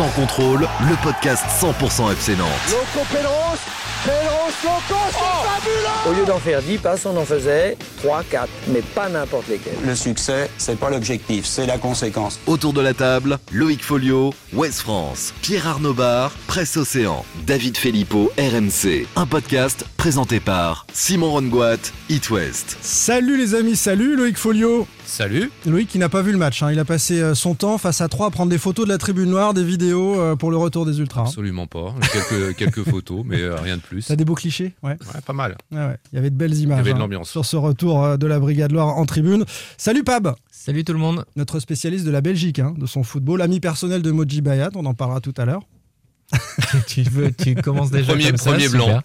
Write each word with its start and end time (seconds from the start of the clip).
Sans 0.00 0.08
contrôle, 0.12 0.66
le 0.88 0.96
podcast 1.02 1.44
100% 1.60 2.10
FC 2.12 2.34
Nantes. 2.34 2.48
Loco 2.70 3.06
Pedros, 3.12 3.58
Pedros 4.02 4.50
Loco, 4.64 5.00
c'est 5.10 5.46
fabuleux 5.46 6.08
Au 6.08 6.18
lieu 6.18 6.24
d'en 6.24 6.38
faire 6.38 6.62
10 6.62 6.78
passes, 6.78 7.04
on 7.04 7.14
en 7.18 7.26
faisait 7.26 7.76
3, 7.98 8.22
4, 8.30 8.48
mais 8.68 8.80
pas 8.80 9.10
n'importe 9.10 9.48
lesquels. 9.48 9.74
Le 9.84 9.94
succès, 9.94 10.48
c'est 10.56 10.78
pas 10.78 10.88
l'objectif, 10.88 11.44
c'est 11.44 11.66
la 11.66 11.76
conséquence. 11.76 12.40
Autour 12.46 12.72
de 12.72 12.80
la 12.80 12.94
table, 12.94 13.38
Loïc 13.52 13.84
Folio, 13.84 14.32
West 14.54 14.80
France, 14.80 15.34
Pierre 15.42 15.68
Arnaud 15.68 15.92
Bar, 15.92 16.30
Presse 16.46 16.78
Océan, 16.78 17.22
David 17.46 17.76
Filippo, 17.76 18.32
RMC. 18.38 19.06
Un 19.16 19.26
podcast 19.26 19.84
présenté 19.98 20.40
par 20.40 20.86
Simon 20.94 21.30
Rongoat, 21.30 21.76
It 22.08 22.30
West. 22.30 22.78
Salut 22.80 23.36
les 23.36 23.54
amis, 23.54 23.76
salut 23.76 24.16
Loïc 24.16 24.38
Folio. 24.38 24.86
Salut. 25.10 25.50
Loïc 25.66 25.88
qui 25.88 25.98
n'a 25.98 26.08
pas 26.08 26.22
vu 26.22 26.30
le 26.30 26.38
match, 26.38 26.62
hein. 26.62 26.70
il 26.70 26.78
a 26.78 26.84
passé 26.84 27.20
euh, 27.20 27.34
son 27.34 27.54
temps 27.56 27.78
face 27.78 28.00
à 28.00 28.08
trois 28.08 28.28
à 28.28 28.30
prendre 28.30 28.48
des 28.48 28.58
photos 28.58 28.86
de 28.86 28.90
la 28.92 28.96
tribune 28.96 29.28
noire, 29.28 29.54
des 29.54 29.64
vidéos 29.64 30.18
euh, 30.20 30.36
pour 30.36 30.52
le 30.52 30.56
retour 30.56 30.86
des 30.86 31.00
Ultras. 31.00 31.22
hein. 31.22 31.24
Absolument 31.26 31.66
pas. 31.66 31.92
Quelques, 32.12 32.56
quelques 32.56 32.88
photos, 32.88 33.22
mais 33.26 33.40
euh, 33.40 33.56
rien 33.56 33.76
de 33.76 33.82
plus. 33.82 34.06
T'as 34.06 34.14
des 34.14 34.24
beaux 34.24 34.36
clichés? 34.36 34.72
Ouais. 34.84 34.92
Ouais, 34.92 35.20
pas 35.26 35.32
mal. 35.32 35.56
Ouais, 35.72 35.78
ouais. 35.78 35.96
Il 36.12 36.16
y 36.16 36.18
avait 36.18 36.30
de 36.30 36.36
belles 36.36 36.56
images 36.56 36.78
avait 36.78 36.92
de 36.92 36.96
hein, 36.96 37.00
l'ambiance. 37.00 37.28
sur 37.28 37.44
ce 37.44 37.56
retour 37.56 38.16
de 38.18 38.26
la 38.26 38.38
Brigade 38.38 38.70
Loire 38.70 38.86
en 38.96 39.04
tribune. 39.04 39.44
Salut 39.76 40.04
Pab, 40.04 40.34
Salut 40.50 40.84
tout 40.84 40.92
le 40.92 41.00
monde. 41.00 41.24
notre 41.34 41.58
spécialiste 41.58 42.04
de 42.06 42.10
la 42.12 42.20
Belgique, 42.20 42.60
hein, 42.60 42.72
de 42.78 42.86
son 42.86 43.02
football, 43.02 43.42
ami 43.42 43.58
personnel 43.58 44.02
de 44.02 44.12
Moji 44.12 44.42
Bayat, 44.42 44.70
on 44.76 44.86
en 44.86 44.94
parlera 44.94 45.20
tout 45.20 45.34
à 45.38 45.44
l'heure. 45.44 45.62
tu 46.86 47.02
veux, 47.02 47.32
tu 47.32 47.56
commences 47.56 47.90
déjà 47.90 48.12
Premier- 48.12 48.28
comme 48.28 48.36
ça, 48.36 48.50
premier 48.52 48.68
super. 48.68 48.86
blanc. 48.86 49.00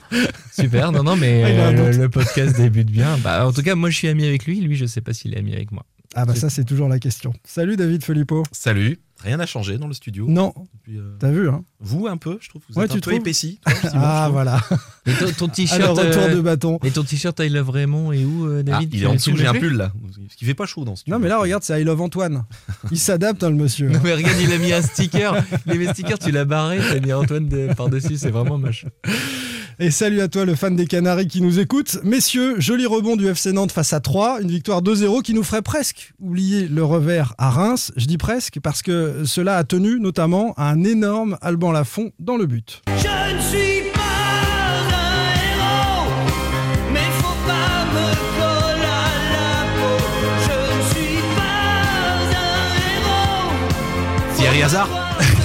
Super. 0.54 0.92
Non, 0.92 1.02
non, 1.02 1.16
mais 1.16 1.44
Ah, 1.60 1.72
il 1.72 1.78
euh, 1.80 1.92
le 1.94 2.10
podcast 2.10 2.56
débute 2.56 2.92
bien. 2.92 3.18
Bah, 3.24 3.48
en 3.48 3.52
tout 3.52 3.64
cas, 3.64 3.74
moi, 3.74 3.90
je 3.90 3.98
suis 3.98 4.08
ami 4.08 4.26
avec 4.28 4.46
lui. 4.46 4.62
Lui, 4.62 4.76
je 4.76 4.86
sais 4.86 5.02
pas 5.02 5.12
s'il 5.12 5.34
est 5.34 5.40
ami 5.40 5.54
avec 5.56 5.72
moi. 5.72 5.84
Ah 6.14 6.26
bah 6.26 6.36
ça 6.36 6.50
c'est 6.50 6.64
toujours 6.66 6.88
la 6.90 7.00
question. 7.00 7.34
Salut 7.44 7.76
David 7.76 8.04
Filippo. 8.04 8.44
Salut. 8.52 9.00
Rien 9.24 9.38
n'a 9.38 9.46
changé 9.46 9.78
dans 9.78 9.88
le 9.88 9.94
studio. 9.94 10.26
Non, 10.28 10.54
euh, 10.90 11.16
t'as 11.20 11.32
vu 11.32 11.48
hein 11.50 11.64
Vous 11.80 12.06
un 12.08 12.18
peu, 12.18 12.38
je 12.42 12.50
trouve. 12.50 12.62
Vous 12.70 12.76
Ouais, 12.78 12.84
êtes 12.86 12.92
tu 12.92 12.98
un 12.98 13.00
peu 13.00 13.02
trouves 13.12 13.14
épaissi. 13.22 13.60
toi, 13.66 13.74
Ah 13.96 14.28
voilà, 14.30 14.62
Et 15.06 15.14
ton, 15.38 15.48
t-shirt. 15.48 15.98
retour 15.98 16.24
euh, 16.24 16.36
de 16.36 16.42
bâton. 16.42 16.80
Et 16.84 16.92
ton 16.92 17.04
t-shirt 17.04 17.40
I 17.40 17.48
Love 17.48 17.70
Raymond 17.70 18.12
est 18.12 18.26
où, 18.26 18.46
euh, 18.46 18.60
Ah, 18.60 18.64
David 18.64 18.94
il 18.94 19.00
Tu- 19.00 19.06
est 19.06 19.08
en 19.08 19.14
dessous, 19.16 19.36
j'ai 19.38 19.48
un 19.48 19.54
pull 19.54 19.74
là. 19.78 19.94
Parce 20.04 20.36
qu'il 20.36 20.46
fait 20.48 20.54
pas 20.54 20.66
chaud 20.66 20.84
dans 20.84 20.96
ce 20.98 21.02
studio. 21.02 21.16
Non 21.18 21.24
mais 21.24 21.30
là 21.30 21.40
regarde 21.40 21.64
c'est 21.64 21.82
I 21.82 21.86
Love 21.86 22.02
Antoine. 22.02 22.44
Il 22.92 23.00
s'adapte 23.00 23.42
hein, 23.44 23.50
le 23.50 23.56
monsieur. 23.56 23.88
Non, 23.90 24.00
mais 24.04 24.14
regarde, 24.14 24.38
il 24.42 24.52
a 24.52 24.58
mis 24.58 24.74
un 24.74 24.82
sticker. 24.82 25.34
Les 25.66 25.78
mes 25.78 25.88
stickers, 25.88 26.20
tu 26.20 26.32
l'as 26.32 26.46
barré, 26.46 26.80
t'as 26.80 27.00
mis 27.00 27.14
Antoine 27.14 27.48
de- 27.48 27.74
par-dessus, 27.74 28.18
c'est 28.18 28.32
vraiment 28.32 28.58
moche. 28.58 28.86
Et 29.78 29.92
salut 29.92 30.22
à 30.22 30.30
toi 30.30 30.46
le 30.46 30.56
fan 30.56 30.74
des 30.78 30.86
Canaries 30.86 31.28
qui 31.28 31.42
nous 31.42 31.60
écoute. 31.60 31.98
Messieurs, 32.04 32.56
joli 32.60 32.86
rebond 32.86 33.18
du 33.18 33.28
FC 33.28 33.52
Nantes 33.52 33.74
face 33.74 33.92
à 33.92 34.00
3, 34.00 34.40
une 34.42 34.48
victoire 34.48 34.82
2-0 34.82 35.22
qui 35.22 35.34
nous 35.34 35.44
ferait 35.44 35.62
presque 35.62 36.14
oublier 36.22 36.70
le 36.70 36.82
revers 36.82 37.34
à 37.38 37.50
Reims. 37.50 37.92
Je 37.98 38.06
dis 38.06 38.18
presque 38.18 38.62
parce 38.62 38.82
que 38.82 39.26
cela 39.26 39.58
a 39.58 39.66
tenu 39.66 40.00
notamment 40.00 40.54
à 40.56 40.70
un 40.70 40.86
énorme 40.86 41.38
Alban 41.42 41.74
Lafont 41.74 42.12
dans 42.20 42.38
le 42.38 42.46
but. 42.46 42.84
Je 42.88 42.94
ne 43.36 43.42
suis 43.42 43.92
pas 43.92 44.00
un 44.00 45.34
héros, 45.44 46.10
mais 46.94 47.00
faut 47.20 47.36
pas 47.46 47.86
me 47.92 48.16
coller 48.40 48.86
à 48.86 49.12
la 49.34 49.66
peau. 49.76 49.98
Je 50.40 50.78
ne 50.78 50.84
suis 50.94 51.20
pas 51.36 51.84
un 52.32 52.72
héros. 52.94 54.38
Thierry 54.38 54.64
Hazard 54.64 54.90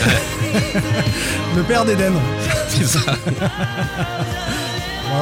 Le 1.57 1.63
père 1.63 1.85
d'Eden. 1.85 2.15
C'est 2.69 2.87
ça. 2.87 3.01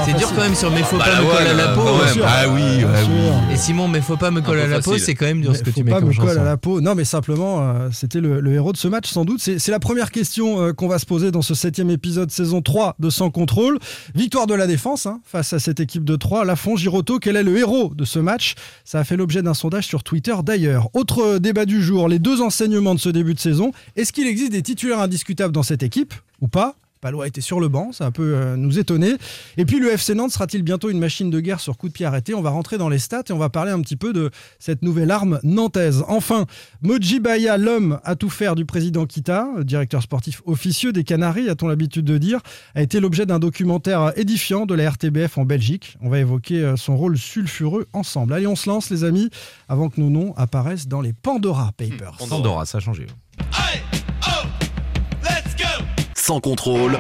C'est 0.05 0.17
dur 0.17 0.29
quand 0.35 0.43
même 0.43 0.55
sur 0.55 0.71
mes 0.71 0.83
faux 0.83 0.97
Bah, 0.99 1.05
pas 1.07 1.21
me 1.23 1.31
coller 1.31 1.51
à 1.51 1.55
la 1.55 1.71
euh, 1.71 1.75
peau. 1.75 2.23
Ah 2.25 2.49
oui, 2.49 2.63
oui. 2.85 3.53
Et 3.53 3.57
Simon, 3.57 3.89
mais 3.89 4.01
faut 4.01 4.17
pas 4.17 4.31
me 4.31 4.41
coller 4.41 4.63
à 4.63 4.67
la 4.67 4.81
peau, 4.81 4.97
c'est 4.99 5.15
quand 5.15 5.27
même 5.27 5.41
dur 5.41 5.55
ce 5.55 5.63
que 5.63 5.67
Mais 5.67 5.73
tu 5.73 5.81
faut 5.81 5.85
mets 5.85 5.91
pas 5.93 6.01
comme 6.01 6.09
me 6.09 6.15
coller 6.15 6.29
chanson. 6.29 6.41
à 6.41 6.45
la 6.45 6.57
peau. 6.57 6.81
Non, 6.81 6.95
mais 6.95 7.05
simplement, 7.05 7.61
euh, 7.61 7.89
c'était 7.93 8.21
le, 8.21 8.41
le 8.41 8.53
héros 8.53 8.73
de 8.73 8.77
ce 8.77 8.89
match, 8.89 9.09
sans 9.11 9.25
doute. 9.25 9.41
C'est 9.41 9.71
la 9.71 9.79
première 9.81 10.11
question 10.11 10.61
euh, 10.63 10.73
qu'on 10.73 10.89
va 10.89 10.99
se 10.99 11.07
poser 11.07 11.31
dans 11.31 11.43
ce 11.43 11.55
septième 11.55 11.91
épisode 11.91 12.31
saison 12.31 12.63
3 12.63 12.97
de 12.99 13.11
Sans 13.11 13.31
Contrôle. 13.31 13.79
Victoire 14.15 14.47
de 14.47 14.55
la 14.55 14.67
défense 14.67 15.07
hein, 15.07 15.21
face 15.25 15.53
à 15.53 15.59
cette 15.59 15.81
équipe 15.81 16.05
de 16.05 16.17
3. 16.17 16.45
Lafont, 16.45 16.77
Giroto, 16.77 17.19
quel 17.19 17.37
est 17.37 17.43
le 17.43 17.57
héros 17.59 17.93
de 17.95 18.05
ce 18.05 18.19
match? 18.19 18.55
Ça 18.85 19.01
a 19.01 19.05
fait 19.05 19.17
l'objet 19.17 19.43
d'un 19.43 19.55
sondage 19.55 19.87
sur 19.87 20.03
Twitter 20.03 20.35
d'ailleurs. 20.45 20.89
Autre 20.95 21.39
débat 21.39 21.65
du 21.67 21.83
jour, 21.83 22.09
les 22.09 22.19
deux 22.19 22.41
enseignements 22.41 22.95
de 22.95 23.01
ce 23.01 23.09
début 23.09 23.35
de 23.35 23.41
saison. 23.41 23.73
Est-ce 23.97 24.13
qu'il 24.13 24.27
existe 24.27 24.53
des 24.53 24.63
titulaires 24.63 25.01
indiscutables 25.01 25.53
dans 25.53 25.63
cette 25.63 25.83
équipe 25.83 26.15
ou 26.41 26.49
pas? 26.49 26.77
Palois 27.01 27.27
était 27.27 27.41
sur 27.41 27.61
le 27.61 27.69
banc, 27.69 27.93
ça 27.93 28.11
peut 28.11 28.35
euh, 28.35 28.57
nous 28.57 28.79
étonner. 28.79 29.15
Et 29.57 29.65
puis 29.65 29.79
le 29.79 29.93
FC 29.93 30.15
Nantes 30.15 30.33
sera-t-il 30.33 30.63
bientôt 30.63 30.91
une 30.91 30.99
machine 30.99 31.31
de 31.31 31.41
guerre 31.41 31.61
sur 31.61 31.77
coup 31.77 31.89
de 31.89 31.93
pied 31.93 32.07
arrêté? 32.07 32.35
On 32.35 32.43
va 32.43 32.51
rentrer 32.51 32.79
dans 32.79 32.89
les 32.89 32.99
stats 32.99 33.25
et 33.29 33.33
on 33.33 33.39
va 33.39 33.49
parler 33.49 33.71
un 33.71 33.81
petit 33.81 33.97
peu 33.97 34.13
de 34.13 34.31
cette 34.59 34.83
nouvelle 34.83 35.11
arme 35.11 35.41
nantaise. 35.43 36.05
Enfin, 36.09 36.47
Moji 36.83 37.21
Baya, 37.21 37.57
l'homme 37.57 38.01
à 38.05 38.17
tout 38.17 38.31
faire 38.31 38.55
du 38.55 38.65
président 38.65 39.07
Kita, 39.07 39.47
directeur 39.63 40.03
sportif 40.03 40.43
officieux 40.47 40.93
des 40.93 41.05
Canaries, 41.05 41.49
a-t-on 41.49 41.69
l'habitude 41.69 42.05
de 42.05 42.19
dire, 42.19 42.41
a 42.75 42.83
été 42.83 43.01
l'objet 43.01 43.27
d'un 43.27 43.39
documentaire 43.39 44.13
édifiant 44.17 44.67
de 44.67 44.75
la 44.75 44.91
RTBF 44.91 45.39
en 45.39 45.45
Belgique. 45.45 45.97
On 46.01 46.09
va 46.09 46.19
évoquer 46.19 46.63
euh, 46.63 46.77
son 46.77 46.97
rôle 46.97 47.17
sulfureux 47.17 47.87
ensemble. 47.93 48.33
Allez, 48.33 48.47
on 48.47 48.57
se 48.57 48.69
lance 48.69 48.91
les 48.91 49.05
amis, 49.05 49.31
avant 49.69 49.89
que 49.89 50.01
nos 50.01 50.11
noms 50.11 50.35
apparaissent 50.37 50.89
dans 50.89 51.01
les 51.01 51.13
Pandora 51.13 51.73
Papers. 51.77 52.17
Pandora, 52.29 52.67
ça 52.67 52.79
a 52.79 52.81
changé. 52.81 53.07
Allez, 53.53 53.83
oh. 54.27 54.58
Sans 56.29 56.41
contrôle, 56.41 56.99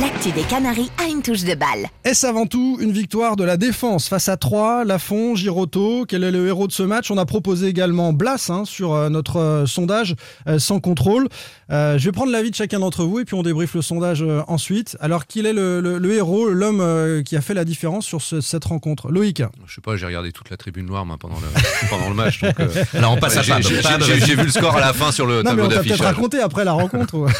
L'actu 0.00 0.32
des 0.32 0.42
Canaries 0.42 0.90
a 1.02 1.08
une 1.08 1.22
touche 1.22 1.44
de 1.44 1.54
balle. 1.54 1.86
Est-ce 2.04 2.26
avant 2.26 2.46
tout 2.46 2.76
une 2.80 2.90
victoire 2.90 3.36
de 3.36 3.44
la 3.44 3.56
défense 3.56 4.08
face 4.08 4.28
à 4.28 4.36
3, 4.36 4.84
Lafont, 4.84 5.36
Giroto 5.36 6.04
Quel 6.08 6.24
est 6.24 6.30
le 6.32 6.48
héros 6.48 6.66
de 6.66 6.72
ce 6.72 6.82
match? 6.82 7.10
On 7.10 7.18
a 7.18 7.24
proposé 7.24 7.68
également 7.68 8.12
Blas 8.12 8.50
hein, 8.50 8.64
sur 8.64 8.92
euh, 8.94 9.08
notre 9.08 9.36
euh, 9.38 9.66
sondage 9.66 10.16
euh, 10.48 10.58
sans 10.58 10.80
contrôle. 10.80 11.28
Euh, 11.70 11.98
je 11.98 12.04
vais 12.04 12.12
prendre 12.12 12.32
l'avis 12.32 12.50
de 12.50 12.56
chacun 12.56 12.80
d'entre 12.80 13.04
vous 13.04 13.20
et 13.20 13.24
puis 13.24 13.34
on 13.36 13.42
débriefe 13.42 13.74
le 13.74 13.82
sondage 13.82 14.22
euh, 14.22 14.42
ensuite. 14.48 14.96
Alors, 15.00 15.26
qui 15.26 15.40
est 15.40 15.52
le, 15.52 15.80
le- 15.80 15.98
le 15.98 16.12
héros, 16.14 16.48
l'homme 16.50 16.80
euh, 16.80 17.22
qui 17.22 17.36
a 17.36 17.40
fait 17.40 17.54
la 17.54 17.64
différence 17.64 18.04
sur 18.04 18.20
ce- 18.22 18.40
cette 18.40 18.64
rencontre? 18.64 19.10
Loïc 19.10 19.42
Je 19.66 19.74
sais 19.76 19.80
pas, 19.80 19.96
j'ai 19.96 20.06
regardé 20.06 20.32
toute 20.32 20.50
la 20.50 20.56
tribune 20.56 20.86
noire 20.86 21.06
moi, 21.06 21.16
pendant, 21.18 21.36
le, 21.36 21.46
pendant 21.90 22.08
le 22.08 22.14
match. 22.14 22.40
donc, 22.40 22.58
euh, 22.60 22.68
Alors 22.94 23.12
on 23.12 23.16
passe 23.18 23.36
à 23.36 23.42
j'ai- 23.42 24.34
vu 24.34 24.42
le 24.44 24.50
score 24.50 24.76
à 24.76 24.80
la 24.80 24.92
fin 24.92 25.12
sur 25.12 25.26
le 25.26 25.42
Non, 25.42 25.42
mais 25.42 25.48
tableau 25.50 25.64
on 25.64 25.68
t'a 25.68 25.74
peut-être 25.76 25.86
d'affichage. 25.88 26.06
raconté 26.06 26.40
après 26.40 26.64
la 26.64 26.72
rencontre. 26.72 27.26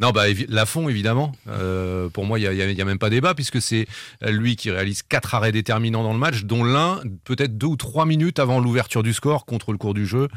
Non, 0.00 0.10
bah, 0.12 0.28
évi- 0.28 0.46
Lafont, 0.48 0.88
évidemment. 0.88 1.32
Euh, 1.68 2.08
pour 2.08 2.24
moi, 2.24 2.38
il 2.38 2.42
n'y 2.42 2.48
a, 2.62 2.70
il 2.70 2.76
y 2.76 2.82
a 2.82 2.84
même 2.84 2.98
pas 2.98 3.10
débat, 3.10 3.34
puisque 3.34 3.60
c'est 3.60 3.86
lui 4.26 4.56
qui 4.56 4.70
réalise 4.70 5.02
quatre 5.02 5.34
arrêts 5.34 5.52
déterminants 5.52 6.02
dans 6.02 6.12
le 6.12 6.18
match, 6.18 6.44
dont 6.44 6.64
l'un, 6.64 7.00
peut-être 7.24 7.56
deux 7.58 7.66
ou 7.66 7.76
trois 7.76 8.06
minutes 8.06 8.38
avant 8.38 8.58
l'ouverture 8.60 9.02
du 9.02 9.12
score, 9.12 9.44
contre 9.46 9.72
le 9.72 9.78
cours 9.78 9.94
du 9.94 10.06
jeu, 10.06 10.28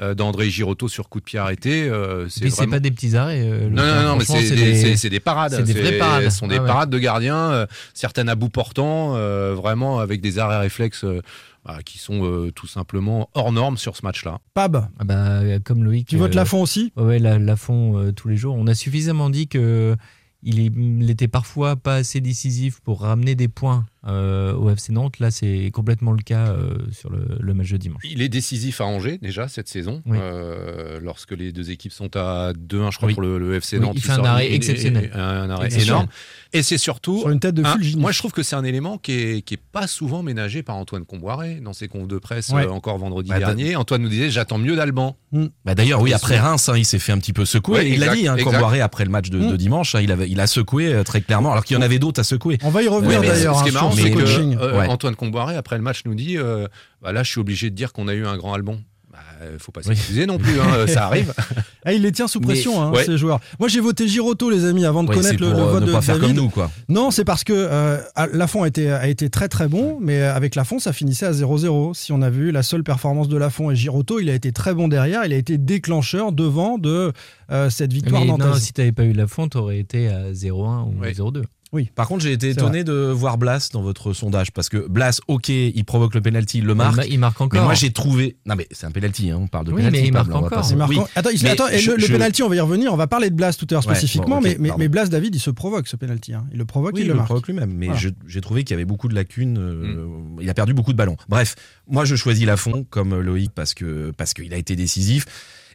euh, 0.00 0.14
d'André 0.14 0.50
Giroto 0.50 0.88
sur 0.88 1.08
coup 1.08 1.20
de 1.20 1.24
pied 1.24 1.38
arrêté. 1.38 1.82
Euh, 1.88 2.28
c'est 2.28 2.48
c'est 2.50 2.56
vraiment- 2.56 2.72
pas 2.72 2.80
des 2.80 2.90
petits 2.90 3.16
arrêts. 3.16 3.40
euh, 3.42 3.68
Non, 3.68 3.82
non, 3.84 4.02
non, 4.10 4.16
mais 4.16 4.24
c'est 4.24 4.54
des, 4.54 4.74
c'est- 4.74 4.96
c'est 4.96 5.10
des 5.10 5.20
parades. 5.20 5.52
c'est 5.52 5.62
des 5.62 5.72
vraies 5.80 5.98
parades. 5.98 6.24
Ce 6.30 6.38
sont 6.38 6.46
des 6.48 6.56
Ah 6.56 6.62
ouais. 6.62 6.66
parades 6.66 6.90
de 6.90 6.98
gardiens, 6.98 7.36
euh, 7.52 7.66
certaines 7.94 8.28
à 8.28 8.34
bout 8.34 8.48
portant, 8.48 9.14
euh, 9.16 9.54
vraiment 9.54 9.98
avec 10.00 10.20
des 10.20 10.38
arrêts 10.38 10.58
réflexes 10.58 11.04
euh, 11.04 11.20
bah, 11.64 11.78
qui 11.84 11.98
sont 11.98 12.24
euh, 12.24 12.50
tout 12.52 12.66
simplement 12.66 13.28
hors 13.34 13.52
normes 13.52 13.76
sur 13.76 13.96
ce 13.96 14.02
match-là. 14.04 14.38
Pab, 14.54 14.88
Ah 14.98 15.04
bah, 15.04 15.40
comme 15.64 15.84
Loïc. 15.84 16.08
tu 16.08 16.16
votes 16.16 16.32
euh, 16.32 16.36
Lafont 16.36 16.62
aussi? 16.62 16.92
Ouais, 16.96 17.02
ouais, 17.04 17.18
la, 17.18 17.38
la 17.38 17.56
fond 17.56 17.98
euh, 17.98 18.12
tous 18.12 18.28
les 18.28 18.36
jours. 18.36 18.54
On 18.56 18.66
a 18.66 18.74
suffisamment 18.74 19.28
dit 19.30 19.48
que 19.48 19.96
il, 20.42 20.60
est- 20.60 20.72
il 20.76 21.10
était 21.10 21.28
parfois 21.28 21.76
pas 21.76 21.96
assez 21.96 22.20
décisif 22.20 22.80
pour 22.80 23.00
ramener 23.02 23.34
des 23.34 23.48
points 23.48 23.86
euh, 24.06 24.54
au 24.54 24.70
FC 24.70 24.92
Nantes. 24.92 25.18
Là, 25.18 25.30
c'est 25.30 25.70
complètement 25.72 26.12
le 26.12 26.22
cas 26.22 26.48
euh, 26.48 26.76
sur 26.92 27.10
le, 27.10 27.26
le 27.40 27.54
match 27.54 27.70
de 27.70 27.76
dimanche. 27.76 28.02
Il 28.04 28.22
est 28.22 28.28
décisif 28.28 28.80
à 28.80 28.84
Angers 28.86 29.18
déjà 29.20 29.48
cette 29.48 29.68
saison, 29.68 30.02
Oui. 30.06 30.16
euh, 30.20 31.00
lorsque 31.02 31.32
les 31.32 31.52
deux 31.52 31.70
équipes 31.70 31.92
sont 31.92 32.16
à 32.16 32.52
2-1, 32.52 32.90
je 32.92 32.96
crois, 32.96 33.08
Oui. 33.08 33.14
pour 33.14 33.22
le, 33.22 33.38
le 33.38 33.54
FC 33.56 33.76
Oui, 33.78 33.82
Nantes. 33.84 33.92
il 33.96 34.02
fait 34.02 34.12
un 34.12 34.24
arrêt 34.24 34.52
exceptionnel. 34.52 35.10
et 35.14 35.18
Un 35.18 35.50
arrêt 35.50 35.68
énorme. 35.82 36.06
Et 36.52 36.62
c'est 36.62 36.78
surtout 36.78 37.18
Sur 37.20 37.30
une 37.30 37.40
tête 37.40 37.54
de 37.54 37.62
un- 37.64 37.76
moi, 37.98 38.10
je 38.12 38.18
trouve 38.18 38.32
que 38.32 38.42
c'est 38.42 38.56
un 38.56 38.64
élément 38.64 38.96
qui 38.98 39.12
est, 39.12 39.42
qui 39.42 39.54
est 39.54 39.60
pas 39.72 39.86
souvent 39.86 40.22
ménagé 40.22 40.62
par 40.62 40.76
Antoine 40.76 41.04
Comboiré 41.04 41.56
dans 41.56 41.72
ses 41.74 41.88
confs 41.88 42.08
de 42.08 42.18
presse 42.18 42.48
Ouais. 42.50 42.64
euh, 42.66 42.70
encore 42.70 42.96
vendredi 42.98 43.28
Bah, 43.28 43.38
dernier. 43.38 43.76
Antoine 43.76 44.00
nous 44.02 44.08
disait 44.08 44.30
J'attends 44.30 44.58
mieux 44.58 44.74
d'Alban. 44.76 45.16
Bah 45.64 45.74
d'ailleurs, 45.74 46.00
oui, 46.00 46.14
après. 46.14 46.38
Reims, 46.38 46.68
hein, 46.70 46.76
il 46.78 46.86
s'est 46.86 46.98
fait 46.98 47.12
un 47.12 47.18
petit 47.18 47.34
peu 47.34 47.44
secouer. 47.44 47.78
Ouais, 47.80 47.90
il 47.90 48.00
l'a 48.00 48.14
dit, 48.14 48.26
hein. 48.28 48.36
Comboiré, 48.42 48.80
après 48.80 49.04
le 49.04 49.10
match 49.10 49.28
de, 49.28 49.38
de 49.38 49.52
Mm. 49.52 49.56
dimanche, 49.58 49.94
hein, 49.94 50.00
il, 50.00 50.10
avait, 50.10 50.28
il 50.30 50.40
a 50.40 50.46
secoué 50.46 51.02
très 51.04 51.20
clairement, 51.20 51.52
alors 51.52 51.64
qu'il 51.64 51.76
y 51.76 51.78
en 51.78 51.82
avait 51.82 51.98
d'autres 51.98 52.20
à 52.20 52.24
secouer. 52.24 52.56
On 52.62 52.70
va 52.70 52.82
y 52.82 52.88
revenir 52.88 53.20
d'ailleurs 53.20 53.62
marrant, 53.88 54.02
c'est 54.02 54.10
que 54.10 54.18
euh, 54.62 54.78
Ouais. 54.78 54.86
Antoine 54.88 55.16
Comboiré, 55.16 55.56
après 55.56 55.76
le 55.76 55.82
match, 55.82 56.02
nous 56.04 56.14
dit 56.14 56.36
euh, 56.38 56.66
bah 57.02 57.12
Là, 57.12 57.22
je 57.22 57.30
suis 57.30 57.40
obligé 57.40 57.70
de 57.70 57.74
dire 57.74 57.92
qu'on 57.92 58.08
a 58.08 58.14
eu 58.14 58.26
un 58.26 58.36
grand 58.36 58.54
Albon. 58.54 58.80
Bah, 59.10 59.18
euh, 59.40 59.56
faut 59.58 59.72
pas 59.72 59.80
Oui. 59.80 59.96
s'excuser 59.96 60.26
non 60.26 60.36
plus, 60.38 60.60
hein, 60.60 60.86
ça 60.86 61.06
arrive. 61.06 61.32
Ah, 61.84 61.94
il 61.94 62.02
les 62.02 62.12
tient 62.12 62.28
sous 62.28 62.40
Mais- 62.40 62.46
pression, 62.48 62.82
hein, 62.82 62.90
Ouais. 62.90 63.04
ces 63.04 63.16
joueurs. 63.16 63.40
Moi, 63.58 63.68
j'ai 63.68 63.80
voté 63.80 64.06
Giroto, 64.08 64.50
les 64.50 64.66
amis, 64.66 64.84
avant 64.84 65.04
de 65.04 65.08
Ouais, 65.08 65.14
connaître 65.14 65.40
le, 65.42 65.52
pour 65.52 65.58
le 65.60 65.64
vote 65.64 65.80
ne 65.82 65.86
de 65.86 65.92
pas 65.92 66.02
faire 66.02 66.18
David. 66.18 66.36
comme 66.36 66.44
nous, 66.44 66.50
quoi. 66.50 66.70
Non, 66.90 67.10
c'est 67.10 67.24
parce 67.24 67.44
que 67.44 67.52
euh, 67.56 67.96
Lafont 68.34 68.64
a 68.64 68.68
été, 68.68 68.90
a 68.90 69.08
été 69.08 69.30
très 69.30 69.48
très 69.48 69.68
bon, 69.68 69.96
mais 70.02 70.20
avec 70.20 70.54
Lafont, 70.54 70.78
ça 70.80 70.92
finissait 70.92 71.24
à 71.24 71.32
0-0. 71.32 71.94
Si 71.94 72.12
on 72.12 72.20
a 72.20 72.28
vu 72.28 72.50
la 72.50 72.62
seule 72.62 72.82
performance 72.84 73.28
de 73.28 73.38
Lafont 73.38 73.70
et 73.70 73.76
Giroto, 73.76 74.20
il 74.20 74.28
a 74.28 74.34
été 74.34 74.52
très 74.52 74.74
bon 74.74 74.88
derrière, 74.88 75.24
il 75.24 75.32
a 75.32 75.36
été 75.36 75.56
déclencheur 75.56 76.32
devant 76.32 76.76
de 76.76 77.12
euh, 77.50 77.70
cette 77.70 77.94
victoire 77.94 78.20
Mais 78.26 78.36
non, 78.36 78.52
si 78.54 78.74
t'avais 78.74 78.92
pas 78.92 79.04
eu 79.04 79.12
la 79.14 79.26
fond, 79.26 79.48
t'aurais 79.48 79.78
été 79.78 80.08
à 80.08 80.32
0-1 80.34 80.82
ou 80.84 81.00
Ouais. 81.00 81.12
0-2. 81.14 81.44
Oui. 81.70 81.90
Par 81.94 82.08
contre, 82.08 82.22
j'ai 82.24 82.32
été 82.32 82.48
étonné 82.48 82.82
de 82.82 82.92
voir 82.94 83.36
Blas 83.36 83.68
dans 83.74 83.82
votre 83.82 84.14
sondage 84.14 84.52
parce 84.52 84.70
que 84.70 84.88
Blas, 84.88 85.20
ok, 85.28 85.50
il 85.50 85.84
provoque 85.84 86.14
le 86.14 86.22
penalty, 86.22 86.58
il 86.58 86.64
le 86.64 86.74
marque. 86.74 87.06
Il 87.10 87.18
marque 87.18 87.38
encore. 87.40 87.60
Mais 87.60 87.64
moi, 87.64 87.74
j'ai 87.74 87.90
trouvé. 87.90 88.36
Non, 88.46 88.54
mais 88.56 88.66
c'est 88.70 88.86
un 88.86 88.90
penalty, 88.90 89.30
hein, 89.30 89.38
on 89.42 89.48
parle 89.48 89.66
de 89.66 89.72
Oui, 89.72 89.78
penalty. 89.82 90.00
mais 90.00 90.06
il 90.08 90.12
marque 90.12 90.28
on 90.28 90.40
va 90.40 90.46
encore. 90.46 90.76
marquant. 90.76 90.94
Oui. 91.02 91.06
Attends, 91.14 91.28
il- 91.30 91.42
Mais 91.42 91.50
attends, 91.50 91.68
et 91.68 91.78
je- 91.78 91.90
le, 91.90 91.96
le 91.98 92.02
je- 92.06 92.12
penalty, 92.12 92.42
on 92.42 92.48
va 92.48 92.56
y 92.56 92.60
revenir. 92.60 92.92
On 92.92 92.96
va 92.96 93.06
parler 93.06 93.28
de 93.28 93.34
Blas 93.34 93.52
tout 93.52 93.66
à 93.70 93.74
l'heure 93.74 93.86
Ouais, 93.86 93.94
spécifiquement, 93.94 94.40
bon, 94.40 94.42
mais, 94.42 94.56
mais, 94.78 94.88
Blas 94.88 95.06
David, 95.08 95.34
il 95.34 95.40
se 95.40 95.50
provoque 95.50 95.88
ce 95.88 95.96
penalty. 95.96 96.32
hein. 96.32 96.46
Il 96.52 96.58
le 96.58 96.64
provoque, 96.64 96.94
Oui, 96.94 97.00
il 97.00 97.04
il 97.04 97.08
le 97.08 97.12
le 97.12 97.16
marque. 97.18 97.26
provoque 97.28 97.46
lui-même, 97.48 97.72
mais 97.74 97.86
Voilà. 97.88 98.00
j'ai 98.26 98.40
trouvé 98.40 98.64
qu'il 98.64 98.72
y 98.74 98.76
avait 98.76 98.86
beaucoup 98.86 99.08
de 99.08 99.14
lacunes. 99.14 99.58
euh, 99.58 100.06
Mm. 100.06 100.38
Il 100.40 100.48
a 100.48 100.54
perdu 100.54 100.72
beaucoup 100.72 100.92
de 100.92 100.96
ballons. 100.98 101.16
Bref, 101.28 101.54
moi 101.86 102.04
je 102.06 102.14
choisis 102.16 102.46
Lafont 102.46 102.86
comme 102.88 103.18
Loïc 103.20 103.50
parce 103.54 103.74
que 103.74 104.10
parce 104.16 104.32
qu'il 104.32 104.54
a 104.54 104.56
été 104.56 104.74
décisif. 104.74 105.26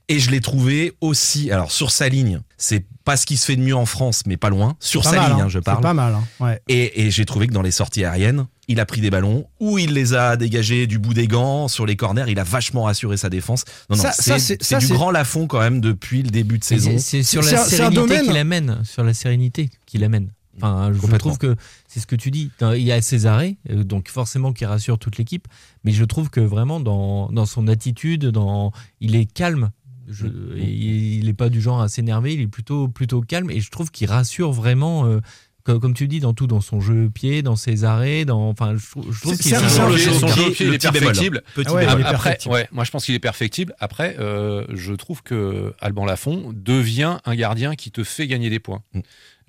Et 0.09 0.19
je 0.19 0.31
l'ai 0.31 0.41
trouvé 0.41 0.94
aussi, 1.00 1.50
alors 1.50 1.71
sur 1.71 1.89
sa 1.89 2.09
ligne, 2.09 2.41
c'est 2.57 2.85
pas 3.05 3.15
ce 3.15 3.25
qui 3.25 3.38
se 3.38 3.45
fait 3.45 3.55
de 3.55 3.61
mieux 3.61 3.75
en 3.75 3.85
France, 3.85 4.23
mais 4.25 4.35
pas 4.35 4.50
loin. 4.50 4.75
Sur 4.81 5.01
Pas 5.03 5.09
sa 5.11 5.15
mal, 5.15 5.31
ligne, 5.31 5.41
hein. 5.41 5.45
hein, 5.45 5.50
je 5.50 5.59
C'est 5.59 5.63
parle. 5.65 5.81
pas 5.81 5.94
mal. 5.94 6.13
hein. 6.13 6.23
Ouais. 6.41 6.61
Et, 6.67 7.05
et 7.05 7.11
j'ai 7.11 7.23
trouvé 7.25 7.47
que 7.47 7.53
dans 7.53 7.61
les 7.61 7.71
sorties 7.71 8.03
aériennes, 8.03 8.45
il 8.67 8.79
a 8.81 8.85
pris 8.85 9.00
des 9.00 9.09
ballons, 9.09 9.47
ou 9.61 9.77
il 9.77 9.94
les 9.94 10.13
a 10.13 10.35
dégagés 10.35 10.88
du 10.88 11.00
bout 11.00 11.13
des 11.13 11.27
gants, 11.27 11.67
sur 11.69 11.85
les 11.85 11.95
corners, 11.95 12.25
il 12.27 12.38
a 12.39 12.44
vachement 12.44 12.83
rassuré 12.83 13.15
sa 13.15 13.29
défense. 13.29 13.63
Non, 13.89 13.95
non, 13.97 14.03
c'est 14.17 14.77
du 14.79 14.88
grand 14.88 15.11
Lafont 15.11 15.47
quand 15.47 15.59
même 15.59 15.79
depuis 15.79 16.21
le 16.21 16.29
début 16.29 16.59
de 16.59 16.63
saison. 16.65 16.95
C'est 16.97 17.23
sur 17.23 17.41
la 17.41 17.57
sérénité 17.57 18.21
qu'il 18.23 18.38
amène, 18.38 18.79
sur 18.83 19.03
la 19.03 19.13
sérénité 19.13 19.69
qu'il 19.85 20.03
amène. 20.03 20.29
Enfin, 20.57 20.91
je 20.94 21.15
trouve 21.17 21.38
que 21.39 21.55
c'est 21.88 22.00
ce 22.00 22.05
que 22.05 22.15
tu 22.15 22.29
dis. 22.29 22.51
Il 22.61 22.83
y 22.83 22.91
a 22.91 23.01
ses 23.01 23.25
arrêts, 23.25 23.55
euh, 23.71 23.83
donc 23.83 24.07
forcément 24.09 24.53
qui 24.53 24.65
rassure 24.65 25.00
toute 25.00 25.17
l'équipe. 25.17 25.47
Mais 25.83 25.91
je 25.91 26.03
trouve 26.05 26.29
que 26.29 26.39
vraiment 26.41 26.79
dans, 26.79 27.31
dans 27.31 27.47
son 27.47 27.67
attitude, 27.67 28.27
dans, 28.27 28.71
il 29.01 29.15
est 29.15 29.25
calme. 29.25 29.71
Je- 30.13 30.27
Mm. 30.27 30.57
il 30.57 31.25
n'est 31.25 31.33
pas 31.33 31.50
du 31.50 31.60
genre 31.62 31.81
à 31.81 31.89
s'énerver. 31.89 32.33
Il 32.33 32.42
est 32.42 32.48
plutôt 32.48 32.88
plutôt 32.88 33.21
calme 33.21 33.50
et 33.50 33.60
je 33.60 33.69
trouve 33.71 33.92
qu'il 33.92 34.10
rassure 34.10 34.51
vraiment. 34.51 35.06
euh, 35.07 35.19
comme, 35.65 35.80
comme 35.80 35.94
tu 35.94 36.10
dis, 36.10 36.19
dans 36.19 36.33
tout, 36.33 36.45
dans 36.45 36.60
son 36.60 36.81
jeu 36.81 37.10
pied, 37.10 37.42
dans 37.42 37.56
ses 37.56 37.86
arrêts, 37.86 38.25
dans, 38.25 38.50
enfin, 38.50 38.75
je, 38.75 38.86
trouve- 38.92 39.13
je 39.13 39.21
trouve 39.21 39.33
C'est- 39.36 39.44
qu'il 39.44 39.69
Son 39.69 39.88
le 39.88 39.95
jeu- 39.95 40.12
son 40.12 40.27
jeu 40.27 40.33
pied, 40.44 40.51
pied, 40.51 40.68
il 40.68 40.74
est 40.74 40.77
perfectible. 40.92 41.42
Petit 41.56 41.69
Ah 41.69 41.74
ouais, 41.75 41.86
bémol. 41.86 42.01
Après, 42.01 42.10
perfectible. 42.12 42.54
ouais, 42.54 42.68
moi 42.74 42.83
je 42.83 42.92
pense 42.92 43.06
qu'il 43.06 43.15
est 43.15 43.19
perfectible. 43.19 43.74
Après, 43.80 44.18
euh, 44.19 44.65
je 44.74 44.92
trouve 44.94 45.24
que 45.24 45.74
Alban 45.80 46.04
Lafont 46.04 46.51
devient 46.54 47.18
un 47.24 47.36
gardien 47.36 47.75
qui 47.75 47.92
te 47.92 48.04
fait 48.04 48.27
gagner 48.27 48.50
des 48.50 48.60
points. 48.60 48.83
Mm. 48.94 49.00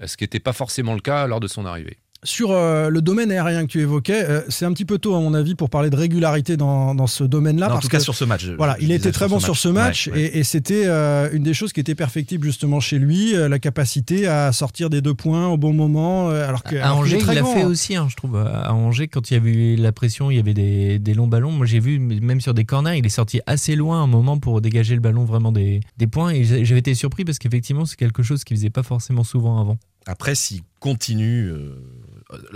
Ce 0.06 0.16
qui 0.16 0.22
n'était 0.22 0.38
pas 0.38 0.52
forcément 0.52 0.94
le 0.94 1.00
cas 1.00 1.26
lors 1.26 1.40
de 1.40 1.49
son 1.49 1.66
arrivée. 1.66 1.99
Sur 2.25 2.53
euh, 2.53 2.88
le 2.88 3.03
domaine 3.03 3.31
aérien 3.31 3.67
que 3.67 3.71
tu 3.71 3.81
évoquais, 3.81 4.25
euh, 4.29 4.41
c'est 4.49 4.65
un 4.65 4.73
petit 4.73 4.85
peu 4.87 4.99
tôt 4.99 5.15
à 5.15 5.21
mon 5.21 5.35
avis 5.35 5.55
pour 5.55 5.69
parler 5.71 5.91
de 5.91 5.97
régularité 5.97 6.56
dans, 6.56 6.94
dans 6.94 7.06
ce 7.06 7.23
domaine-là. 7.23 7.75
En 7.75 7.79
tout 7.79 7.88
cas 7.88 7.99
que- 7.99 8.03
sur 8.03 8.15
ce 8.15 8.25
match. 8.25 8.47
Voilà, 8.56 8.76
il 8.81 8.91
été 8.93 9.12
très 9.12 9.29
bon 9.29 9.38
sur 9.41 9.56
ce 9.56 9.69
match 9.69 10.09
Ouais, 10.09 10.12
ouais. 10.15 10.21
et, 10.23 10.38
et 10.38 10.44
c'était 10.44 10.85
euh, 10.87 11.29
une 11.32 11.43
des 11.43 11.53
choses 11.55 11.73
qui 11.73 11.81
était 11.81 11.94
perfectible 11.94 12.47
justement 12.47 12.81
chez 12.81 12.99
lui, 12.99 13.37
euh, 13.37 13.49
la 13.49 13.59
capacité 13.59 14.26
à 14.26 14.53
sortir 14.53 14.88
des 14.91 15.03
deux 15.03 15.15
points 15.15 15.49
au 15.49 15.56
bon 15.59 15.73
moment. 15.75 16.31
alors 16.31 16.62
que, 16.62 16.76
À 16.76 16.85
alors 16.87 16.99
Angers, 16.99 17.19
très 17.19 17.35
il 17.35 17.37
l'a 17.41 17.44
fait 17.44 17.62
hein. 17.62 17.67
aussi, 17.69 17.94
hein, 17.94 18.06
je 18.11 18.17
trouve. 18.17 18.37
À 18.38 18.73
Angers, 18.73 19.09
quand 19.09 19.31
il 19.31 19.35
y 19.35 19.37
avait 19.37 19.53
eu 19.53 19.76
la 19.76 19.93
pression, 19.93 20.31
il 20.31 20.37
y 20.37 20.41
avait 20.41 20.55
des, 20.55 20.99
des 20.99 21.15
longs 21.15 21.26
ballons. 21.29 21.53
Moi, 21.53 21.67
j'ai 21.67 21.81
vu, 21.81 21.99
même 21.99 22.41
sur 22.41 22.55
des 22.55 22.65
corners, 22.65 22.97
il 22.99 23.05
est 23.05 23.11
sorti 23.11 23.41
assez 23.47 23.76
loin 23.76 24.03
un 24.03 24.06
moment 24.06 24.38
pour 24.38 24.61
dégager 24.62 24.94
le 24.94 25.00
ballon 25.03 25.25
vraiment 25.25 25.53
des, 25.53 25.81
des 25.99 26.06
points. 26.06 26.31
Et 26.31 26.44
j'avais 26.65 26.81
été 26.81 26.94
surpris 26.94 27.25
parce 27.25 27.38
qu'effectivement, 27.38 27.85
c'est 27.85 27.97
quelque 27.97 28.23
chose 28.23 28.44
qu'il 28.44 28.56
faisait 28.56 28.71
pas 28.71 28.82
forcément 28.82 29.25
souvent 29.25 29.61
avant. 29.61 29.76
Après, 30.06 30.35
s'il 30.35 30.61
continue, 30.81 31.47
euh, 31.49 31.76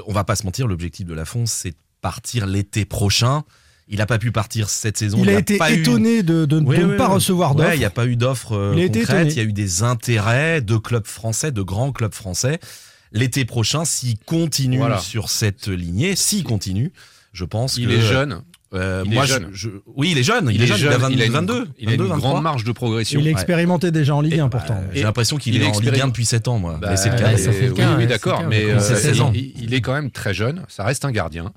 on 0.07 0.13
va 0.13 0.25
pas 0.25 0.37
se 0.37 0.45
mentir, 0.45 0.67
l'objectif 0.67 1.07
de 1.07 1.15
Lafont, 1.15 1.47
c'est 1.47 1.71
de 1.71 1.77
partir 2.01 2.47
l'été 2.47 2.85
prochain. 2.85 3.43
Il 3.91 3.99
n'a 3.99 4.07
pas 4.07 4.19
pu 4.19 4.31
partir 4.33 4.69
cette 4.69 4.99
saison. 4.99 5.19
Il 5.23 5.31
a 5.31 5.39
été 5.39 5.57
pas 5.57 5.73
eu- 5.73 5.81
étonné 5.81 6.23
de, 6.23 6.45
de- 6.45 6.61
de 6.61 6.65
Oui, 6.65 6.79
ne 6.79 6.85
oui, 6.85 6.97
pas 6.99 7.09
oui. 7.09 7.15
recevoir 7.15 7.57
Ouais, 7.57 7.63
d'offres. 7.63 7.75
il 7.75 7.79
n'y 7.79 7.85
a 7.87 7.91
pas 7.91 8.07
eu 8.07 8.17
d'offres 8.17 8.53
euh, 8.53 8.73
Il 8.77 8.83
a 8.83 8.85
été 8.85 9.01
concrètes. 9.01 9.33
Il 9.33 9.37
y 9.39 9.41
a 9.41 9.45
eu 9.45 9.53
des 9.55 9.83
intérêts 9.83 10.61
de 10.61 10.77
clubs 10.77 11.07
français, 11.07 11.53
de 11.53 11.63
grands 11.63 11.91
clubs 11.93 12.13
français. 12.13 12.61
L'été 13.13 13.47
prochain, 13.47 13.87
s'il 13.87 14.19
continue 14.19 14.77
Voilà. 14.77 14.99
sur 14.99 15.31
cette 15.31 15.69
lignée, 15.69 16.17
s'il 16.17 16.45
continue, 16.45 16.93
je 17.33 17.47
pense 17.47 17.79
Il 17.79 17.89
que. 17.89 17.93
est 17.95 18.01
jeune. 18.03 18.43
Euh, 18.75 19.03
Il 19.07 19.13
moi, 19.13 19.25
je- 19.25 19.33
jeune. 19.35 19.49
je- 19.53 19.69
oui, 19.87 20.11
il 20.13 20.19
est 20.19 20.23
jeune. 20.23 20.51
Il, 20.53 20.61
est 20.63 20.67
jeune. 20.67 20.79
Il 20.81 20.89
a 20.89 20.99
20 20.99 21.11
il 21.11 21.23
a 21.23 21.25
une, 21.27 21.33
22. 21.33 21.67
il 21.79 21.89
a 21.89 21.93
une 21.93 21.99
22, 21.99 22.09
23. 22.11 22.31
grande 22.31 22.43
marge 22.43 22.65
de 22.65 22.73
progression. 22.73 23.19
Il 23.21 23.27
est 23.27 23.31
Ouais. 23.31 23.33
expérimenté 23.33 23.91
déjà 23.91 24.15
en 24.15 24.21
Ligue 24.21 24.35
Et- 24.35 24.41
1 24.41 24.49
pourtant. 24.49 24.75
Euh, 24.77 24.91
J'ai 24.93 25.03
l'impression 25.05 25.37
qu'il 25.39 25.55
il 25.55 25.63
est 25.63 25.65
est 25.65 25.69
en 25.69 25.73
Ligue 25.81 25.89
1 25.89 25.93
expérim- 25.93 26.07
depuis 26.09 26.27
7 26.27 26.49
ans, 26.49 26.59
moi. 26.59 26.79
Bah, 26.81 26.97
c'est 26.97 27.09
le 27.11 27.17
bah, 27.17 27.31
cas. 27.33 27.37
ça 27.39 27.53
fait 27.53 27.67
le 27.67 27.73
oui, 27.73 27.77
cas, 27.79 27.91
oui, 27.93 27.97
ouais, 27.99 28.07
d'accord, 28.07 28.45
mais 28.49 28.67
cas. 28.67 28.73
euh, 28.75 28.81
C'est 28.81 28.97
16 28.97 29.21
ans. 29.23 29.33
il, 29.35 29.53
il 29.63 29.73
est 29.75 29.81
quand 29.81 29.95
même 29.95 30.11
très 30.11 30.35
jeune. 30.35 30.65
Ça 30.69 30.85
reste 30.85 31.05
un 31.05 31.13
gardien. 31.13 31.53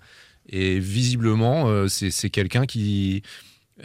Et 0.50 0.80
visiblement, 0.80 1.68
euh, 1.70 1.88
c'est 1.88 2.30
quelqu'un 2.30 2.66
qui, 2.66 3.22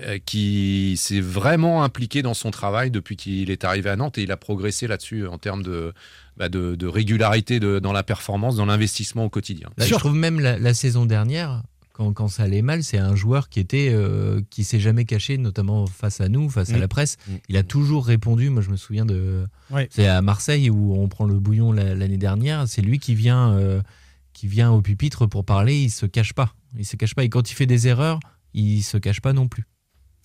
euh, 0.01 0.19
qui 0.25 0.97
s'est 0.97 1.21
vraiment 1.21 1.83
impliqué 1.85 2.23
dans 2.23 2.35
son 2.35 2.51
travail 2.51 2.91
depuis 2.91 3.17
qu'il 3.17 3.51
est 3.51 3.65
arrivé 3.65 3.89
à 3.91 3.97
Nantes 3.97 4.19
et 4.19 4.23
il 4.23 4.33
a 4.33 4.37
progressé 4.37 4.87
là-dessus 4.87 5.27
en 5.27 5.39
termes 5.39 5.63
de, 5.63 5.93
bah, 6.37 6.49
de, 6.49 6.75
de 6.75 6.87
régularité 6.87 7.61
de- 7.61 7.79
dans 7.79 7.93
la 7.93 8.03
performance, 8.03 8.57
dans 8.57 8.67
l'investissement 8.67 9.25
au 9.25 9.29
quotidien. 9.31 9.69
Là, 9.79 9.87
je 9.87 9.95
trouve 9.95 10.15
même 10.15 10.41
la, 10.41 10.59
la 10.59 10.75
saison 10.75 11.07
dernière, 11.07 11.63
quand, 11.97 12.13
quand 12.13 12.29
ça 12.29 12.43
allait 12.43 12.61
mal, 12.61 12.83
c'est 12.85 12.99
un 12.99 13.17
joueur 13.17 13.49
qui 13.49 13.59
était 13.59 13.89
euh, 13.91 14.43
qui 14.51 14.65
s'est 14.65 14.81
jamais 14.81 15.07
caché, 15.07 15.39
notamment 15.39 15.87
face 15.87 16.21
à 16.21 16.29
nous, 16.29 16.51
face 16.51 16.71
à 16.71 16.77
Mm. 16.77 16.81
la 16.81 16.89
presse. 16.89 17.17
Mm. 17.27 17.33
Il 17.49 17.57
a 17.57 17.63
toujours 17.63 18.05
répondu. 18.07 18.51
Moi, 18.51 18.61
je 18.61 18.69
me 18.69 18.77
souviens 18.77 19.07
de. 19.07 19.47
Ouais. 19.71 19.89
C'est 19.91 20.07
à 20.07 20.21
Marseille 20.21 20.69
où 20.69 20.95
on 20.95 21.09
prend 21.09 21.25
le 21.25 21.39
bouillon 21.39 21.73
la- 21.73 21.95
l'année 21.95 22.19
dernière. 22.19 22.69
C'est 22.69 22.83
lui 22.83 22.99
qui 22.99 23.15
vient 23.15 23.53
euh, 23.55 23.81
qui 24.35 24.47
vient 24.47 24.71
au 24.73 24.83
pupitre 24.83 25.25
pour 25.27 25.47
parler. 25.47 25.77
Il 25.85 25.91
se 25.91 26.05
cache 26.05 26.35
pas. 26.35 26.53
Il 26.79 26.85
se 26.85 26.97
cache 26.97 27.15
pas. 27.15 27.25
Et 27.25 27.31
quand 27.31 27.51
il 27.51 27.55
fait 27.55 27.65
des 27.65 27.89
erreurs, 27.89 28.21
il 28.53 28.83
se 28.83 28.99
cache 28.99 29.23
pas 29.23 29.33
non 29.33 29.49
plus. 29.49 29.65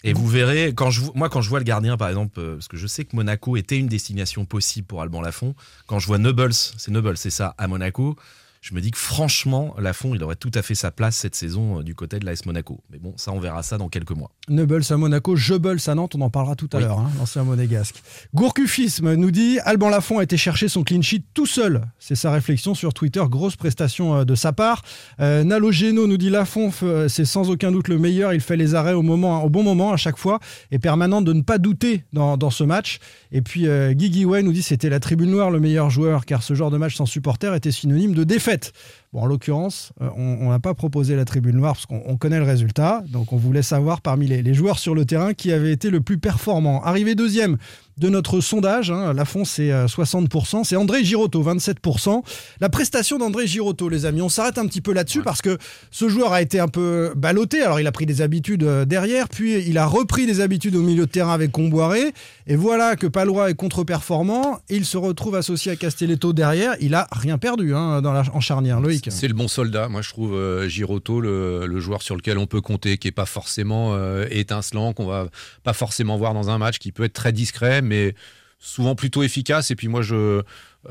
Et 0.03 0.13
vous 0.13 0.27
verrez, 0.27 0.73
quand 0.75 0.89
je, 0.89 1.01
moi, 1.15 1.29
quand 1.29 1.41
je 1.41 1.49
vois 1.49 1.59
le 1.59 1.63
gardien, 1.63 1.95
par 1.95 2.09
exemple, 2.09 2.39
euh, 2.39 2.55
parce 2.55 2.67
que 2.67 2.75
je 2.75 2.87
sais 2.87 3.05
que 3.05 3.15
Monaco 3.15 3.55
était 3.55 3.77
une 3.77 3.87
destination 3.87 4.45
possible 4.45 4.87
pour 4.87 5.01
Alban 5.03 5.21
Lafont, 5.21 5.53
quand 5.85 5.99
je 5.99 6.07
vois 6.07 6.17
Nobles, 6.17 6.53
c'est 6.53 6.89
Nobles, 6.89 7.17
c'est 7.17 7.29
ça, 7.29 7.53
à 7.59 7.67
Monaco, 7.67 8.15
je 8.61 8.75
me 8.75 8.81
dis 8.81 8.91
que 8.91 8.97
franchement, 8.99 9.73
Lafont, 9.79 10.13
il 10.13 10.23
aurait 10.23 10.35
tout 10.35 10.51
à 10.53 10.61
fait 10.61 10.75
sa 10.75 10.91
place 10.91 11.15
cette 11.15 11.33
saison 11.33 11.79
euh, 11.79 11.83
du 11.83 11.95
côté 11.95 12.19
de 12.19 12.25
l'AS 12.25 12.45
Monaco. 12.45 12.79
Mais 12.91 12.99
bon, 12.99 13.13
ça, 13.17 13.31
on 13.31 13.39
verra 13.39 13.63
ça 13.63 13.79
dans 13.79 13.89
quelques 13.89 14.11
mois. 14.11 14.29
Neubles 14.49 14.83
à 14.89 14.97
Monaco, 14.97 15.35
Jeubels 15.35 15.79
à 15.87 15.95
Nantes, 15.95 16.13
on 16.15 16.21
en 16.21 16.29
parlera 16.29 16.55
tout 16.55 16.69
à 16.73 16.77
Oui. 16.77 16.83
l'heure, 16.83 16.99
hein, 16.99 17.09
l'ancien 17.17 17.43
monégasque. 17.43 18.03
Gourcufisme 18.35 19.15
nous 19.15 19.31
dit 19.31 19.57
Alban 19.65 19.89
Lafont 19.89 20.19
a 20.19 20.23
été 20.23 20.37
chercher 20.37 20.67
son 20.67 20.83
clean 20.83 21.01
sheet 21.01 21.23
tout 21.33 21.47
seul. 21.47 21.81
C'est 21.97 22.13
sa 22.15 22.31
réflexion 22.31 22.75
sur 22.75 22.93
Twitter, 22.93 23.23
grosse 23.29 23.55
prestation 23.55 24.15
euh, 24.17 24.25
de 24.25 24.35
sa 24.35 24.53
part. 24.53 24.83
Euh, 25.19 25.43
Nalo 25.43 25.71
Geno 25.71 26.05
nous 26.05 26.17
dit 26.17 26.29
Lafont, 26.29 26.71
euh, 26.83 27.07
c'est 27.07 27.25
sans 27.25 27.49
aucun 27.49 27.71
doute 27.71 27.87
le 27.87 27.97
meilleur. 27.97 28.31
Il 28.33 28.41
fait 28.41 28.57
les 28.57 28.75
arrêts 28.75 28.93
au, 28.93 29.01
moment, 29.01 29.43
au 29.43 29.49
bon 29.49 29.63
moment 29.63 29.91
à 29.91 29.97
chaque 29.97 30.17
fois 30.17 30.39
et 30.69 30.77
permanent 30.77 31.21
de 31.23 31.33
ne 31.33 31.41
pas 31.41 31.57
douter 31.57 32.03
dans, 32.13 32.37
dans 32.37 32.51
ce 32.51 32.63
match. 32.63 32.99
Et 33.31 33.41
puis 33.41 33.67
euh, 33.67 33.93
Guigui 33.93 34.25
Way 34.25 34.43
nous 34.43 34.53
dit 34.53 34.61
c'était 34.61 34.89
la 34.89 34.99
tribune 34.99 35.31
noire 35.31 35.49
le 35.49 35.59
meilleur 35.59 35.89
joueur 35.89 36.25
car 36.25 36.43
ce 36.43 36.53
genre 36.53 36.69
de 36.69 36.77
match 36.77 36.95
sans 36.95 37.05
supporter 37.07 37.55
était 37.55 37.71
synonyme 37.71 38.13
de 38.13 38.23
défaite 38.23 38.50
fait 38.51 38.73
Bon, 39.13 39.23
en 39.23 39.25
l'occurrence, 39.25 39.91
euh, 40.01 40.09
on 40.15 40.49
n'a 40.49 40.59
pas 40.59 40.73
proposé 40.73 41.17
la 41.17 41.25
tribune 41.25 41.57
noire 41.57 41.73
parce 41.73 41.85
qu'on 41.85 42.01
on 42.05 42.15
connaît 42.15 42.39
le 42.39 42.45
résultat. 42.45 43.03
Donc, 43.09 43.33
on 43.33 43.37
voulait 43.37 43.61
savoir 43.61 43.99
parmi 43.99 44.25
les, 44.25 44.41
les 44.41 44.53
joueurs 44.53 44.79
sur 44.79 44.95
le 44.95 45.03
terrain 45.03 45.33
qui 45.33 45.51
avait 45.51 45.73
été 45.73 45.89
le 45.89 45.99
plus 45.99 46.17
performant. 46.17 46.81
Arrivé 46.81 47.13
deuxième 47.13 47.57
de 47.97 48.09
notre 48.09 48.41
sondage, 48.41 48.89
hein, 48.89 49.13
c'est 49.45 49.71
euh, 49.71 49.85
60%. 49.85 50.63
C'est 50.63 50.75
André 50.75 51.03
Girotto, 51.03 51.43
27%. 51.43 52.23
La 52.59 52.69
prestation 52.69 53.17
d'André 53.17 53.47
Girotto, 53.47 53.89
les 53.89 54.05
amis, 54.05 54.21
on 54.21 54.29
s'arrête 54.29 54.57
un 54.57 54.65
petit 54.65 54.81
peu 54.81 54.91
là-dessus 54.93 55.21
parce 55.21 55.41
que 55.41 55.57
ce 55.91 56.09
joueur 56.09 56.33
a 56.33 56.41
été 56.41 56.59
un 56.59 56.67
peu 56.67 57.13
ballotté. 57.15 57.61
Alors, 57.61 57.79
il 57.79 57.87
a 57.87 57.91
pris 57.91 58.05
des 58.05 58.21
habitudes 58.21 58.63
euh, 58.63 58.85
derrière, 58.85 59.29
puis 59.29 59.63
il 59.67 59.77
a 59.77 59.85
repris 59.85 60.25
des 60.25 60.41
habitudes 60.41 60.75
au 60.75 60.81
milieu 60.81 61.05
de 61.05 61.11
terrain 61.11 61.33
avec 61.33 61.51
Comboiré. 61.51 62.13
Et 62.47 62.55
voilà 62.55 62.95
que 62.95 63.07
Palois 63.07 63.51
est 63.51 63.55
contre-performant. 63.55 64.59
Il 64.69 64.85
se 64.85 64.97
retrouve 64.97 65.35
associé 65.35 65.71
à 65.71 65.75
Castelletto 65.75 66.33
derrière. 66.33 66.75
Il 66.79 66.95
a 66.95 67.07
rien 67.11 67.37
perdu 67.37 67.75
hein, 67.75 68.01
dans 68.01 68.13
la, 68.13 68.23
en 68.33 68.39
charnière. 68.39 68.79
Loïc. 68.79 69.00
C'est 69.09 69.27
le 69.27 69.33
bon 69.33 69.47
soldat. 69.47 69.89
Moi, 69.89 70.01
je 70.01 70.09
trouve 70.09 70.35
euh, 70.35 70.67
Girotto 70.67 71.19
le, 71.21 71.65
le 71.65 71.79
joueur 71.79 72.01
sur 72.03 72.15
lequel 72.15 72.37
on 72.37 72.45
peut 72.45 72.61
compter, 72.61 72.97
qui 72.97 73.07
est 73.07 73.11
pas 73.11 73.25
forcément 73.25 73.95
euh, 73.95 74.27
étincelant, 74.29 74.93
qu'on 74.93 75.05
va 75.07 75.27
pas 75.63 75.73
forcément 75.73 76.17
voir 76.17 76.33
dans 76.35 76.49
un 76.51 76.57
match, 76.57 76.77
qui 76.77 76.91
peut 76.91 77.03
être 77.05 77.13
très 77.13 77.31
discret, 77.31 77.81
mais 77.81 78.13
souvent 78.59 78.93
plutôt 78.93 79.23
efficace. 79.23 79.71
Et 79.71 79.75
puis 79.75 79.87
moi, 79.87 80.01
je 80.03 80.43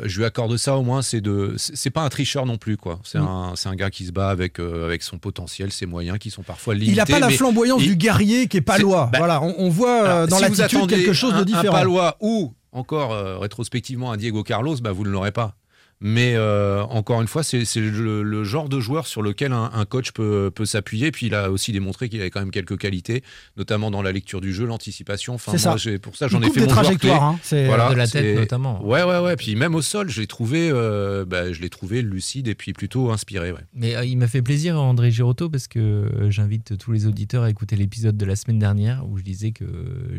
je 0.04 0.18
lui 0.18 0.24
accorde 0.24 0.56
ça 0.56 0.76
au 0.76 0.82
moins. 0.82 1.02
C'est 1.02 1.20
de, 1.20 1.54
c'est 1.56 1.90
pas 1.90 2.02
un 2.02 2.08
tricheur 2.08 2.46
non 2.46 2.58
plus, 2.58 2.76
quoi. 2.76 3.00
C'est 3.04 3.18
Mm. 3.18 3.26
un, 3.26 3.52
c'est 3.56 3.68
un 3.68 3.74
gars 3.74 3.90
qui 3.90 4.06
se 4.06 4.12
bat 4.12 4.30
avec 4.30 4.58
euh, 4.60 4.86
avec 4.86 5.02
son 5.02 5.18
potentiel, 5.18 5.70
ses 5.72 5.86
moyens, 5.86 6.18
qui 6.18 6.30
sont 6.30 6.42
parfois 6.42 6.74
limités. 6.74 6.92
Il 6.92 6.96
n'a 6.96 7.06
pas 7.06 7.18
la 7.18 7.30
flamboyance 7.30 7.82
il- 7.82 7.88
du 7.90 7.96
guerrier 7.96 8.46
qui 8.48 8.56
est 8.58 8.60
palois. 8.60 9.08
Bah, 9.12 9.18
voilà, 9.18 9.42
on, 9.42 9.54
on 9.58 9.68
voit 9.68 10.00
Alors, 10.08 10.28
dans 10.28 10.36
si 10.36 10.42
l'attitude 10.56 10.86
quelque 10.88 11.12
chose 11.12 11.34
un- 11.34 11.40
de 11.40 11.44
différent. 11.44 11.74
Un 11.74 11.78
Palois 11.78 12.16
ou 12.20 12.54
encore 12.72 13.12
euh, 13.12 13.38
rétrospectivement 13.38 14.12
un 14.12 14.16
Diego 14.16 14.44
Carlos, 14.44 14.76
bah, 14.80 14.92
vous 14.92 15.02
ne 15.04 15.10
l'aurez 15.10 15.32
pas. 15.32 15.56
Mais 16.02 16.34
euh, 16.34 16.82
encore 16.84 17.20
une 17.20 17.28
fois, 17.28 17.42
c'est 17.42 17.62
le, 17.76 18.22
le 18.22 18.44
genre 18.44 18.68
de 18.70 18.80
joueur 18.80 19.06
sur 19.06 19.20
lequel 19.20 19.52
un, 19.52 19.70
un 19.74 19.84
coach 19.84 20.12
peut, 20.12 20.50
peut 20.54 20.64
s'appuyer. 20.64 21.10
Puis 21.10 21.26
il 21.26 21.34
a 21.34 21.50
aussi 21.50 21.72
démontré 21.72 22.08
qu'il 22.08 22.20
avait 22.20 22.30
quand 22.30 22.40
même 22.40 22.50
quelques 22.50 22.78
qualités, 22.78 23.22
notamment 23.58 23.90
dans 23.90 24.00
la 24.00 24.10
lecture 24.12 24.40
du 24.40 24.52
jeu, 24.54 24.64
l'anticipation. 24.64 25.34
Enfin, 25.34 25.52
moi, 25.52 25.58
ça. 25.78 25.98
pour 26.00 26.16
ça, 26.16 26.28
j'en 26.28 26.40
ai 26.40 26.50
fait 26.50 26.60
des 26.60 26.66
mon 26.66 26.72
trajectoires. 26.72 27.22
hein, 27.22 27.38
c'est- 27.42 27.66
Voilà, 27.66 27.90
de 27.90 27.94
la 27.96 28.06
tête 28.06 28.36
notamment. 28.38 28.82
Ouais, 28.86 29.02
ouais, 29.02 29.18
ouais. 29.18 29.36
Puis 29.36 29.56
même 29.56 29.74
au 29.74 29.82
sol, 29.82 30.08
je 30.08 30.20
l'ai 30.22 30.26
trouvé, 30.26 30.70
euh, 30.72 31.24
bah, 31.26 31.52
je 31.52 31.60
l'ai 31.60 31.68
trouvé 31.70 32.00
lucide 32.02 32.48
et 32.48 32.54
puis 32.54 32.72
plutôt 32.72 33.10
inspiré. 33.10 33.52
Ouais. 33.52 33.60
Mais 33.74 33.94
euh, 33.96 34.04
il 34.04 34.16
m'a 34.16 34.26
fait 34.26 34.42
plaisir 34.42 34.80
André 34.80 35.10
Girotto 35.10 35.50
parce 35.50 35.68
que 35.68 36.08
j'invite 36.30 36.78
tous 36.78 36.92
les 36.92 37.06
auditeurs 37.06 37.42
à 37.42 37.50
écouter 37.50 37.76
l'épisode 37.76 38.16
de 38.16 38.24
la 38.24 38.36
semaine 38.36 38.58
dernière 38.58 39.04
où 39.06 39.18
je 39.18 39.22
disais 39.22 39.50
que 39.52 39.64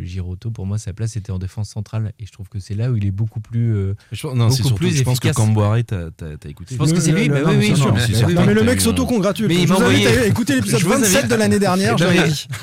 Girotto 0.04 0.52
pour 0.52 0.66
moi 0.66 0.78
sa 0.78 0.94
place 0.94 1.16
était 1.16 1.32
en 1.32 1.40
défense 1.40 1.70
centrale 1.70 2.14
et 2.20 2.26
je 2.26 2.32
trouve 2.32 2.50
que 2.50 2.60
c'est 2.60 2.76
là 2.76 2.92
où 2.92 2.98
il 2.98 3.06
est 3.06 3.12
beaucoup 3.12 3.40
plus 3.40 3.76
euh, 3.76 3.96
Je 4.12 4.22
pense- 4.28 4.36
non, 4.36 4.50
c'est 4.50 4.58
Beaucoup 4.64 4.68
surtout, 4.70 4.84
plus 4.86 4.96
je 4.96 5.04
pense 5.04 5.20
que 5.20 5.28
efficace. 5.28 5.36
Camboire 5.46 5.71
l'oreille, 5.72 5.84
t'as 5.86 6.12
t'as 6.38 6.50
écouté. 6.50 6.76
Je 6.76 6.78
pense 6.80 6.90
Le- 6.90 6.96
que 6.96 7.02
c'est 7.02 7.12
lui, 7.12 7.30
mais 7.30 7.42
oui, 7.44 7.54
oui, 7.58 7.74
je-. 7.76 8.34
Non 8.34 8.46
le 8.46 8.64
mec 8.64 8.80
s'auto-congratule. 8.82 9.48
Mais 9.48 9.56
Je 9.56 9.60
il 9.62 9.68
vous 9.68 9.80
m'a 9.80 9.86
invite 9.88 10.00
envoyé- 10.08 10.18
à 10.20 10.26
écouter 10.28 10.56
l'épisode 10.56 10.80
Je 10.80 10.86
vous 10.86 10.92
27 10.92 11.16
invite- 11.18 11.32
de 11.32 11.36
l'année 11.36 11.60
dernière. 11.68 11.96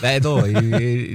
Bah 0.02 0.08
attends, 0.14 0.42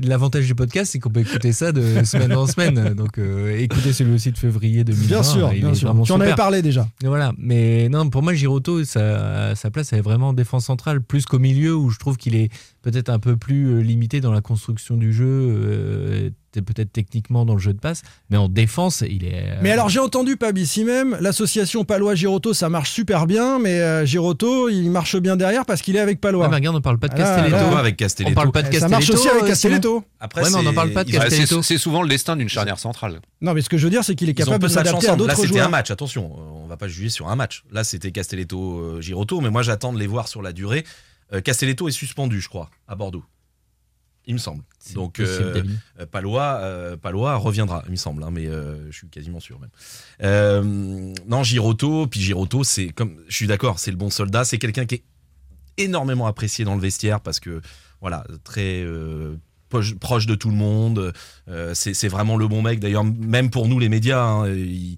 l'avantage 0.03 0.45
du 0.47 0.55
podcast, 0.55 0.91
c'est 0.91 1.00
qu'on 1.00 1.09
peut 1.09 1.21
écouter 1.21 1.51
ça 1.53 1.71
de 1.71 2.03
semaine 2.03 2.33
en 2.33 2.47
semaine. 2.47 2.93
Donc 2.93 3.17
euh, 3.17 3.57
écoutez 3.57 3.93
celui 3.93 4.13
aussi 4.13 4.31
de 4.31 4.38
février 4.38 4.83
2020. 4.83 5.07
Bien 5.07 5.23
sûr, 5.23 5.50
bien 5.50 5.73
sûr. 5.73 5.95
Tu 6.05 6.12
en 6.12 6.19
avais 6.19 6.35
parlé 6.35 6.62
déjà. 6.62 6.88
Voilà, 7.03 7.33
mais 7.38 7.89
non, 7.89 8.09
pour 8.09 8.23
moi, 8.23 8.33
Giroto, 8.33 8.83
sa, 8.83 9.55
sa 9.55 9.71
place, 9.71 9.93
elle 9.93 10.00
est 10.00 10.01
vraiment 10.01 10.29
en 10.29 10.33
défense 10.33 10.65
centrale, 10.65 11.01
plus 11.01 11.25
qu'au 11.25 11.39
milieu, 11.39 11.75
où 11.75 11.89
je 11.89 12.00
trouve 12.00 12.17
qu'il 12.17 12.35
est 12.35 12.50
peut-être 12.81 13.09
un 13.09 13.19
peu 13.19 13.38
plus 13.38 13.67
euh, 13.67 13.79
limité 13.81 14.19
dans 14.21 14.31
la 14.31 14.41
construction 14.41 14.97
du 14.97 15.13
jeu, 15.13 15.25
euh, 15.27 16.29
peut-être 16.62 16.91
techniquement 16.93 17.45
dans 17.45 17.53
le 17.53 17.60
jeu 17.60 17.74
de 17.74 17.79
passe, 17.79 18.01
mais 18.29 18.38
en 18.38 18.48
défense, 18.50 19.03
il 19.07 19.25
est. 19.25 19.33
euh, 19.50 19.60
Mais 19.62 19.72
alors 19.72 19.89
j'ai 19.89 20.00
entendu 20.00 20.38
Pab 20.38 20.57
ici 20.57 20.83
même, 20.83 21.17
l'association 21.19 21.83
Palois-Giroto 21.83 22.53
ça 22.53 22.69
marche 22.69 22.91
super 22.91 23.25
bien, 23.27 23.60
mais 23.60 23.79
euh, 23.81 24.05
Giroto 24.05 24.69
il 24.69 24.89
marche 24.91 25.15
bien 25.17 25.36
derrière 25.36 25.65
parce 25.65 25.81
qu'il 25.81 25.95
est 25.95 26.00
avec 26.00 26.22
Palois. 26.22 26.45
Ah, 26.45 26.50
mais 26.50 26.55
regarde, 26.57 26.75
on 26.75 26.81
parle 26.81 27.00
pas 27.00 27.07
de 27.07 27.13
Ah 27.15 27.19
là, 27.19 27.25
Castelletto. 27.25 27.72
là. 27.72 27.77
Avec 27.79 27.93
On 27.93 27.98
Castelletto. 27.98 28.36
parle 28.36 28.51
pas 28.51 28.62
de 28.62 28.67
Eh, 28.67 28.72
Castelletto. 28.72 28.89
ça 28.89 28.89
marche 28.89 29.10
aussi 29.10 29.29
avec 29.29 29.43
euh, 29.43 29.48
Castelletto. 29.48 30.03
Après, 30.19 30.43
Ouais, 30.43 30.50
mais 30.51 30.57
on 30.57 30.63
n'en 30.63 30.74
parle 30.74 30.91
pas 30.93 31.03
de 31.03 31.12
c'est 31.12 31.17
Castelletto. 31.19 31.62
c'est 31.62 31.77
souvent 31.77 32.01
le 32.01 32.10
destin 32.10 32.36
d'une 32.36 32.50
charnière 32.50 32.79
centrale. 32.79 33.19
Non 33.41 33.53
mais 33.53 33.62
ce 33.62 33.69
que 33.69 33.77
je 33.77 33.83
veux 33.86 33.89
dire 33.91 34.03
c'est 34.03 34.15
qu'il 34.15 34.29
est 34.29 34.33
capable 34.33 34.63
de 34.63 34.67
s'adapter 34.67 35.07
à 35.07 35.13
ensemble. 35.13 35.24
Là, 35.27 35.27
d'autres 35.33 35.36
c'était 35.41 35.55
un 35.55 35.63
joueurs. 35.63 35.69
match. 35.69 35.91
Attention, 35.91 36.31
on 36.63 36.67
va 36.67 36.77
pas 36.77 36.88
juger 36.88 37.10
sur 37.10 37.29
un 37.29 37.36
match. 37.36 37.63
Là, 37.72 37.83
c'était 37.83 38.12
Castelletto, 38.12 38.79
euh, 38.79 39.01
Giroto, 39.01 39.41
mais 39.41 39.50
moi, 39.50 39.62
j'attends 39.63 39.93
de 39.93 40.00
les 40.00 40.07
voir 40.07 40.27
sur 40.27 40.41
la 40.41 40.53
durée. 40.53 40.83
Castelletto 41.43 41.88
est 41.88 41.91
suspendu, 41.91 42.39
je 42.41 42.48
crois, 42.50 42.69
à 42.88 42.95
Bordeaux. 42.95 43.24
Il 44.25 44.36
me 44.36 44.39
semble. 44.39 44.63
Donc, 44.94 45.20
euh, 45.20 45.53
euh, 46.00 46.06
Palois, 46.06 46.60
euh, 46.62 46.96
Palois 46.98 47.36
reviendra, 47.36 47.84
il 47.88 47.92
me 47.92 47.96
semble, 47.98 48.24
hein, 48.24 48.30
mais 48.32 48.48
euh, 48.48 48.89
je 48.92 48.98
suis 48.98 49.08
quasiment 49.10 49.39
sûr 49.42 49.60
même. 49.60 49.70
Non, 51.27 51.44
Giroto, 51.44 52.08
puis 52.08 52.22
Giroto, 52.22 52.63
c'est 52.63 52.89
comme, 52.89 53.15
je 53.27 53.36
suis 53.36 53.48
d'accord, 53.48 53.80
c'est 53.80 53.92
le 53.92 53.98
bon 53.98 54.10
soldat, 54.10 54.46
c'est 54.46 54.58
quelqu'un 54.58 54.86
qui 54.86 54.96
est 54.96 55.03
énormément 55.77 56.27
apprécié 56.27 56.63
dans 56.65 56.75
le 56.75 56.82
vestiaire 56.82 57.20
parce 57.20 57.39
que, 57.39 57.62
voilà, 58.01 58.25
très 58.44 58.86
proche 60.00 60.25
de 60.27 60.36
tout 60.36 60.50
le 60.50 60.56
monde. 60.56 61.13
euh, 61.50 61.74
c'est 61.74 62.08
vraiment 62.08 62.38
le 62.38 62.48
bon 62.48 62.62
mec. 62.62 62.80
D'ailleurs, 62.80 63.03
même 63.03 63.50
pour 63.50 63.68
nous 63.68 63.80
les 63.80 63.89
médias, 63.89 64.22
hein, 64.24 64.48
il- 64.50 64.96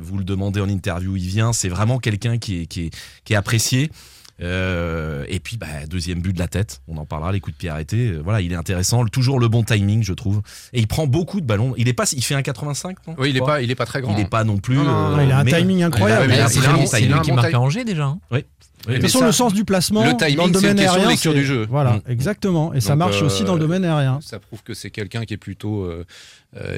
vous 0.00 0.18
le 0.18 0.24
demandez 0.24 0.60
en 0.60 0.68
interview, 0.68 1.16
il 1.16 1.26
vient. 1.28 1.52
C'est 1.52 1.68
vraiment 1.68 1.98
quelqu'un 2.00 2.36
qui 2.38 2.62
est, 2.62 2.66
qui 2.66 2.86
est, 2.86 2.90
qui 3.24 3.32
est 3.32 3.36
apprécié. 3.36 3.92
Euh, 4.40 5.24
et 5.28 5.40
puis, 5.40 5.56
bah, 5.56 5.66
deuxième 5.88 6.20
but 6.20 6.32
de 6.32 6.38
la 6.38 6.48
tête, 6.48 6.80
on 6.88 6.96
en 6.96 7.04
parlera, 7.04 7.32
les 7.32 7.40
coups 7.40 7.56
de 7.56 7.58
pied 7.58 7.68
arrêtés. 7.68 8.08
Euh, 8.10 8.20
voilà, 8.22 8.40
il 8.40 8.52
est 8.52 8.56
intéressant, 8.56 9.04
toujours 9.06 9.40
le 9.40 9.48
bon 9.48 9.62
timing, 9.64 10.02
je 10.02 10.12
trouve. 10.12 10.42
Et 10.72 10.78
il 10.80 10.86
prend 10.86 11.06
beaucoup 11.06 11.40
de 11.40 11.46
ballons. 11.46 11.74
Il 11.76 11.88
est 11.88 11.92
pas, 11.92 12.04
il 12.12 12.22
fait 12.24 12.34
un 12.34 12.42
85, 12.42 12.96
non 13.06 13.14
Oui, 13.18 13.30
il 13.30 13.36
est 13.36 13.40
pas, 13.40 13.60
il 13.62 13.70
est 13.70 13.74
pas 13.74 13.86
très 13.86 14.00
grand. 14.00 14.14
Il 14.16 14.20
est 14.20 14.28
pas 14.30 14.44
non 14.44 14.58
plus. 14.58 14.76
Non, 14.76 14.84
non, 14.84 15.10
non, 15.10 15.18
euh, 15.18 15.24
il 15.24 15.32
a 15.32 15.38
un 15.38 15.44
mais- 15.44 15.52
timing 15.52 15.82
incroyable. 15.82 16.26
Mais 16.28 16.36
Mais 16.38 16.42
il 16.44 16.48
c'est 16.48 16.66
a 16.66 16.70
un 16.70 16.74
bon 16.76 16.84
timing. 16.84 17.20
qui 17.22 17.32
marque 17.32 17.54
à. 17.54 17.60
Angers 17.60 17.84
déjà. 17.84 18.04
hein. 18.04 18.18
Oui. 18.30 18.38
De 18.38 18.84
toute 18.84 18.92
Mais 18.94 19.00
façon, 19.00 19.18
ça- 19.18 19.26
le 19.26 19.32
sens 19.32 19.52
du 19.54 19.64
placement 19.64 20.04
le 20.04 20.12
dans 20.12 20.16
timing, 20.18 20.36
le 20.36 20.40
c'est 20.42 20.46
une 20.46 20.52
domaine 20.52 20.76
de 20.76 20.82
aérien, 20.82 21.08
lecture 21.08 21.34
du 21.34 21.44
jeu. 21.44 21.66
Voilà, 21.68 21.94
Mm. 21.94 22.00
exactement. 22.10 22.72
Et 22.74 22.80
ça 22.80 22.94
marche 22.94 23.20
euh, 23.22 23.26
aussi 23.26 23.42
dans 23.42 23.54
le 23.54 23.60
domaine 23.60 23.84
aérien. 23.84 24.20
Ça 24.22 24.38
prouve 24.38 24.62
que 24.62 24.72
c'est 24.72 24.90
quelqu'un 24.90 25.24
qui 25.24 25.34
est 25.34 25.38
plutôt 25.38 25.82
euh, 25.82 26.04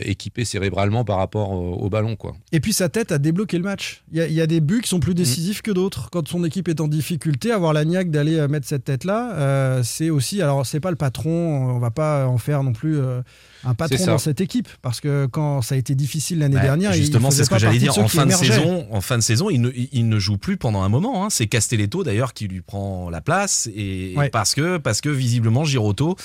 équipé 0.02 0.44
cérébralement 0.44 1.04
par 1.04 1.18
rapport 1.18 1.52
au, 1.52 1.74
au 1.74 1.88
ballon, 1.90 2.16
quoi. 2.16 2.34
Et 2.52 2.58
puis 2.60 2.72
sa 2.72 2.88
tête 2.88 3.12
a 3.12 3.18
débloqué 3.18 3.56
le 3.56 3.62
match. 3.64 4.02
Il 4.10 4.18
y 4.18 4.20
a, 4.20 4.26
il 4.26 4.32
y 4.34 4.40
a 4.40 4.46
des 4.46 4.60
buts 4.60 4.80
qui 4.82 4.88
sont 4.88 4.98
plus 5.00 5.14
décisifs 5.14 5.62
que 5.62 5.70
d'autres. 5.70 6.10
Quand 6.10 6.26
son 6.26 6.42
équipe 6.44 6.68
est 6.68 6.80
en 6.80 6.88
difficulté, 6.88 7.52
avoir 7.52 7.72
la 7.72 7.84
niaque 7.84 8.10
d'aller 8.10 8.34
euh, 8.36 8.48
mettre 8.48 8.66
cette 8.66 8.84
tête-là, 8.84 9.32
euh, 9.34 9.82
c'est 9.84 10.10
aussi. 10.10 10.42
Alors, 10.42 10.66
c'est 10.66 10.80
pas 10.80 10.90
le 10.90 10.96
patron, 10.96 11.30
on 11.76 11.78
va 11.78 11.90
pas 11.92 12.26
en 12.26 12.36
faire 12.36 12.62
non 12.64 12.72
plus 12.72 12.98
euh, 12.98 13.22
un 13.64 13.74
patron 13.74 14.04
dans 14.06 14.18
cette 14.18 14.40
équipe. 14.40 14.68
Parce 14.82 15.00
que 15.00 15.26
quand 15.26 15.62
ça 15.62 15.76
a 15.76 15.78
été 15.78 15.94
difficile 15.94 16.40
l'année 16.40 16.56
Bah, 16.56 16.62
dernière, 16.62 16.92
justement, 16.92 17.30
c'est 17.30 17.44
ce 17.44 17.50
que 17.50 17.58
j'allais 17.58 17.78
dire. 17.78 17.96
En 17.98 18.08
fin, 18.08 18.26
de 18.26 18.32
saison, 18.32 18.86
en 18.90 19.00
fin 19.00 19.18
de 19.18 19.22
saison, 19.22 19.50
il 19.50 19.60
ne, 19.60 19.70
il- 19.70 19.88
il 19.92 20.08
ne 20.08 20.18
joue 20.18 20.36
plus 20.36 20.56
pendant 20.56 20.82
un 20.82 20.88
moment. 20.88 21.24
hein. 21.24 21.28
C'est 21.30 21.46
Castelletto 21.46 22.02
d'ailleurs 22.02 22.32
qui 22.34 22.48
lui 22.48 22.60
prend 22.60 23.08
la 23.08 23.20
place 23.20 23.68
et 23.74 24.14
Ouais. 24.16 24.28
parce 24.30 24.54
que 24.54 24.78
parce 24.78 25.00
que 25.00 25.08
visiblement 25.08 25.64
Giroto 25.64 26.16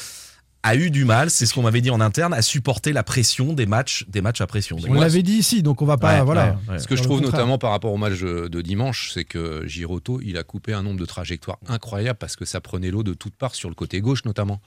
a 0.65 0.75
eu 0.75 0.89
du 0.89 1.05
mal, 1.05 1.29
c'est 1.29 1.45
ce 1.45 1.53
qu'on 1.53 1.61
m'avait 1.61 1.81
dit 1.81 1.91
en 1.91 2.01
interne, 2.01 2.33
à 2.33 2.41
supporter 2.41 2.91
la 2.91 3.03
pression 3.03 3.53
des 3.53 3.67
matchs, 3.67 4.03
des 4.07 4.21
matchs 4.21 4.41
à 4.41 4.47
pression. 4.47 4.77
On 4.87 4.95
l'avait 4.95 5.21
dit 5.21 5.33
ici, 5.33 5.61
donc 5.61 5.83
on 5.83 5.85
va 5.85 5.97
pas. 5.97 6.17
Ouais, 6.17 6.23
voilà. 6.23 6.57
ouais, 6.67 6.73
ouais. 6.73 6.79
Ce 6.79 6.87
que 6.87 6.95
Dans 6.95 6.97
je 6.97 7.03
trouve 7.03 7.21
contraire. 7.21 7.39
notamment 7.39 7.57
par 7.59 7.69
rapport 7.69 7.93
au 7.93 7.97
match 7.97 8.19
de 8.21 8.61
dimanche, 8.61 9.11
c'est 9.13 9.25
que 9.25 9.65
Giroto, 9.67 10.19
il 10.23 10.37
a 10.37 10.43
coupé 10.43 10.73
un 10.73 10.81
nombre 10.81 10.99
de 10.99 11.05
trajectoires 11.05 11.59
incroyables 11.67 12.17
parce 12.17 12.35
que 12.35 12.45
ça 12.45 12.61
prenait 12.61 12.89
l'eau 12.89 13.03
de 13.03 13.13
toutes 13.13 13.35
parts 13.35 13.53
sur 13.53 13.69
le 13.69 13.75
côté 13.75 14.01
gauche 14.01 14.25
notamment. 14.25 14.59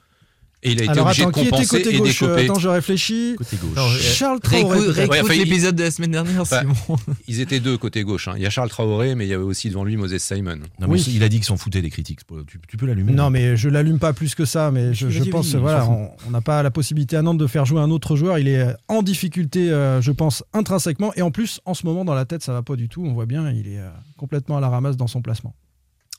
Et 0.65 0.73
il 0.73 0.81
a 0.81 0.85
été 0.85 0.91
Alors 0.91 1.07
obligé 1.07 1.23
attends, 1.23 1.31
de 1.31 1.35
qui 1.35 1.41
était 1.43 1.51
compenser 1.51 1.69
côté 1.85 1.95
et 1.95 1.99
gauche 1.99 2.21
décoper. 2.21 2.45
Attends, 2.45 2.59
je 2.59 2.69
réfléchis. 2.69 3.35
Côté 3.39 3.57
gauche. 3.57 3.71
Attends, 3.77 3.89
Charles 3.91 4.41
Traoré. 4.41 4.63
Réécoute, 4.65 4.75
peut-être. 4.87 4.97
réécoute 4.97 5.13
Ouais, 5.15 5.21
enfin, 5.23 5.35
l'épisode 5.35 5.77
de 5.77 5.83
la 5.85 5.91
semaine 5.93 6.11
dernière, 6.11 6.43
Bah, 6.51 6.61
Simon. 6.63 6.97
Ils 7.29 7.41
étaient 7.41 7.61
deux 7.61 7.79
côté 7.79 8.03
gauche. 8.03 8.27
hein. 8.27 8.33
Il 8.37 8.43
y 8.43 8.47
a 8.47 8.51
Charles 8.51 8.69
Traoré, 8.69 9.15
mais 9.15 9.25
il 9.27 9.29
y 9.29 9.35
avait 9.35 9.45
aussi 9.45 9.69
devant 9.69 9.85
lui 9.85 9.97
Moses 9.97 10.19
Simon. 10.19 10.57
Non, 10.57 10.89
mais 10.89 10.95
Oui. 10.95 11.07
il 11.15 11.23
a 11.23 11.29
dit 11.29 11.37
qu'il 11.37 11.45
s'en 11.45 11.57
foutait 11.57 11.81
des 11.81 11.91
critiques. 11.91 12.21
Tu, 12.49 12.59
tu 12.67 12.77
peux 12.77 12.87
l'allumer. 12.87 13.13
Non, 13.13 13.31
mais 13.31 13.57
je 13.57 13.69
l'allume 13.69 14.01
pas 14.01 14.13
plus 14.13 14.35
que 14.35 14.45
ça. 14.45 14.73
Mais 14.73 14.95
je, 14.95 15.07
pense, 15.31 15.53
il 15.53 15.59
voilà, 15.59 15.89
on 15.89 16.11
on 16.27 16.31
n'a 16.31 16.41
pas 16.41 16.61
la 16.65 16.73
possibilité 16.73 17.17
à 17.17 17.23
Nantes 17.23 17.39
de 17.39 17.47
faire 17.47 17.65
jouer 17.65 17.81
un 17.81 17.91
autre 17.91 18.17
joueur. 18.17 18.39
Il 18.41 18.49
est 18.49 18.67
en 18.89 19.03
difficulté, 19.03 19.71
euh, 19.71 20.01
je 20.03 20.11
pense, 20.11 20.43
intrinsèquement. 20.55 21.13
Et 21.15 21.23
en 21.23 21.31
plus, 21.31 21.61
en 21.67 21.75
ce 21.75 21.87
moment, 21.87 22.05
dans 22.05 22.15
la 22.15 22.25
tête, 22.25 22.43
ça 22.43 22.53
va 22.53 22.63
pas 22.63 22.75
du 22.75 22.89
tout. 22.89 23.05
On 23.05 23.13
voit 23.13 23.27
bien, 23.27 23.49
il 23.53 23.69
est 23.69 23.79
euh, 23.79 23.89
complètement 24.17 24.57
à 24.57 24.61
la 24.61 24.69
ramasse 24.69 24.97
dans 24.97 25.07
son 25.07 25.23
placement. 25.23 25.55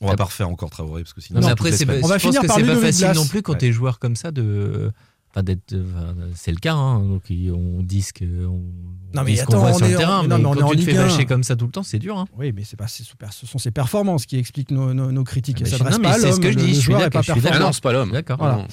On 0.02 0.08
va 0.08 0.16
pas 0.16 0.24
refaire 0.24 0.48
encore 0.48 0.70
Traoré 0.70 1.02
parce 1.02 1.12
que 1.12 1.20
sinon. 1.20 1.40
Non, 1.40 1.46
mais 1.46 1.52
après, 1.52 1.72
c'est 1.72 1.84
pas- 1.84 1.92
On 2.02 2.06
va 2.06 2.16
je 2.18 2.22
pense 2.24 2.34
finir 2.34 2.40
que 2.42 2.46
par 2.46 2.56
c'est 2.56 2.64
pas 2.64 2.76
facile 2.76 3.04
Blas. 3.06 3.14
non 3.14 3.26
plus 3.26 3.42
quand 3.42 3.52
Ouais. 3.52 3.58
t'es 3.58 3.72
joueur 3.72 3.98
comme 3.98 4.16
ça 4.16 4.30
de. 4.30 4.90
Enfin, 5.32 5.44
d'être. 5.44 5.74
enfin, 5.74 6.14
c'est 6.34 6.50
le 6.50 6.56
cas, 6.56 6.74
hein. 6.74 6.98
donc 7.04 7.22
on 7.30 7.82
dit 7.82 8.02
ce 8.02 8.12
que- 8.12 8.24
on, 8.24 8.62
Non, 9.14 9.22
on 9.22 9.24
mais 9.24 9.38
attends, 9.38 9.58
voit 9.60 9.70
on 9.70 9.78
sur 9.78 9.86
est 9.86 9.90
le 9.90 9.94
en- 9.94 9.98
terrain, 9.98 10.22
mais 10.22 10.28
mais, 10.28 10.34
non, 10.34 10.38
mais 10.38 10.46
on 10.48 10.54
est 10.54 10.58
quand 10.60 10.66
en 10.66 10.70
tu 10.72 10.76
te 10.78 10.82
fais 10.82 10.94
bâcher 10.94 11.24
comme 11.24 11.44
ça 11.44 11.54
tout 11.54 11.66
le 11.66 11.70
temps, 11.70 11.84
c'est 11.84 12.00
dur. 12.00 12.18
hein. 12.18 12.26
Oui, 12.36 12.50
mais 12.52 12.62
c'est 12.64 12.76
pas, 12.76 12.88
c'est 12.88 13.04
super, 13.04 13.32
ce 13.32 13.46
sont 13.46 13.58
ses 13.58 13.70
performances 13.70 14.26
qui 14.26 14.36
expliquent 14.38 14.72
nos, 14.72 14.92
nos- 14.92 15.12
nos 15.12 15.22
critiques. 15.22 15.58
Ah, 15.60 15.66
Ça 15.66 15.70
mais 15.70 15.78
s'adresse 15.78 15.96
non, 15.98 16.02
pas 16.02 16.08
mais 16.08 16.14
à 16.14 16.18
c'est 16.18 16.20
ce 16.20 16.26
l'homme, 16.32 16.40
que 16.40 16.50
je 16.52 16.58
dis, 16.58 16.66
le 16.66 16.80
je 16.80 16.90
pas 16.90 17.22
je 17.22 17.32
suis 17.32 17.40
Ah 17.48 17.58
non, 17.60 17.72
c'est 17.72 17.80
pas 17.82 17.92
l'homme. 17.92 18.10
D'accord. 18.10 18.38
Voilà. 18.38 18.66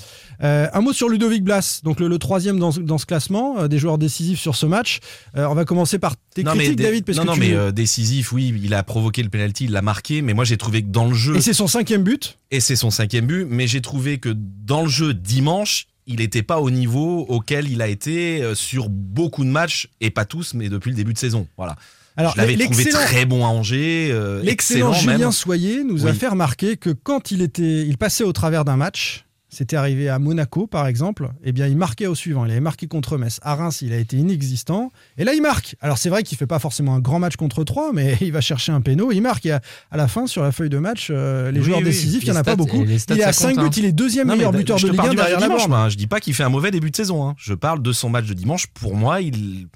Euh, 0.43 0.67
un 0.73 0.81
mot 0.81 0.93
sur 0.93 1.09
Ludovic 1.09 1.43
Blas, 1.43 1.81
donc 1.83 1.99
le, 1.99 2.07
le 2.07 2.17
troisième 2.17 2.57
dans, 2.57 2.71
dans 2.71 2.97
ce 2.97 3.05
classement, 3.05 3.59
euh, 3.59 3.67
des 3.67 3.77
joueurs 3.77 3.99
décisifs 3.99 4.39
sur 4.39 4.55
ce 4.55 4.65
match. 4.65 4.99
Euh, 5.35 5.45
on 5.47 5.53
va 5.53 5.63
commencer 5.63 5.99
par 5.99 6.15
tes 6.33 6.43
Non, 6.43 6.51
mais 6.53 6.57
critiques, 6.59 6.77
dé- 6.77 6.83
David, 6.85 7.05
parce 7.05 7.17
non, 7.19 7.23
que 7.23 7.27
non, 7.27 7.33
tu- 7.35 7.39
mais 7.41 7.53
euh, 7.53 7.71
décisif, 7.71 8.31
oui, 8.33 8.59
il 8.63 8.73
a 8.73 8.81
provoqué 8.81 9.21
le 9.21 9.29
penalty, 9.29 9.65
il 9.65 9.71
l'a 9.73 9.83
marqué, 9.83 10.23
mais 10.23 10.33
moi 10.33 10.43
j'ai 10.43 10.57
trouvé 10.57 10.81
que 10.81 10.87
dans 10.89 11.07
le 11.07 11.13
jeu, 11.13 11.35
Et 11.35 11.41
c'est 11.41 11.53
son 11.53 11.67
cinquième 11.67 12.01
but. 12.03 12.39
et 12.49 12.59
c'est 12.61 12.75
son 12.75 12.89
cinquième 12.89 13.27
but, 13.27 13.45
mais 13.47 13.67
j'ai 13.67 13.81
trouvé 13.81 14.17
que 14.17 14.29
dans 14.35 14.81
le 14.81 14.89
jeu 14.89 15.13
dimanche, 15.13 15.85
il 16.07 16.17
n'était 16.17 16.43
pas 16.43 16.59
au 16.59 16.69
niveau 16.71 17.25
auquel 17.29 17.69
il 17.69 17.81
a 17.81 17.87
été 17.87 18.41
euh, 18.41 18.55
sur 18.55 18.89
beaucoup 18.89 19.43
de 19.43 19.49
matchs, 19.49 19.89
et 20.01 20.09
pas 20.09 20.25
tous, 20.25 20.53
mais 20.53 20.69
depuis 20.69 20.89
le 20.89 20.95
début 20.95 21.13
de 21.13 21.17
saison. 21.19 21.47
Voilà. 21.57 21.75
Alors, 22.15 22.31
Je 22.33 22.37
l'avais 22.41 22.57
trouvé 22.57 22.83
l'excellent- 22.83 23.05
très 23.05 23.25
bon 23.25 23.45
à 23.45 23.49
Angers, 23.49 24.09
euh, 24.11 24.41
L'excellent 24.41 24.89
excellent 24.91 25.13
Julien 25.13 25.17
même. 25.25 25.31
Soyer 25.31 25.83
nous 25.83 26.07
a 26.07 26.13
fait 26.13 26.27
remarquer 26.27 26.75
que 26.77 26.89
quand 26.89 27.29
il 27.29 27.43
était, 27.43 27.85
il 27.85 27.97
passait 27.99 28.23
au 28.23 28.33
travers 28.33 28.65
d'un 28.65 28.75
match, 28.77 29.25
c'était 29.49 29.75
arrivé 29.77 30.09
à 30.09 30.19
Monaco 30.19 30.67
par 30.67 30.87
exemple, 30.87 31.29
eh 31.43 31.51
bien 31.51 31.67
il 31.67 31.77
marquait 31.77 32.07
au 32.07 32.15
suivant. 32.15 32.45
Il 32.45 32.51
avait 32.51 32.59
marqué 32.59 32.87
contre 32.87 33.17
Metz. 33.17 33.39
À 33.43 33.55
Reims, 33.55 33.81
il 33.81 33.93
a 33.93 33.97
été 33.97 34.17
inexistant. 34.17 34.91
Et 35.17 35.23
là, 35.23 35.33
il 35.33 35.41
marque. 35.41 35.75
Alors 35.81 35.97
c'est 35.97 36.09
vrai 36.09 36.23
qu'il 36.23 36.37
fait 36.37 36.47
pas 36.47 36.59
forcément 36.59 36.95
un 36.95 36.99
grand 36.99 37.19
match 37.19 37.35
contre 37.37 37.63
3, 37.63 37.91
mais 37.93 38.17
il 38.21 38.31
va 38.31 38.41
chercher 38.41 38.71
un 38.71 38.81
péno. 38.81 39.11
Il 39.11 39.21
marque. 39.21 39.45
Et 39.45 39.51
à, 39.51 39.61
à 39.91 39.97
la 39.97 40.07
fin, 40.07 40.27
sur 40.27 40.43
la 40.43 40.51
feuille 40.51 40.69
de 40.69 40.77
match, 40.79 41.07
euh, 41.11 41.51
les 41.51 41.59
Oui, 41.59 41.65
joueurs 41.65 41.77
oui. 41.79 41.85
décisifs, 41.85 42.23
il 42.23 42.29
y 42.29 42.31
en 42.31 42.35
a 42.35 42.43
pas 42.43 42.55
beaucoup. 42.55 42.85
stats, 42.97 43.15
Il 43.15 43.21
est 43.21 43.23
à 43.23 43.33
ça 43.33 43.47
5 43.47 43.55
compte, 43.55 43.63
buts. 43.63 43.65
hein. 43.67 43.71
Il 43.77 43.85
est 43.85 43.91
deuxième 43.93 44.27
Non, 44.27 44.35
meilleur 44.35 44.51
d- 44.51 44.57
buteur 44.57 44.77
je 44.77 44.87
de 44.87 44.91
Ligue 44.91 44.97
parle 44.97 45.09
1 45.09 45.11
du 45.11 45.17
match 45.17 45.25
derrière 45.27 45.37
de 45.39 45.43
la 45.43 45.47
dimanche, 45.55 45.67
moi, 45.69 45.79
hein. 45.79 45.89
Je 45.89 45.95
dis 45.97 46.07
pas 46.07 46.19
qu'il 46.19 46.33
fait 46.33 46.43
un 46.43 46.49
mauvais 46.49 46.71
début 46.71 46.91
de 46.91 46.95
saison. 46.95 47.27
hein. 47.27 47.35
Je 47.37 47.53
parle 47.53 47.81
de 47.81 47.91
son 47.93 48.09
match 48.09 48.25
de 48.25 48.33
dimanche. 48.33 48.67
Pour 48.73 48.95
moi, 48.95 49.21
il 49.21 49.67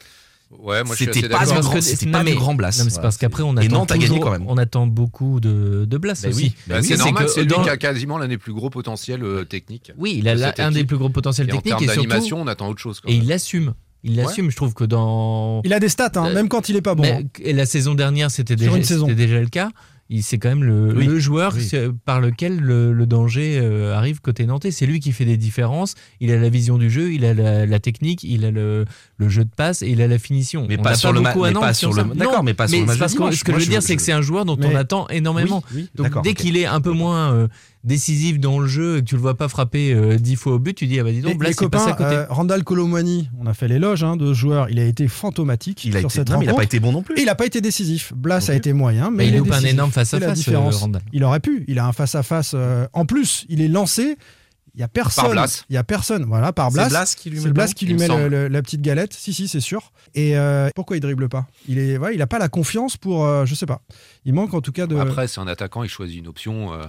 Ouais, 0.60 0.84
moi 0.84 0.96
je 0.96 1.04
suis 1.04 1.06
C'était 1.06 1.20
assez 1.20 1.30
pas 1.30 1.46
grand- 1.46 1.74
non, 2.06 2.12
pas 2.12 2.24
mais- 2.24 2.36
grand 2.36 2.54
Blas. 2.56 2.76
Non, 2.78 2.84
mais 2.86 2.90
c'est 2.92 3.02
parce 3.02 3.18
qu'après, 3.18 3.42
on 3.44 3.56
attend, 3.58 3.68
Nantes 3.70 3.92
a 3.92 3.98
gagné 3.98 4.20
quand 4.20 4.32
même. 4.32 4.44
on 4.48 4.58
attend 4.58 4.86
beaucoup 4.86 5.40
de, 5.40 5.86
de 5.86 5.98
Blas 5.98 6.20
Bah 6.22 6.30
aussi. 6.30 6.44
oui, 6.44 6.54
bah 6.68 6.76
oui, 6.82 6.86
c'est 6.88 6.98
normal, 6.98 7.28
c'est 7.30 7.42
lui 7.42 7.48
dans- 7.48 7.64
qui 7.64 7.70
a 7.70 7.78
quasiment 7.78 8.18
l'un 8.18 8.28
des 8.28 8.38
plus 8.38 8.54
gros 8.54 8.70
potentiels 8.70 9.24
euh, 9.24 9.44
techniques. 9.46 9.92
Oui, 9.98 10.16
il 10.20 10.28
a 10.28 10.38
cette 10.38 10.60
un 10.60 10.72
des 10.72 10.84
plus 10.84 10.98
gros 10.98 11.10
potentiels 11.10 11.48
Et 11.50 11.54
en 11.54 11.56
techniques 11.58 11.78
termes 11.78 11.84
et 11.84 11.88
surtout, 11.94 12.10
d'animation, 12.10 12.42
on 12.42 12.48
attend 12.48 12.68
autre 12.70 12.80
chose. 12.82 13.02
et 13.08 13.16
il 13.16 13.28
l'assume. 13.28 13.74
Il 14.04 14.16
l'assume. 14.16 14.50
Je 14.52 14.56
trouve 14.56 14.74
que 14.74 14.84
dans 14.84 15.62
Il 15.64 15.74
a 15.74 15.80
des 15.80 15.90
stats, 15.90 16.12
hein, 16.16 16.26
Euh, 16.28 16.34
même 16.34 16.50
quand 16.50 16.70
il 16.70 16.76
est 16.76 16.82
pas 16.82 16.96
bon. 16.96 17.04
Mais- 17.04 17.12
hein. 17.24 17.28
et 17.40 17.54
la 17.54 17.66
saison 17.66 17.94
dernière, 17.94 18.28
déjà, 18.28 18.72
c'était 18.82 19.16
déjà 19.16 19.40
le 19.40 19.48
cas. 19.48 19.70
C'est 20.22 20.38
quand 20.38 20.50
même 20.50 20.64
le, 20.64 20.94
Oui, 20.96 21.06
le 21.06 21.20
joueur 21.20 21.54
oui. 21.56 21.70
par 22.06 22.20
lequel 22.20 22.60
le, 22.60 22.92
le 22.92 23.06
danger 23.06 23.58
euh, 23.62 23.96
arrive 23.96 24.20
côté 24.20 24.46
nantais. 24.46 24.72
C'est 24.72 24.86
lui 24.86 25.00
qui 25.00 25.14
fait 25.14 25.24
des 25.26 25.38
différences. 25.38 25.96
Il 26.20 26.32
a 26.32 26.38
la 26.38 26.50
vision 26.50 26.78
du 26.78 26.90
jeu, 26.90 27.14
il 27.14 27.24
a 27.24 27.34
la, 27.34 27.66
la 27.66 27.80
technique, 27.80 28.24
il 28.24 28.44
a 28.44 28.52
le, 28.52 28.86
le 29.18 29.30
jeu 29.30 29.46
de 29.46 29.50
passe 29.56 29.82
et 29.82 29.88
il 29.90 30.02
a 30.02 30.08
la 30.08 30.20
finition. 30.20 30.66
Mais 30.68 30.78
On 30.80 30.84
pas 30.84 30.96
sur 30.96 31.14
le 31.14 31.22
ma- 31.22 31.32
beaucoup 31.32 31.46
à 31.46 31.52
mais 31.52 31.60
pas 31.60 31.74
sur 31.74 31.94
le- 31.94 32.04
d'accord, 32.16 32.44
mais 32.44 32.54
pas 32.54 32.68
sur 32.68 32.80
le 32.80 32.86
match. 32.86 32.98
Ce 32.98 33.16
que 33.16 33.52
Moi, 33.52 33.60
je 33.60 33.66
veux 33.66 33.70
dire, 33.72 33.82
c'est 33.82 33.96
que 33.96 34.02
c'est 34.02 34.12
un 34.12 34.22
joueur 34.22 34.44
dont 34.46 34.58
Mais- 34.60 34.66
on 34.68 34.76
attend 34.76 35.08
énormément. 35.08 35.64
Oui, 35.74 35.90
Donc 35.96 36.22
dès 36.24 36.34
qu'il 36.34 36.58
est 36.58 36.66
un 36.66 36.82
peu 36.82 36.92
moins 36.92 37.32
euh, 37.34 37.48
décisif 37.84 38.40
dans 38.40 38.60
le 38.60 38.68
jeu 38.68 38.98
et 38.98 39.00
que 39.02 39.06
tu 39.06 39.16
le 39.16 39.22
vois 39.22 39.36
pas 39.36 39.48
frapper 39.48 39.94
euh, 39.94 40.18
dix 40.18 40.36
fois 40.36 40.54
au 40.54 40.60
but, 40.60 40.74
tu 40.76 40.86
dis 40.88 41.00
ah 41.00 41.04
bah 41.04 41.10
dis 41.12 41.18
Les, 41.18 41.22
donc 41.24 41.38
Blas 41.40 41.50
les 41.50 41.56
c'est 41.56 41.68
passé 41.70 41.92
copains, 41.92 42.04
à 42.06 42.10
côté. 42.10 42.16
euh, 42.16 42.26
Randall 42.30 42.64
Colomwani, 42.64 43.30
on 43.40 43.48
a 43.48 43.54
fait 43.54 43.68
l'éloge 43.68 44.04
hein, 44.04 44.16
de 44.18 44.28
ce 44.28 44.34
joueur. 44.34 44.70
Il 44.70 44.80
a 44.80 44.86
été 44.86 45.08
fantomatique 45.08 45.84
Il 45.86 45.96
a 45.98 46.00
sur 46.02 46.10
été, 46.10 46.16
cette 46.20 46.30
non, 46.30 46.38
mais 46.40 46.46
il 46.46 46.50
a 46.50 46.52
rencontre. 46.52 46.58
pas 46.62 46.64
été 46.76 46.80
bon 46.80 46.92
non 46.92 47.02
plus. 47.02 47.18
Et 47.18 47.22
il 47.22 47.26
n'a 47.26 47.36
pas 47.36 47.46
été 47.46 47.60
décisif. 47.62 48.14
Blas 48.16 48.50
a 48.50 48.54
été 48.54 48.74
moyen, 48.74 49.10
mais 49.10 49.18
Bah, 49.18 49.24
il 49.24 49.30
il, 49.30 49.36
est 49.36 49.38
loupe 49.40 49.52
un 49.52 49.62
énorme 49.62 49.92
face 49.92 50.14
à 50.14 50.20
face, 50.20 50.48
euh, 50.48 50.58
Randall. 50.60 51.02
Il 51.14 51.24
aurait 51.24 51.40
pu. 51.40 51.66
Il 51.68 51.80
a 51.80 51.86
un 51.88 51.92
face 51.94 52.16
à 52.16 52.24
face. 52.24 52.56
En 52.94 53.06
plus, 53.06 53.46
il 53.50 53.62
est 53.62 53.68
lancé. 53.68 54.16
Il 54.74 54.80
y 54.80 54.84
a 54.84 54.88
personne. 54.88 55.32
Blas. 55.32 55.66
Il 55.70 55.74
y 55.74 55.78
a 55.78 55.84
personne. 55.84 56.24
Voilà, 56.24 56.54
par 56.54 56.70
C'est 56.72 56.76
Blas. 56.76 56.88
Blas 56.88 57.16
qui 57.18 57.30
lui 57.30 57.38
met 57.40 57.44
C'est 57.44 57.52
Blas 57.52 57.74
qui 57.74 57.86
lui 57.88 57.94
met 57.96 58.08
le- 58.08 58.14
semble. 58.14 58.28
le- 58.28 58.48
la 58.48 58.62
petite 58.62 58.82
galette. 58.82 59.12
Si, 59.14 59.34
si, 59.34 59.50
c'est 59.50 59.60
sûr. 59.60 59.92
Et 60.16 60.38
euh, 60.38 60.70
pourquoi 60.76 60.96
il 60.96 61.02
dribble 61.02 61.28
pas? 61.28 61.46
Il 61.68 61.78
est, 61.78 61.98
ouais, 61.98 62.16
il 62.16 62.22
a 62.22 62.28
pas 62.28 62.40
la 62.40 62.48
confiance 62.48 62.96
pour, 62.96 63.26
euh, 63.26 63.46
je 63.46 63.54
sais 63.54 63.66
pas. 63.66 63.82
Il 64.24 64.34
manque 64.34 64.54
en 64.54 64.62
tout 64.62 64.72
cas 64.72 64.88
de. 64.88 64.96
Après, 64.96 65.28
c'est 65.28 65.42
un 65.42 65.48
attaquant, 65.48 65.84
il 65.84 65.90
choisit 65.90 66.20
une 66.20 66.28
option. 66.28 66.72
euh, 66.74 66.84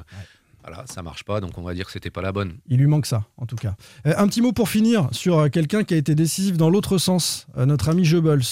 Voilà, 0.64 0.84
ça 0.86 1.02
marche 1.02 1.24
pas, 1.24 1.40
donc 1.40 1.58
on 1.58 1.62
va 1.62 1.74
dire 1.74 1.86
que 1.86 1.92
c'était 1.92 2.10
pas 2.10 2.22
la 2.22 2.32
bonne. 2.32 2.54
Il 2.68 2.78
lui 2.78 2.86
manque 2.86 3.06
ça, 3.06 3.24
en 3.36 3.46
tout 3.46 3.56
cas. 3.56 3.74
Euh, 4.06 4.14
un 4.16 4.26
petit 4.28 4.40
mot 4.40 4.52
pour 4.52 4.68
finir 4.68 5.08
sur 5.12 5.38
euh, 5.38 5.48
quelqu'un 5.48 5.82
qui 5.84 5.94
a 5.94 5.96
été 5.96 6.14
décisif 6.14 6.56
dans 6.56 6.70
l'autre 6.70 6.98
sens, 6.98 7.46
euh, 7.56 7.66
notre 7.66 7.88
ami 7.88 8.08
Goebbels. 8.08 8.42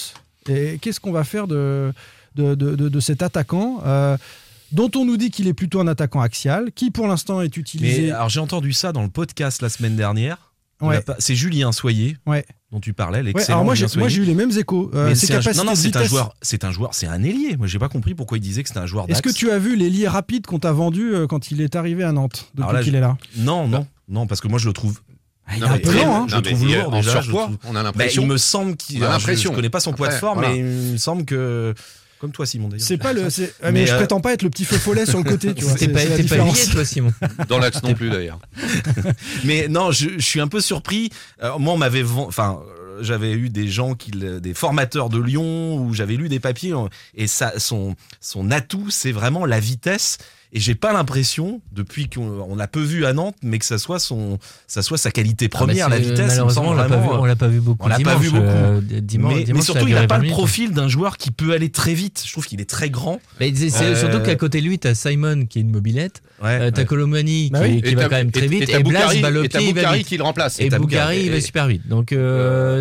Et 0.49 0.77
qu'est-ce 0.79 0.99
qu'on 0.99 1.11
va 1.11 1.23
faire 1.23 1.47
de, 1.47 1.93
de, 2.35 2.55
de- 2.55 2.75
de- 2.75 2.89
de 2.89 2.99
cet 2.99 3.21
attaquant 3.21 3.81
euh, 3.85 4.17
dont 4.71 4.89
on 4.95 5.05
nous 5.05 5.17
dit 5.17 5.31
qu'il 5.31 5.47
est 5.47 5.53
plutôt 5.53 5.79
un 5.79 5.87
attaquant 5.87 6.21
axial, 6.21 6.71
qui 6.73 6.91
pour 6.91 7.07
l'instant 7.07 7.41
est 7.41 7.55
utilisé. 7.57 8.03
Mais 8.07 8.11
alors 8.11 8.29
j'ai 8.29 8.39
entendu 8.39 8.73
ça 8.73 8.91
dans 8.91 9.03
le 9.03 9.09
podcast 9.09 9.61
la 9.61 9.69
semaine 9.69 9.95
dernière. 9.95 10.51
Ouais. 10.81 11.03
C'est 11.19 11.35
Julien 11.35 11.71
Soyer 11.71 12.17
Ouais. 12.25 12.43
Dont 12.71 12.79
tu 12.79 12.93
parlais, 12.93 13.19
Ouais, 13.19 13.23
l'excellent 13.25 13.57
alors 13.59 13.65
moi, 13.65 13.75
j'ai, 13.75 13.85
moi, 13.97 14.09
eu 14.09 14.23
les 14.23 14.33
mêmes 14.33 14.51
échos. 14.57 14.89
Euh, 14.93 15.13
c'est 15.13 15.25
un- 15.33 15.39
capacités 15.39 15.57
non, 15.57 15.65
non, 15.65 15.71
de 15.71 15.77
c'est 15.77 15.87
un 15.95 15.99
vitesse. 15.99 16.09
joueur, 16.09 16.33
c'est 16.41 16.63
un 16.63 16.71
joueur, 16.71 16.93
c'est 16.93 17.07
un 17.07 17.21
ailier. 17.23 17.57
Moi, 17.57 17.67
j'ai 17.67 17.79
pas 17.79 17.89
compris 17.89 18.13
pourquoi 18.15 18.37
il 18.37 18.41
disait 18.41 18.63
que 18.63 18.69
c'était 18.69 18.79
un 18.79 18.85
joueur 18.85 19.05
Est-ce 19.09 19.21
que 19.21 19.29
tu 19.31 19.51
as 19.51 19.59
vu 19.59 19.75
l'ailier 19.75 20.07
rapide 20.07 20.45
qu'on 20.47 20.59
t'a 20.59 20.71
vendu 20.71 21.13
euh, 21.13 21.27
quand 21.27 21.51
il 21.51 21.59
est 21.61 21.75
arrivé 21.75 22.03
à 22.03 22.11
Nantes, 22.13 22.49
depuis 22.55 22.83
qu'il 22.83 22.93
je- 22.93 22.97
est 22.97 23.01
là 23.01 23.17
Non, 23.37 23.67
non, 23.67 23.85
non, 24.07 24.25
parce 24.27 24.39
que 24.41 24.47
moi 24.47 24.57
je 24.59 24.67
le 24.67 24.73
trouve. 24.73 24.99
Ah, 25.47 25.53
il 25.57 25.63
est 25.63 25.67
un 25.67 25.73
peu 25.79 25.81
très- 25.89 26.05
lent, 26.05 26.15
hein. 26.23 26.25
je 26.29 26.35
non, 26.35 26.41
trouve 26.41 26.65
lourd 26.75 26.91
déjà. 26.91 27.19
je 27.21 27.29
trouve- 27.29 27.57
on 27.65 27.71
a 27.71 27.73
Bah, 27.73 27.83
l'impression. 27.83 28.21
il 28.21 28.27
me 28.29 28.37
semble 28.37 28.77
qu'il. 28.77 28.99
Je-. 28.99 29.35
Je, 29.35 29.49
connais 29.49 29.69
pas 29.69 29.81
son 29.81 29.91
poids 29.91 30.07
de 30.07 30.13
forme, 30.13 30.39
voilà. 30.39 30.53
mais 30.53 30.59
il 30.59 30.91
me 30.93 30.97
semble 30.97 31.25
que. 31.25 31.73
Comme 32.21 32.31
toi, 32.31 32.45
Simon, 32.45 32.67
d'ailleurs. 32.69 32.85
C'est 32.87 32.97
pas 32.99 33.11
le. 33.13 33.29
c'est- 33.31 33.51
ah, 33.63 33.65
mais, 33.71 33.81
Mais, 33.81 33.87
je 33.87 33.93
euh, 33.93 33.97
prétends 33.97 34.21
pas 34.21 34.31
être 34.31 34.43
le 34.43 34.49
petit 34.51 34.63
feu 34.63 34.77
follet 34.77 35.05
sur 35.07 35.17
le 35.17 35.23
côté, 35.23 35.53
tu 35.55 35.63
vois. 35.65 35.73
T'es 35.73 35.85
C'est- 35.85 35.91
pas, 35.91 36.01
t'es 36.01 36.09
pas 36.09 36.17
différence. 36.21 36.67
lié, 36.67 36.71
toi, 36.71 36.85
Simon. 36.85 37.13
Dans 37.49 37.57
l'axe 37.57 37.81
non 37.81 37.95
plus 37.95 38.11
d'ailleurs. 38.11 38.39
Mais 39.43 39.67
non, 39.67 39.91
je, 39.91 40.09
je 40.17 40.25
suis 40.25 40.39
un 40.39 40.47
peu 40.47 40.61
surpris. 40.61 41.09
Euh, 41.43 41.57
moi, 41.57 41.73
on 41.73 41.77
m'avait, 41.77 42.03
enfin, 42.03 42.59
euh, 42.77 42.99
j'avais 43.01 43.31
eu 43.33 43.49
des 43.49 43.67
gens 43.67 43.95
qui, 43.95 44.11
des 44.11 44.53
formateurs 44.53 45.09
de 45.09 45.19
Lyon 45.19 45.77
où 45.77 45.93
j'avais 45.93 46.15
lu 46.15 46.29
des 46.29 46.39
papiers 46.39 46.73
et 47.15 47.25
ça, 47.27 47.53
son, 47.57 47.95
son 48.19 48.51
atout, 48.51 48.89
c'est 48.91 49.11
vraiment 49.11 49.45
la 49.45 49.59
vitesse. 49.59 50.19
Et 50.53 50.59
j'ai 50.59 50.75
pas 50.75 50.91
l'impression, 50.91 51.61
depuis 51.71 52.09
qu'on 52.09 52.45
on 52.49 52.55
l'a 52.57 52.67
peu 52.67 52.81
vu 52.81 53.05
à 53.05 53.13
Nantes, 53.13 53.35
mais 53.41 53.57
que 53.57 53.65
ça 53.65 53.77
soit 53.77 53.99
son, 53.99 54.37
ça 54.67 54.81
soit 54.81 54.97
sa 54.97 55.09
qualité 55.09 55.47
première, 55.47 55.85
Ah 55.85 55.89
bah, 55.89 55.95
la 55.97 56.03
c'est- 56.03 56.09
vitesse. 56.09 56.27
Malheureusement, 56.27 56.63
on 56.67 56.73
l'a 56.73 56.83
pas, 56.89 56.97
vu- 56.97 57.27
l'a 57.27 57.35
pas 57.37 57.47
beaucoup. 57.47 57.85
on 57.85 57.87
l'a 57.87 57.99
pas 57.99 58.15
vu 58.17 58.29
beaucoup. 58.31 58.41
euh, 58.43 58.81
dimanche, 58.81 59.33
mais, 59.35 59.43
dimanche, 59.43 59.47
mais 59.53 59.59
ça 59.61 59.65
surtout, 59.73 59.87
il 59.87 59.93
n'a 59.95 60.01
pas 60.07 60.15
20 60.15 60.17
le 60.17 60.21
minutes. 60.23 60.37
profil 60.37 60.71
d'un 60.73 60.89
joueur 60.89 61.15
qui 61.17 61.31
peut 61.31 61.53
aller 61.53 61.69
très 61.69 61.93
vite. 61.93 62.21
Je 62.25 62.31
trouve 62.33 62.45
qu'il 62.45 62.59
est 62.59 62.69
très 62.69 62.89
grand. 62.89 63.21
Mais 63.39 63.53
c'est 63.55 63.71
Euh, 63.81 63.95
surtout 63.95 64.19
qu'à 64.19 64.35
côté 64.35 64.59
de 64.59 64.65
lui, 64.67 64.77
t'as 64.77 64.93
Simon 64.93 65.45
qui 65.45 65.59
est 65.59 65.61
une 65.61 65.71
mobilette, 65.71 66.21
Ouais, 66.43 66.49
euh, 66.59 66.71
t'as 66.71 66.81
ouais. 66.81 66.85
Colomani 66.85 67.45
qui, 67.45 67.49
Bah 67.51 67.59
oui. 67.63 67.81
qui 67.81 67.95
va 67.95 68.03
quand 68.09 68.15
même 68.17 68.31
très 68.31 68.47
vite, 68.47 68.67
et, 68.69 68.83
Blas, 68.83 69.13
le 69.29 69.45
et 69.45 69.47
pied, 69.49 69.69
il 69.69 69.73
va 69.75 69.93
vite. 69.95 70.05
qui 70.07 70.17
le 70.17 70.23
remplace. 70.23 70.59
Et 70.59 70.69
Bougari, 70.69 71.23
il 71.25 71.29
va 71.31 71.37
Et- 71.37 71.41
super 71.41 71.67
vite. 71.67 71.87
Donc 71.87 72.13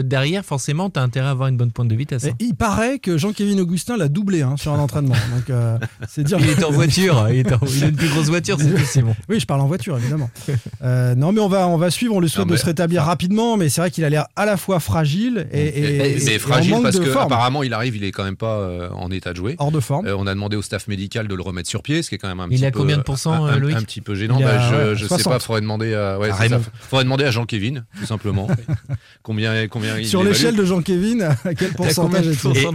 derrière, 0.02 0.44
forcément, 0.44 0.90
t'as 0.90 1.02
intérêt 1.02 1.28
à 1.28 1.30
avoir 1.30 1.48
une 1.48 1.56
bonne 1.56 1.70
pointe 1.70 1.88
de 1.88 1.94
vitesse. 1.94 2.24
Et 2.24 2.30
hein. 2.30 2.34
il 2.40 2.54
paraît 2.54 2.98
que 2.98 3.16
Jean-Kévin 3.16 3.58
Augustin 3.58 3.96
l'a 3.96 4.08
doublé 4.08 4.42
hein, 4.42 4.56
sur 4.58 4.72
un 4.72 4.78
entraînement. 4.78 5.14
Donc, 5.14 5.56
c'est 6.08 6.24
dire. 6.24 6.38
Il 6.40 6.48
est 6.48 6.64
en 6.64 6.70
voiture, 6.72 7.28
il, 7.30 7.38
est 7.40 7.52
en- 7.52 7.59
il 7.76 7.84
a 7.84 7.88
une 7.88 7.96
plus 7.96 8.08
grosse 8.08 8.26
voiture, 8.28 8.56
c'est 8.60 8.84
Simon. 8.84 9.14
Oui, 9.28 9.40
je 9.40 9.46
parle 9.46 9.60
en 9.60 9.66
voiture, 9.66 9.96
évidemment. 9.98 10.30
Euh, 10.82 11.14
non, 11.14 11.32
mais 11.32 11.40
on 11.40 11.48
va, 11.48 11.66
on 11.68 11.76
va 11.76 11.90
suivre. 11.90 12.14
On 12.14 12.20
lui 12.20 12.28
souhaite 12.28 12.46
Non, 12.46 12.52
de 12.52 12.56
se 12.58 12.64
rétablir 12.66 13.02
rapidement, 13.02 13.56
mais 13.56 13.68
c'est 13.68 13.80
vrai 13.80 13.90
qu'il 13.90 14.04
a 14.04 14.10
l'air 14.10 14.26
à 14.36 14.46
la 14.46 14.56
fois 14.56 14.80
fragile 14.80 15.46
et, 15.52 15.60
et- 15.60 15.80
Et- 15.80 16.12
et- 16.16 16.20
C'est 16.20 16.34
et 16.34 16.38
fragile 16.38 16.76
parce 16.82 16.96
de 16.96 17.04
que 17.04 17.10
forme. 17.10 17.26
apparemment 17.26 17.62
il 17.62 17.72
arrive, 17.74 17.96
il 17.96 18.04
est 18.04 18.10
quand 18.12 18.24
même 18.24 18.36
pas 18.36 18.58
euh, 18.58 18.88
en 18.92 19.10
état 19.10 19.32
de 19.32 19.36
jouer. 19.36 19.56
Hors 19.58 19.70
de 19.72 19.80
forme. 19.80 20.06
Euh, 20.06 20.16
on 20.16 20.26
a 20.26 20.34
demandé 20.34 20.56
au 20.56 20.62
staff 20.62 20.88
médical 20.88 21.28
de 21.28 21.34
le 21.34 21.42
remettre 21.42 21.68
sur 21.68 21.82
pied, 21.82 22.02
ce 22.02 22.08
qui 22.08 22.14
est 22.16 22.18
quand 22.18 22.28
même 22.28 22.40
un 22.40 22.46
Il 22.50 22.56
petit 22.56 22.66
a 22.66 22.70
peu, 22.70 22.78
combien 22.80 22.96
de 22.96 23.02
pourcents, 23.02 23.44
un, 23.44 23.58
Loïc 23.58 23.76
un 23.76 23.82
petit 23.82 24.00
peu 24.00 24.14
gênant. 24.14 24.36
Il 24.38 24.44
Bah, 24.44 24.60
a, 24.60 24.70
je 24.70 24.74
ouais, 24.90 24.96
je 24.96 25.02
sais 25.02 25.08
60. 25.08 25.32
pas, 25.32 25.38
faudrait 25.38 25.60
demander 25.60 25.94
à, 25.94 26.18
ouais, 26.18 26.30
faudrait 26.88 27.04
demander 27.04 27.24
à 27.24 27.30
Jean-Kévin, 27.30 27.84
tout 27.98 28.06
simplement. 28.06 28.48
combien, 29.22 29.68
combien 29.68 29.98
il 29.98 30.06
Sur 30.06 30.22
l'échelle 30.22 30.56
de 30.56 30.64
Jean-Kévin, 30.64 31.20
à 31.44 31.54
quel 31.54 31.72
pourcentage 31.72 32.26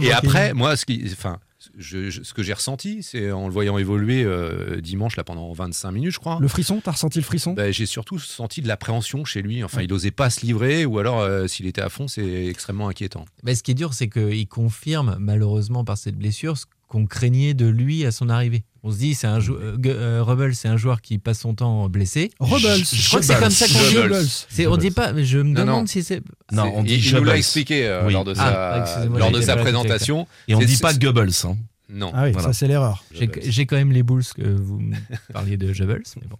Et, 0.02 0.12
après, 0.12 0.54
moi, 0.54 0.76
ce 0.76 0.84
qui, 0.86 1.02
enfin, 1.12 1.38
je- 1.76 2.10
je- 2.10 2.22
ce 2.22 2.34
que 2.34 2.42
j'ai 2.42 2.52
ressenti, 2.52 3.02
c'est 3.02 3.30
en 3.32 3.46
le 3.46 3.52
voyant 3.52 3.78
évoluer 3.78 4.24
euh, 4.24 4.80
dimanche 4.80 5.16
là 5.16 5.24
pendant 5.24 5.52
25 5.52 5.90
minutes, 5.92 6.12
je 6.12 6.18
crois. 6.18 6.38
Le 6.40 6.48
frisson, 6.48 6.80
t'as 6.82 6.92
ressenti 6.92 7.18
le 7.18 7.24
frisson? 7.24 7.52
Bah, 7.54 7.70
j'ai 7.70 7.86
surtout 7.86 8.18
senti 8.18 8.62
de 8.62 8.68
l'appréhension 8.68 9.24
chez 9.24 9.42
lui. 9.42 9.62
Enfin, 9.64 9.82
il 9.82 9.88
n'osait 9.90 10.10
pas 10.10 10.30
se 10.30 10.44
livrer, 10.44 10.84
ou 10.84 10.98
alors 10.98 11.20
euh, 11.20 11.46
s'il 11.46 11.66
était 11.66 11.80
à 11.82 11.88
fond, 11.88 12.08
c'est 12.08 12.46
extrêmement 12.46 12.88
inquiétant. 12.88 13.24
Mais 13.42 13.54
ce 13.54 13.62
qui 13.62 13.70
est 13.72 13.74
dur, 13.74 13.94
c'est 13.94 14.08
qu'il 14.08 14.46
confirme, 14.48 15.16
malheureusement, 15.18 15.84
par 15.84 15.96
cette 15.98 16.16
blessure, 16.16 16.56
ce 16.58 16.66
qu'on 16.88 17.06
craignait 17.06 17.54
de 17.54 17.66
lui 17.66 18.04
à 18.06 18.12
son 18.12 18.28
arrivée. 18.28 18.64
On 18.84 18.92
se 18.92 18.98
dit, 18.98 19.14
c'est 19.14 19.26
un 19.26 19.40
jou- 19.40 19.56
euh, 19.56 19.76
Gu- 19.76 19.90
euh, 19.90 20.22
Rebel, 20.22 20.54
c'est 20.54 20.68
un 20.68 20.76
joueur 20.76 21.00
qui 21.00 21.18
passe 21.18 21.40
son 21.40 21.54
temps 21.54 21.88
blessé. 21.88 22.30
Rebels. 22.38 22.84
Je 22.84 23.08
crois 23.08 23.18
que 23.20 23.26
c'est 23.26 23.38
comme 23.40 23.50
ça 23.50 23.66
qu'on 23.66 24.08
dit. 24.08 24.46
C'est, 24.48 24.66
on 24.68 24.76
dit 24.76 24.92
pas, 24.92 25.12
mais 25.12 25.24
je 25.24 25.38
me 25.38 25.42
Non, 25.54 25.60
demande 25.62 25.80
non. 25.82 25.86
si 25.86 26.04
c'est. 26.04 26.22
Non, 26.52 26.70
on 26.76 26.84
dit 26.84 26.94
il, 26.94 27.04
il 27.06 27.14
nous 27.16 27.24
l'a 27.24 27.36
expliqué 27.36 27.86
euh, 27.88 28.06
Oui. 28.06 28.12
lors 28.12 28.24
de 28.24 28.34
Ah, 28.38 28.44
sa, 28.76 28.82
excusez-moi, 28.82 29.18
lors 29.18 29.32
de 29.32 29.40
sa 29.40 29.56
présentation. 29.56 30.28
Et 30.46 30.54
on 30.54 30.60
C'est- 30.60 30.66
dit 30.66 30.76
pas 30.76 30.94
Goebbels. 30.94 31.30
hein. 31.44 31.56
Non. 31.88 32.10
Ah 32.14 32.24
oui, 32.24 32.32
Voilà. 32.32 32.48
ça 32.48 32.52
c'est 32.52 32.66
l'erreur. 32.68 33.04
J'ai, 33.12 33.28
j'ai 33.44 33.64
quand 33.66 33.76
même 33.76 33.92
les 33.92 34.02
boules 34.02 34.24
que 34.36 34.42
vous 34.42 34.78
me 34.80 34.94
parliez 35.32 35.56
de 35.56 35.72
Jebels, 35.72 36.02
mais 36.20 36.26
bon. 36.28 36.36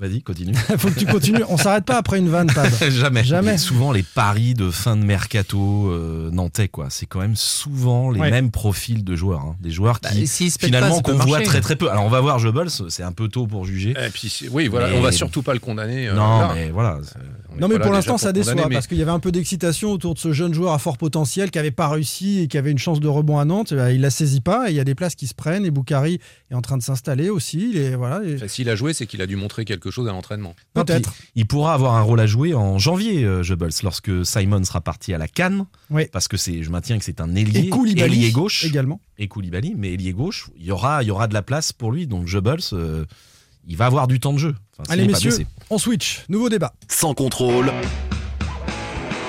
Vas-y, 0.00 0.22
continue. 0.22 0.54
Faut 0.78 0.88
que 0.90 0.98
tu 0.98 1.06
continues. 1.06 1.44
On 1.48 1.56
s'arrête 1.56 1.84
pas 1.84 1.96
après 1.98 2.18
une 2.18 2.28
vanne, 2.28 2.52
Pab. 2.52 2.68
Jamais. 2.90 3.22
Jamais. 3.22 3.56
Souvent 3.58 3.92
les 3.92 4.02
paris 4.02 4.54
de 4.54 4.70
fin 4.72 4.96
de 4.96 5.04
mercato 5.04 5.88
euh, 5.88 6.30
nantais, 6.32 6.66
quoi. 6.66 6.88
C'est 6.90 7.06
quand 7.06 7.20
même 7.20 7.36
souvent 7.36 8.10
les 8.10 8.18
Ouais. 8.20 8.30
mêmes 8.32 8.50
profils 8.50 9.04
de 9.04 9.14
joueurs. 9.14 9.40
hein. 9.42 9.56
Des 9.60 9.70
joueurs 9.70 10.00
Bah, 10.02 10.08
qui 10.10 10.22
pètent 10.22 10.58
finalement 10.60 11.00
qu'on 11.00 11.12
voit 11.14 11.40
très 11.42 11.60
très 11.60 11.76
peu. 11.76 11.90
Alors 11.90 12.04
on 12.04 12.08
va 12.10 12.20
voir 12.20 12.40
Goebbels, 12.40 12.70
c'est 12.88 13.04
un 13.04 13.12
peu 13.12 13.28
tôt 13.28 13.46
pour 13.46 13.64
juger. 13.66 13.90
Et 13.92 14.10
puis, 14.10 14.28
c'est- 14.28 14.48
oui, 14.48 14.66
voilà, 14.66 14.88
Mais- 14.90 14.96
on 14.98 15.00
va 15.00 15.12
surtout 15.12 15.42
pas 15.42 15.52
le 15.54 15.60
condamner. 15.60 16.08
euh, 16.08 16.14
non, 16.14 16.40
là. 16.40 16.52
mais 16.56 16.70
voilà. 16.70 16.98
Non 17.56 17.68
mais 17.68 17.78
pour 17.78 17.92
l'instant 17.92 18.18
ça 18.18 18.32
déçoit 18.32 18.54
mais- 18.68 18.74
parce 18.74 18.88
qu'il 18.88 18.98
y 18.98 19.02
avait 19.02 19.12
un 19.12 19.20
peu 19.20 19.30
d'excitation 19.30 19.92
autour 19.92 20.14
de 20.14 20.18
ce 20.18 20.32
jeune 20.32 20.52
joueur 20.52 20.72
à 20.72 20.78
fort 20.80 20.98
potentiel 20.98 21.52
qui 21.52 21.58
avait 21.60 21.70
pas 21.70 21.86
réussi 21.88 22.40
et 22.40 22.48
qui 22.48 22.58
avait 22.58 22.72
une 22.72 22.78
chance 22.78 22.98
de 22.98 23.06
rebond 23.06 23.38
à 23.38 23.44
Nantes. 23.44 23.72
Ben, 23.72 23.90
Il 23.90 24.00
la 24.00 24.10
saisit 24.10 24.40
pas 24.40 24.68
et 24.68 24.72
il 24.72 24.76
y 24.76 24.80
a 24.80 24.84
des 24.84 24.96
places 24.96 25.14
qui 25.14 25.28
se 25.28 25.34
prennent 25.34 25.64
et 25.64 25.70
Boukari 25.70 26.18
est 26.50 26.54
en 26.54 26.62
train 26.62 26.76
de 26.76 26.82
s'installer 26.82 27.30
aussi. 27.30 27.70
Il 27.72 27.76
est, 27.78 27.94
voilà, 27.94 28.22
et- 28.26 28.34
Enfin, 28.34 28.48
S'il 28.48 28.68
a 28.68 28.74
joué, 28.74 28.92
c'est 28.92 29.06
qu'il 29.06 29.22
a 29.22 29.26
dû 29.26 29.36
montrer 29.36 29.64
quelque 29.64 29.83
chose 29.90 30.08
à 30.08 30.12
l'entraînement. 30.12 30.54
peut-être. 30.74 31.14
Il 31.34 31.46
pourra 31.46 31.74
avoir 31.74 31.94
un 31.94 32.02
rôle 32.02 32.20
à 32.20 32.26
jouer 32.26 32.54
en 32.54 32.78
janvier, 32.78 33.24
euh, 33.24 33.42
lorsque 33.82 34.24
Simon 34.26 34.62
sera 34.64 34.80
parti 34.80 35.12
à 35.14 35.18
la 35.18 35.28
Cannes. 35.28 35.66
Oui. 35.90 36.06
Parce 36.12 36.28
que 36.28 36.36
c'est, 36.36 36.62
je 36.62 36.70
maintiens 36.70 36.98
que 36.98 37.04
c'est 37.04 37.20
un 37.20 37.34
Et 37.34 37.40
ailier, 37.40 37.68
Koulibaly 37.68 38.14
ailier 38.14 38.30
gauche 38.32 38.64
également. 38.64 39.00
et 39.18 39.28
Koulibaly, 39.28 39.74
mais 39.76 39.92
ailier 39.92 40.12
gauche, 40.12 40.48
il 40.56 40.64
y 40.66 40.70
aura, 40.70 41.02
il 41.02 41.06
y 41.06 41.10
aura 41.10 41.26
de 41.28 41.34
la 41.34 41.42
place 41.42 41.72
pour 41.72 41.92
lui. 41.92 42.06
Donc 42.06 42.26
Goebbels, 42.26 42.60
euh, 42.72 43.04
il 43.66 43.76
va 43.76 43.86
avoir 43.86 44.06
du 44.06 44.20
temps 44.20 44.32
de 44.32 44.38
jeu. 44.38 44.54
Enfin, 44.78 44.92
Allez 44.92 45.04
pas 45.06 45.12
messieurs, 45.12 45.30
blessé. 45.30 45.46
on 45.70 45.78
switch. 45.78 46.24
Nouveau 46.28 46.48
débat. 46.48 46.72
Sans 46.88 47.14
contrôle, 47.14 47.72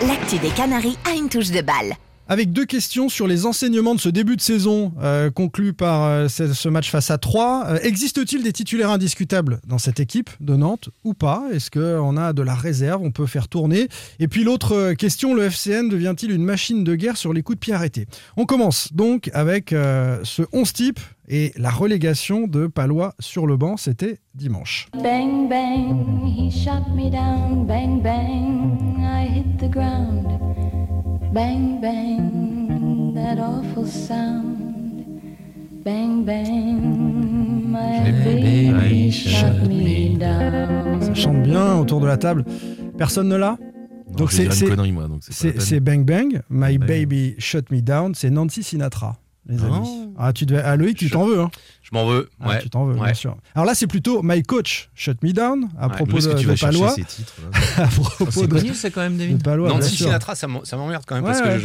L'actu 0.06 0.38
des 0.40 0.50
Canaries 0.50 0.98
a 1.06 1.16
une 1.16 1.30
touche 1.30 1.52
de 1.52 1.62
balle. 1.62 1.96
Avec 2.28 2.52
deux 2.52 2.66
questions 2.66 3.08
sur 3.08 3.28
les 3.28 3.46
enseignements 3.46 3.94
de 3.94 4.00
ce 4.00 4.10
début 4.10 4.36
de 4.36 4.42
saison 4.42 4.94
euh, 5.00 5.30
conclu 5.30 5.74
par 5.74 6.06
euh, 6.06 6.28
ce, 6.28 6.70
match 6.70 6.90
face 6.90 7.12
à 7.12 7.20
3. 7.20 7.84
Existe-t-il 7.84 8.42
des 8.42 8.52
titulaires 8.52 8.90
indiscutables 8.90 9.60
dans 9.68 9.78
cette 9.78 10.00
équipe 10.00 10.32
de 10.40 10.56
Nantes 10.56 10.90
ou 11.04 11.14
pas? 11.14 11.44
Est-ce 11.54 11.70
qu'on 11.70 12.18
a 12.18 12.34
de 12.34 12.42
la 12.42 12.56
réserve 12.56 13.04
On 13.04 13.12
peut 13.12 13.28
faire 13.28 13.48
tourner? 13.48 13.90
Et 14.20 14.28
puis 14.28 14.44
l'autre 14.44 14.74
euh, 14.74 14.94
question, 14.96 15.36
le 15.36 15.44
FCN 15.44 15.88
devient-il 15.88 16.32
une 16.32 16.44
machine 16.44 16.84
de 16.84 16.96
guerre 16.96 17.18
sur 17.18 17.32
les 17.32 17.44
coups 17.44 17.58
de 17.58 17.60
pied 17.60 17.74
arrêtés? 17.74 18.08
On 18.38 18.46
commence 18.46 18.92
donc 18.92 19.30
avec 19.34 19.72
euh, 19.72 20.20
ce 20.24 20.42
11 20.52 20.74
type 20.74 21.00
et 21.28 21.54
la 21.58 21.70
relégation 21.70 22.48
de 22.48 22.66
Palois 22.66 23.14
sur 23.20 23.46
le 23.46 23.56
banc, 23.56 23.78
c'était 23.78 24.18
dimanche. 24.34 24.88
Bang, 24.94 25.48
bang, 25.48 26.26
he 26.26 26.50
shot 26.50 26.92
me 26.96 27.12
down. 27.12 27.68
Bang, 27.68 28.02
bang, 28.02 28.98
I 29.00 29.28
hit 29.28 29.60
the 29.60 29.70
ground. 29.70 30.55
Bang, 31.36 31.82
bang, 31.82 33.12
that 33.14 33.38
awful 33.40 33.86
sound. 33.86 34.56
Bang, 35.84 36.24
bang, 36.24 37.72
my 37.72 38.10
baby 38.24 38.72
baby 38.72 39.12
shot 39.12 39.68
me 39.68 40.16
down. 40.18 41.02
Ça 41.02 41.14
chante 41.14 41.44
bien 41.44 41.76
autour 41.76 42.00
de 42.00 42.08
la 42.08 42.16
table. 42.16 42.46
Personne 42.98 43.28
ne 43.28 43.36
l'a 43.36 43.58
Donc 44.18 44.32
c'est- 44.32 44.50
c'est- 45.60 45.80
Bang 45.82 46.06
Bang, 46.06 46.42
My 46.50 46.78
Bang. 46.78 46.88
Baby 46.88 47.36
Shut 47.38 47.70
Me 47.70 47.82
Down, 47.82 48.16
c'est 48.16 48.30
Nancy 48.30 48.64
Sinatra, 48.64 49.18
les 49.46 49.58
Oh. 49.62 49.74
amis. 49.74 50.10
Ah, 50.18 50.32
tu 50.32 50.46
devais, 50.46 50.62
ah, 50.64 50.78
Loïc, 50.78 50.96
tu 50.98 51.10
t'en 51.10 51.26
veux, 51.26 51.42
hein 51.42 51.50
Je 51.88 51.90
m'en 51.94 52.08
veux. 52.08 52.30
Ah, 52.42 52.50
ouais. 52.50 52.62
Tu 52.64 52.70
t'en 52.72 52.86
veux, 52.86 52.96
Ouais. 52.96 53.06
bien 53.06 53.14
sûr. 53.14 53.38
Alors 53.54 53.66
là, 53.66 53.76
c'est 53.76 53.86
plutôt 53.86 54.22
My 54.24 54.42
Coach 54.42 54.90
Shut 54.96 55.22
Me 55.22 55.32
Down, 55.34 55.70
à 55.80 55.88
Ouais. 55.88 55.94
propos 55.96 56.18
de, 56.18 56.26
que 56.34 56.38
tu 56.40 56.46
de 56.48 56.52
vas 56.52 56.58
Palois. 56.58 56.90
ces 56.96 57.04
titres 57.06 57.34
à 57.78 57.86
propos 57.86 58.26
C'est 58.32 58.48
de, 58.48 58.56
connu 58.56 58.74
ça 58.74 58.90
quand 58.90 59.02
même, 59.02 59.14
de 59.14 59.20
David 59.20 59.44
Palois, 59.44 59.70
Nancy 59.70 59.96
sûr. 59.96 60.08
Sinatra, 60.08 60.34
ça 60.34 60.48
m'emmerde 60.48 61.04
quand 61.06 61.14
même 61.16 61.24
Ouais, 61.24 61.32
parce 61.32 61.42
que 61.42 61.48
ouais. 61.48 61.60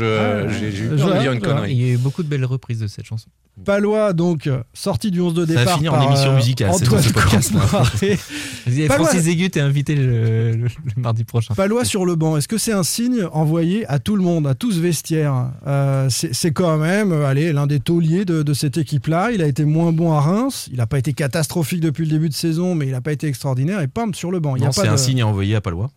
j'ai 0.60 0.84
eu 0.84 0.88
peur 0.90 1.14
de 1.14 1.20
dire 1.20 1.32
une 1.32 1.40
connerie. 1.40 1.72
Il 1.72 1.80
y 1.80 1.90
a 1.90 1.94
eu 1.94 1.96
beaucoup 1.96 2.22
de 2.22 2.28
belles 2.28 2.44
reprises 2.44 2.80
de 2.80 2.86
cette 2.86 3.06
chanson. 3.06 3.28
Palois, 3.64 4.12
donc, 4.12 4.48
sorti 4.74 5.10
du 5.10 5.20
11 5.20 5.34
de 5.34 5.44
Ça 5.46 5.52
va 5.54 5.60
départ 5.60 5.76
finir 5.76 5.92
en 5.94 5.96
par 5.98 6.06
émission 6.06 6.30
euh, 6.32 6.36
musicale, 6.36 6.70
Antoine 6.70 7.02
ce 7.02 7.12
podcast, 7.12 7.52
Francis 8.88 9.26
Aigu, 9.26 9.50
t'es 9.50 9.60
invité 9.60 9.94
le, 9.94 10.52
le- 10.52 10.62
le 10.64 10.68
mardi 11.02 11.24
prochain. 11.24 11.54
Palois 11.54 11.84
sur 11.84 12.04
le 12.06 12.14
banc, 12.14 12.36
est-ce 12.36 12.48
que 12.48 12.58
c'est 12.58 12.72
un 12.72 12.82
signe 12.82 13.24
envoyé 13.32 13.86
à 13.86 13.98
tout 13.98 14.16
le 14.16 14.22
monde, 14.22 14.46
à 14.46 14.54
tout 14.54 14.72
ce 14.72 14.80
vestiaire 14.80 15.50
Euh, 15.66 16.06
C'est 16.10 16.34
c'est 16.34 16.52
quand 16.52 16.78
même, 16.78 17.12
euh, 17.12 17.26
allez, 17.26 17.52
l'un 17.52 17.66
des 17.66 17.80
tauliers 17.80 18.24
de, 18.24 18.42
de 18.42 18.54
cette 18.54 18.78
équipe-là. 18.78 19.30
Il 19.32 19.42
a 19.42 19.46
été 19.46 19.64
moins 19.64 19.92
bon 19.92 20.09
à 20.12 20.20
Reims. 20.20 20.68
Il 20.70 20.78
n'a 20.78 20.86
pas 20.86 20.98
été 20.98 21.12
catastrophique 21.12 21.80
depuis 21.80 22.04
le 22.04 22.10
début 22.10 22.28
de 22.28 22.34
saison, 22.34 22.74
mais 22.74 22.86
il 22.86 22.92
n'a 22.92 23.00
pas 23.00 23.12
été 23.12 23.26
extraordinaire. 23.26 23.80
Et 23.80 23.88
pam, 23.88 24.14
sur 24.14 24.30
le 24.30 24.40
banc. 24.40 24.56
Il 24.56 24.60
y 24.60 24.62
a 24.62 24.66
Non, 24.66 24.72
pas 24.72 24.82
c'est 24.82 24.88
un 24.88 24.96
signe 24.96 25.22
à 25.22 25.26
envoyer 25.26 25.54
à 25.54 25.60
Palois. 25.60 25.90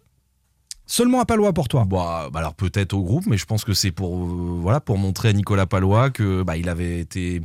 Seulement 0.85 1.21
à 1.21 1.25
Palois 1.25 1.53
pour 1.53 1.67
toi. 1.67 1.85
Bah, 1.85 2.29
bah 2.31 2.39
alors 2.39 2.55
peut-être 2.55 2.93
au 2.93 3.03
groupe, 3.03 3.25
mais 3.25 3.37
je 3.37 3.45
pense 3.45 3.63
que 3.63 3.73
c'est 3.73 3.91
pour 3.91 4.15
euh, 4.15 4.57
voilà 4.59 4.79
pour 4.81 4.97
montrer 4.97 5.29
à 5.29 5.33
Nicolas 5.33 5.65
Palois 5.65 6.09
que 6.09 6.43
bah, 6.43 6.57
il 6.57 6.67
avait 6.67 6.99
été 6.99 7.41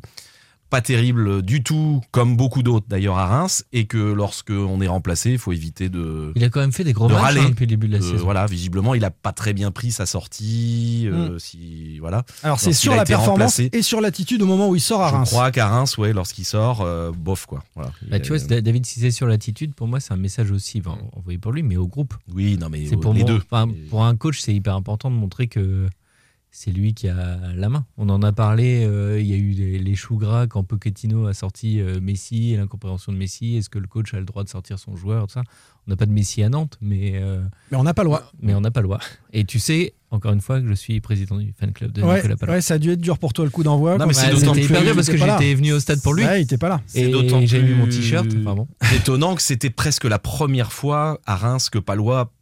pas 0.71 0.81
terrible 0.81 1.43
du 1.43 1.63
tout, 1.63 2.01
comme 2.11 2.37
beaucoup 2.37 2.63
d'autres 2.63 2.87
d'ailleurs 2.89 3.19
à 3.19 3.27
Reims, 3.27 3.65
et 3.73 3.87
que 3.87 3.97
lorsque 3.99 4.51
on 4.51 4.81
est 4.81 4.87
remplacé, 4.89 5.33
il 5.33 5.39
faut 5.39 5.53
éviter 5.53 5.89
de. 5.89 6.33
Il 6.37 6.45
a 6.45 6.51
quand 6.51 6.61
même 6.61 6.73
fait 6.73 6.85
des 6.85 6.93
gros 6.93 7.09
de 7.09 7.13
matchs 7.15 7.23
râler. 7.23 7.41
hein, 7.41 7.49
depuis 7.51 7.63
le 7.65 7.71
début 7.71 7.89
de 7.89 7.93
la 7.93 7.99
Euh, 8.05 8.11
saison. 8.13 8.25
Voilà, 8.25 8.47
visiblement, 8.47 8.95
il 8.95 9.05
a 9.05 9.11
pas 9.11 9.33
très 9.33 9.53
bien 9.55 9.71
pris 9.71 9.91
sa 9.93 10.05
sortie. 10.07 11.09
euh, 11.11 11.35
Mm. 11.35 11.39
si 11.39 11.99
voilà. 11.99 12.25
Alors 12.43 12.61
c'est 12.61 12.73
sur 12.73 12.95
la 12.95 13.05
performance 13.05 13.29
remplacé, 13.59 13.71
et 13.73 13.83
sur 13.83 14.01
l'attitude 14.01 14.43
au 14.43 14.47
moment 14.47 14.69
où 14.69 14.75
il 14.77 14.81
sort 14.81 15.03
à 15.03 15.09
Je 15.09 15.15
Reims. 15.15 15.31
crois 15.31 15.51
qu'à 15.51 15.69
Reims, 15.69 15.97
ouais, 15.99 16.13
lorsqu'il 16.13 16.45
sort, 16.45 16.83
euh, 16.83 17.11
bof 17.17 17.47
quoi. 17.47 17.63
Voilà. 17.75 17.91
Bah, 18.11 18.21
tu 18.21 18.35
vois, 18.37 18.61
David, 18.61 18.85
si 18.87 19.01
c'est 19.01 19.11
sur 19.11 19.27
l'attitude, 19.27 19.75
pour 19.75 19.87
moi, 19.89 20.01
c'est 20.01 20.13
un 20.13 20.17
message 20.19 20.51
aussi 20.51 20.81
enfin, 20.85 20.99
envoyé 21.17 21.39
pour 21.39 21.53
lui, 21.53 21.63
mais 21.63 21.77
au 21.77 21.87
groupe. 21.87 22.15
Oui, 22.35 22.57
non 22.59 22.69
mais 22.71 22.87
C'est 22.87 22.97
pour 22.97 23.15
les 23.15 23.25
deux. 23.25 23.41
enfin, 23.51 23.69
pour 23.91 24.05
un 24.05 24.17
coach, 24.17 24.41
c'est 24.41 24.55
hyper 24.55 24.75
important 24.75 25.11
de 25.11 25.17
montrer 25.17 25.47
que 25.47 25.89
c'est 26.51 26.71
lui 26.73 26.95
qui 26.95 27.09
a 27.09 27.39
la 27.55 27.69
main. 27.69 27.85
On 27.99 28.09
en 28.09 28.23
a 28.23 28.33
parlé. 28.33 28.85
euh, 28.85 29.21
il 29.21 29.27
y 29.27 29.33
a 29.33 29.37
eu 29.37 29.51
les, 29.51 29.79
les 29.79 29.95
choux 29.95 30.17
gras 30.17 30.47
quand 30.47 30.65
Pochettino 30.65 31.27
a 31.27 31.35
sorti 31.35 31.81
euh, 31.81 32.01
Messi 32.01 32.53
et 32.53 32.57
l'incompréhension 32.57 33.13
de 33.13 33.17
Messi. 33.19 33.57
Est-ce 33.57 33.71
que 33.71 33.79
le 33.79 33.87
coach 33.87 34.15
a 34.15 34.19
le 34.19 34.25
droit 34.25 34.45
de 34.45 34.49
sortir 34.49 34.79
son 34.79 34.97
joueur 34.97 35.27
tout 35.27 35.35
ça? 35.35 35.43
On 35.87 35.91
n'a 35.91 35.97
pas 35.97 36.07
de 36.07 36.13
Messi 36.13 36.43
à 36.43 36.49
Nantes, 36.49 36.77
mais 36.81 37.13
euh, 37.15 37.43
Mais 37.71 37.77
on 37.79 37.83
n'a 37.83 37.95
pas 37.95 38.03
le 38.03 38.09
droit. 38.09 38.31
mais 38.41 38.55
on 38.55 38.61
n'a 38.61 38.71
pas 38.71 38.81
le 38.81 38.87
droit. 38.89 39.01
Et 39.33 39.45
tu 39.45 39.59
sais, 39.59 39.95
encore 40.11 40.33
une 40.33 40.41
fois, 40.41 40.61
que 40.61 40.67
je 40.69 40.75
suis 40.75 41.01
président 41.01 41.37
du 41.39 41.53
fan 41.59 41.73
club 41.73 41.93
de 41.93 42.03
Ouais, 42.03 42.17
Nicolas 42.17 42.37
Palois. 42.37 42.55
ouais, 42.57 42.61
ça 42.61 42.75
a 42.75 42.79
dû 42.79 42.91
être 42.91 43.01
dur 43.01 43.19
pour 43.19 43.33
toi 43.33 43.45
le 43.45 43.51
coup 43.51 43.63
d'envoi. 43.63 43.97
Non, 43.97 44.07
mais 44.07 44.13
c'est 44.13 44.31
d'autant 44.31 44.55
hyper 44.55 44.79
plus- 44.81 44.87
dur 44.87 44.95
parce 44.95 45.09
que 45.09 45.17
j'étais 45.17 45.55
venu 45.55 45.73
au 45.73 45.81
stade 45.81 46.03
pour 46.03 46.13
lui. 46.15 46.25
Ouais, 46.25 46.41
il 46.41 46.45
était 46.45 46.59
pas 46.59 46.69
là. 46.69 46.81
C'est 46.87 47.03
Et 47.03 47.11
d'autant 47.11 47.41
j'ai 47.45 47.63
mis 47.63 47.75
mon 47.75 47.87
t-shirt. 47.87 48.27
Enfin 48.41 48.55
bon. 48.55 48.69
étonnant 48.95 49.35
que 49.35 49.43
c'était 49.43 49.71
presque 49.71 50.05
la 50.05 50.19
première 50.19 50.73
fois 50.73 51.21
à 51.27 51.37
Reims 51.37 51.71
que 51.71 51.79
Palois 51.79 52.33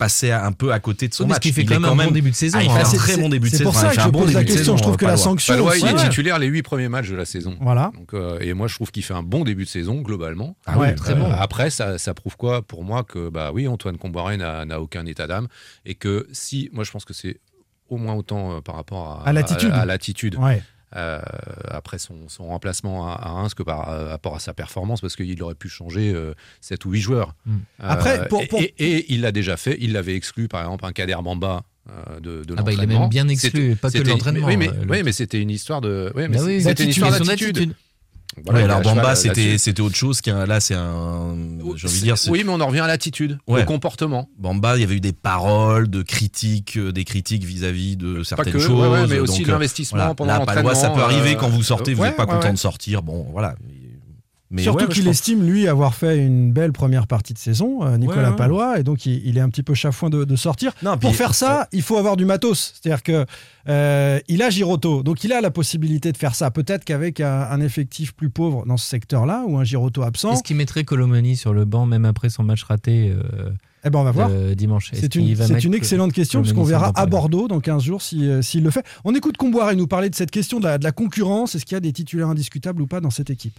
passait 0.00 0.32
un 0.32 0.50
peu 0.52 0.72
à 0.72 0.80
côté 0.80 1.06
de 1.06 1.14
son 1.14 1.24
Oui, 1.24 1.28
match. 1.28 1.36
ce 1.36 1.40
qui 1.42 1.52
fait 1.52 1.60
Il 1.62 1.68
quand 1.68 1.74
est 1.76 1.78
même 1.78 2.00
un 2.00 2.04
bon 2.06 2.10
début 2.10 2.30
de 2.30 2.34
saison, 2.34 2.58
Ah, 2.58 2.64
il 2.64 2.70
hein. 2.70 2.74
fait 2.74 2.80
un 2.80 2.84
c'est- 2.86 2.96
très 2.96 3.12
c'est- 3.12 3.20
bon 3.20 3.28
début 3.28 3.46
de 3.48 3.52
c'est 3.52 3.58
saison. 3.58 3.70
pour 3.70 3.78
ça 3.78 3.88
que 3.90 3.94
fait 3.94 4.00
je 4.02 4.08
pose 4.08 4.32
la 4.32 4.44
question. 4.44 4.76
Je 4.76 4.82
trouve 4.82 4.96
que 4.96 5.04
la 5.04 5.16
sanction 5.16 5.54
Palois, 5.54 5.76
il 5.78 5.86
est 5.86 5.94
titulaire 6.08 6.38
les 6.38 6.46
huit 6.48 6.62
premiers 6.62 6.88
matchs 6.88 7.08
de 7.10 7.16
la 7.16 7.24
saison. 7.26 7.56
Voilà. 7.60 7.92
Euh, 8.14 8.38
et 8.40 8.54
moi, 8.54 8.66
je 8.66 8.74
trouve 8.74 8.90
qu'il 8.90 9.02
fait 9.04 9.14
un 9.14 9.22
bon 9.22 9.44
début 9.44 9.64
de 9.64 9.68
saison 9.68 10.00
globalement. 10.00 10.56
Ah. 10.66 10.74
Très 10.96 11.12
Euh, 11.12 11.16
bon. 11.16 11.30
Après, 11.30 11.70
ça, 11.70 11.98
prouve 12.14 12.36
quoi 12.36 12.62
pour 12.62 12.82
moi 12.82 13.04
que 13.04 13.28
bah 13.28 13.50
oui, 13.52 13.68
Antoine 13.68 13.98
Comboiré 13.98 14.36
n'a 14.36 14.80
aucun 14.80 15.04
état 15.06 15.26
d'âme 15.26 15.46
et 15.84 15.94
que 15.94 16.26
si, 16.32 16.70
moi, 16.72 16.82
je 16.84 16.90
pense 16.90 17.04
que 17.04 17.12
c'est 17.14 17.38
au 17.88 17.96
moins 17.98 18.14
autant 18.14 18.56
euh, 18.56 18.60
par 18.60 18.76
rapport 18.76 19.20
à, 19.24 19.28
À 19.28 19.32
l'attitude. 19.32 19.70
à 19.72 19.84
l'attitude. 19.84 20.36
Ouais. 20.36 20.62
Euh, 20.96 21.20
après 21.68 21.98
son, 21.98 22.28
son 22.28 22.46
remplacement 22.48 23.06
à, 23.08 23.14
Reims 23.32 23.54
que 23.54 23.62
par 23.62 23.88
euh, 23.90 24.08
rapport 24.08 24.34
à 24.34 24.40
sa 24.40 24.52
performance 24.54 25.00
parce 25.00 25.16
qu'il 25.16 25.42
aurait 25.42 25.54
pu 25.54 25.68
changer 25.68 26.12
euh, 26.12 26.34
7 26.60 26.84
ou 26.84 26.90
8 26.92 27.00
joueurs. 27.00 27.34
Mm. 27.46 27.56
Après, 27.78 28.28
pour- 28.28 28.42
et, 28.42 28.46
pour- 28.46 28.60
et- 28.60 28.72
et 28.78 29.12
il 29.12 29.20
l'a 29.20 29.32
déjà 29.32 29.56
fait, 29.56 29.76
il 29.80 29.92
l'avait 29.92 30.14
exclu 30.16 30.48
par 30.48 30.62
exemple 30.62 30.84
un 30.86 30.92
Kader 30.92 31.16
Bamba 31.22 31.62
euh, 31.88 32.20
de, 32.20 32.44
de 32.44 32.54
Ah 32.58 32.62
bah, 32.62 32.72
il 32.72 32.76
l'entraînement. 32.78 33.00
même 33.00 33.08
bien 33.08 33.28
exclu, 33.28 33.76
pas 33.76 33.90
que 33.90 33.98
l'entraînement, 33.98 34.46
Oui, 34.46 34.56
mais, 34.56 34.68
euh, 34.68 34.84
oui, 34.88 34.98
le- 34.98 35.04
mais 35.04 35.12
c'était 35.12 35.40
une 35.40 35.50
histoire 35.50 35.80
de. 35.80 36.12
Oui, 36.14 36.24
mais 36.28 36.36
Bah 36.36 36.42
oui, 36.44 36.62
c'était 36.62 36.84
une 36.84 36.90
histoire 36.90 37.10
d'attitude. 37.10 37.74
Voilà, 38.44 38.60
Ouais, 38.60 38.64
alors 38.64 38.80
Bamba, 38.82 39.16
c'était 39.16 39.58
c'était 39.58 39.80
autre 39.80 39.96
chose 39.96 40.20
qu'un. 40.20 40.46
Là, 40.46 40.60
c'est 40.60 40.74
un. 40.74 41.34
J'ai 41.74 41.88
envie 41.88 41.98
de 41.98 42.04
dire. 42.04 42.16
c'est- 42.16 42.30
Oui, 42.30 42.42
mais 42.46 42.52
on 42.52 42.60
en 42.60 42.66
revient 42.68 42.80
à 42.80 42.86
l'attitude, 42.86 43.38
Ouais. 43.48 43.62
au 43.62 43.64
comportement. 43.64 44.28
Bamba, 44.38 44.76
il 44.76 44.80
y 44.82 44.84
avait 44.84 44.94
eu 44.94 45.00
des 45.00 45.12
paroles, 45.12 45.90
de 45.90 46.02
critiques, 46.02 46.76
euh, 46.76 46.92
des 46.92 47.04
critiques 47.04 47.42
vis-à-vis 47.44 47.96
de 47.96 48.18
Pas 48.18 48.24
certaines 48.24 48.52
que, 48.52 48.58
choses. 48.60 48.86
ouais, 48.88 49.06
mais 49.08 49.18
aussi 49.18 49.42
euh, 49.44 49.48
l'investissement 49.48 49.98
voilà. 49.98 50.14
pendant 50.14 50.38
Là, 50.38 50.46
Palois, 50.46 50.74
ça 50.76 50.90
peut 50.90 50.98
l'entraînement, 51.00 51.18
arriver 51.20 51.34
euh, 51.36 51.38
quand 51.40 51.48
vous 51.48 51.62
sortez, 51.64 51.92
vous 51.94 52.02
ouais, 52.02 52.08
n'êtes 52.08 52.16
pas 52.16 52.24
ouais, 52.26 52.34
content 52.34 52.46
ouais. 52.46 52.52
de 52.52 52.58
sortir. 52.58 53.02
Bon, 53.02 53.26
voilà. 53.32 53.56
Mais 54.52 54.62
Surtout 54.62 54.86
ouais, 54.86 54.92
qu'il 54.92 55.04
pense- 55.04 55.12
estime, 55.12 55.44
lui, 55.46 55.68
avoir 55.68 55.94
fait 55.94 56.18
une 56.18 56.52
belle 56.52 56.72
première 56.72 57.06
partie 57.06 57.32
de 57.32 57.38
saison, 57.38 57.84
euh, 57.84 57.96
Nicolas 57.98 58.22
Ouais, 58.24 58.28
ouais. 58.30 58.36
Palois, 58.36 58.80
et 58.80 58.82
donc 58.82 59.06
il, 59.06 59.24
il 59.24 59.38
est 59.38 59.40
un 59.40 59.48
petit 59.48 59.62
peu 59.62 59.74
chafouin 59.74 60.10
de, 60.10 60.24
de 60.24 60.36
sortir. 60.36 60.72
Non, 60.82 60.98
Pour 60.98 61.10
puis- 61.10 61.18
faire 61.18 61.34
ça, 61.36 61.68
il 61.72 61.82
faut 61.82 61.96
avoir 61.98 62.16
du 62.16 62.24
matos. 62.24 62.74
C'est-à-dire 62.82 63.04
que 63.04 63.24
euh, 63.68 64.18
il 64.26 64.42
a 64.42 64.50
Giroto, 64.50 65.04
donc 65.04 65.22
il 65.22 65.32
a 65.32 65.40
la 65.40 65.52
possibilité 65.52 66.10
de 66.10 66.16
faire 66.16 66.34
ça. 66.34 66.50
Peut-être 66.50 66.84
qu'avec 66.84 67.20
un, 67.20 67.42
un 67.48 67.60
effectif 67.60 68.12
plus 68.12 68.28
pauvre 68.30 68.64
dans 68.66 68.76
ce 68.76 68.88
secteur-là, 68.88 69.44
ou 69.46 69.56
un 69.56 69.62
Giroto 69.64 70.02
absent, 70.02 70.32
Est-ce 70.32 70.42
qu'il 70.42 70.56
mettrait 70.56 70.82
Colomani 70.82 71.36
sur 71.36 71.52
le 71.52 71.64
banc 71.64 71.86
même 71.86 72.04
après 72.04 72.28
son 72.28 72.42
match 72.42 72.64
raté 72.64 73.10
euh, 73.16 73.50
eh 73.84 73.88
ben 73.88 74.00
on 74.00 74.02
va 74.04 74.10
voir. 74.10 74.30
dimanche? 74.56 74.90
C'est 74.92 75.08
qu'il 75.08 75.22
une, 75.66 75.74
excellente 75.74 76.12
question, 76.12 76.42
puisqu'on 76.42 76.64
verra 76.64 76.92
à 76.96 77.06
Bordeaux 77.06 77.46
dans 77.48 77.60
15 77.60 77.82
jours 77.84 78.02
si, 78.02 78.28
euh, 78.28 78.42
s'il 78.42 78.62
le 78.64 78.70
fait. 78.70 78.84
On 79.04 79.14
écoute 79.14 79.36
Comboiré 79.36 79.76
nous 79.76 79.86
parler 79.86 80.10
de 80.10 80.14
cette 80.16 80.30
question 80.32 80.58
de 80.58 80.64
la, 80.64 80.76
de 80.76 80.84
la 80.84 80.92
concurrence. 80.92 81.54
Est-ce 81.54 81.64
qu'il 81.64 81.76
y 81.76 81.78
a 81.78 81.80
des 81.80 81.92
titulaires 81.92 82.28
indiscutables 82.28 82.82
ou 82.82 82.86
pas 82.88 83.00
dans 83.00 83.10
cette 83.10 83.30
équipe? 83.30 83.58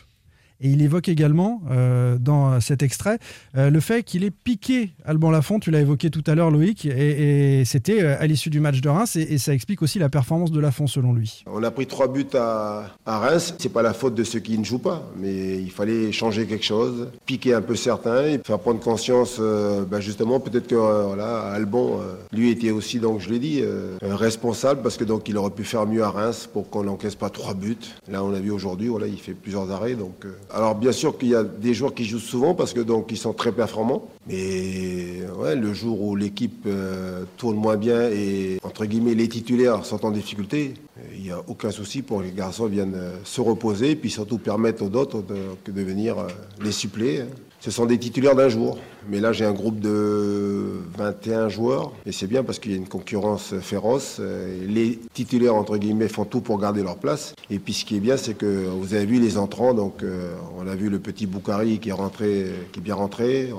Et 0.62 0.70
il 0.70 0.82
évoque 0.84 1.10
également, 1.10 1.62
euh, 1.72 2.18
dans 2.20 2.62
cet 2.62 2.84
extrait, 2.84 3.18
euh, 3.58 3.72
le 3.72 3.80
fait 3.80 4.04
qu'il 4.04 4.24
ait 4.24 4.32
piqué 4.32 4.92
Alban 5.06 5.32
Lafont. 5.32 5.60
Tu 5.60 5.72
l'as 5.72 5.80
évoqué 5.80 6.12
tout 6.12 6.24
à 6.28 6.36
l'heure, 6.36 6.52
Loïc, 6.52 6.86
et, 6.86 7.64
c'était 7.66 8.04
euh, 8.04 8.16
à 8.20 8.28
l'issue 8.28 8.52
du 8.52 8.60
match 8.60 8.80
de 8.80 8.90
Reims, 8.90 9.16
et, 9.16 9.40
ça 9.40 9.54
explique 9.54 9.82
aussi 9.82 9.98
la 9.98 10.10
performance 10.10 10.52
de 10.52 10.60
Lafont, 10.60 10.86
selon 10.86 11.14
lui. 11.14 11.44
On 11.48 11.64
a 11.64 11.72
pris 11.72 11.88
trois 11.88 12.08
buts 12.08 12.28
à, 12.36 12.92
à 13.08 13.18
Reims. 13.18 13.56
C'est 13.58 13.74
pas 13.74 13.82
la 13.82 13.94
faute 13.94 14.14
de 14.14 14.24
ceux 14.24 14.40
qui 14.40 14.58
ne 14.58 14.64
jouent 14.64 14.78
pas, 14.78 15.10
mais 15.18 15.58
il 15.58 15.72
fallait 15.72 16.12
changer 16.12 16.46
quelque 16.46 16.66
chose, 16.66 17.08
piquer 17.26 17.56
un 17.56 17.62
peu 17.62 17.76
certains 17.76 18.26
et 18.26 18.40
faire 18.46 18.60
prendre 18.60 18.80
conscience. 18.80 19.40
bah, 19.40 20.00
justement, 20.00 20.40
peut-être 20.40 20.68
que 20.68 20.76
voilà, 20.76 21.40
Albon, 21.54 22.00
euh, 22.02 22.14
lui 22.32 22.52
était 22.52 22.70
aussi, 22.70 23.00
donc 23.00 23.20
je 23.20 23.30
l'ai 23.32 23.40
dit, 23.40 23.64
responsable 24.02 24.82
parce 24.84 24.98
que 24.98 25.04
donc 25.04 25.28
il 25.28 25.38
aurait 25.38 25.50
pu 25.50 25.64
faire 25.64 25.88
mieux 25.88 26.04
à 26.04 26.12
Reims 26.12 26.48
pour 26.52 26.70
qu'on 26.70 26.84
n'encaisse 26.84 27.16
pas 27.16 27.32
trois 27.32 27.56
buts. 27.56 27.78
Là, 28.08 28.24
on 28.24 28.34
a 28.34 28.40
vu 28.40 28.52
aujourd'hui, 28.52 28.90
voilà, 28.90 29.08
il 29.08 29.20
fait 29.20 29.34
plusieurs 29.34 29.72
arrêts. 29.72 29.96
Donc, 29.96 30.26
alors 30.54 30.76
bien 30.76 30.92
sûr 30.92 31.18
qu'il 31.18 31.30
y 31.30 31.36
a 31.36 31.44
des 31.44 31.74
joueurs 31.74 31.94
qui 31.94 32.06
jouent 32.06 32.20
souvent 32.20 32.54
parce 32.56 32.74
que 32.74 32.82
ils 33.10 33.18
sont 33.18 33.34
très 33.34 33.52
performants, 33.52 34.08
mais 34.28 35.22
le 35.56 35.74
jour 35.74 36.02
où 36.02 36.16
l'équipe 36.16 36.64
euh, 36.66 37.24
tourne 37.38 37.56
moins 37.56 37.78
bien 37.78 38.10
et 38.10 38.58
entre 38.64 38.86
guillemets 38.86 39.16
les 39.16 39.28
titulaires 39.28 39.86
sont 39.86 40.06
en 40.06 40.12
difficulté, 40.12 40.74
euh, 40.98 41.02
il 41.16 41.24
n'y 41.24 41.32
a 41.32 41.42
aucun 41.48 41.72
souci 41.72 42.02
pour 42.02 42.20
que 42.20 42.24
les 42.24 42.32
garçons 42.32 42.68
viennent 42.68 42.96
euh, 42.96 43.16
se 43.24 43.42
reposer 43.42 43.92
et 43.92 43.96
puis 43.96 44.10
surtout 44.10 44.38
permettre 44.38 44.84
aux 44.84 44.96
autres 44.96 45.22
de, 45.22 45.72
de 45.72 45.82
venir 45.82 46.16
les 46.62 46.72
suppléer. 46.72 47.24
Ce 47.62 47.70
sont 47.70 47.86
des 47.86 48.00
titulaires 48.00 48.36
d'un 48.36 48.50
jour. 48.50 48.80
Mais 49.08 49.20
là, 49.20 49.34
j'ai 49.34 49.46
un 49.46 49.54
groupe 49.54 49.80
de 49.80 50.80
21 50.98 51.48
joueurs. 51.48 51.92
Et 52.08 52.12
c'est 52.12 52.26
bien 52.26 52.44
parce 52.44 52.58
qu'il 52.58 52.72
y 52.72 52.74
a 52.74 52.78
une 52.78 52.88
concurrence 52.88 53.54
féroce. 53.62 54.18
Euh, 54.20 54.66
Les 54.68 55.00
titulaires, 55.14 55.54
entre 55.56 55.78
guillemets, 55.78 56.08
font 56.08 56.26
tout 56.26 56.42
pour 56.42 56.60
garder 56.60 56.82
leur 56.82 56.98
place. 56.98 57.36
Et 57.52 57.60
puis, 57.60 57.74
ce 57.74 57.86
qui 57.86 57.98
est 57.98 58.00
bien, 58.00 58.18
c'est 58.18 58.34
que 58.34 58.66
vous 58.68 58.96
avez 58.96 59.06
vu 59.06 59.20
les 59.20 59.38
entrants. 59.38 59.76
Donc, 59.76 60.02
euh, 60.02 60.34
on 60.58 60.68
a 60.68 60.74
vu 60.76 60.90
le 60.90 60.98
petit 60.98 61.28
Boukari 61.28 61.78
qui 61.78 61.90
est 61.90 61.94
rentré, 61.94 62.48
qui 62.72 62.80
est 62.80 62.84
bien 62.84 62.96
rentré. 62.96 63.52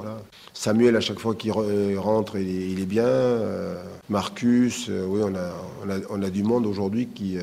Samuel, 0.52 0.96
à 0.96 1.00
chaque 1.00 1.20
fois 1.20 1.36
qu'il 1.36 1.52
re- 1.52 1.96
rentre, 1.96 2.36
il 2.38 2.80
est, 2.80 2.86
bien. 2.86 3.04
Euh, 3.04 3.80
Marcus, 4.08 4.86
euh, 4.90 5.06
oui, 5.08 5.20
on 5.24 5.34
a, 5.36 6.04
on, 6.10 6.22
a, 6.22 6.30
du 6.30 6.42
monde 6.42 6.66
aujourd'hui 6.66 7.06
qui, 7.06 7.38
euh, 7.38 7.42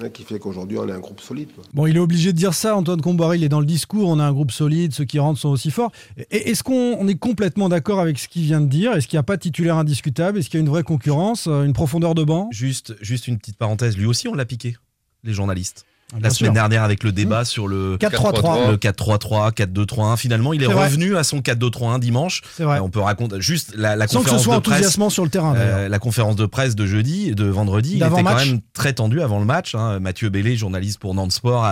hein, 0.00 0.08
qui 0.08 0.22
fait 0.24 0.38
qu'aujourd'hui, 0.38 0.78
on 0.78 0.88
a 0.88 0.94
un 0.94 1.00
groupe 1.00 1.20
solide. 1.20 1.48
quoi. 1.54 1.64
Bon, 1.72 1.86
il 1.86 1.96
est 1.96 2.00
obligé 2.00 2.32
de 2.32 2.36
dire 2.36 2.54
ça, 2.54 2.76
Antoine 2.76 3.00
Comboiré, 3.00 3.36
il 3.36 3.44
est 3.44 3.48
dans 3.48 3.60
le 3.60 3.66
discours, 3.66 4.08
on 4.08 4.18
a 4.18 4.24
un 4.24 4.32
groupe 4.32 4.50
solide, 4.50 4.92
ceux 4.92 5.04
qui 5.04 5.18
rentrent 5.18 5.40
sont 5.40 5.48
aussi 5.48 5.70
forts. 5.70 5.92
Et 6.30 6.50
est-ce 6.50 6.62
qu'on 6.62 6.96
on 6.98 7.08
est 7.08 7.18
complètement 7.18 7.68
d'accord 7.68 8.00
avec 8.00 8.18
ce 8.18 8.28
qu'il 8.28 8.42
vient 8.42 8.60
de 8.60 8.66
dire? 8.66 8.92
Est-ce 8.92 9.08
qu'il 9.08 9.16
n'y 9.16 9.20
a 9.20 9.24
pas 9.24 9.36
de 9.36 9.42
titulaire 9.42 9.76
indiscutable? 9.76 10.38
Est-ce 10.38 10.48
qu'il 10.50 10.58
y 10.58 10.62
a 10.62 10.64
une 10.64 10.70
vraie 10.70 10.82
concurrence, 10.82 11.46
euh, 11.46 11.64
une 11.64 11.72
profondeur 11.72 12.14
de 12.14 12.24
banc? 12.24 12.48
Juste, 12.50 12.94
juste 13.00 13.28
une 13.28 13.38
petite 13.38 13.56
parenthèse. 13.56 13.96
Lui 13.96 14.06
aussi, 14.06 14.28
on 14.28 14.34
l'a 14.34 14.44
piqué, 14.44 14.76
les 15.22 15.32
journalistes. 15.32 15.84
Ah, 16.12 16.16
bien 16.18 16.28
La 16.28 16.30
semaine 16.34 16.48
sûr. 16.48 16.52
dernière, 16.54 16.82
avec 16.84 17.02
le 17.02 17.10
débat 17.12 17.44
sur 17.44 17.66
le 17.66 17.96
4-3-3. 17.96 18.70
le 18.70 18.76
4-3-3, 18.76 19.52
4-2-3-1. 19.52 20.16
Finalement, 20.16 20.52
il 20.52 20.62
est, 20.62 20.66
C'est 20.66 20.72
vrai. 20.72 20.84
revenu 20.86 21.16
à 21.16 21.24
son 21.24 21.40
4-2-3-1 21.40 21.98
dimanche. 21.98 22.42
C'est 22.56 22.62
vrai. 22.62 22.76
Et 22.76 22.80
on 22.80 22.90
peut 22.90 23.00
raconter 23.00 23.40
juste 23.40 23.72
la, 23.74 23.96
la 23.96 24.06
Sans 24.06 24.18
que 24.20 24.26
ce 24.26 24.30
conférence 24.36 24.42
soit 24.44 24.56
de 24.56 24.60
presse. 24.60 24.74
enthousiasmant 24.76 25.10
sur 25.10 25.24
le 25.24 25.30
terrain. 25.30 25.54
Euh, 25.56 25.88
la 25.88 25.98
conférence 25.98 26.36
de 26.36 26.46
presse 26.46 26.76
de 26.76 26.86
jeudi 26.86 27.30
et 27.30 27.34
de 27.34 27.46
vendredi, 27.46 27.92
il 27.92 27.96
était 27.96 28.04
quand 28.10 28.16
D'avant-match. 28.16 28.46
même 28.48 28.60
très 28.74 28.92
tendu 28.92 29.22
avant 29.22 29.38
le 29.40 29.44
match. 29.46 29.74
hein. 29.74 29.98
Mathieu 29.98 30.28
Bellé, 30.28 30.56
journaliste 30.56 30.98
pour 31.00 31.14
Nantes 31.14 31.32
Sport, 31.32 31.64
a, 31.64 31.70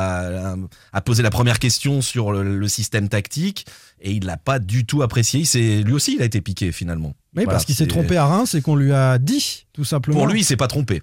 a- 0.52 0.56
a 0.92 1.00
posé 1.02 1.22
la 1.22 1.30
première 1.30 1.58
question 1.58 2.00
sur 2.00 2.32
le, 2.32 2.58
le 2.58 2.68
système 2.68 3.08
tactique 3.08 3.66
et 4.00 4.12
il 4.12 4.24
l'a 4.24 4.38
pas 4.38 4.58
du 4.58 4.84
tout 4.86 5.02
apprécié. 5.02 5.40
Il 5.40 5.46
s'est- 5.46 5.82
lui 5.82 5.92
aussi, 5.92 6.14
il 6.16 6.22
a 6.22 6.24
été 6.24 6.40
piqué 6.40 6.72
finalement. 6.72 7.14
Oui, 7.36 7.44
Voilà, 7.44 7.50
parce 7.52 7.64
qu'il 7.64 7.74
s'est 7.76 7.84
c'est- 7.84 7.88
trompé 7.90 8.16
à 8.16 8.26
Reims 8.26 8.54
et 8.54 8.60
qu'on 8.62 8.76
lui 8.76 8.92
a 8.92 9.18
dit, 9.18 9.66
tout 9.72 9.84
simplement. 9.84 10.18
Pour 10.18 10.26
lui, 10.26 10.40
il 10.40 10.44
s'est 10.44 10.56
pas 10.56 10.66
trompé. 10.68 11.00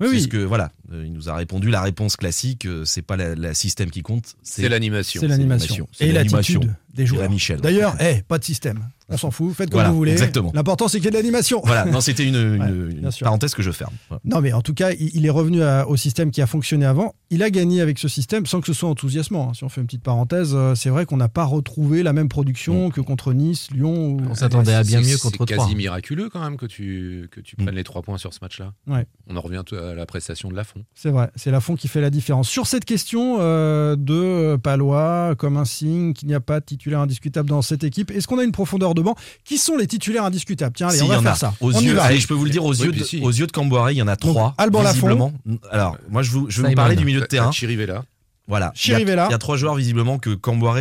Oui, 0.00 0.08
oui. 0.10 0.20
ce 0.22 0.28
que 0.28 0.36
voilà, 0.36 0.70
euh, 0.92 1.04
il 1.06 1.12
nous 1.12 1.28
a 1.30 1.34
répondu 1.34 1.70
la 1.70 1.80
réponse 1.80 2.16
classique. 2.16 2.66
euh, 2.66 2.84
C'est 2.84 3.02
pas 3.02 3.16
la, 3.16 3.34
la 3.34 3.54
système 3.54 3.90
qui 3.90 4.02
compte, 4.02 4.34
C'est 4.42 4.68
l'animation. 4.68 5.20
C'est 5.22 5.28
l'animation. 5.28 5.88
C'est 5.92 6.08
Et 6.08 6.12
l'animation. 6.12 6.60
l'attitude 6.60 6.76
des 6.94 7.06
joueurs. 7.06 7.30
Michel. 7.30 7.60
D'ailleurs, 7.60 7.96
eh, 8.00 8.22
pas 8.28 8.38
de 8.38 8.44
système. 8.44 8.80
On 9.08 9.16
s'en 9.16 9.30
fout, 9.30 9.54
faites 9.54 9.70
comme 9.70 9.76
Voilà, 9.78 9.90
vous 9.90 9.96
voulez. 9.96 10.12
exactement. 10.12 10.50
L'important, 10.54 10.88
c'est 10.88 10.98
qu'il 10.98 11.04
y 11.04 11.08
ait 11.08 11.10
de 11.12 11.16
l'animation. 11.16 11.60
Voilà, 11.64 11.84
non, 11.84 12.00
c'était 12.00 12.24
une, 12.24 12.34
une- 12.56 12.60
Ouais, 12.60 12.68
une 12.92 13.00
bien 13.00 13.10
sûr. 13.12 13.24
parenthèse 13.24 13.54
que 13.54 13.62
je 13.62 13.70
ferme. 13.70 13.92
Non, 14.24 14.40
mais 14.40 14.52
en 14.52 14.62
tout 14.62 14.74
cas, 14.74 14.90
il 14.92 15.10
il 15.14 15.24
est 15.26 15.30
revenu 15.30 15.62
à- 15.62 15.86
au 15.88 15.96
système 15.96 16.30
qui 16.30 16.42
a 16.42 16.46
fonctionné 16.46 16.84
avant. 16.86 17.14
Il 17.30 17.42
a 17.42 17.50
gagné 17.50 17.80
avec 17.80 17.98
ce 17.98 18.08
système 18.08 18.44
sans 18.46 18.60
que 18.60 18.66
ce 18.66 18.72
soit 18.72 18.88
enthousiasmant. 18.88 19.48
hein. 19.50 19.54
Si 19.54 19.64
on 19.64 19.68
fait 19.68 19.80
une 19.80 19.86
petite 19.86 20.02
parenthèse, 20.02 20.50
euh, 20.54 20.74
c'est 20.74 20.90
vrai 20.90 21.06
qu'on 21.06 21.16
n'a 21.16 21.28
pas 21.28 21.44
retrouvé 21.44 22.02
la 22.02 22.12
même 22.12 22.28
production 22.28 22.90
que 22.90 23.00
contre 23.00 23.32
Nice, 23.32 23.68
Lyon. 23.72 23.94
Ou... 24.16 24.20
On 24.30 24.34
s'attendait 24.34 24.74
à 24.74 24.82
bien 24.82 25.02
C'est- 25.02 25.08
mieux 25.10 25.16
contre 25.18 25.36
C'est 25.48 25.54
3. 25.54 25.64
quasi 25.66 25.76
miraculeux 25.76 26.28
quand 26.28 26.40
même 26.40 26.56
que 26.56 26.66
tu, 26.66 27.28
que 27.30 27.40
tu 27.40 27.56
Mm. 27.58 27.62
prennes 27.64 27.74
les 27.76 27.84
trois 27.84 28.02
points 28.02 28.18
sur 28.18 28.34
ce 28.34 28.38
match-là. 28.42 28.72
Ouais. 28.88 29.06
On 29.28 29.36
en 29.36 29.40
revient 29.40 29.62
à 29.72 29.94
la 29.94 30.06
prestation 30.06 30.48
de 30.50 30.54
Lafont. 30.56 30.84
C'est 30.94 31.10
vrai, 31.10 31.30
c'est 31.36 31.50
Lafont 31.50 31.76
qui 31.76 31.88
fait 31.88 32.00
la 32.00 32.10
différence. 32.10 32.48
Sur 32.48 32.66
cette 32.66 32.84
question 32.84 33.36
euh, 33.40 33.94
de 33.96 34.56
Palois 34.56 35.34
comme 35.38 35.56
un 35.56 35.64
signe 35.64 36.12
qu'il 36.12 36.28
n'y 36.28 36.34
a 36.34 36.40
pas 36.40 36.60
de 36.60 36.64
titulaire 36.64 37.00
indiscutable 37.00 37.48
dans 37.48 37.62
cette 37.62 37.84
équipe, 37.84 38.10
est-ce 38.10 38.26
qu'on 38.26 38.38
a 38.38 38.44
une 38.44 38.52
profondeur 38.52 38.94
de 38.96 39.02
banc 39.02 39.14
Qui 39.44 39.58
sont 39.58 39.76
les 39.76 39.86
titulaires 39.86 40.24
indiscutables 40.24 40.74
Tiens, 40.76 40.88
allez, 40.88 40.98
Si, 40.98 41.02
on 41.04 41.08
va 41.08 41.14
y 41.14 41.18
en 41.18 41.22
faire 41.22 41.32
a. 41.32 41.36
ça. 41.36 41.54
Aux 41.60 41.72
on 41.74 41.80
y 41.80 41.84
yeux, 41.84 41.94
va. 41.94 42.02
allez, 42.04 42.18
je 42.18 42.26
peux 42.26 42.34
vous 42.34 42.44
le 42.44 42.50
dire, 42.50 42.64
aux, 42.64 42.74
Oui, 42.74 42.86
yeux, 42.86 42.92
de, 42.92 43.04
si. 43.04 43.20
aux 43.22 43.30
yeux 43.30 43.46
de 43.46 43.52
Camboire, 43.52 43.90
il 43.92 43.96
y 43.98 44.02
en 44.02 44.08
a 44.08 44.16
trois. 44.16 44.54
Alban 44.58 44.82
Lafont. 44.82 45.32
Alors, 45.70 45.96
moi, 46.10 46.22
je, 46.22 46.30
vous, 46.32 46.46
je 46.50 46.62
vais 46.62 46.68
vous 46.70 46.74
parler 46.74 46.96
du 46.96 47.04
milieu 47.04 47.20
de 47.20 47.26
terrain. 47.26 47.52
Chirivella. 47.52 48.04
Voilà. 48.48 48.72
Il 48.74 48.90
y, 48.90 48.94
a, 48.94 48.96
Chirivella. 48.98 49.26
il 49.28 49.32
y 49.32 49.34
a 49.34 49.38
trois 49.38 49.56
joueurs, 49.56 49.74
visiblement, 49.76 50.18
que 50.18 50.30
Camboire. 50.34 50.78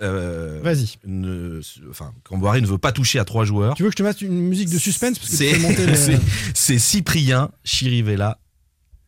Euh, 0.00 0.60
Vas-y. 0.64 0.96
ne, 1.06 1.60
enfin, 1.90 2.12
Camboire 2.24 2.54
ne 2.60 2.66
veut 2.66 2.78
pas 2.78 2.90
toucher 2.92 3.18
à 3.20 3.24
trois 3.24 3.44
joueurs. 3.44 3.74
Tu 3.74 3.82
veux 3.84 3.88
que 3.90 3.92
je 3.92 3.98
te 3.98 4.02
mette 4.02 4.20
une 4.20 4.32
musique 4.48 4.68
de 4.70 4.78
suspense 4.78 5.18
parce 5.18 5.30
que 5.30 5.36
tu 5.36 5.60
C'est 5.60 5.86
les- 6.12 6.18
c'est- 6.54 6.78
Cyprien, 6.78 7.50
Chirivella 7.62 8.38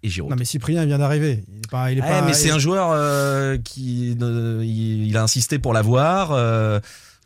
et 0.04 0.08
Giroud. 0.08 0.30
Non, 0.30 0.36
mais 0.38 0.44
Cyprien 0.44 0.82
il 0.82 0.86
vient 0.88 0.98
d'arriver. 0.98 1.42
Il 1.48 1.56
est 1.58 1.70
pas. 1.70 1.90
Il 1.90 1.98
est 1.98 2.02
Ouais, 2.02 2.06
pas- 2.08 2.22
mais 2.22 2.32
c'est 2.34 2.50
un 2.50 2.60
joueur 2.60 2.90
euh, 2.92 3.56
qui 3.56 4.16
euh, 4.22 4.60
il, 4.62 5.06
il 5.08 5.16
a 5.16 5.22
insisté 5.24 5.58
pour 5.58 5.72
l'avoir. 5.72 6.30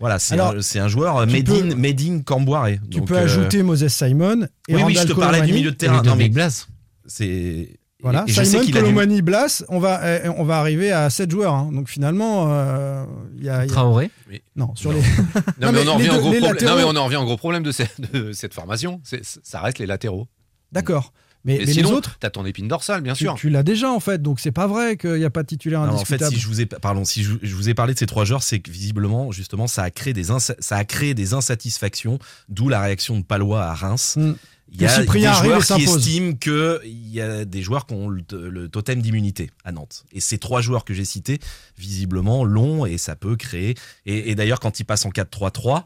Voilà, 0.00 0.18
c'est 0.18 0.38
un, 0.38 0.88
joueur 0.88 1.26
tu 1.26 1.32
made 1.32 1.46
peux- 1.46 1.72
in, 1.72 1.74
made 1.74 2.00
in 2.00 2.20
Camboire. 2.22 2.68
Tu 2.90 2.98
Donc, 2.98 3.08
peux 3.08 3.16
euh, 3.16 3.24
ajouter 3.24 3.62
Moses 3.62 3.88
Simon 3.88 4.46
et 4.68 4.74
Oui, 4.76 4.82
oui, 4.86 4.94
je 4.94 5.02
te 5.06 5.12
parlais 5.12 5.38
du 5.38 5.46
Colomani. 5.46 5.52
milieu 5.52 5.70
de 5.72 5.76
terrain. 5.76 6.02
Et 6.02 6.06
Non, 6.06 6.16
mais 6.16 6.28
Blas. 6.28 6.66
c'est 7.06 7.78
Voilà, 8.00 8.22
et 8.26 8.30
je 8.30 8.34
sais 8.34 8.44
Simon, 8.44 8.62
qu'il 8.62 8.76
a 8.76 8.80
du- 8.80 8.86
Colomani, 8.86 9.22
Blas, 9.22 9.64
on 9.68 9.80
va, 9.80 10.00
euh, 10.04 10.32
on 10.36 10.44
va 10.44 10.58
arriver 10.60 10.92
à 10.92 11.10
7 11.10 11.30
joueurs. 11.30 11.52
hein. 11.54 11.70
Donc 11.72 11.88
finalement, 11.88 12.46
euh, 12.48 13.04
il 13.36 13.44
y 13.44 13.48
a. 13.48 13.64
il 13.64 13.68
y 13.68 13.70
a- 13.70 13.74
Traoré. 13.74 14.10
Non, 14.54 14.72
sur 14.76 14.92
Non. 14.92 14.98
les. 14.98 15.02
Non, 15.60 15.72
mais, 15.72 15.72
mais 15.72 15.88
on 15.88 15.90
en 15.90 15.94
revient 15.96 16.08
au 16.10 16.12
gros 16.12 16.20
problème. 16.30 16.42
latéraux- 16.42 16.76
gros 17.24 17.32
de, 17.64 17.72
cette- 17.72 18.12
de 18.12 18.32
cette 18.32 18.54
formation. 18.54 19.00
C'est- 19.04 19.24
Ça 19.42 19.60
reste 19.60 19.78
les 19.80 19.86
latéraux. 19.86 20.28
D'accord. 20.70 21.12
Mais, 21.44 21.58
les 21.64 21.84
autres, 21.84 22.16
t'as 22.20 22.30
ton 22.30 22.44
épine 22.44 22.68
dorsale, 22.68 23.00
bien 23.00 23.14
tu, 23.14 23.24
sûr. 23.24 23.34
tu 23.36 23.48
l'as 23.48 23.62
déjà 23.62 23.90
en 23.90 24.00
fait. 24.00 24.20
Donc 24.20 24.40
c'est 24.40 24.52
pas 24.52 24.66
vrai 24.66 24.96
qu'il 24.96 25.14
n'y 25.14 25.24
a 25.24 25.30
pas 25.30 25.42
de 25.42 25.48
titulaire 25.48 25.80
Non, 25.80 25.92
en 25.92 25.94
indiscutable. 25.94 26.30
fait, 26.30 26.36
si 26.36 26.40
je 26.42 26.46
vous 26.48 26.60
ai, 26.60 26.66
pardon, 26.66 27.04
si 27.04 27.22
je, 27.22 27.34
je 27.42 27.54
vous 27.54 27.68
ai 27.68 27.74
parlé 27.74 27.94
de 27.94 27.98
ces 27.98 28.06
trois 28.06 28.24
joueurs, 28.24 28.42
c'est 28.42 28.58
que 28.60 28.70
visiblement, 28.70 29.30
justement, 29.32 29.66
ça 29.66 29.82
a 29.84 29.90
créé 29.90 30.12
des, 30.12 30.24
ça 30.24 30.76
a 30.76 30.84
créé 30.84 31.14
des 31.14 31.34
insatisfactions, 31.34 32.18
d'où 32.48 32.68
la 32.68 32.80
réaction 32.80 33.18
de 33.18 33.24
Palois 33.24 33.64
à 33.64 33.74
Reims. 33.74 34.16
Mm. 34.16 34.32
Il 34.70 34.82
y 34.82 34.84
a 34.86 34.98
des 35.02 35.06
joueurs 35.22 35.64
qui 35.64 35.82
estiment 35.82 36.34
qu'il 36.34 37.08
y 37.08 37.22
a 37.22 37.46
des 37.46 37.62
joueurs 37.62 37.86
qui 37.86 37.94
ont 37.94 38.10
le, 38.10 38.22
le 38.30 38.68
totem 38.68 39.00
d'immunité 39.00 39.50
à 39.64 39.72
Nantes. 39.72 40.04
Et 40.12 40.20
ces 40.20 40.36
trois 40.36 40.60
joueurs 40.60 40.84
que 40.84 40.92
j'ai 40.92 41.06
cités, 41.06 41.38
visiblement, 41.78 42.44
l'ont 42.44 42.84
et 42.84 42.98
ça 42.98 43.16
peut 43.16 43.36
créer. 43.36 43.76
Et, 44.04 44.30
et 44.30 44.34
d'ailleurs, 44.34 44.60
quand 44.60 44.78
ils 44.78 44.84
passent 44.84 45.06
en 45.06 45.10
4-3-3, 45.10 45.84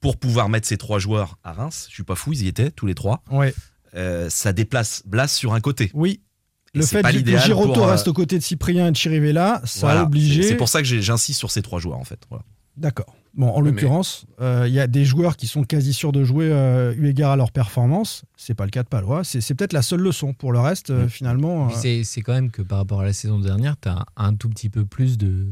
pour 0.00 0.16
pouvoir 0.16 0.48
mettre 0.48 0.66
ces 0.66 0.76
trois 0.76 0.98
joueurs 0.98 1.38
à 1.44 1.52
Reims, 1.52 1.86
je 1.88 1.94
suis 1.94 2.02
pas 2.02 2.16
fou, 2.16 2.32
ils 2.32 2.42
y 2.42 2.48
étaient 2.48 2.70
tous 2.70 2.86
les 2.86 2.94
trois, 2.94 3.22
Ouais. 3.30 3.54
Euh, 3.96 4.28
ça 4.30 4.52
déplace 4.52 5.02
Blas 5.06 5.28
sur 5.28 5.54
un 5.54 5.60
côté. 5.60 5.90
Oui. 5.94 6.20
Et 6.74 6.78
Le 6.78 6.86
fait 6.86 7.02
que 7.02 7.38
Giroto 7.38 7.72
pour, 7.74 7.84
euh, 7.84 7.90
reste 7.92 8.08
aux 8.08 8.12
côtés 8.12 8.36
de 8.38 8.42
Cyprien 8.42 8.88
et 8.88 8.90
de 8.90 8.96
Chirivella, 8.96 9.60
ça 9.64 9.80
Voilà. 9.86 10.00
a 10.00 10.02
obligé. 10.04 10.42
C'est- 10.42 10.56
pour 10.56 10.68
ça 10.68 10.80
que 10.80 10.86
j'ai- 10.88 11.02
j'insiste 11.02 11.38
sur 11.38 11.50
ces 11.52 11.62
trois 11.62 11.78
joueurs, 11.78 11.98
en 11.98 12.04
fait. 12.04 12.18
Voilà. 12.28 12.44
D'accord. 12.76 13.14
Bon, 13.34 13.48
en 13.48 13.60
l'occurrence, 13.60 14.26
euh, 14.40 14.64
il 14.66 14.74
y 14.74 14.80
a 14.80 14.86
des 14.88 15.04
joueurs 15.04 15.36
qui 15.36 15.46
sont 15.46 15.62
quasi 15.64 15.92
sûrs 15.92 16.10
de 16.12 16.24
jouer 16.24 16.48
euh, 16.50 16.92
eu 16.96 17.08
égard 17.08 17.30
à 17.32 17.36
leur 17.36 17.52
performance. 17.52 18.24
C'est 18.36 18.54
pas 18.54 18.64
le 18.64 18.70
cas 18.70 18.82
de 18.82 18.88
Palois. 18.88 19.22
C'est 19.24 19.54
peut-être 19.54 19.72
la 19.72 19.82
seule 19.82 20.00
leçon. 20.00 20.34
Pour 20.34 20.52
le 20.52 20.58
reste, 20.60 20.90
euh, 20.90 21.06
Mm. 21.06 21.08
finalement. 21.08 21.68
Euh, 21.68 22.02
C'est 22.04 22.20
quand 22.22 22.32
même 22.32 22.50
que 22.50 22.62
par 22.62 22.78
rapport 22.78 23.00
à 23.00 23.04
la 23.04 23.12
saison 23.12 23.38
dernière, 23.38 23.76
tu 23.80 23.88
as 23.88 24.04
un 24.16 24.34
tout 24.34 24.48
petit 24.48 24.70
peu 24.70 24.84
plus 24.84 25.16
de, 25.18 25.46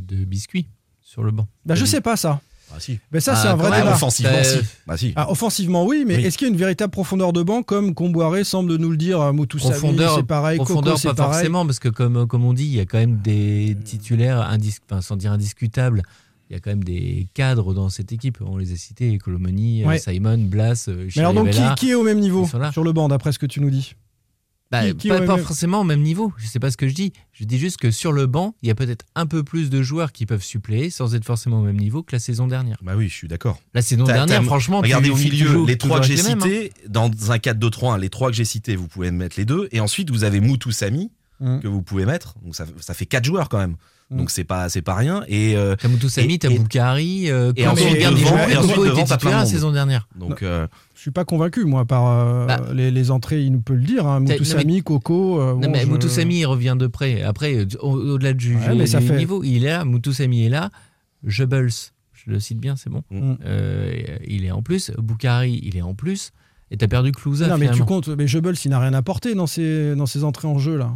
de 0.00 0.24
biscuits 0.24 0.68
sur 1.00 1.22
le 1.24 1.32
banc. 1.32 1.48
bah, 1.66 1.74
je 1.74 1.84
sais 1.84 2.00
pas 2.00 2.16
ça. 2.16 2.40
Ah 2.74 2.80
si. 2.80 2.98
Mais 3.12 3.20
ça, 3.20 3.32
Ah, 3.34 3.40
c'est 3.42 3.48
un 3.48 3.54
vrai 3.56 3.78
débat. 3.80 3.92
offensivement, 3.92 4.32
Euh, 4.34 4.42
si. 4.44 4.58
Bah 4.86 4.96
si. 4.96 5.12
Ah, 5.16 5.30
offensivement, 5.30 5.84
oui, 5.86 6.04
mais 6.06 6.16
Oui. 6.16 6.24
est-ce 6.24 6.38
qu'il 6.38 6.46
y 6.46 6.50
a 6.50 6.52
une 6.52 6.58
véritable 6.58 6.90
profondeur 6.90 7.32
de 7.32 7.42
banc 7.42 7.62
comme 7.62 7.94
Comboiré 7.94 8.44
semble 8.44 8.76
nous 8.76 8.90
le 8.90 8.96
dire 8.96 9.20
euh, 9.20 9.32
Moutou 9.32 9.58
Profondeur, 9.58 10.16
c'est 10.16 10.22
pareil, 10.22 10.56
profondeur 10.56 10.94
Coco, 10.94 11.08
pas 11.08 11.14
pareil. 11.14 11.34
forcément, 11.34 11.66
parce 11.66 11.78
que 11.78 11.88
comme, 11.88 12.26
comme 12.26 12.44
on 12.44 12.52
dit, 12.52 12.64
il 12.64 12.74
y 12.74 12.80
a 12.80 12.86
quand 12.86 12.98
même 12.98 13.18
des 13.18 13.76
titulaires, 13.84 14.40
indis- 14.50 14.78
enfin, 14.90 15.00
sans 15.02 15.16
dire 15.16 15.32
indiscutables, 15.32 16.02
il 16.50 16.54
y 16.54 16.56
a 16.56 16.60
quand 16.60 16.70
même 16.70 16.84
des 16.84 17.26
cadres 17.34 17.72
dans 17.74 17.88
cette 17.88 18.12
équipe. 18.12 18.38
On 18.44 18.56
les 18.56 18.72
a 18.72 18.76
cités, 18.76 19.18
euh, 19.26 19.86
Ouais. 19.86 19.98
Simon, 19.98 20.38
Blas, 20.38 20.86
euh, 20.88 21.08
Mais 21.16 21.20
alors 21.22 21.34
donc, 21.34 21.50
qui, 21.50 21.62
qui 21.76 21.90
est 21.90 21.94
au 21.94 22.02
même 22.02 22.20
niveau 22.20 22.46
sur 22.72 22.84
le 22.84 22.92
banc, 22.92 23.08
d'après 23.08 23.32
ce 23.32 23.38
que 23.38 23.46
tu 23.46 23.60
nous 23.60 23.70
dis? 23.70 23.94
Bah, 24.72 24.86
qui- 24.90 24.96
qui 24.96 25.08
pas, 25.08 25.16
aurait 25.18 25.26
pas 25.26 25.36
même- 25.36 25.44
forcément 25.44 25.82
au 25.82 25.84
même 25.84 26.00
niveau. 26.02 26.32
Je 26.38 26.46
sais 26.46 26.58
pas 26.58 26.70
ce 26.70 26.76
que 26.76 26.88
je 26.88 26.94
dis. 26.94 27.12
Je 27.32 27.44
dis 27.44 27.58
juste 27.58 27.76
que 27.76 27.90
sur 27.90 28.10
le 28.10 28.26
banc, 28.26 28.54
il 28.62 28.68
y 28.68 28.70
a 28.70 28.74
peut-être 28.74 29.04
un 29.14 29.26
peu 29.26 29.42
plus 29.44 29.68
de 29.70 29.82
joueurs 29.82 30.10
qui 30.12 30.26
peuvent 30.26 30.42
suppléer 30.42 30.88
sans 30.90 31.14
être 31.14 31.24
forcément 31.24 31.60
au 31.60 31.62
même 31.64 31.76
niveau 31.78 32.02
que 32.02 32.12
la 32.16 32.18
saison 32.18 32.46
dernière. 32.46 32.78
Bah 32.82 32.94
oui, 32.96 33.08
je 33.08 33.14
suis 33.14 33.28
d'accord. 33.28 33.60
La 33.74 33.82
saison 33.82 34.04
dernière, 34.04 34.42
franchement, 34.42 34.80
tu- 34.80 34.86
Regardez 34.86 35.10
au 35.10 35.16
tu 35.18 35.24
milieu, 35.30 35.46
joues 35.46 35.66
les 35.66 35.76
trois 35.78 36.00
que 36.00 36.06
j'ai 36.06 36.18
hein. 36.20 36.38
cités, 36.40 36.72
dans 36.88 37.10
un 37.30 37.38
4-2-3-1, 37.38 37.98
les 37.98 38.08
trois 38.08 38.30
que 38.30 38.34
j'ai 38.36 38.44
cités, 38.46 38.74
vous 38.74 38.88
pouvez 38.88 39.10
mettre 39.10 39.36
les 39.38 39.44
deux. 39.44 39.68
Et 39.72 39.80
ensuite, 39.80 40.10
vous 40.10 40.24
avez 40.24 40.40
Moutou 40.40 40.70
Samy, 40.72 41.10
Mm. 41.42 41.60
que 41.60 41.68
vous 41.68 41.82
pouvez 41.82 42.06
mettre. 42.06 42.34
Donc 42.44 42.54
ça, 42.56 42.64
ça 42.80 42.94
fait 42.94 43.04
quatre 43.06 43.24
joueurs 43.24 43.48
quand 43.48 43.58
même. 43.58 43.76
Mm. 44.10 44.16
Donc 44.18 44.30
c'est 44.30 44.44
pas, 44.44 44.68
c'est 44.68 44.80
pas 44.82 44.94
rien. 44.94 45.24
Et, 45.26 45.56
euh, 45.56 45.74
T'as 45.76 45.88
Moutou 45.88 46.08
Samy, 46.08 46.34
Et- 46.34 46.38
t'as 46.38 46.50
et- 46.50 46.58
Boukari, 46.58 47.30
euh, 47.30 47.52
et 47.56 47.66
ensuite 47.66 47.98
devant- 47.98 48.16
joueurs, 48.16 48.48
et 48.50 48.56
ensuite 48.56 48.76
devant, 48.76 49.04
t'as 49.04 49.16
plein 49.16 49.30
la 49.38 49.46
saison 49.46 49.72
dernière. 49.72 50.06
donc 50.16 50.42
euh, 50.42 50.66
Je 50.94 51.00
suis 51.00 51.10
pas 51.10 51.24
convaincu, 51.24 51.64
moi, 51.64 51.84
par 51.84 52.06
euh, 52.06 52.46
Bah. 52.46 52.60
les, 52.72 52.90
les 52.92 53.10
entrées, 53.10 53.42
il 53.42 53.50
nous 53.52 53.60
peut 53.60 53.74
le 53.74 53.82
dire. 53.82 54.06
Hein. 54.06 54.22
T'as- 54.24 54.34
Moutou 54.34 54.44
non, 54.44 54.50
mais- 54.56 54.62
Samy, 54.62 54.82
Coco. 54.82 55.40
euh, 55.40 55.54
Non, 55.54 55.60
bon, 55.60 55.70
mais 55.72 55.80
je- 55.80 55.86
Moutou 55.86 56.08
Samy, 56.08 56.38
il 56.40 56.46
revient 56.46 56.76
de 56.78 56.86
près. 56.86 57.22
Après, 57.22 57.56
euh, 57.56 57.66
au- 57.80 57.96
au-delà 58.12 58.32
de 58.34 58.40
juger 58.40 58.68
Ouais, 58.68 58.74
mais 58.76 58.86
ça 58.86 59.00
fait- 59.00 59.16
niveau, 59.16 59.42
il 59.42 59.64
est 59.64 59.70
là. 59.70 59.84
Moutou 59.84 60.12
Samy 60.12 60.44
est 60.46 60.48
là. 60.48 60.70
Jebels, 61.24 61.70
je 62.12 62.30
le 62.30 62.38
cite 62.40 62.58
bien, 62.58 62.76
c'est 62.76 62.90
bon. 62.90 63.02
Mm. 63.10 63.34
Euh, 63.44 63.92
il 64.26 64.44
est 64.44 64.50
en 64.50 64.62
plus. 64.62 64.90
Boukari, 64.98 65.60
il 65.64 65.76
est 65.76 65.82
en 65.82 65.94
plus. 65.94 66.32
Et 66.70 66.76
t'as 66.76 66.88
perdu 66.88 67.12
Clouza. 67.12 67.48
Non, 67.48 67.58
mais 67.58 67.70
tu 67.70 67.84
comptes. 67.84 68.08
Mais 68.08 68.26
Jebels, 68.26 68.54
il 68.64 68.70
n'a 68.70 68.78
rien 68.80 68.94
apporté 68.94 69.34
dans 69.34 69.46
ses, 69.46 69.94
dans 69.94 70.06
ses 70.06 70.24
entrées 70.24 70.48
en 70.48 70.58
jeu, 70.58 70.76
là. 70.76 70.94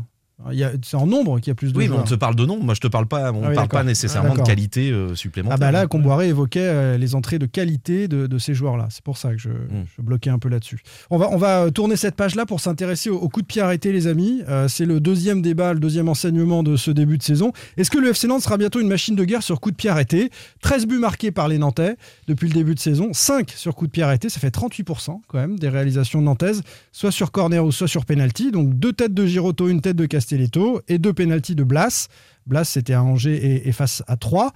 C'est 0.83 0.96
en 0.96 1.07
nombre 1.07 1.40
qu'il 1.40 1.49
y 1.49 1.53
a 1.53 1.55
plus 1.55 1.72
de 1.72 1.79
oui, 1.79 1.85
mais 1.85 1.88
joueurs. 1.88 2.01
on 2.03 2.05
te 2.07 2.14
parle 2.14 2.37
de 2.37 2.44
nom. 2.44 2.62
Moi, 2.62 2.75
je 2.75 2.81
te 2.81 2.87
parle 2.88 3.07
pas. 3.07 3.33
On 3.33 3.42
Ah 3.42 3.49
oui, 3.49 3.55
parle 3.55 3.68
pas 3.68 3.83
nécessairement 3.85 4.35
Ah, 4.37 4.40
de 4.42 4.46
qualité 4.46 4.90
euh, 4.90 5.14
supplémentaire. 5.14 5.57
Ah 5.57 5.59
bah 5.59 5.72
là, 5.72 5.87
Comboiré 5.87 6.29
évoquait 6.29 6.61
euh, 6.61 6.99
les 6.99 7.14
entrées 7.14 7.38
de 7.38 7.46
qualité 7.46 8.07
de, 8.07 8.27
de 8.27 8.38
ces 8.38 8.53
joueurs-là. 8.53 8.87
C'est 8.90 9.03
pour 9.03 9.16
ça 9.16 9.31
que 9.33 9.38
je, 9.38 9.49
Mm. 9.49 9.85
je 9.96 10.03
bloquais 10.03 10.29
un 10.31 10.38
peu 10.38 10.49
là-dessus. 10.51 10.81
On 11.11 11.16
va, 11.16 11.31
on 11.33 11.38
va 11.38 11.62
euh, 11.62 11.70
tourner 11.70 11.96
cette 11.96 12.16
page-là 12.16 12.44
pour 12.44 12.61
s'intéresser 12.61 13.09
au, 13.09 13.16
au 13.18 13.29
coup 13.31 13.40
de 13.40 13.46
pied 13.46 13.62
arrêté, 13.62 13.92
les 13.92 14.07
amis. 14.09 14.42
Euh, 14.49 14.68
c'est 14.68 14.85
le 14.85 15.01
deuxième 15.01 15.40
débat, 15.40 15.72
le 15.72 15.81
deuxième 15.81 16.09
enseignement 16.09 16.62
de 16.62 16.77
ce 16.77 16.90
début 16.90 17.16
de 17.16 17.22
saison. 17.22 17.53
Est-ce 17.79 17.90
que 17.90 17.99
le 17.99 18.09
FC 18.11 18.27
Nantes 18.29 18.42
sera 18.42 18.59
bientôt 18.59 18.81
une 18.81 18.88
machine 18.88 19.16
de 19.16 19.25
guerre 19.25 19.42
sur 19.42 19.59
coup 19.61 19.70
de 19.70 19.77
pied 19.77 19.88
arrêté? 19.88 20.31
13 20.61 20.87
buts 20.87 20.99
marqués 20.99 21.31
par 21.31 21.49
les 21.49 21.57
Nantais 21.59 21.96
depuis 22.29 22.49
le 22.49 22.55
début 22.55 22.75
de 22.75 22.81
saison, 22.81 23.09
5 23.12 23.51
sur 23.57 23.75
coup 23.75 23.87
de 23.87 23.92
pied 23.92 24.03
arrêté, 24.03 24.29
ça 24.29 24.38
fait 24.38 24.55
38% 24.55 25.20
quand 25.27 25.38
même 25.38 25.59
des 25.59 25.68
réalisations 25.70 26.20
nantaises, 26.20 26.62
soit 26.92 27.11
sur 27.11 27.33
corner 27.33 27.64
ou 27.64 27.72
soit 27.72 27.88
sur 27.88 28.05
penalty. 28.05 28.51
Donc 28.53 28.75
deux 28.79 28.92
têtes 28.92 29.14
de 29.14 29.25
Giroto, 29.27 29.68
une 29.68 29.81
tête 29.81 29.96
de 29.96 30.05
Castelletto 30.26 30.80
et 30.88 30.98
deux 30.98 31.12
penalty 31.12 31.54
de 31.54 31.62
Blas. 31.62 32.08
Blas, 32.46 32.64
c'était 32.64 32.94
à 32.94 33.02
Angers 33.02 33.36
et, 33.36 33.68
et 33.68 33.72
face 33.72 34.02
à 34.08 34.16
3. 34.16 34.52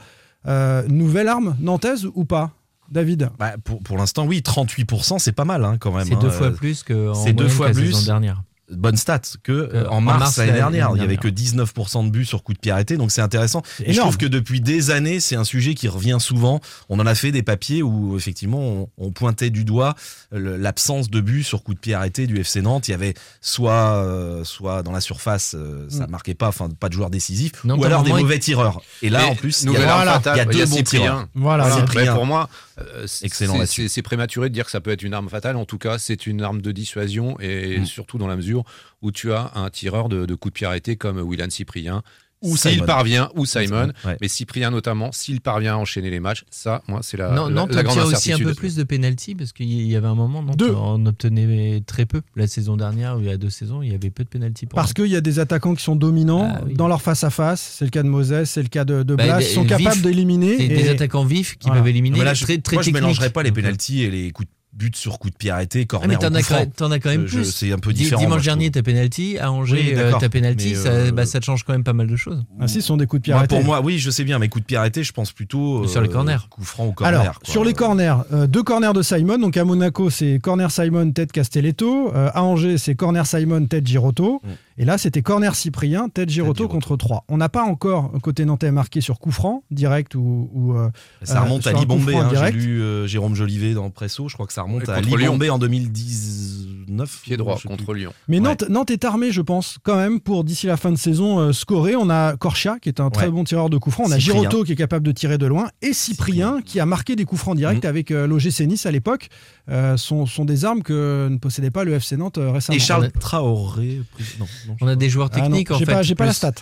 nouvelle 0.88 1.28
arme 1.28 1.56
nantaise 1.60 2.08
ou 2.14 2.24
pas 2.24 2.50
David? 2.90 3.30
Bah, 3.38 3.52
pour, 3.62 3.80
pour 3.82 3.96
l'instant, 3.96 4.26
oui, 4.26 4.40
38%, 4.44 5.20
c'est 5.20 5.30
pas 5.32 5.44
mal 5.44 5.64
hein, 5.64 5.76
quand 5.78 5.92
même. 5.92 6.06
C'est 6.06 6.14
hein. 6.14 6.18
deux 6.20 6.30
fois 6.30 6.48
Euh, 6.48 6.50
plus 6.50 6.82
que 6.82 7.12
c'est 7.14 7.32
deux 7.32 7.48
fois 7.48 7.68
la 7.68 7.74
plus. 7.74 7.92
saison 7.92 8.06
dernière. 8.06 8.42
Bonne 8.72 8.96
stat 8.96 9.20
que 9.42 9.52
euh, 9.52 9.88
en 9.88 9.96
en 9.96 10.00
mars, 10.00 10.18
mars 10.20 10.36
l'année 10.38 10.48
l'année 10.52 10.58
dernière. 10.78 10.90
Il 10.94 11.00
y 11.00 11.04
avait 11.04 11.16
que 11.16 11.28
19% 11.28 12.06
de 12.06 12.10
buts 12.10 12.24
sur 12.24 12.42
coup 12.42 12.52
de 12.54 12.58
pied 12.58 12.72
arrêté, 12.72 12.96
donc 12.96 13.10
c'est 13.10 13.20
intéressant. 13.20 13.62
C'est 13.78 13.88
Et 13.88 13.92
je 13.92 14.00
trouve 14.00 14.16
que 14.16 14.26
depuis 14.26 14.60
des 14.60 14.90
années, 14.90 15.20
c'est 15.20 15.36
un 15.36 15.44
sujet 15.44 15.74
qui 15.74 15.88
revient 15.88 16.18
souvent. 16.20 16.60
On 16.88 16.98
en 17.00 17.06
a 17.06 17.14
fait 17.14 17.32
des 17.32 17.42
papiers 17.42 17.82
où 17.82 18.16
effectivement 18.16 18.60
on, 18.60 18.88
on 18.98 19.10
pointait 19.12 19.50
du 19.50 19.64
doigt 19.64 19.94
le- 20.32 20.56
l'absence 20.56 21.10
de 21.10 21.20
buts 21.20 21.42
sur 21.44 21.62
coup 21.62 21.74
de 21.74 21.78
pied 21.78 21.94
arrêté 21.94 22.26
du 22.26 22.38
FC 22.40 22.62
Nantes. 22.62 22.88
Il 22.88 22.92
y 22.92 22.94
avait 22.94 23.14
soit 23.40 23.94
euh, 24.04 24.44
soit 24.44 24.82
dans 24.82 24.92
la 24.92 25.00
surface, 25.00 25.54
euh, 25.58 25.86
ça 25.88 26.06
Mm. 26.06 26.10
marquait 26.10 26.34
pas, 26.34 26.48
enfin 26.48 26.68
pas 26.78 26.88
de 26.88 26.94
joueurs 26.94 27.10
décisifs, 27.10 27.64
Non, 27.64 27.78
ou 27.78 27.84
alors 27.84 28.02
des 28.02 28.10
mauvais 28.12 28.38
tireurs. 28.38 28.80
Et 29.02 29.10
là, 29.10 29.26
en 29.26 29.34
plus, 29.34 29.62
il 29.62 29.72
y 29.72 29.76
a, 29.76 30.20
il 30.34 30.36
y 30.36 30.40
a 30.40 30.44
deux 30.44 30.66
bons 30.66 30.76
Cyprien. 30.76 31.00
tireurs. 31.00 31.26
Voilà. 31.34 31.70
Cyprien. 31.70 32.14
pour 32.14 32.26
moi, 32.26 32.48
euh, 32.78 33.06
c'est- 33.06 33.26
Excellent 33.26 33.52
c'est- 33.54 33.58
là-dessus. 33.58 33.82
c'est 33.82 33.88
c'est 34.00 34.02
prématuré 34.02 34.48
de 34.48 34.54
dire 34.54 34.64
que 34.64 34.70
ça 34.70 34.80
peut 34.80 34.90
être 34.90 35.02
une 35.02 35.12
arme 35.14 35.28
fatale. 35.28 35.56
En 35.56 35.64
tout 35.66 35.78
cas, 35.78 35.98
c'est 35.98 36.26
une 36.26 36.42
arme 36.42 36.62
de 36.62 36.72
dissuasion 36.72 37.38
et 37.40 37.80
Mm. 37.80 37.86
surtout 37.86 38.16
dans 38.18 38.26
la 38.28 38.36
mesure 38.36 38.59
où 39.02 39.12
tu 39.12 39.32
as 39.32 39.52
un 39.54 39.70
tireur 39.70 40.08
de, 40.08 40.26
de 40.26 40.34
coup 40.34 40.48
de 40.48 40.54
pied 40.54 40.66
arrêté 40.66 40.96
comme 40.96 41.18
William 41.18 41.50
Cyprien 41.50 42.02
Ou 42.42 42.56
s'il 42.56 42.72
Simon. 42.72 42.86
parvient, 42.86 43.28
ou 43.34 43.44
Simon, 43.44 43.92
Ouais. 44.06 44.16
mais 44.22 44.28
Cyprien 44.28 44.70
notamment, 44.70 45.12
s'il 45.12 45.42
parvient 45.42 45.74
à 45.74 45.76
enchaîner 45.76 46.08
les 46.08 46.20
matchs, 46.20 46.44
ça, 46.50 46.80
moi, 46.88 47.00
c'est 47.02 47.18
la, 47.18 47.32
non, 47.32 47.48
la, 47.48 47.54
Nantes 47.54 47.74
la 47.74 47.82
grande 47.82 47.98
aussi 47.98 48.32
un 48.32 48.38
peu 48.38 48.54
plus 48.54 48.76
de 48.76 48.82
pénalty 48.82 49.34
parce 49.34 49.52
qu'il 49.52 49.70
y 49.70 49.94
avait 49.94 50.06
un 50.06 50.14
moment, 50.14 50.42
Nantes 50.42 50.56
Deux. 50.56 50.72
en 50.74 51.04
obtenait 51.04 51.82
très 51.86 52.06
peu. 52.06 52.22
La 52.36 52.46
saison 52.46 52.78
dernière, 52.78 53.18
ou 53.18 53.20
il 53.20 53.26
y 53.26 53.30
a 53.30 53.36
deux 53.36 53.50
saisons, 53.50 53.82
il 53.82 53.92
y 53.92 53.94
avait 53.94 54.08
peu 54.08 54.24
de 54.24 54.30
pénalty 54.30 54.64
pour 54.64 54.76
Parce 54.78 54.94
qu'il 54.94 55.08
y 55.08 55.16
a 55.16 55.20
des 55.20 55.38
attaquants 55.38 55.74
qui 55.74 55.82
sont 55.84 55.96
dominants 55.96 56.50
Ah 56.56 56.62
oui. 56.64 56.72
dans 56.72 56.88
leur 56.88 57.02
face-à-face. 57.02 57.74
C'est 57.78 57.84
le 57.84 57.90
cas 57.90 58.02
de 58.02 58.08
Moses, 58.08 58.44
c'est 58.44 58.62
le 58.62 58.68
cas 58.68 58.86
de, 58.86 59.02
de 59.02 59.14
Bah, 59.14 59.24
Blas. 59.24 59.40
Ils 59.42 59.44
sont 59.44 59.60
vifs, 59.64 59.76
capables 59.76 60.00
d'éliminer. 60.00 60.56
C'est 60.56 60.68
des 60.68 60.86
et- 60.86 60.88
attaquants 60.88 61.26
vifs 61.26 61.58
qui 61.58 61.66
Voilà. 61.68 61.82
peuvent 61.82 61.88
éliminer. 61.90 62.20
Mais 62.20 62.24
là, 62.24 62.32
je, 62.32 62.44
très, 62.44 62.56
très 62.56 62.76
moi, 62.76 62.82
je 62.82 62.86
techniques. 62.86 63.02
mélangerais 63.02 63.28
pas 63.30 63.42
les 63.42 63.50
Donc, 63.50 63.56
pénalties 63.56 64.02
et 64.04 64.10
les 64.10 64.30
coups 64.30 64.48
de 64.48 64.52
but 64.72 64.94
sur 64.96 65.18
coup 65.18 65.30
de 65.30 65.34
pied 65.34 65.50
arrêté, 65.50 65.80
Ah, 65.82 65.86
corner 65.86 66.08
mais 66.08 66.16
ou 66.16 66.18
t'en 66.28 66.34
as, 66.34 66.42
quand- 66.42 66.72
t'en 66.76 66.90
as 66.92 66.98
quand 67.00 67.10
même 67.10 67.26
Je- 67.26 67.36
plus. 67.38 67.44
C'est 67.52 67.72
un 67.72 67.78
peu 67.78 67.92
Di- 67.92 68.04
différent. 68.04 68.22
Dimanche 68.22 68.42
dernier, 68.44 68.70
t'as 68.70 68.82
penalty. 68.82 69.36
À 69.38 69.50
Angers, 69.52 69.74
Oui, 69.74 69.92
euh, 69.96 70.12
t'as 70.18 70.28
penalty. 70.28 70.70
Mais, 70.70 70.74
ça, 70.76 70.88
euh, 70.90 71.10
bah, 71.10 71.26
ça 71.26 71.40
te 71.40 71.44
change 71.44 71.64
quand 71.64 71.72
même 71.72 71.82
pas 71.84 71.92
mal 71.92 72.06
de 72.06 72.16
choses. 72.16 72.44
Ah 72.60 72.68
si, 72.68 72.80
ce 72.80 72.86
sont 72.86 72.96
des 72.96 73.06
coups 73.06 73.20
de 73.20 73.24
pied 73.24 73.32
Moi, 73.32 73.40
arrêtés. 73.40 73.56
pour 73.56 73.64
moi, 73.64 73.80
oui, 73.82 73.98
je 73.98 74.10
sais 74.10 74.24
bien, 74.24 74.38
mais 74.38 74.48
coup 74.48 74.60
de 74.60 74.64
pied 74.64 74.76
arrêté, 74.76 75.02
je 75.02 75.12
pense 75.12 75.32
plutôt 75.32 75.86
Sur 75.88 76.00
les 76.00 76.08
euh, 76.08 76.12
corners. 76.12 76.46
Coup 76.48 76.62
franc 76.64 76.86
ou 76.86 76.92
corner. 76.92 77.20
Alors, 77.20 77.40
quoi. 77.40 77.52
sur 77.52 77.64
les 77.64 77.74
corners, 77.74 78.14
euh, 78.32 78.46
deux 78.46 78.62
corners 78.62 78.92
de 78.94 79.02
Simon. 79.02 79.38
Donc 79.38 79.56
à 79.56 79.64
Monaco, 79.64 80.08
c'est 80.08 80.38
corner 80.40 80.70
Simon, 80.70 81.10
tête 81.12 81.32
Castelletto. 81.32 82.12
Euh, 82.14 82.30
à 82.32 82.42
Angers, 82.44 82.78
c'est 82.78 82.94
corner 82.94 83.26
Simon, 83.26 83.66
tête 83.66 83.86
Girotto. 83.86 84.40
Mm. 84.44 84.48
Et 84.80 84.86
là, 84.86 84.96
c'était 84.96 85.20
corner 85.20 85.54
Cyprien, 85.54 86.08
tête 86.08 86.30
Girotto 86.30 86.54
Girotto. 86.64 86.72
contre 86.72 86.96
3. 86.96 87.24
On 87.28 87.36
n'a 87.36 87.50
pas 87.50 87.62
encore, 87.64 88.12
côté 88.22 88.46
nantais, 88.46 88.70
marqué 88.72 89.02
sur 89.02 89.18
coup 89.18 89.30
franc, 89.30 89.62
direct 89.70 90.14
ou. 90.14 90.48
ou, 90.54 90.74
euh, 90.74 90.88
Ça 91.22 91.40
euh, 91.40 91.44
remonte 91.44 91.66
à 91.66 91.72
Libombé. 91.74 92.16
hein, 92.16 92.28
J'ai 92.30 92.36
direct. 92.36 92.56
lu 92.56 92.80
euh, 92.80 93.06
Jérôme 93.06 93.34
Jolivet 93.34 93.74
dans 93.74 93.90
Presso. 93.90 94.28
Je 94.28 94.34
crois 94.34 94.46
que 94.46 94.54
ça 94.54 94.62
remonte 94.62 94.88
à 94.88 95.00
Libombé 95.02 95.50
en 95.50 95.58
2019. 95.58 97.20
Pied 97.22 97.36
droit 97.36 97.58
contre 97.60 97.84
plus. 97.84 98.00
Lyon. 98.00 98.12
Mais 98.26 98.38
Ouais. 98.38 98.42
Nantes, 98.44 98.64
Nantes 98.68 98.90
est 98.90 99.04
armé, 99.04 99.30
je 99.32 99.42
pense, 99.42 99.76
quand 99.82 99.96
même, 99.96 100.18
pour 100.20 100.44
d'ici 100.44 100.66
la 100.66 100.76
fin 100.76 100.90
de 100.90 100.96
saison 100.96 101.38
euh, 101.38 101.52
scorer. 101.52 101.94
On 101.96 102.08
a 102.10 102.36
Corchia, 102.36 102.78
qui 102.80 102.88
est 102.88 103.00
un 103.00 103.10
très 103.10 103.26
Ouais. 103.26 103.32
bon 103.32 103.44
tireur 103.44 103.68
de 103.70 103.76
coups 103.78 103.94
francs. 103.94 104.06
On 104.08 104.12
a 104.12 104.18
Cyprien. 104.18 104.40
Girotto, 104.42 104.64
qui 104.64 104.72
est 104.72 104.76
capable 104.76 105.06
de 105.06 105.12
tirer 105.12 105.36
de 105.38 105.46
loin. 105.46 105.68
Et 105.82 105.92
Cyprien, 105.92 106.56
Cyprien. 106.56 106.62
qui 106.62 106.80
a 106.80 106.86
marqué 106.86 107.16
des 107.16 107.24
coups 107.26 107.40
francs 107.42 107.56
directs 107.56 107.84
Mhm. 107.84 107.88
avec 107.90 108.10
euh, 108.10 108.26
l'OGC 108.26 108.66
Nice 108.66 108.86
à 108.86 108.90
l'époque. 108.90 109.28
Euh, 109.68 109.96
sont, 109.96 110.26
sont 110.26 110.44
des 110.44 110.64
armes 110.64 110.82
que 110.82 111.28
ne 111.30 111.36
possédait 111.38 111.70
pas 111.70 111.84
le 111.84 111.92
FC 111.92 112.16
Nantes 112.16 112.38
euh, 112.38 112.50
récemment. 112.50 112.76
Et 112.76 112.80
Charles 112.80 113.10
Traoré. 113.12 114.00
Non, 114.40 114.46
non, 114.70 114.76
On 114.80 114.88
a 114.88 114.96
des 114.96 115.08
joueurs 115.10 115.28
Ah 115.32 115.38
non, 115.38 115.44
techniques 115.44 115.70
en 115.70 115.78
j'ai 115.78 115.84
fait. 115.86 115.92
pas, 115.92 116.02
j'ai 116.02 116.14
pas 116.14 116.26
la 116.26 116.32
stat. 116.32 116.52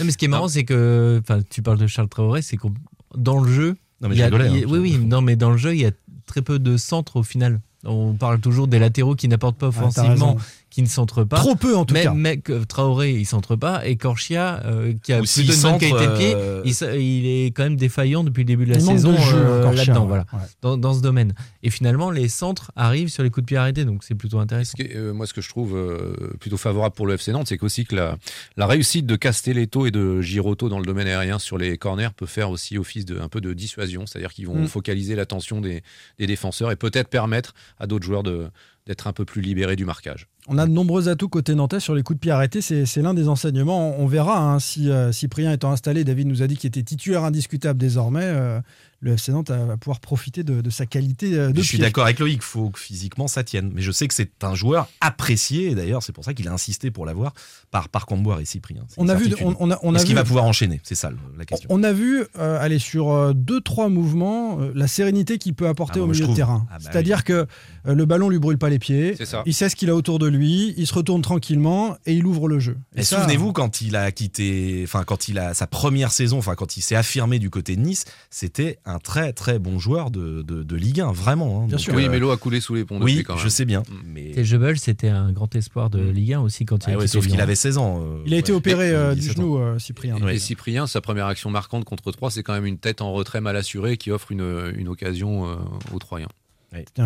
Non, 0.00 0.06
mais 0.06 0.12
ce 0.12 0.18
qui 0.18 0.26
est 0.26 0.28
marrant, 0.28 0.48
c'est 0.48 0.64
que, 0.64 1.20
enfin, 1.22 1.40
tu 1.50 1.62
parles 1.62 1.78
de 1.78 1.86
Charles 1.86 2.08
Traoré, 2.08 2.42
c'est 2.42 2.56
que 2.56 2.68
dans 3.16 3.40
le 3.40 3.50
jeu. 3.52 3.76
Non, 4.00 4.08
mais 4.08 4.14
il 4.14 4.18
y 4.18 4.22
a- 4.22 4.28
je 4.28 4.32
rigolais, 4.34 4.50
il 4.50 4.60
y 4.60 4.62
a- 4.62 4.66
hein. 4.66 4.70
oui, 4.70 4.78
oui, 4.78 4.98
non, 4.98 5.20
mais 5.22 5.34
dans 5.36 5.50
le 5.50 5.56
jeu, 5.56 5.74
il 5.74 5.80
y 5.80 5.86
a 5.86 5.90
très 6.26 6.42
peu 6.42 6.58
de 6.58 6.76
centres 6.76 7.16
au 7.16 7.22
final. 7.22 7.60
On 7.84 8.12
parle 8.14 8.40
toujours 8.40 8.68
des 8.68 8.78
latéraux 8.78 9.14
qui 9.16 9.28
n'apportent 9.28 9.58
pas 9.58 9.66
Ah, 9.66 9.68
offensivement. 9.86 10.36
Qui 10.70 10.82
ne 10.82 10.86
centrent 10.88 11.24
pas. 11.24 11.36
Trop 11.38 11.54
peu 11.54 11.74
en 11.76 11.84
tout 11.84 11.94
mais, 11.94 12.02
cas. 12.04 12.12
mais 12.14 12.40
Traoré, 12.68 13.12
il 13.12 13.24
centre 13.24 13.56
pas, 13.56 13.86
et 13.86 13.96
Corchia, 13.96 14.62
euh, 14.66 14.92
qui 15.02 15.12
a 15.12 15.20
Ou 15.20 15.22
plutôt 15.24 15.40
une 15.40 15.46
bonne 15.46 15.56
centre, 15.56 15.78
qualité 15.78 16.06
de 16.06 16.16
pied, 16.16 16.32
euh, 16.34 16.62
il, 16.98 17.26
est 17.26 17.46
quand 17.46 17.62
même 17.64 17.76
défaillant 17.76 18.22
depuis 18.22 18.40
le 18.42 18.46
début 18.48 18.64
de 18.66 18.70
la 18.72 18.76
Il 18.78 18.82
saison 18.84 19.12
de 19.12 19.16
jeu, 19.16 19.36
euh, 19.36 19.62
Corchia, 19.62 19.84
là-dedans, 19.86 20.02
ouais. 20.02 20.08
voilà, 20.08 20.26
Ouais. 20.32 20.48
dans, 20.62 20.76
dans 20.76 20.92
ce 20.94 21.00
domaine. 21.00 21.32
Et 21.62 21.70
finalement, 21.70 22.10
les 22.10 22.28
centres 22.28 22.70
arrivent 22.76 23.08
sur 23.08 23.22
les 23.22 23.30
coups 23.30 23.44
de 23.44 23.46
pied 23.46 23.56
arrêtés, 23.56 23.84
donc 23.86 24.04
c'est 24.04 24.14
plutôt 24.14 24.38
intéressant. 24.40 24.76
Ce 24.78 24.82
euh, 24.94 25.12
moi, 25.14 25.26
ce 25.26 25.32
que 25.32 25.40
je 25.40 25.48
trouve 25.48 25.74
euh, 25.74 26.14
plutôt 26.38 26.58
favorable 26.58 26.94
pour 26.94 27.06
le 27.06 27.14
FC 27.14 27.32
Nantes, 27.32 27.46
c'est 27.48 27.56
qu'aussi 27.58 27.84
que 27.86 27.96
la, 27.96 28.16
la 28.56 28.66
réussite 28.66 29.06
de 29.06 29.16
Castelletto 29.16 29.86
et 29.86 29.90
de 29.90 30.20
Girotto 30.20 30.68
dans 30.68 30.78
le 30.78 30.84
domaine 30.86 31.06
aérien 31.08 31.38
sur 31.38 31.56
les 31.56 31.78
corners 31.78 32.10
peut 32.16 32.26
faire 32.26 32.50
aussi 32.50 32.76
office 32.76 33.04
de 33.06 33.18
un 33.18 33.28
peu 33.28 33.40
de 33.40 33.52
dissuasion, 33.54 34.04
c'est-à-dire 34.06 34.32
qu'ils 34.32 34.46
vont 34.46 34.58
Mm. 34.58 34.66
focaliser 34.66 35.14
l'attention 35.14 35.60
des, 35.60 35.82
des 36.18 36.26
défenseurs 36.26 36.70
et 36.72 36.76
peut-être 36.76 37.08
permettre 37.08 37.54
à 37.78 37.86
d'autres 37.86 38.04
joueurs 38.04 38.22
de 38.22 38.48
d'être 38.86 39.06
un 39.06 39.12
peu 39.12 39.26
plus 39.26 39.42
libérés 39.42 39.76
du 39.76 39.84
marquage. 39.84 40.26
On 40.48 40.58
a 40.58 40.66
de 40.66 40.72
nombreux 40.72 41.08
atouts 41.08 41.28
côté 41.28 41.54
nantais 41.54 41.78
sur 41.80 41.94
les 41.94 42.02
coups 42.02 42.16
de 42.16 42.20
pied 42.20 42.30
arrêtés. 42.30 42.60
C'est 42.62 43.02
l'un 43.02 43.14
des 43.14 43.28
enseignements. 43.28 43.98
On, 43.98 44.04
on 44.04 44.06
verra 44.06 44.38
hein, 44.40 44.58
si 44.60 44.90
euh, 44.90 45.12
Cyprien 45.12 45.52
étant 45.52 45.70
installé, 45.72 46.04
David 46.04 46.26
nous 46.26 46.42
a 46.42 46.46
dit 46.46 46.56
qu'il 46.56 46.68
était 46.68 46.82
titulaire 46.82 47.24
indiscutable 47.24 47.78
désormais. 47.78 48.24
euh, 48.24 48.60
le 49.00 49.12
FC 49.12 49.30
Nantes 49.30 49.52
va 49.52 49.76
pouvoir 49.76 50.00
profiter 50.00 50.42
de, 50.42 50.60
de 50.60 50.70
sa 50.70 50.84
qualité 50.84 51.32
euh, 51.38 51.50
de 51.50 51.52
Mais 51.52 51.62
je 51.62 51.68
suis 51.68 51.76
pied. 51.78 51.86
d'accord 51.86 52.02
avec 52.02 52.18
Loïc, 52.18 52.38
il 52.38 52.42
faut 52.42 52.70
que 52.70 52.80
physiquement 52.80 53.28
ça 53.28 53.44
tienne. 53.44 53.70
Mais 53.72 53.80
je 53.80 53.92
sais 53.92 54.08
que 54.08 54.14
c'est 54.14 54.42
un 54.42 54.56
joueur 54.56 54.88
apprécié, 55.00 55.70
et 55.70 55.74
d'ailleurs 55.76 56.02
c'est 56.02 56.12
pour 56.12 56.24
ça 56.24 56.34
qu'il 56.34 56.48
a 56.48 56.52
insisté 56.52 56.90
pour 56.90 57.06
l'avoir 57.06 57.32
par, 57.70 57.88
par 57.90 58.06
Camboire 58.06 58.40
et 58.40 58.44
Cyprien. 58.44 58.82
On 58.96 59.08
a 59.08 59.14
vu, 59.14 59.26
certitude. 59.26 59.54
on, 59.60 59.68
on 59.68 59.70
a, 59.70 59.78
on 59.84 59.94
a 59.94 59.98
Est-ce 59.98 60.04
qu'il 60.04 60.16
va 60.16 60.24
pouvoir 60.24 60.46
enchaîner? 60.46 60.80
C'est 60.82 60.96
ça 60.96 61.12
la 61.38 61.44
question. 61.44 61.68
On 61.70 61.84
a 61.84 61.92
vu 61.92 62.24
euh, 62.40 62.58
aller 62.60 62.80
sur 62.80 63.12
euh, 63.12 63.32
deux 63.34 63.60
trois 63.60 63.88
mouvements 63.88 64.58
euh, 64.60 64.72
la 64.74 64.88
sérénité 64.88 65.38
qu'il 65.38 65.54
peut 65.54 65.68
apporter 65.68 66.00
Ah, 66.00 66.02
au 66.02 66.08
milieu 66.08 66.26
de 66.26 66.34
terrain. 66.34 66.66
Ah, 66.68 66.78
bah 66.78 66.90
C'est-à-dire 66.90 67.22
que 67.22 67.46
euh, 67.86 67.94
le 67.94 68.04
ballon 68.04 68.28
lui 68.30 68.40
brûle 68.40 68.58
pas 68.58 68.68
les 68.68 68.80
pieds. 68.80 69.14
Il 69.46 69.54
sait 69.54 69.68
ce 69.68 69.76
qu'il 69.76 69.90
a 69.90 69.94
autour 69.94 70.18
de 70.18 70.26
lui. 70.26 70.37
Il 70.46 70.86
se 70.86 70.94
retourne 70.94 71.22
tranquillement 71.22 71.96
et 72.06 72.14
il 72.14 72.26
ouvre 72.26 72.48
le 72.48 72.58
jeu. 72.58 72.76
Et 72.96 73.02
souvenez-vous 73.02 73.52
quand 73.52 73.80
il 73.80 73.96
a 73.96 74.10
quitté, 74.12 74.82
enfin 74.84 75.04
quand 75.04 75.28
il 75.28 75.38
a 75.38 75.54
sa 75.54 75.66
première 75.66 76.12
saison, 76.12 76.38
enfin 76.38 76.54
quand 76.54 76.76
il 76.76 76.80
s'est 76.80 76.94
affirmé 76.96 77.38
du 77.38 77.50
côté 77.50 77.76
de 77.76 77.80
Nice, 77.80 78.04
c'était 78.30 78.78
un 78.84 78.98
très 78.98 79.32
très 79.32 79.58
bon 79.58 79.78
joueur 79.78 80.10
de, 80.10 80.42
de, 80.42 80.62
de 80.62 80.76
Ligue 80.76 81.00
1, 81.00 81.12
vraiment. 81.12 81.62
hein. 81.62 81.66
Bien 81.66 81.76
Donc, 81.76 81.80
sûr. 81.80 81.94
Oui, 81.94 82.06
euh, 82.06 82.10
mais 82.10 82.18
l'eau 82.18 82.30
a 82.30 82.36
coulé 82.36 82.60
sous 82.60 82.74
les 82.74 82.84
ponts 82.84 83.00
oui, 83.00 83.22
quand 83.24 83.34
même. 83.34 83.42
je 83.42 83.48
sais 83.48 83.64
bien. 83.64 83.80
Mm. 83.80 83.94
Mais 84.06 84.30
Et 84.36 84.44
Jebel, 84.44 84.78
c'était 84.78 85.08
un 85.08 85.32
grand 85.32 85.54
espoir 85.56 85.90
de 85.90 86.00
Ligue 86.00 86.34
1 86.34 86.40
aussi 86.40 86.64
quand 86.66 86.86
il 86.86 86.90
Ah 86.90 86.92
a 86.94 86.96
ouais, 86.98 87.04
quitté 87.06 87.18
sauf 87.20 87.26
qu'il 87.26 87.40
avait 87.40 87.54
16 87.54 87.78
ans. 87.78 88.00
euh, 88.02 88.22
Il 88.26 88.34
a 88.34 88.36
été 88.36 88.52
opéré 88.52 88.90
euh, 88.90 89.14
du 89.14 89.20
17 89.20 89.38
ans. 89.38 89.42
genou, 89.42 89.58
euh, 89.58 89.78
Cyprien. 89.78 90.16
Et, 90.18 90.22
Ouais. 90.22 90.38
Cyprien, 90.38 90.86
sa 90.86 91.00
première 91.00 91.26
action 91.26 91.50
marquante 91.50 91.84
contre 91.84 92.10
3, 92.12 92.30
c'est 92.30 92.42
quand 92.42 92.52
même 92.52 92.66
une 92.66 92.78
tête 92.78 93.00
en 93.00 93.12
retrait 93.12 93.40
mal 93.40 93.56
assurée 93.56 93.96
qui 93.96 94.10
offre 94.10 94.30
une, 94.32 94.72
une 94.76 94.88
occasion 94.88 95.48
euh, 95.48 95.54
aux 95.92 95.98
Troyens. 95.98 96.28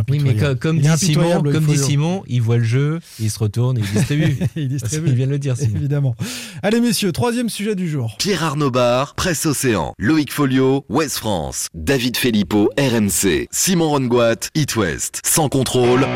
Oui, 0.09 0.21
mais 0.21 0.35
comme, 0.57 0.77
Il 0.77 0.83
dit 0.83 0.99
Simon, 0.99 1.43
comme 1.43 1.55
il 1.55 1.67
dit 1.67 1.79
Simon, 1.79 2.25
il 2.27 2.43
voit 2.43 2.57
le 2.57 2.65
jeu, 2.65 2.99
il 3.21 3.31
se 3.31 3.39
retourne 3.39 3.79
et 3.79 3.81
il 3.81 3.91
distribue. 3.91 4.37
il 4.57 4.63
il 4.63 4.69
distribue. 4.69 5.13
vient 5.13 5.27
de 5.27 5.33
le 5.33 5.39
dire, 5.39 5.57
Simon. 5.57 5.77
Évidemment. 5.77 6.15
Allez 6.63 6.81
messieurs, 6.81 7.13
troisième 7.13 7.49
sujet 7.49 7.75
du 7.75 7.89
jour. 7.89 8.17
Pierre 8.19 8.43
Arnaud 8.43 8.71
Bar, 8.71 9.15
Presse 9.15 9.47
Océan, 9.47 9.95
Loïc 9.99 10.33
Folio, 10.33 10.85
Ouest 10.89 11.19
France, 11.19 11.69
David 11.75 12.17
Filippo, 12.17 12.71
RMC, 12.77 13.47
Simon 13.51 13.91
Rongoat, 13.91 14.49
It 14.55 14.75
West, 14.77 15.21
sans 15.25 15.49
contrôle. 15.49 16.07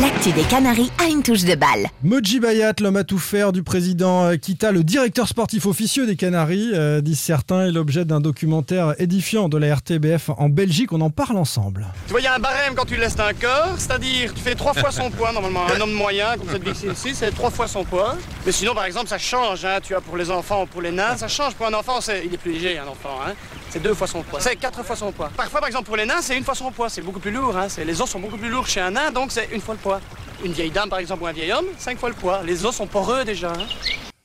L'actu 0.00 0.32
des 0.32 0.42
Canaries 0.44 0.90
a 0.98 1.04
une 1.08 1.22
touche 1.22 1.44
de 1.44 1.54
balle. 1.54 1.86
Moji 2.02 2.40
Bayat, 2.40 2.72
l'homme 2.80 2.96
à 2.96 3.04
tout 3.04 3.18
faire 3.18 3.52
du 3.52 3.62
président 3.62 4.24
euh, 4.24 4.36
Kita, 4.36 4.72
le 4.72 4.82
directeur 4.82 5.28
sportif 5.28 5.66
officieux 5.66 6.06
des 6.06 6.16
Canaries, 6.16 6.70
euh, 6.72 7.02
disent 7.02 7.20
certains, 7.20 7.66
est 7.66 7.72
l'objet 7.72 8.06
d'un 8.06 8.20
documentaire 8.20 8.94
édifiant 8.98 9.50
de 9.50 9.58
la 9.58 9.74
RTBF 9.74 10.30
en 10.38 10.48
Belgique. 10.48 10.92
On 10.92 11.00
en 11.02 11.10
parle 11.10 11.36
ensemble. 11.36 11.88
Tu 12.06 12.12
vois, 12.12 12.20
il 12.20 12.24
y 12.24 12.26
a 12.26 12.34
un 12.34 12.38
barème 12.38 12.74
quand 12.74 12.86
tu 12.86 12.96
laisses 12.96 13.18
un 13.20 13.34
corps, 13.34 13.74
c'est-à-dire 13.76 14.32
tu 14.32 14.40
fais 14.40 14.54
trois 14.54 14.72
fois 14.72 14.90
son 14.90 15.10
poids 15.10 15.30
normalement. 15.32 15.66
Un 15.76 15.80
homme 15.80 15.92
moyen, 15.92 16.36
comme 16.38 16.48
cette 16.50 16.64
big 16.64 16.74
ici, 16.74 17.10
c'est 17.14 17.30
trois 17.34 17.50
fois 17.50 17.68
son 17.68 17.84
poids. 17.84 18.16
Mais 18.46 18.52
sinon, 18.52 18.74
par 18.74 18.84
exemple, 18.86 19.08
ça 19.08 19.18
change. 19.18 19.64
Hein, 19.66 19.78
tu 19.82 19.92
vois, 19.92 20.00
pour 20.00 20.16
les 20.16 20.30
enfants 20.30 20.62
ou 20.62 20.66
pour 20.66 20.80
les 20.80 20.90
nains, 20.90 21.18
ça 21.18 21.28
change. 21.28 21.52
Pour 21.54 21.66
un 21.66 21.74
enfant, 21.74 22.00
c'est- 22.00 22.22
il 22.24 22.32
est 22.32 22.38
plus 22.38 22.52
léger, 22.52 22.78
un 22.78 22.86
enfant. 22.88 23.18
Hein. 23.26 23.32
C'est 23.72 23.82
deux 23.82 23.94
fois 23.94 24.06
son 24.06 24.22
poids. 24.22 24.38
C'est 24.40 24.56
quatre 24.56 24.84
fois 24.84 24.94
son 24.96 25.12
poids. 25.12 25.30
Parfois, 25.34 25.60
par 25.60 25.66
exemple, 25.68 25.86
pour 25.86 25.96
les 25.96 26.04
nains, 26.04 26.20
c'est 26.20 26.36
une 26.36 26.44
fois 26.44 26.54
son 26.54 26.70
poids. 26.70 26.88
C'est 26.90 27.00
beaucoup 27.00 27.20
plus 27.20 27.30
lourd. 27.30 27.56
Hein. 27.56 27.66
C'est- 27.68 27.84
Les 27.86 28.00
os 28.02 28.08
sont 28.10 28.20
beaucoup 28.20 28.36
plus 28.36 28.50
lourds 28.50 28.66
chez 28.66 28.80
un 28.80 28.90
nain, 28.90 29.10
donc 29.12 29.32
c'est 29.32 29.48
une 29.54 29.60
fois 29.62 29.74
le 29.74 29.80
poids. 29.80 30.00
Une 30.44 30.52
vieille 30.52 30.70
dame, 30.70 30.90
par 30.90 30.98
exemple, 30.98 31.22
ou 31.22 31.26
un 31.26 31.32
vieil 31.32 31.52
homme, 31.52 31.64
cinq 31.78 31.98
fois 31.98 32.10
le 32.10 32.14
poids. 32.14 32.42
Les 32.44 32.66
os 32.66 32.74
sont 32.74 32.86
poreux 32.86 33.24
déjà. 33.24 33.50
hein. 33.52 33.64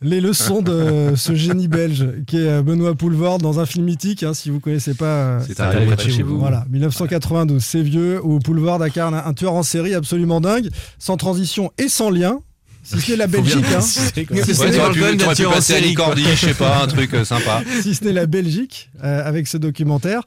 Les 0.02 0.20
leçons 0.22 0.62
de 0.62 1.14
ce 1.16 1.34
génie 1.34 1.68
belge 1.68 2.08
qui 2.28 2.38
est 2.38 2.48
euh, 2.48 2.62
Benoît 2.62 2.94
Poulvord 2.94 3.38
dans 3.40 3.60
un 3.60 3.66
film 3.66 3.86
mythique, 3.86 4.22
hein, 4.24 4.34
si 4.34 4.50
vous 4.50 4.60
connaissez 4.60 4.94
pas. 4.94 5.06
euh, 5.06 5.40
C'est 5.48 5.60
arrivé 5.60 5.96
de 5.96 6.02
chez 6.02 6.24
vous. 6.24 6.38
Voilà, 6.40 6.66
1992, 6.70 7.64
c'est 7.64 7.82
vieux, 7.82 8.20
où 8.24 8.40
Poulvord 8.40 8.82
incarne 8.82 9.16
un 9.16 9.34
tueur 9.34 9.54
en 9.54 9.64
série 9.64 9.96
absolument 9.96 10.42
dingue, 10.42 10.70
sans 11.00 11.16
transition 11.18 11.72
et 11.78 11.88
sans 11.90 12.10
lien. 12.10 12.40
Si 12.88 13.02
ce 13.02 13.12
n'est 13.12 13.18
la 13.18 13.28
Belgique, 13.28 13.66
hein. 13.76 13.82
Si 13.82 14.00
je 16.36 16.46
sais 16.46 16.54
pas, 16.54 16.84
un 16.84 16.88
truc 16.88 17.14
sympa. 17.26 17.62
si 17.82 17.94
ce 17.94 18.06
n'est 18.06 18.14
la 18.14 18.26
Belgique, 18.28 18.90
euh, 19.04 19.28
avec 19.28 19.48
ce 19.48 19.58
documentaire, 19.58 20.22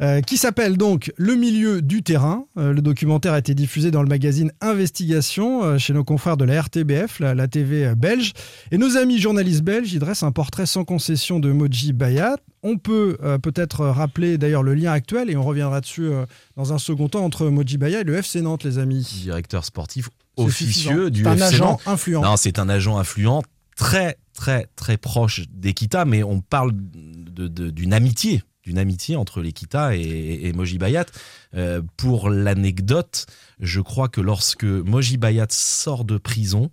euh, 0.00 0.22
qui 0.22 0.38
s'appelle 0.38 0.78
donc 0.78 1.12
Le 1.18 1.34
milieu 1.34 1.82
du 1.82 2.02
terrain. 2.02 2.46
Euh, 2.56 2.72
le 2.72 2.80
documentaire 2.80 3.34
a 3.34 3.38
été 3.38 3.54
diffusé 3.54 3.90
dans 3.90 4.02
le 4.02 4.08
magazine 4.08 4.50
Investigation 4.62 5.62
euh, 5.62 5.78
chez 5.78 5.92
nos 5.92 6.04
confrères 6.04 6.38
de 6.38 6.46
la 6.46 6.62
RTBF, 6.62 7.20
la, 7.20 7.34
la 7.34 7.48
TV 7.48 7.94
belge. 7.94 8.32
Et 8.72 8.78
nos 8.78 8.96
amis 8.96 9.18
journalistes 9.18 9.62
belges 9.62 9.92
y 9.92 9.98
dressent 9.98 10.22
un 10.22 10.32
portrait 10.32 10.66
sans 10.66 10.84
concession 10.84 11.38
de 11.38 11.52
Moji 11.52 11.92
Bayat. 11.92 12.36
On 12.68 12.78
peut 12.78 13.16
euh, 13.22 13.38
peut-être 13.38 13.86
rappeler 13.86 14.38
d'ailleurs 14.38 14.62
le 14.64 14.74
lien 14.74 14.90
actuel, 14.92 15.30
et 15.30 15.36
on 15.36 15.44
reviendra 15.44 15.80
dessus 15.80 16.06
euh, 16.06 16.26
dans 16.56 16.72
un 16.72 16.78
second 16.78 17.08
temps, 17.08 17.24
entre 17.24 17.46
Moji 17.48 17.78
Bayat 17.78 18.00
et 18.00 18.04
le 18.04 18.16
FC 18.16 18.42
Nantes, 18.42 18.64
les 18.64 18.78
amis. 18.78 19.06
Directeur 19.22 19.64
sportif 19.64 20.08
officieux 20.36 21.10
du 21.10 21.26
un 21.26 21.32
FC 21.34 21.42
agent 21.44 21.64
Nantes. 21.72 21.82
influent. 21.86 22.22
Non, 22.22 22.36
c'est 22.36 22.58
un 22.58 22.68
agent 22.68 22.98
influent 22.98 23.42
très 23.76 24.18
très 24.34 24.68
très 24.76 24.96
proche 24.96 25.42
d'Ekita, 25.50 26.04
mais 26.04 26.22
on 26.22 26.40
parle 26.40 26.72
de- 26.74 27.48
de- 27.48 27.70
d'une 27.70 27.92
amitié, 27.92 28.42
d'une 28.64 28.78
amitié 28.78 29.16
entre 29.16 29.40
l'Ekita 29.40 29.94
et, 29.96 30.40
et 30.44 30.52
Moji 30.52 30.78
Bayat. 30.78 31.06
Euh, 31.54 31.80
pour 31.96 32.28
l'anecdote, 32.30 33.26
je 33.60 33.80
crois 33.80 34.08
que 34.08 34.20
lorsque 34.20 34.64
Moji 34.64 35.16
Bayat 35.18 35.46
sort 35.50 36.04
de 36.04 36.18
prison, 36.18 36.70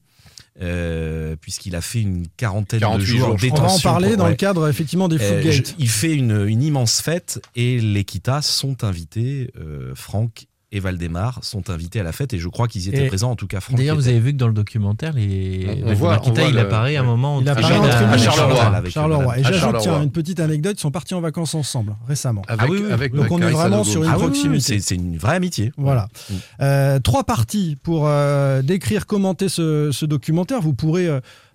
euh, 0.61 1.35
puisqu'il 1.39 1.75
a 1.75 1.81
fait 1.81 2.01
une 2.01 2.27
quarantaine 2.37 2.79
48 2.79 2.99
de 3.01 3.05
jours, 3.05 3.19
jours, 3.19 3.27
de 3.29 3.33
On 3.33 3.37
va 3.37 3.45
en 3.53 3.55
détention 3.55 3.89
parler 3.89 4.07
pour- 4.09 4.17
dans 4.17 4.23
ouais. 4.25 4.29
le 4.31 4.35
cadre 4.35 4.67
effectivement 4.67 5.07
des 5.07 5.19
Euh, 5.21 5.41
Footgate. 5.41 5.67
je- 5.69 5.73
il 5.79 5.89
fait 5.89 6.13
une, 6.13 6.45
une 6.47 6.61
immense 6.61 7.01
fête 7.01 7.41
et 7.55 7.79
l'Equita 7.79 8.41
sont 8.41 8.83
invités, 8.83 9.51
euh, 9.59 9.93
Franck 9.95 10.45
et 10.75 10.79
Valdemar 10.79 11.39
sont 11.43 11.69
invités 11.69 11.99
à 11.99 12.03
la 12.03 12.11
fête 12.11 12.33
et 12.33 12.39
je 12.39 12.47
crois 12.49 12.67
qu'ils 12.67 12.85
y 12.85 12.89
étaient 12.89 13.05
Et 13.05 13.07
présents, 13.07 13.31
en 13.31 13.35
tout 13.35 13.47
cas 13.47 13.59
Franck. 13.61 13.77
D'ailleurs, 13.77 13.95
vous 13.95 14.07
avez 14.07 14.19
vu 14.19 14.33
que 14.33 14.37
dans 14.37 14.47
le 14.47 14.53
documentaire, 14.53 15.13
les... 15.13 15.81
On- 15.85 15.93
voit 15.93 16.19
il 16.25 16.53
le- 16.55 16.59
apparaît 16.61 16.95
à 16.95 17.01
un 17.01 17.03
moment. 17.03 17.39
Il 17.41 17.47
apparaît 17.47 17.73
à- 17.75 18.17
Charleroi. 18.17 18.17
Charleroi. 18.17 18.63
avec 18.75 18.91
Charleroi. 18.91 19.37
Et 19.39 19.43
j'ajoute, 19.43 19.87
une 20.03 20.11
petite 20.11 20.39
anecdote, 20.39 20.75
ils 20.77 20.81
sont 20.81 20.91
partis 20.91 21.13
en 21.13 21.21
vacances 21.21 21.53
ensemble 21.55 21.95
récemment. 22.07 22.41
Avec, 22.47 22.65
Ah 22.67 22.71
oui, 22.71 22.81
oui, 22.85 22.91
avec 22.91 23.13
Donc 23.13 23.31
on 23.31 23.39
est 23.41 23.51
vraiment 23.51 23.83
sur 23.83 24.03
une 24.03 24.09
Ah 24.09 24.15
oui, 24.17 24.23
oui, 24.25 24.31
oui, 24.33 24.41
proximité. 24.41 24.79
c'est 24.79 24.95
une 24.95 25.17
vraie 25.17 25.35
amitié. 25.35 25.71
Voilà. 25.77 26.07
Mm. 26.29 26.33
Euh, 26.61 26.99
trois 26.99 27.23
parties 27.23 27.77
pour 27.83 28.07
euh, 28.07 28.61
décrire, 28.63 29.05
commenter 29.05 29.49
ce, 29.49 29.91
ce 29.91 30.05
documentaire. 30.05 30.59
Vous 30.61 30.73
pourrez 30.73 31.07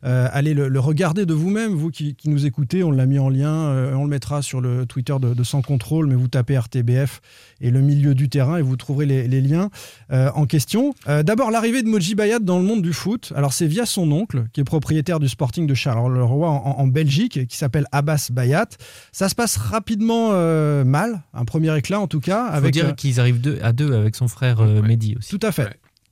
euh, 0.05 0.29
aller 0.33 0.55
le, 0.55 0.69
le 0.69 0.81
regarder 0.81 1.27
de 1.27 1.35
vous-même, 1.35 1.73
vous 1.73 1.91
qui, 1.91 2.15
qui 2.15 2.29
nous 2.29 2.47
écoutez. 2.47 2.85
On 2.85 2.91
l'a 2.91 3.07
mis 3.07 3.19
en 3.19 3.29
lien, 3.29 3.53
euh, 3.53 3.95
on 3.95 4.05
le 4.05 4.11
mettra 4.11 4.43
sur 4.43 4.61
le 4.61 4.87
Twitter 4.87 5.15
de, 5.21 5.35
de 5.35 5.43
Sans 5.45 5.63
Contrôle, 5.63 6.07
mais 6.07 6.15
vous 6.15 6.29
tapez 6.29 6.59
RTBF 6.59 7.20
et 7.61 7.70
le 7.70 7.81
milieu 7.81 8.14
du 8.14 8.29
terrain 8.29 8.57
et 8.57 8.62
vous 8.62 8.77
trouverez 8.77 9.07
les, 9.07 9.29
les 9.29 9.41
liens 9.41 9.70
euh, 10.12 10.31
en 10.35 10.47
question. 10.47 10.95
Euh, 11.09 11.22
D'abord, 11.22 11.51
l'arrivée 11.51 11.83
de 11.83 11.89
Moji 11.89 12.14
Bayat 12.14 12.39
dans 12.39 12.59
le 12.59 12.64
monde 12.64 12.83
du 12.83 12.93
foot. 12.93 13.33
Alors, 13.35 13.53
c'est 13.53 13.66
via 13.66 13.87
son 13.87 14.11
oncle, 14.12 14.45
qui 14.53 14.61
est 14.61 14.64
propriétaire 14.64 15.20
du 15.20 15.29
Sporting 15.29 15.66
de 15.66 15.75
Charleroi 15.75 16.49
en, 16.49 16.77
en 16.79 16.87
Belgique, 16.87 17.47
qui 17.47 17.57
s'appelle 17.57 17.87
Abbas 17.93 18.29
Bayat. 18.33 18.68
Ça 19.12 19.29
se 19.29 19.35
passe 19.35 19.57
rapidement 19.57 20.31
euh, 20.33 20.85
mal, 20.85 21.22
un 21.35 21.45
premier 21.45 21.77
éclat 21.77 22.01
en 22.01 22.07
tout 22.07 22.20
cas. 22.20 22.47
Il 22.47 22.51
faut 22.51 22.57
avec, 22.57 22.72
dire 22.75 22.95
qu'ils 22.95 23.20
arrivent 23.20 23.41
deux, 23.41 23.59
à 23.62 23.72
deux 23.72 23.93
avec 23.95 24.14
son 24.14 24.29
frère 24.29 24.61
euh, 24.61 24.83
Mehdi 24.83 25.16
aussi. 25.16 25.37
tout 25.37 25.47
à 25.47 25.53
fait. 25.53 25.68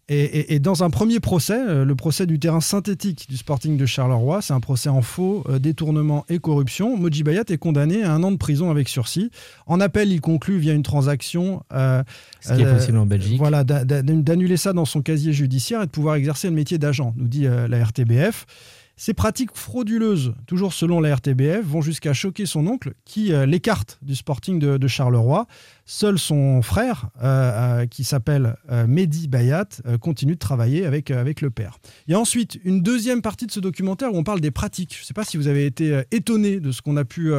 Et, 0.08 0.20
et- 0.22 0.54
et 0.54 0.58
dans 0.60 0.84
un 0.84 0.90
premier 0.90 1.18
procès, 1.18 1.58
euh, 1.58 1.84
le 1.84 1.96
procès 1.96 2.26
du 2.26 2.38
terrain 2.38 2.60
synthétique 2.60 3.26
du 3.28 3.36
Sporting 3.36 3.76
de 3.76 3.86
Charleroi, 3.86 4.40
c'est 4.40 4.52
un 4.52 4.60
procès 4.60 4.88
en 4.88 5.02
faux, 5.02 5.42
euh, 5.48 5.58
détournement 5.58 6.24
et 6.28 6.38
corruption. 6.38 6.96
Moji 6.96 7.24
Bayat 7.24 7.42
est 7.48 7.58
condamné 7.58 8.04
à 8.04 8.12
un 8.12 8.22
an 8.22 8.30
de 8.30 8.36
prison 8.36 8.70
avec 8.70 8.88
sursis. 8.88 9.32
En 9.66 9.80
appel, 9.80 10.12
il 10.12 10.20
conclut 10.20 10.58
via 10.58 10.74
une 10.74 10.84
transaction. 10.84 11.64
euh, 11.72 12.04
Ce 12.40 12.52
qui 12.54 12.62
est 12.62 12.72
possible 12.72 12.98
en 12.98 13.06
Belgique. 13.06 13.38
Voilà, 13.38 13.64
d'a- 13.64 13.84
d'a- 13.84 14.02
d'annuler 14.02 14.56
ça 14.56 14.72
dans 14.72 14.84
son 14.84 15.02
casier 15.02 15.32
judiciaire 15.32 15.82
et 15.82 15.86
de 15.86 15.90
pouvoir 15.90 16.14
exercer 16.14 16.46
le 16.48 16.54
métier 16.54 16.78
d'agent, 16.78 17.12
nous 17.16 17.26
dit 17.26 17.46
la 17.68 17.78
RTBF. 17.84 18.46
Ces 18.98 19.12
pratiques 19.12 19.50
frauduleuses, 19.52 20.32
toujours 20.46 20.72
selon 20.72 21.00
la 21.00 21.14
RTBF, 21.14 21.62
vont 21.62 21.82
jusqu'à 21.82 22.14
choquer 22.14 22.46
son 22.46 22.66
oncle 22.66 22.94
qui 23.04 23.30
euh, 23.30 23.44
l'écarte 23.44 23.98
du 24.00 24.16
Sporting 24.16 24.58
de, 24.58 24.88
Charleroi. 24.88 25.46
Seul 25.84 26.18
son 26.18 26.62
frère, 26.62 27.10
euh, 27.22 27.82
euh, 27.82 27.86
qui 27.86 28.04
s'appelle 28.04 28.56
Mehdi 28.88 29.28
Bayat, 29.28 29.68
continue 30.00 30.32
de 30.32 30.38
travailler 30.38 30.86
avec, 30.86 31.10
avec 31.10 31.42
le 31.42 31.50
père. 31.50 31.78
Il 32.08 32.12
y 32.12 32.14
a 32.14 32.18
ensuite 32.18 32.58
une 32.64 32.80
deuxième 32.80 33.20
partie 33.20 33.46
de 33.46 33.52
ce 33.52 33.60
documentaire 33.60 34.14
où 34.14 34.16
on 34.16 34.24
parle 34.24 34.40
des 34.40 34.50
pratiques. 34.50 34.94
Je 34.96 35.02
ne 35.02 35.04
sais 35.04 35.14
pas 35.14 35.24
si 35.24 35.36
vous 35.36 35.46
avez 35.46 35.66
été 35.66 36.02
étonné 36.10 36.58
de 36.58 36.72
ce 36.72 36.80
qu'on 36.80 36.96
a 36.96 37.04
pu 37.04 37.32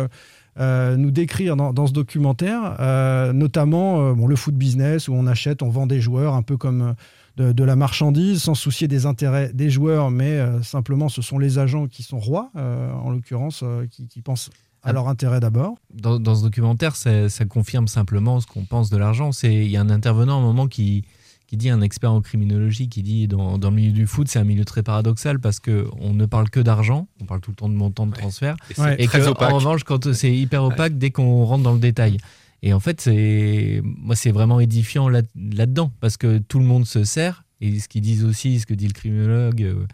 nous 0.59 1.11
décrire 1.11 1.55
dans, 1.55 1.87
ce 1.87 1.93
documentaire, 1.93 3.33
notamment 3.33 4.13
le 4.13 4.35
foot 4.35 4.55
business 4.55 5.07
où 5.07 5.13
on 5.13 5.25
achète, 5.27 5.61
on 5.61 5.69
vend 5.69 5.87
des 5.87 6.01
joueurs 6.01 6.35
un 6.35 6.43
peu 6.43 6.55
comme 6.57 6.95
de, 7.37 7.51
de 7.53 7.63
la 7.63 7.75
marchandise, 7.75 8.41
sans 8.41 8.55
soucier 8.55 8.87
des 8.87 9.05
intérêts 9.05 9.51
des 9.53 9.69
joueurs, 9.69 10.09
mais 10.11 10.31
euh, 10.31 10.61
simplement 10.63 11.07
ce 11.07 11.21
sont 11.21 11.37
les 11.39 11.59
agents 11.59 11.87
qui 11.87 12.03
sont 12.03 12.19
rois, 12.19 12.49
euh, 12.55 12.91
en 12.93 13.11
l'occurrence, 13.11 13.61
euh, 13.63 13.85
qui, 13.89 14.07
qui 14.07 14.21
pensent 14.21 14.49
à 14.83 14.89
Ah. 14.89 14.93
leur 14.93 15.07
intérêt 15.07 15.39
d'abord. 15.39 15.75
Dans, 15.93 16.19
dans 16.19 16.35
ce 16.35 16.43
documentaire, 16.43 16.95
ça, 16.95 17.29
ça 17.29 17.45
confirme 17.45 17.87
simplement 17.87 18.39
ce 18.39 18.47
qu'on 18.47 18.65
pense 18.65 18.89
de 18.89 18.97
l'argent. 18.97 19.31
C'est 19.31 19.53
Il 19.53 19.69
y 19.71 19.77
a 19.77 19.81
un 19.81 19.89
intervenant 19.89 20.37
à 20.37 20.39
un 20.39 20.43
moment 20.43 20.67
qui, 20.67 21.03
qui 21.47 21.57
dit, 21.57 21.69
un 21.69 21.81
expert 21.81 22.11
en 22.11 22.21
criminologie, 22.21 22.89
qui 22.89 23.03
dit 23.03 23.27
dans, 23.27 23.57
dans 23.57 23.69
le 23.69 23.75
milieu 23.75 23.91
du 23.91 24.07
foot, 24.07 24.27
c'est 24.27 24.39
un 24.39 24.43
milieu 24.43 24.65
très 24.65 24.83
paradoxal 24.83 25.39
parce 25.39 25.59
qu'on 25.59 26.13
ne 26.13 26.25
parle 26.25 26.49
que 26.49 26.59
d'argent, 26.59 27.07
on 27.21 27.25
parle 27.25 27.41
tout 27.41 27.51
le 27.51 27.55
temps 27.55 27.69
de 27.69 27.75
montant 27.75 28.05
de 28.07 28.13
transfert, 28.13 28.55
Et 28.69 28.81
Ouais. 28.81 29.07
que, 29.07 29.43
en 29.43 29.55
revanche, 29.55 29.83
quand 29.83 30.11
c'est 30.13 30.33
hyper 30.35 30.63
opaque, 30.63 30.97
dès 30.97 31.11
qu'on 31.11 31.43
rentre 31.45 31.63
dans 31.63 31.73
le 31.73 31.79
détail. 31.79 32.17
Et 32.63 32.73
en 32.73 32.79
fait, 32.79 33.01
c'est 33.01 33.81
moi, 33.83 34.15
c'est 34.15 34.31
vraiment 34.31 34.59
édifiant 34.59 35.09
là- 35.09 35.21
là-dedans 35.35 35.91
parce 35.99 36.17
que 36.17 36.39
tout 36.39 36.59
le 36.59 36.65
monde 36.65 36.85
se 36.85 37.03
sert. 37.03 37.43
Et 37.61 37.79
ce 37.79 37.87
qu'ils 37.87 38.01
disent 38.01 38.23
aussi, 38.23 38.59
ce 38.59 38.65
que 38.65 38.73
dit 38.73 38.87
le 38.87 38.93
criminologue, 38.93 39.61
euh, 39.63 39.85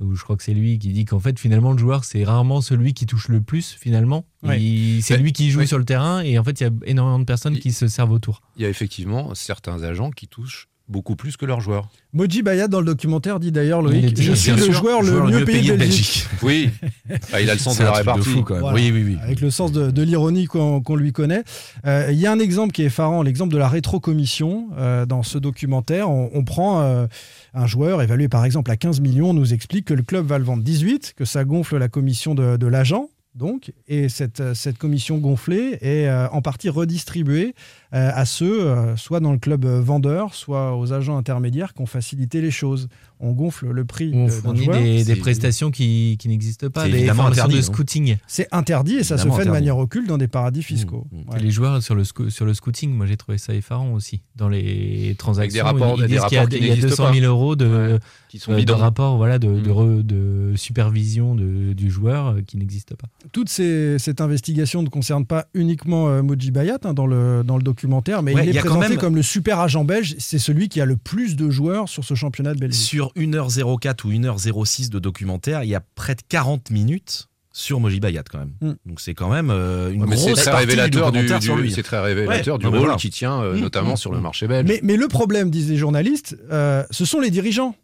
ou 0.00 0.14
je 0.16 0.22
crois 0.24 0.36
que 0.36 0.42
c'est 0.42 0.54
lui 0.54 0.78
qui 0.80 0.92
dit 0.92 1.04
qu'en 1.04 1.20
fait, 1.20 1.38
finalement, 1.38 1.72
le 1.72 1.78
joueur, 1.78 2.04
c'est 2.04 2.24
rarement 2.24 2.60
celui 2.60 2.92
qui 2.94 3.06
touche 3.06 3.28
le 3.28 3.40
plus, 3.40 3.70
finalement. 3.78 4.24
Ouais. 4.42 4.60
Il- 4.60 5.02
C'est 5.02 5.16
Mais- 5.16 5.22
lui 5.22 5.32
qui 5.32 5.50
joue 5.50 5.64
sur 5.64 5.78
le 5.78 5.84
terrain 5.84 6.20
et 6.22 6.38
en 6.38 6.44
fait, 6.44 6.60
il 6.60 6.64
y 6.64 6.66
a 6.66 6.70
énormément 6.86 7.20
de 7.20 7.24
personnes 7.24 7.54
Il- 7.54 7.60
qui 7.60 7.72
se 7.72 7.86
servent 7.86 8.10
autour. 8.10 8.40
Il 8.56 8.62
y 8.62 8.66
a 8.66 8.68
effectivement 8.68 9.34
certains 9.34 9.82
agents 9.84 10.10
qui 10.10 10.26
touchent 10.26 10.68
beaucoup 10.88 11.16
plus 11.16 11.36
que 11.36 11.46
leurs 11.46 11.60
joueurs. 11.60 11.88
Moji 12.12 12.42
Bayat, 12.42 12.68
dans 12.68 12.80
le 12.80 12.86
documentaire, 12.86 13.40
dit 13.40 13.50
d'ailleurs, 13.52 13.80
Il 13.80 14.02
Loïc, 14.02 14.20
je 14.20 14.32
suis 14.32 14.52
le 14.52 14.70
joueur 14.70 15.00
le 15.02 15.08
joueur 15.08 15.26
mieux 15.28 15.44
payé 15.44 15.72
de 15.72 15.76
Belgique. 15.76 16.26
Oui, 16.42 16.70
Ah, 17.32 17.40
il 17.40 17.48
a 17.48 17.54
le 17.54 17.58
sens 17.58 17.78
de 17.78 17.84
la 17.84 17.90
de 17.92 17.96
répartie. 17.96 18.28
fou 18.28 18.42
quand 18.42 18.54
même. 18.54 18.60
Voilà. 18.62 18.76
Oui, 18.76 18.90
oui, 18.92 19.02
oui. 19.06 19.16
avec 19.22 19.40
le 19.40 19.50
sens 19.50 19.72
de, 19.72 19.90
de 19.90 20.02
l'ironie 20.02 20.46
qu'on 20.46 20.96
lui 20.96 21.12
connaît. 21.12 21.44
Euh, 21.86 22.08
Il 22.10 22.18
y 22.18 22.26
a 22.26 22.32
un 22.32 22.38
exemple 22.38 22.72
qui 22.72 22.82
est 22.82 22.86
effarant, 22.86 23.22
l'exemple 23.22 23.52
de 23.52 23.58
la 23.58 23.68
rétrocommission. 23.68 24.68
Euh, 24.76 25.06
dans 25.06 25.22
ce 25.22 25.38
documentaire, 25.38 26.10
on, 26.10 26.30
on 26.34 26.44
prend 26.44 26.82
euh, 26.82 27.06
un 27.54 27.66
joueur 27.66 28.02
évalué 28.02 28.28
par 28.28 28.44
exemple 28.44 28.70
à 28.70 28.76
15 28.76 29.00
millions, 29.00 29.30
on 29.30 29.34
nous 29.34 29.54
explique 29.54 29.86
que 29.86 29.94
le 29.94 30.02
club 30.02 30.26
va 30.26 30.38
le 30.38 30.44
vendre 30.44 30.62
18, 30.62 31.14
que 31.16 31.24
ça 31.24 31.44
gonfle 31.44 31.78
la 31.78 31.88
commission 31.88 32.34
de, 32.34 32.56
de 32.56 32.66
l'agent. 32.66 33.08
Donc, 33.34 33.72
et 33.88 34.10
cette, 34.10 34.40
euh, 34.40 34.52
cette 34.52 34.76
commission 34.76 35.16
gonflée 35.16 35.78
est 35.80 36.06
euh, 36.06 36.28
en 36.32 36.42
partie 36.42 36.68
redistribuée 36.68 37.54
euh, 37.54 37.54
à 37.92 38.24
ceux, 38.24 38.66
euh, 38.66 38.96
soit 38.96 39.20
dans 39.20 39.32
le 39.32 39.38
club 39.38 39.64
euh, 39.64 39.80
vendeur, 39.80 40.34
soit 40.34 40.76
aux 40.76 40.92
agents 40.92 41.16
intermédiaires 41.16 41.74
qui 41.74 41.82
ont 41.82 41.86
facilité 41.86 42.40
les 42.40 42.50
choses. 42.50 42.88
On 43.20 43.32
gonfle 43.32 43.70
le 43.70 43.84
prix 43.84 44.10
On 44.14 44.26
de- 44.26 44.56
joueur. 44.56 44.78
des, 44.80 45.04
des 45.04 45.14
prestations 45.16 45.70
qui, 45.70 46.16
qui 46.18 46.28
n'existent 46.28 46.68
pas, 46.70 46.84
C'est 46.84 46.90
des 46.90 46.96
évidemment 46.98 47.22
formations 47.24 47.44
interdit, 47.44 47.60
de 47.62 47.66
non 47.68 47.72
scouting. 47.74 48.16
C'est 48.26 48.48
interdit 48.50 48.94
et 48.96 49.04
ça 49.04 49.16
se 49.18 49.28
fait 49.30 49.44
de 49.44 49.50
manière 49.50 49.78
occulte 49.78 50.08
dans 50.08 50.18
des 50.18 50.26
paradis 50.26 50.62
fiscaux. 50.62 51.06
Mmh, 51.12 51.16
mmh. 51.18 51.34
Ouais. 51.34 51.40
Les 51.40 51.50
joueurs 51.52 51.80
sur 51.82 51.94
le, 51.94 52.02
sur 52.04 52.44
le 52.46 52.54
scouting, 52.54 52.90
moi 52.92 53.06
j'ai 53.06 53.16
trouvé 53.16 53.38
ça 53.38 53.54
effarant 53.54 53.92
aussi. 53.92 54.22
Dans 54.34 54.48
les 54.48 55.14
transactions, 55.18 55.64
rapports- 55.64 55.94
ils 55.98 56.02
des 56.02 56.08
disent 56.08 56.24
qu'il 56.24 56.34
y 56.34 56.38
a, 56.38 56.40
rapports 56.40 56.48
qui 56.48 56.56
il 56.56 56.62
y 56.66 56.70
a 56.70 56.74
n'existent 56.74 57.04
200 57.04 57.12
000 57.14 57.20
pas. 57.22 57.26
euros 57.28 57.54
de, 57.56 57.66
Ouais, 57.92 57.98
Qui 58.28 58.38
sont 58.40 58.50
euh, 58.52 58.54
de 58.54 58.60
bidons. 58.60 58.76
rapports 58.76 59.16
voilà, 59.18 59.38
de, 59.38 59.46
de, 59.60 59.70
Mm. 59.70 59.72
re- 59.72 60.02
de 60.02 60.52
supervision 60.56 61.34
de- 61.36 61.74
du 61.74 61.90
joueur 61.90 62.28
euh, 62.28 62.40
qui 62.46 62.56
n'existe 62.56 62.96
pas. 62.96 63.06
Toute 63.30 63.48
ces- 63.48 63.98
cette 63.98 64.20
investigation 64.20 64.82
ne 64.82 64.88
concerne 64.88 65.26
pas 65.26 65.46
uniquement 65.54 66.08
euh, 66.08 66.22
Moji 66.22 66.50
Bayat 66.50 66.78
hein, 66.84 66.94
dans, 66.94 67.06
le, 67.06 67.42
dans 67.44 67.56
le 67.56 67.62
documentaire, 67.82 68.22
mais 68.22 68.34
Ouais, 68.34 68.46
il 68.46 68.56
est 68.56 68.58
a 68.58 68.62
quand 68.62 68.68
présenté 68.70 68.88
même- 68.90 68.98
comme 68.98 69.16
le 69.16 69.22
super 69.22 69.58
agent 69.60 69.84
belge. 69.84 70.14
C'est 70.18 70.38
celui 70.38 70.68
qui 70.68 70.80
a 70.80 70.84
le 70.84 70.96
plus 70.96 71.36
de 71.36 71.50
joueurs 71.50 71.88
sur 71.88 72.04
ce 72.04 72.14
championnat 72.14 72.54
de 72.54 72.60
Belgique. 72.60 72.80
Sur 72.80 73.12
1h04 73.16 74.04
ou 74.04 74.10
1h06 74.12 74.88
de 74.90 74.98
documentaire, 74.98 75.64
il 75.64 75.70
y 75.70 75.74
a 75.74 75.82
près 75.94 76.14
de 76.14 76.22
40 76.28 76.70
minutes 76.70 77.28
sur 77.54 77.80
Moji 77.80 78.00
Bayat 78.00 78.22
quand 78.30 78.38
même. 78.38 78.52
Mm. 78.60 78.72
Donc 78.86 79.00
c'est 79.00 79.14
quand 79.14 79.28
même 79.30 79.50
euh, 79.50 79.90
une 79.92 80.02
Ouais, 80.02 80.06
mais 80.08 80.16
c'est 80.16 80.26
grosse 80.28 80.40
très 80.42 80.50
partie 80.52 80.66
du 80.66 80.70
révélateur 80.70 81.12
du, 81.12 81.18
documentaire 81.18 81.38
du- 81.40 81.46
sur 81.46 81.56
lui. 81.56 81.72
c'est 81.72 81.82
très 81.82 82.00
révélateur 82.00 82.54
Ouais, 82.54 82.58
du 82.58 82.64
non, 82.64 82.70
rôle 82.70 82.80
voilà. 82.80 82.94
qui 82.96 83.10
tient 83.10 83.42
euh, 83.42 83.56
Mmh, 83.56 83.60
notamment 83.60 83.92
mmh, 83.94 83.96
sur 83.98 84.12
le 84.12 84.20
marché 84.20 84.46
belge. 84.46 84.68
Mais, 84.68 84.80
mais 84.82 84.96
le 84.96 85.08
problème, 85.08 85.50
disent 85.50 85.68
les 85.68 85.76
journalistes, 85.76 86.36
euh, 86.50 86.84
ce 86.90 87.04
sont 87.04 87.20
les 87.20 87.30
dirigeants 87.30 87.74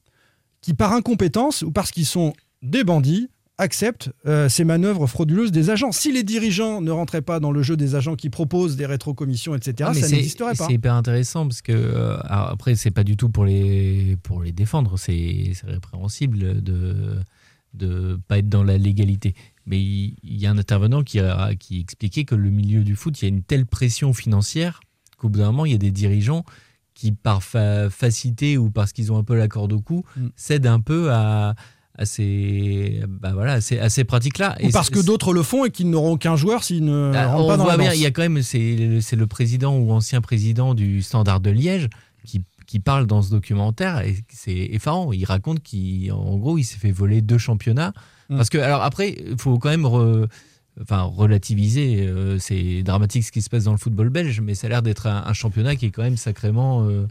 qui, 0.62 0.72
par 0.74 0.92
incompétence 0.92 1.62
ou 1.62 1.70
parce 1.70 1.90
qu'ils 1.90 2.06
sont 2.06 2.32
des 2.62 2.82
bandits, 2.84 3.28
acceptent 3.58 4.10
euh, 4.26 4.48
ces 4.48 4.64
manœuvres 4.64 5.06
frauduleuses 5.06 5.50
des 5.52 5.68
agents. 5.70 5.92
Si 5.92 6.12
les 6.12 6.22
dirigeants 6.22 6.80
ne 6.80 6.90
rentraient 6.90 7.22
pas 7.22 7.40
dans 7.40 7.50
le 7.52 7.62
jeu 7.62 7.76
des 7.76 7.94
agents 7.96 8.14
qui 8.16 8.30
proposent 8.30 8.76
des 8.76 8.86
rétrocommissions, 8.86 9.54
etc., 9.54 9.90
Ah, 9.90 9.94
ça 9.94 10.08
n'existerait 10.08 10.54
pas. 10.54 10.66
C'est 10.66 10.74
hyper 10.74 10.94
intéressant 10.94 11.46
parce 11.46 11.60
que 11.62 11.72
euh, 11.72 12.16
après 12.24 12.74
c'est 12.76 12.90
pas 12.92 13.04
du 13.04 13.16
tout 13.16 13.28
pour 13.28 13.44
les 13.44 14.16
pour 14.22 14.42
les 14.42 14.52
défendre, 14.52 14.96
c'est 14.98 15.52
répréhensible 15.66 16.62
de 16.62 17.18
de 17.74 18.18
pas 18.28 18.38
être 18.38 18.48
dans 18.48 18.64
la 18.64 18.78
légalité. 18.78 19.34
Mais 19.66 19.78
il, 19.80 20.16
il 20.22 20.36
y 20.38 20.46
a 20.46 20.50
un 20.50 20.58
intervenant 20.58 21.02
qui 21.02 21.20
a 21.20 21.54
qui 21.54 21.80
expliquait 21.80 22.24
que 22.24 22.34
le 22.34 22.50
milieu 22.50 22.82
du 22.84 22.96
foot, 22.96 23.20
il 23.20 23.24
y 23.24 23.26
a 23.26 23.28
une 23.28 23.42
telle 23.42 23.66
pression 23.66 24.12
financière 24.14 24.80
qu'au 25.18 25.28
bout 25.28 25.38
d'un 25.40 25.46
moment 25.46 25.66
il 25.66 25.72
y 25.72 25.74
a 25.74 25.78
des 25.78 25.90
dirigeants 25.90 26.44
qui 26.94 27.12
par 27.12 27.42
fa- 27.42 27.90
facilité 27.90 28.56
ou 28.56 28.70
parce 28.70 28.92
qu'ils 28.92 29.12
ont 29.12 29.18
un 29.18 29.24
peu 29.24 29.36
la 29.36 29.48
corde 29.48 29.72
au 29.72 29.80
cou 29.80 30.04
Mm. 30.16 30.28
cèdent 30.36 30.66
un 30.66 30.80
peu 30.80 31.12
à 31.12 31.54
à 31.98 32.06
ces, 32.06 33.02
bah 33.08 33.32
voilà, 33.34 33.54
à 33.54 33.60
ces, 33.60 33.78
à 33.78 33.90
ces 33.90 34.04
pratiques-là. 34.04 34.56
Ou 34.62 34.70
parce 34.70 34.88
que 34.88 35.00
d'autres 35.04 35.32
le 35.32 35.42
font 35.42 35.64
et 35.64 35.70
qu'ils 35.70 35.90
n'auront 35.90 36.12
aucun 36.12 36.36
joueur 36.36 36.62
s'ils 36.64 36.84
ne 36.84 37.12
ah, 37.14 37.26
rentrent 37.26 37.44
on 37.44 37.48
pas 37.48 37.56
dans 37.56 37.64
voit 37.64 37.72
la 37.76 37.82
bien, 37.82 37.92
il 37.92 38.00
y 38.00 38.06
a 38.06 38.10
quand 38.12 38.22
même, 38.22 38.40
c'est 38.42 38.56
le 39.12 39.26
président 39.26 39.76
ou 39.76 39.90
ancien 39.92 40.20
président 40.20 40.74
du 40.74 41.02
Standard 41.02 41.40
de 41.40 41.50
Liège 41.50 41.88
qui, 42.24 42.42
qui 42.66 42.78
parle 42.78 43.06
dans 43.06 43.20
ce 43.22 43.30
documentaire 43.30 44.00
et 44.00 44.16
c'est 44.32 44.52
effarant. 44.72 45.12
Il 45.12 45.24
raconte 45.24 45.58
qu'en 45.62 46.36
gros, 46.38 46.56
il 46.56 46.64
s'est 46.64 46.78
fait 46.78 46.92
voler 46.92 47.20
deux 47.20 47.38
championnats. 47.38 47.92
Mm. 48.28 48.36
Parce 48.36 48.48
que, 48.48 48.58
alors 48.58 48.82
après, 48.82 49.16
il 49.30 49.36
faut 49.38 49.58
quand 49.58 49.70
même 49.70 49.86
re- 49.86 50.26
enfin, 50.80 51.02
relativiser. 51.02 52.06
euh, 52.06 52.38
c'est 52.38 52.82
dramatique 52.84 53.24
ce 53.24 53.32
qui 53.32 53.42
se 53.42 53.50
passe 53.50 53.64
dans 53.64 53.72
le 53.72 53.78
football 53.78 54.10
belge, 54.10 54.40
mais 54.40 54.54
ça 54.54 54.68
a 54.68 54.70
l'air 54.70 54.82
d'être 54.82 55.06
un, 55.08 55.24
un 55.26 55.32
championnat 55.32 55.74
qui 55.74 55.86
est 55.86 55.90
quand 55.90 56.02
même 56.02 56.16
sacrément. 56.16 56.86
euh, 56.88 57.06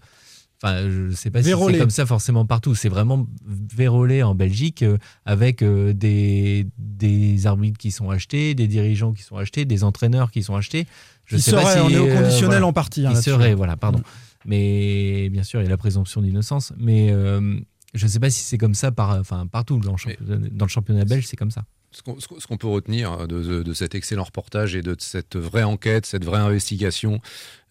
Enfin, 0.63 0.89
je 0.89 1.01
ne 1.01 1.11
sais 1.11 1.29
pas 1.29 1.43
si 1.43 1.49
c'est 1.49 1.77
comme 1.77 1.89
ça 1.91 2.05
forcément 2.07 2.45
partout. 2.45 2.73
C'est 2.73 2.89
vraiment 2.89 3.27
vérolé 3.45 4.23
en 4.23 4.33
Belgique 4.33 4.81
euh, 4.81 4.97
avec 5.25 5.61
euh, 5.61 5.93
des, 5.93 6.65
des 6.79 7.45
arbitres 7.45 7.77
qui 7.77 7.91
sont 7.91 8.09
achetés, 8.09 8.55
des 8.55 8.67
dirigeants 8.67 9.13
qui 9.13 9.21
sont 9.21 9.37
achetés, 9.37 9.65
des 9.65 9.83
entraîneurs 9.83 10.31
qui 10.31 10.41
sont 10.41 10.55
achetés. 10.55 10.87
Je 11.25 11.35
Qui 11.35 11.41
sais 11.43 11.51
pas 11.51 11.73
si, 11.73 11.79
on 11.79 11.89
est 11.89 11.97
au 11.97 12.07
euh, 12.07 12.15
conditionnel 12.15 12.47
voilà. 12.47 12.67
en 12.67 12.73
partie. 12.73 13.01
hein, 13.05 13.09
là-dessus. 13.09 13.29
serait, 13.29 13.53
voilà, 13.53 13.77
pardon. 13.77 13.99
Mm. 13.99 14.03
Mais 14.45 15.29
bien 15.29 15.43
sûr, 15.43 15.59
il 15.61 15.65
y 15.65 15.67
a 15.67 15.69
la 15.69 15.77
présomption 15.77 16.21
d'innocence. 16.21 16.73
Mais 16.77 17.11
euh, 17.11 17.59
je 17.93 18.05
ne 18.05 18.09
sais 18.09 18.19
pas 18.19 18.29
si 18.31 18.43
c'est 18.43 18.57
comme 18.57 18.73
ça 18.73 18.91
par, 18.91 19.11
enfin, 19.19 19.45
partout 19.45 19.77
dans 19.77 19.91
le, 19.91 19.97
championnat, 19.97 20.37
dans 20.51 20.65
le 20.65 20.69
championnat 20.69 21.05
belge, 21.05 21.27
c'est 21.27 21.35
comme 21.37 21.51
ça. 21.51 21.65
Ce 22.05 22.47
qu'on 22.47 22.57
peut 22.57 22.67
retenir 22.67 23.27
de, 23.27 23.41
de- 23.41 23.63
de 23.63 23.73
cet 23.73 23.95
excellent 23.95 24.23
reportage 24.23 24.75
et 24.75 24.81
de 24.81 24.95
cette 24.99 25.35
vraie 25.35 25.63
enquête, 25.63 26.05
cette 26.05 26.23
vraie 26.25 26.39
investigation 26.39 27.19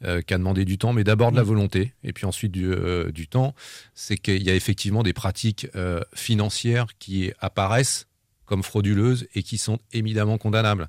euh, 0.05 0.21
qui 0.23 0.35
a 0.35 0.39
demandé 0.39 0.65
du 0.65 0.79
temps, 0.79 0.93
mais 0.93 1.05
d'abord 1.05 1.31
de 1.31 1.37
la 1.37 1.43
volonté 1.43 1.93
et 2.05 2.13
puis 2.13 2.27
ensuite 2.27 2.53
du, 2.53 2.67
euh, 2.73 3.11
du 3.13 3.29
temps, 3.29 3.55
c'est 3.95 4.17
qu'il 4.17 4.43
y 4.43 4.51
a 4.51 4.55
effectivement 4.55 5.03
des 5.03 5.13
pratiques 5.13 5.69
euh, 5.77 6.01
financières 6.15 6.87
qui 6.99 7.33
apparaissent 7.41 8.07
comme 8.45 8.63
frauduleuses 8.63 9.27
et 9.35 9.43
qui 9.43 9.59
sont 9.59 9.79
évidemment 9.93 10.39
condamnables. 10.39 10.89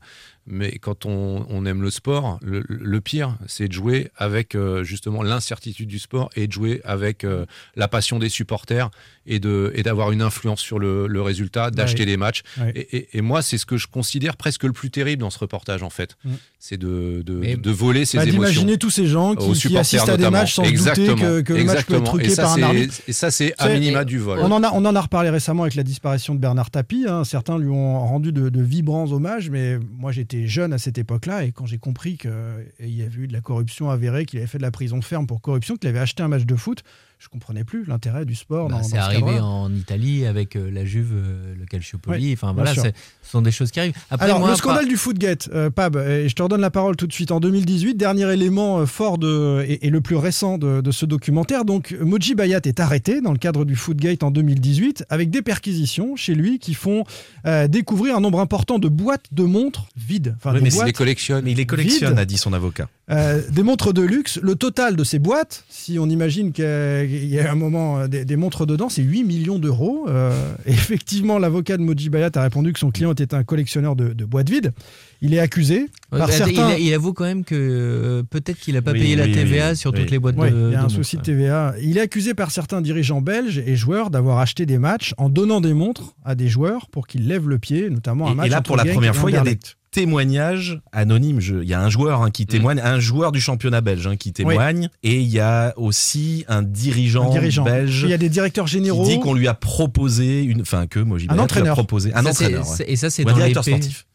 Mais 0.50 0.78
quand 0.80 1.06
on, 1.06 1.46
on 1.50 1.66
aime 1.66 1.82
le 1.82 1.90
sport, 1.92 2.40
le, 2.42 2.64
le 2.68 3.02
pire, 3.02 3.36
c'est 3.48 3.68
de 3.68 3.74
jouer 3.74 4.10
avec 4.16 4.56
euh, 4.56 4.84
justement 4.84 5.22
l'incertitude 5.22 5.90
du 5.90 6.00
sport 6.00 6.30
et 6.38 6.48
de 6.48 6.52
jouer 6.54 6.82
avec 6.86 7.24
euh, 7.26 7.46
la 7.76 7.88
passion 7.90 8.18
des 8.18 8.30
supporters 8.30 8.90
et 9.30 9.40
d'avoir 9.40 10.14
une 10.14 10.22
influence 10.22 10.62
sur 10.62 10.80
le, 10.80 11.06
le 11.06 11.22
résultat, 11.22 11.70
d'acheter 11.70 12.04
Ouais. 12.04 12.06
des 12.06 12.16
matchs. 12.18 12.44
Ouais. 12.60 12.72
Et, 12.76 12.98
et- 12.98 13.18
et 13.18 13.22
moi, 13.22 13.42
c'est 13.42 13.58
ce 13.58 13.66
que 13.66 13.76
je 13.76 13.88
considère 13.88 14.38
presque 14.38 14.64
le 14.64 14.72
plus 14.72 14.90
terrible 14.90 15.20
dans 15.20 15.30
ce 15.30 15.40
reportage, 15.40 15.84
en 15.84 15.90
fait. 15.90 16.16
Mm. 16.24 16.32
C'est 16.60 16.78
de, 16.78 17.24
de, 17.26 17.34
Mais- 17.34 17.56
de 17.58 17.72
voler 17.72 18.06
ses 18.06 18.18
Bah, 18.18 18.24
émotions. 18.24 18.42
D'imaginer 18.42 18.78
tous 18.78 18.90
ces 18.90 19.06
gens 19.08 19.36
qui, 19.36 19.52
qui 19.52 19.78
assistent 19.78 20.08
à 20.08 20.16
des 20.16 20.30
matchs 20.30 20.54
sans 20.56 20.64
Exactement. 20.64 21.08
douter 21.16 21.22
que, 21.24 21.42
que 21.42 21.54
le 21.54 21.64
match 21.66 21.84
peut 21.86 21.96
être 21.96 22.04
truqué 22.06 22.34
par 22.36 22.54
un 22.54 22.62
arbitre. 22.64 22.94
Et 23.10 23.12
ça, 23.14 23.30
c'est 23.32 23.54
à 23.58 23.68
minima 23.68 24.06
du 24.06 24.18
vol. 24.18 24.40
On 24.42 24.50
en, 24.52 24.64
a, 24.64 24.72
on 24.72 24.86
en 24.86 24.96
a 24.96 25.02
reparlé 25.02 25.30
récemment 25.30 25.64
avec 25.64 25.76
la 25.76 25.84
disparition 25.84 26.34
de 26.34 26.40
Bernard 26.40 26.72
Tapie. 26.72 27.04
hein. 27.08 27.26
Certains 27.26 27.58
lui 27.60 27.68
ont 27.70 28.00
rendu 28.08 28.32
de, 28.32 28.48
de 28.48 28.62
vibrants 28.62 29.12
hommages, 29.12 29.50
mais 29.50 29.78
moi 30.00 30.14
j'étais 30.14 30.37
jeune 30.46 30.74
à 30.74 30.78
cette 30.78 30.98
époque-là 30.98 31.46
et 31.46 31.52
quand 31.52 31.66
j'ai 31.66 31.80
compris 31.80 32.18
qu'il 32.18 32.32
y 32.80 33.02
avait 33.02 33.18
eu 33.18 33.28
de 33.28 33.34
la 33.34 33.42
corruption 33.42 33.90
avérée, 33.90 34.26
qu'il 34.26 34.38
avait 34.40 34.48
fait 34.48 34.60
de 34.60 34.64
la 34.64 34.72
prison 34.72 35.02
ferme 35.02 35.26
pour 35.26 35.42
corruption, 35.42 35.78
qu'il 35.78 35.90
avait 35.90 36.00
acheté 36.00 36.22
un 36.22 36.28
match 36.28 36.46
de 36.46 36.56
foot, 36.56 36.84
je 37.20 37.30
comprenais 37.30 37.64
plus 37.64 37.84
l'intérêt 37.86 38.26
du 38.26 38.36
sport. 38.36 38.70
Bah, 38.70 38.78
dans, 38.78 38.84
c'est 38.84 38.96
dans 38.98 39.02
arrivé 39.02 39.40
en 39.40 39.74
Italie 39.74 40.26
avec 40.26 40.56
euh, 40.56 40.70
la 40.72 40.86
Juve, 40.86 41.12
euh, 41.14 41.56
le 41.60 41.66
Calciopoli. 41.66 42.28
Ouais, 42.28 42.34
enfin 42.34 42.54
voilà, 42.54 42.76
c'est- 42.76 42.94
ce 43.24 43.32
sont 43.32 43.42
des 43.42 43.52
choses 43.52 43.72
qui 43.72 43.80
arrivent. 43.80 43.96
Après, 44.12 44.26
Alors, 44.26 44.40
moi, 44.40 44.52
le 44.52 44.56
scandale 44.56 44.82
par- 44.84 44.88
du 44.90 44.98
Footgate, 44.98 45.50
euh, 45.54 45.70
Pab, 45.72 45.96
et 45.98 46.30
je 46.30 46.36
te 46.36 46.44
redonne 46.44 46.62
la 46.62 46.70
parole 46.70 46.96
tout 46.96 47.08
de 47.08 47.14
suite. 47.14 47.32
En 47.32 47.40
2018, 47.40 47.96
dernier 47.96 48.32
élément 48.32 48.80
euh, 48.80 48.86
fort 48.86 49.18
de, 49.18 49.66
et, 49.68 49.88
et 49.88 49.90
le 49.90 50.00
plus 50.02 50.16
récent 50.16 50.58
de, 50.60 50.82
de 50.82 50.92
ce 50.92 51.06
documentaire. 51.06 51.66
Donc, 51.66 51.96
Moji 52.00 52.36
Bayat 52.36 52.62
est 52.66 52.80
arrêté 52.80 53.20
dans 53.22 53.32
le 53.32 53.40
cadre 53.40 53.66
du 53.66 53.76
Footgate 53.76 54.22
en 54.24 54.30
2018 54.32 55.06
avec 55.10 55.30
des 55.32 55.42
perquisitions 55.42 56.16
chez 56.16 56.36
lui 56.36 56.60
qui 56.60 56.76
font 56.76 57.04
euh, 57.46 57.68
découvrir 57.68 58.16
un 58.16 58.22
nombre 58.22 58.40
important 58.40 58.78
de 58.80 58.90
boîtes 58.90 59.26
de 59.32 59.44
montres 59.44 59.88
vides. 59.98 60.36
Enfin, 60.38 60.52
Oui, 60.54 60.60
des 60.60 60.64
mais 60.66 60.70
boîtes 60.70 60.84
il 60.84 60.88
les 60.88 60.94
collectionne. 60.94 61.48
Il 61.48 61.58
les 61.58 61.66
collectionne, 61.66 62.10
vides. 62.12 62.20
a 62.20 62.26
dit 62.26 62.38
son 62.38 62.54
avocat. 62.54 62.88
Euh, 63.10 63.42
des 63.52 63.64
montres 63.64 63.94
de 63.94 64.02
luxe. 64.02 64.38
Le 64.44 64.56
total 64.56 64.98
de 64.98 65.04
ces 65.06 65.18
boîtes, 65.18 65.64
si 65.70 65.98
on 65.98 66.10
imagine 66.10 66.52
qu'il 66.52 67.26
y 67.26 67.40
a 67.40 67.50
un 67.50 67.56
moment 67.56 68.00
euh, 68.00 68.08
des, 68.08 68.26
des 68.26 68.36
montres 68.36 68.66
dedans, 68.66 68.90
c'est 68.90 69.02
8 69.02 69.24
millions 69.24 69.60
d'euros. 69.60 70.06
Euh, 70.10 70.54
effectivement, 70.66 71.40
l'avocat 71.40 71.78
de 71.78 71.84
Moji 71.84 72.10
Bayat 72.10 72.32
a 72.36 72.42
répondu 72.42 72.74
que 72.74 72.80
son 72.80 72.92
client 72.92 73.14
était 73.14 73.34
un 73.34 73.46
collectionneur 73.46 73.96
de, 73.96 74.10
de 74.12 74.26
boîtes 74.26 74.50
vides. 74.50 74.74
Il 75.22 75.34
est 75.34 75.40
accusé 75.40 75.88
Ouais, 76.12 76.20
par 76.20 76.28
bah, 76.28 76.34
certains. 76.34 76.76
il, 76.78 76.88
il 76.88 76.94
avoue 76.94 77.14
quand 77.14 77.24
même 77.24 77.44
que 77.46 77.56
euh, 77.56 78.24
peut-être 78.24 78.60
qu'il 78.60 78.74
n'a 78.74 78.82
pas 78.82 78.92
Oui, 78.92 79.00
payé 79.00 79.16
la 79.16 79.28
TVA 79.28 79.72
oui, 79.72 79.78
sur 79.78 79.94
oui. 79.94 80.00
toutes 80.02 80.12
les 80.12 80.20
boîtes 80.20 80.38
Ouais, 80.38 80.52
de. 80.52 80.68
Il 80.68 80.74
y 80.74 80.76
a 80.76 80.80
un 80.80 80.82
montres, 80.84 80.96
souci 80.96 81.16
de. 81.18 81.22
TVA. 81.22 81.76
Il 81.82 81.98
est 81.98 82.02
accusé 82.02 82.34
par 82.34 82.52
certains 82.52 82.82
dirigeants 82.82 83.22
belges 83.22 83.64
et 83.66 83.76
joueurs 83.78 84.10
d'avoir 84.10 84.40
acheté 84.40 84.66
des 84.66 84.78
matchs 84.78 85.14
en 85.18 85.30
donnant 85.30 85.62
des 85.62 85.74
montres 85.74 86.14
à 86.26 86.36
des 86.36 86.50
joueurs 86.50 86.88
pour 86.90 87.08
qu'ils 87.08 87.26
lèvent 87.28 87.48
le 87.48 87.58
pied, 87.58 87.90
notamment 87.90 88.28
un 88.28 88.34
Et, 88.34 88.36
match 88.36 88.48
et 88.48 88.50
là, 88.50 88.62
pour 88.62 88.76
la 88.76 88.84
première 88.86 89.16
fois, 89.16 89.32
il 89.32 89.36
y 89.36 89.38
a 89.38 89.44
des. 89.44 89.58
Témoignages 90.02 90.80
anonymes. 90.92 91.40
Je- 91.40 91.56
Il 91.64 91.68
y 91.68 91.74
a 91.74 91.82
un 91.82 91.90
joueur 91.90 92.22
hein, 92.22 92.30
qui 92.32 92.44
Mm. 92.44 92.48
témoigne, 92.48 92.80
un 92.84 93.00
joueur 93.00 93.32
du 93.32 93.42
championnat 93.42 93.82
belge 93.82 94.06
hein, 94.08 94.16
qui 94.16 94.32
témoigne, 94.34 94.90
et 95.04 95.16
il 95.20 95.28
y 95.28 95.40
a 95.40 95.74
aussi 95.78 96.46
un 96.48 96.62
dirigeant, 96.62 97.28
Un 97.30 97.32
dirigeant. 97.34 97.64
belge. 97.64 98.02
Il 98.04 98.10
y 98.10 98.14
a 98.14 98.18
des 98.18 98.30
directeurs 98.30 98.68
généraux. 98.68 99.04
Qui 99.04 99.18
dit 99.18 99.20
qu'on 99.20 99.34
lui 99.34 99.48
a 99.48 99.54
proposé 99.54 100.44
une, 100.44 100.62
enfin 100.62 100.88
que 100.88 101.00
Moji 101.00 101.26
Un 101.26 101.30
Bayat 101.30 101.34
lui 101.36 101.40
a 101.42 101.44
entraîneur. 101.44 101.74
proposé 101.76 102.14
un 102.14 102.24
Ça, 102.24 102.30
entraîneur. 102.30 102.70
ouais. 102.70 102.86
Et 102.92 102.96
ça, 102.96 103.10
c'est 103.10 103.24
dans 103.26 103.34
directeur 103.34 103.64
sportif. 103.64 104.06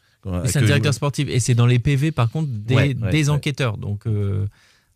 C'est 0.45 0.59
un 0.59 0.63
directeur 0.63 0.95
sportif 0.95 1.29
et 1.29 1.41
c'est 1.41 1.55
dans 1.55 1.67
les 1.67 1.81
PV 1.81 2.13
par 2.13 2.31
contre 2.31 2.49
des, 2.49 2.75
Ouais, 2.77 2.83
ouais, 3.01 3.11
des 3.11 3.25
ouais. 3.25 3.29
enquêteurs. 3.29 3.77
Donc 3.77 4.07
euh, 4.07 4.47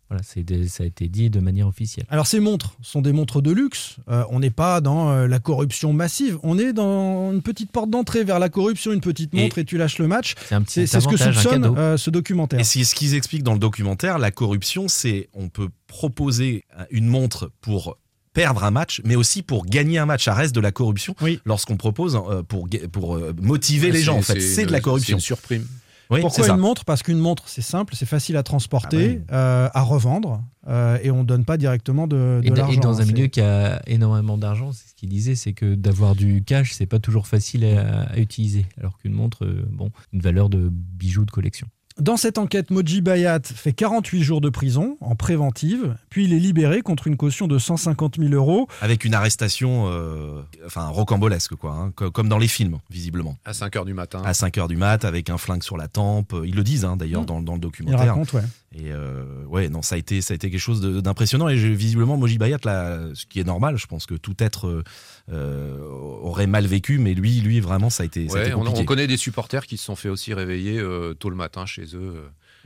voilà, 0.09 0.23
c'est 0.23 0.43
des- 0.43 0.67
ça 0.69 0.83
a 0.83 0.85
été 0.85 1.07
dit 1.09 1.29
de 1.29 1.39
manière 1.39 1.67
officielle. 1.67 2.05
Alors 2.09 2.27
ces 2.27 2.39
montres 2.39 2.77
sont 2.81 3.01
des 3.01 3.11
montres 3.11 3.41
de 3.41 3.51
luxe. 3.51 3.97
Euh, 4.09 4.23
on 4.29 4.39
n'est 4.39 4.49
pas 4.51 4.79
dans 4.81 5.09
euh, 5.11 5.27
la 5.27 5.39
corruption 5.39 5.91
massive. 5.93 6.37
On 6.43 6.57
est 6.57 6.71
dans 6.73 7.31
une 7.33 7.41
petite 7.41 7.71
porte 7.71 7.89
d'entrée 7.89 8.23
vers 8.23 8.39
la 8.39 8.49
corruption, 8.49 8.93
une 8.93 9.01
petite 9.01 9.33
montre 9.33 9.57
et, 9.57 9.65
tu 9.65 9.77
lâches 9.77 9.97
le 9.99 10.07
match. 10.07 10.35
C'est 10.47 10.55
un 10.55 10.61
petit 10.61 10.87
C'est 10.87 11.01
ce 11.01 11.07
que 11.07 11.15
avantage, 11.15 11.37
un 11.37 11.41
soupçonne 11.41 11.61
cadeau. 11.63 11.77
euh, 11.77 11.97
ce 11.97 12.09
documentaire. 12.09 12.59
Et 12.59 12.63
c'est 12.63 12.83
ce 12.83 12.95
qu'ils 12.95 13.15
expliquent 13.15 13.43
dans 13.43 13.53
le 13.53 13.59
documentaire, 13.59 14.17
la 14.19 14.31
corruption, 14.31 14.87
c'est 14.87 15.27
on 15.33 15.49
peut 15.49 15.69
proposer 15.87 16.63
une 16.91 17.07
montre 17.07 17.51
pour 17.61 17.97
perdre 18.33 18.63
un 18.63 18.71
match, 18.71 19.01
mais 19.03 19.15
aussi 19.15 19.41
pour 19.41 19.65
gagner 19.65 19.97
un 19.97 20.05
match. 20.05 20.25
Ça 20.25 20.33
reste 20.35 20.53
de 20.53 20.59
la 20.61 20.71
corruption 20.71 21.15
lorsqu'on 21.43 21.75
propose 21.75 22.15
euh, 22.15 22.43
pour, 22.43 22.69
pour 22.91 23.15
euh, 23.15 23.33
motiver 23.41 23.91
les 23.91 23.99
C'est- 23.99 24.05
gens. 24.05 24.17
En 24.17 24.21
fait, 24.21 24.39
c'est 24.39 24.65
de 24.67 24.71
la 24.71 24.79
corruption. 24.79 25.17
c'est 25.17 25.21
une 25.23 25.25
surprime. 25.25 25.67
Oui, 26.09 26.21
Pourquoi 26.21 26.47
une 26.47 26.57
montre? 26.57 26.85
Parce 26.85 27.03
qu'une 27.03 27.17
montre, 27.19 27.43
c'est 27.47 27.61
simple, 27.61 27.95
c'est 27.95 28.05
facile 28.05 28.37
à 28.37 28.43
transporter, 28.43 29.21
Ah 29.29 29.35
euh, 29.35 29.69
à 29.73 29.81
revendre, 29.81 30.41
euh, 30.67 30.97
et 31.03 31.11
on 31.11 31.19
ne 31.19 31.27
donne 31.27 31.45
pas 31.45 31.57
directement 31.57 32.07
de, 32.07 32.41
l'argent. 32.43 32.71
et 32.71 32.77
dans 32.77 33.01
un 33.01 33.05
milieu 33.05 33.27
qui 33.27 33.41
a 33.41 33.81
énormément 33.87 34.37
d'argent, 34.37 34.71
c'est 34.71 34.89
ce 34.89 34.95
qu'il 34.95 35.09
disait, 35.09 35.35
c'est 35.35 35.53
que 35.53 35.75
d'avoir 35.75 36.15
du 36.15 36.43
cash, 36.43 36.73
c'est 36.73 36.85
pas 36.85 36.99
toujours 36.99 37.27
facile 37.27 37.65
à, 37.65 38.03
à 38.03 38.17
utiliser. 38.17 38.65
Alors 38.79 38.97
qu'une 38.97 39.13
montre, 39.13 39.45
euh, 39.45 39.65
bon, 39.71 39.91
une 40.13 40.21
valeur 40.21 40.49
de 40.49 40.69
bijoux 40.71 41.25
de 41.25 41.31
collection. 41.31 41.67
Dans 41.99 42.15
cette 42.15 42.37
enquête, 42.37 42.69
Moji 42.69 43.01
Bayat 43.01 43.39
fait 43.43 43.73
48 43.73 44.21
jours 44.21 44.39
de 44.39 44.49
prison 44.49 44.97
en 45.01 45.15
préventive, 45.15 45.95
puis 46.11 46.25
il 46.25 46.33
est 46.33 46.39
libéré 46.39 46.81
contre 46.83 47.07
une 47.07 47.17
caution 47.17 47.47
de 47.47 47.57
150 47.57 48.17
000 48.19 48.33
euros. 48.33 48.67
Avec 48.81 49.03
une 49.03 49.15
arrestation, 49.15 49.85
euh, 49.87 50.41
enfin 50.65 50.85
rocambolesque, 50.87 51.55
quoi, 51.55 51.71
hein, 51.73 51.91
co- 51.95 52.11
comme 52.11 52.29
dans 52.29 52.37
les 52.37 52.47
films, 52.47 52.77
visiblement. 52.91 53.35
À 53.45 53.51
5h 53.53 53.83
du 53.85 53.95
matin. 53.95 54.21
À 54.23 54.33
5h 54.33 54.67
du 54.67 54.75
mat, 54.77 55.05
avec 55.05 55.31
un 55.31 55.39
flingue 55.39 55.63
sur 55.63 55.75
la 55.75 55.87
tempe. 55.87 56.35
Ils 56.45 56.53
le 56.55 56.63
disent 56.63 56.85
hein, 56.85 56.97
d'ailleurs 56.97 57.23
Mm. 57.23 57.25
dans, 57.25 57.41
dans 57.41 57.53
le 57.53 57.57
Il 57.57 57.61
documentaire. 57.61 57.99
raconte, 58.09 58.31
ouais. 58.33 58.43
Et 58.75 58.91
euh, 58.91 59.23
ouais, 59.45 59.69
non, 59.69 59.81
ça 59.81 59.95
a 59.95 59.97
été, 59.97 60.21
ça 60.21 60.33
a 60.33 60.35
été 60.35 60.51
quelque 60.51 60.59
chose 60.59 60.81
d'impressionnant. 60.81 61.47
Et 61.47 61.55
visiblement, 61.55 62.17
Moji 62.17 62.37
Bayat, 62.37 62.59
là, 62.65 62.99
ce 63.13 63.25
qui 63.25 63.39
est 63.39 63.45
normal, 63.45 63.77
je 63.77 63.87
pense 63.87 64.05
que 64.05 64.15
tout 64.15 64.35
être 64.39 64.67
euh, 64.67 64.83
euh, 65.31 65.79
aurait 65.79 66.47
mal 66.47 66.65
vécu, 66.67 66.97
mais 66.99 67.13
lui, 67.13 67.39
lui, 67.39 67.59
vraiment, 67.61 67.89
ça 67.89 68.03
a 68.03 68.05
été, 68.05 68.27
ça 68.27 68.35
a 68.35 68.41
Ouais, 68.41 68.47
été 68.47 68.55
on, 68.55 68.85
connaît 68.85 69.07
des 69.07 69.17
supporters 69.17 69.65
qui 69.65 69.77
se 69.77 69.85
sont 69.85 69.95
fait 69.95 70.09
aussi 70.09 70.33
réveiller 70.33 70.79
euh, 70.79 71.13
tôt 71.13 71.29
le 71.29 71.37
matin 71.37 71.65
chez 71.65 71.95
eux. 71.95 72.15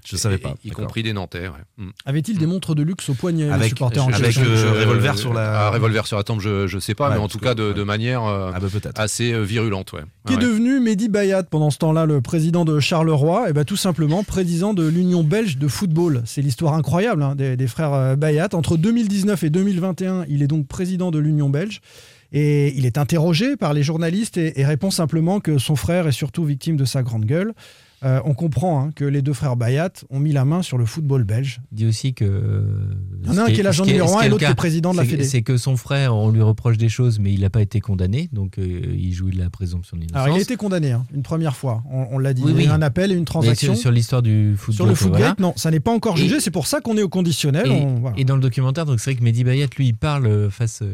Euh, 0.04 0.08
Je 0.10 0.16
et- 0.16 0.20
savais 0.20 0.38
pas, 0.38 0.56
Y 0.64 0.72
compris 0.72 1.04
des 1.04 1.14
Nantais. 1.14 1.48
ouais. 1.48 1.54
Mm. 1.78 1.90
Avait-il 2.06 2.38
des 2.38 2.46
montres 2.46 2.76
de 2.76 2.84
luxe 2.84 3.10
au 3.10 3.14
poignet, 3.14 3.46
les 3.46 3.52
Avec- 3.52 3.70
supporters 3.70 4.04
en 4.06 4.10
avec, 4.12 4.24
question 4.26 4.44
euh, 4.46 4.80
revolver 4.82 5.18
sur 5.18 5.34
la- 5.34 5.68
Ah, 5.68 5.70
revolver 5.70 6.06
sur 6.08 6.18
la 6.18 6.24
tempe, 6.24 6.42
je, 6.42 6.68
je 6.68 6.80
sais 6.80 6.96
pas, 6.96 7.10
Ouais, 7.10 7.16
mais 7.16 7.22
en 7.22 7.28
tout 7.28 7.40
cas 7.40 7.54
de, 7.56 7.74
de 7.74 7.84
manière 7.84 8.24
euh, 8.26 8.52
Ah 8.54 8.60
bah 8.60 8.68
peut-être. 8.72 9.00
assez 9.00 9.32
euh, 9.34 9.42
virulente. 9.44 9.94
Ouais. 9.94 10.02
Qui 10.28 10.34
est 10.34 10.38
devenu 10.38 10.80
Mehdi 10.80 11.10
Bayat 11.10 11.44
pendant 11.44 11.70
ce 11.70 11.78
temps-là, 11.80 12.06
le 12.06 12.22
président 12.22 12.66
de 12.66 12.80
Charleroi 12.80 13.50
Et 13.50 13.54
ben 13.54 13.64
tout 13.66 13.78
simplement 13.78 14.24
président 14.24 14.74
de 14.74 14.88
l'Union 14.88 15.24
belge 15.24 15.58
de 15.58 15.68
football. 15.68 16.22
C'est 16.26 16.42
l'histoire 16.42 16.74
incroyable 16.74 17.24
hein, 17.24 17.36
des, 17.36 17.56
des 17.58 17.68
frères 17.68 17.94
euh, 17.94 18.16
Bayat. 18.16 18.50
Entre 18.54 18.78
2019 18.78 19.44
et 19.44 19.50
2021, 19.50 20.26
il 20.30 20.42
est 20.44 20.48
donc 20.48 20.68
président 20.68 21.12
de 21.12 21.20
l'Union 21.20 21.50
belge. 21.50 21.82
Et 22.34 22.74
il 22.78 22.86
est 22.86 22.98
interrogé 22.98 23.58
par 23.58 23.74
les 23.74 23.84
journalistes 23.84 24.38
et, 24.38 24.60
et 24.60 24.66
répond 24.66 24.90
simplement 24.90 25.40
que 25.42 25.58
son 25.58 25.76
frère 25.76 26.08
est 26.08 26.14
surtout 26.14 26.46
victime 26.46 26.78
de 26.78 26.86
sa 26.86 27.04
grande 27.04 27.26
gueule. 27.26 27.54
Euh, 28.04 28.20
on 28.26 28.34
comprend 28.34 28.82
hein, 28.84 28.92
que 28.96 29.06
les 29.06 29.22
deux 29.22 29.34
frères 29.34 29.56
Bayat 29.56 29.92
ont 30.10 30.20
mis 30.20 30.32
la 30.32 30.44
main 30.44 30.64
sur 30.64 30.78
le 30.80 30.86
football 30.86 31.24
belge. 31.24 31.62
Dit 31.72 31.86
aussi 31.86 32.14
que. 32.16 32.66
Il 33.22 33.28
y 33.28 33.30
en 33.30 33.38
a 33.38 33.44
un 33.44 33.46
qui 33.52 33.60
est 33.60 33.64
l'agent 33.64 33.86
numéro 33.86 34.18
un 34.18 34.22
et 34.22 34.30
l'autre 34.30 34.44
qui 34.46 34.52
est 34.52 34.56
président 34.56 34.92
de 34.92 34.98
la 34.98 35.06
Fédé. 35.06 35.24
C'est 35.24 35.44
que 35.44 35.58
son 35.58 35.78
frère, 35.78 36.16
on 36.16 36.32
lui 36.32 36.42
reproche 36.42 36.78
des 36.78 36.90
choses, 36.90 37.20
mais 37.20 37.32
il 37.32 37.42
n'a 37.42 37.52
pas 37.52 37.62
été 37.62 37.80
condamné, 37.80 38.28
donc 38.34 38.58
euh, 38.58 38.82
il 38.98 39.14
jouit 39.14 39.32
de 39.34 39.38
la 39.40 39.50
présomption 39.52 39.98
d'innocence. 39.98 40.20
Alors 40.24 40.36
il 40.36 40.40
a 40.40 40.42
été 40.42 40.56
condamné 40.56 40.92
hein, 40.92 41.06
une 41.14 41.22
première 41.22 41.56
fois, 41.56 41.84
on, 41.92 42.08
on 42.12 42.18
l'a 42.18 42.34
dit. 42.34 42.42
Oui, 42.44 42.52
il 42.54 42.58
y 42.58 42.60
a 42.62 42.64
eu 42.64 42.68
oui. 42.70 42.74
un 42.74 42.82
appel 42.82 43.12
et 43.12 43.16
une 43.16 43.26
transaction. 43.26 43.74
sur, 43.74 43.82
sur 43.82 43.92
l'histoire 43.92 44.22
du 44.24 44.56
football. 44.58 44.96
Sur 44.96 45.10
le 45.10 45.16
voilà. 45.18 45.36
non, 45.38 45.54
ça 45.56 45.70
n'est 45.70 45.80
pas 45.80 45.92
encore 45.94 46.18
jugé, 46.18 46.40
c'est 46.40 46.50
pour 46.52 46.66
ça 46.66 46.82
qu'on 46.82 46.98
est 46.98 47.04
au 47.04 47.10
conditionnel. 47.10 47.68
Et, 47.68 47.70
on- 47.72 48.00
voilà. 48.00 48.18
et 48.18 48.26
dans 48.26 48.36
le 48.36 48.42
documentaire, 48.42 48.86
donc 48.86 49.00
c'est 49.00 49.12
vrai 49.12 49.20
que 49.20 49.24
Mehdi 49.24 49.44
Bayat, 49.44 49.68
lui, 49.78 49.88
il 49.90 49.96
parle 49.96 50.26
euh, 50.26 50.50
face 50.50 50.82
à 50.82 50.86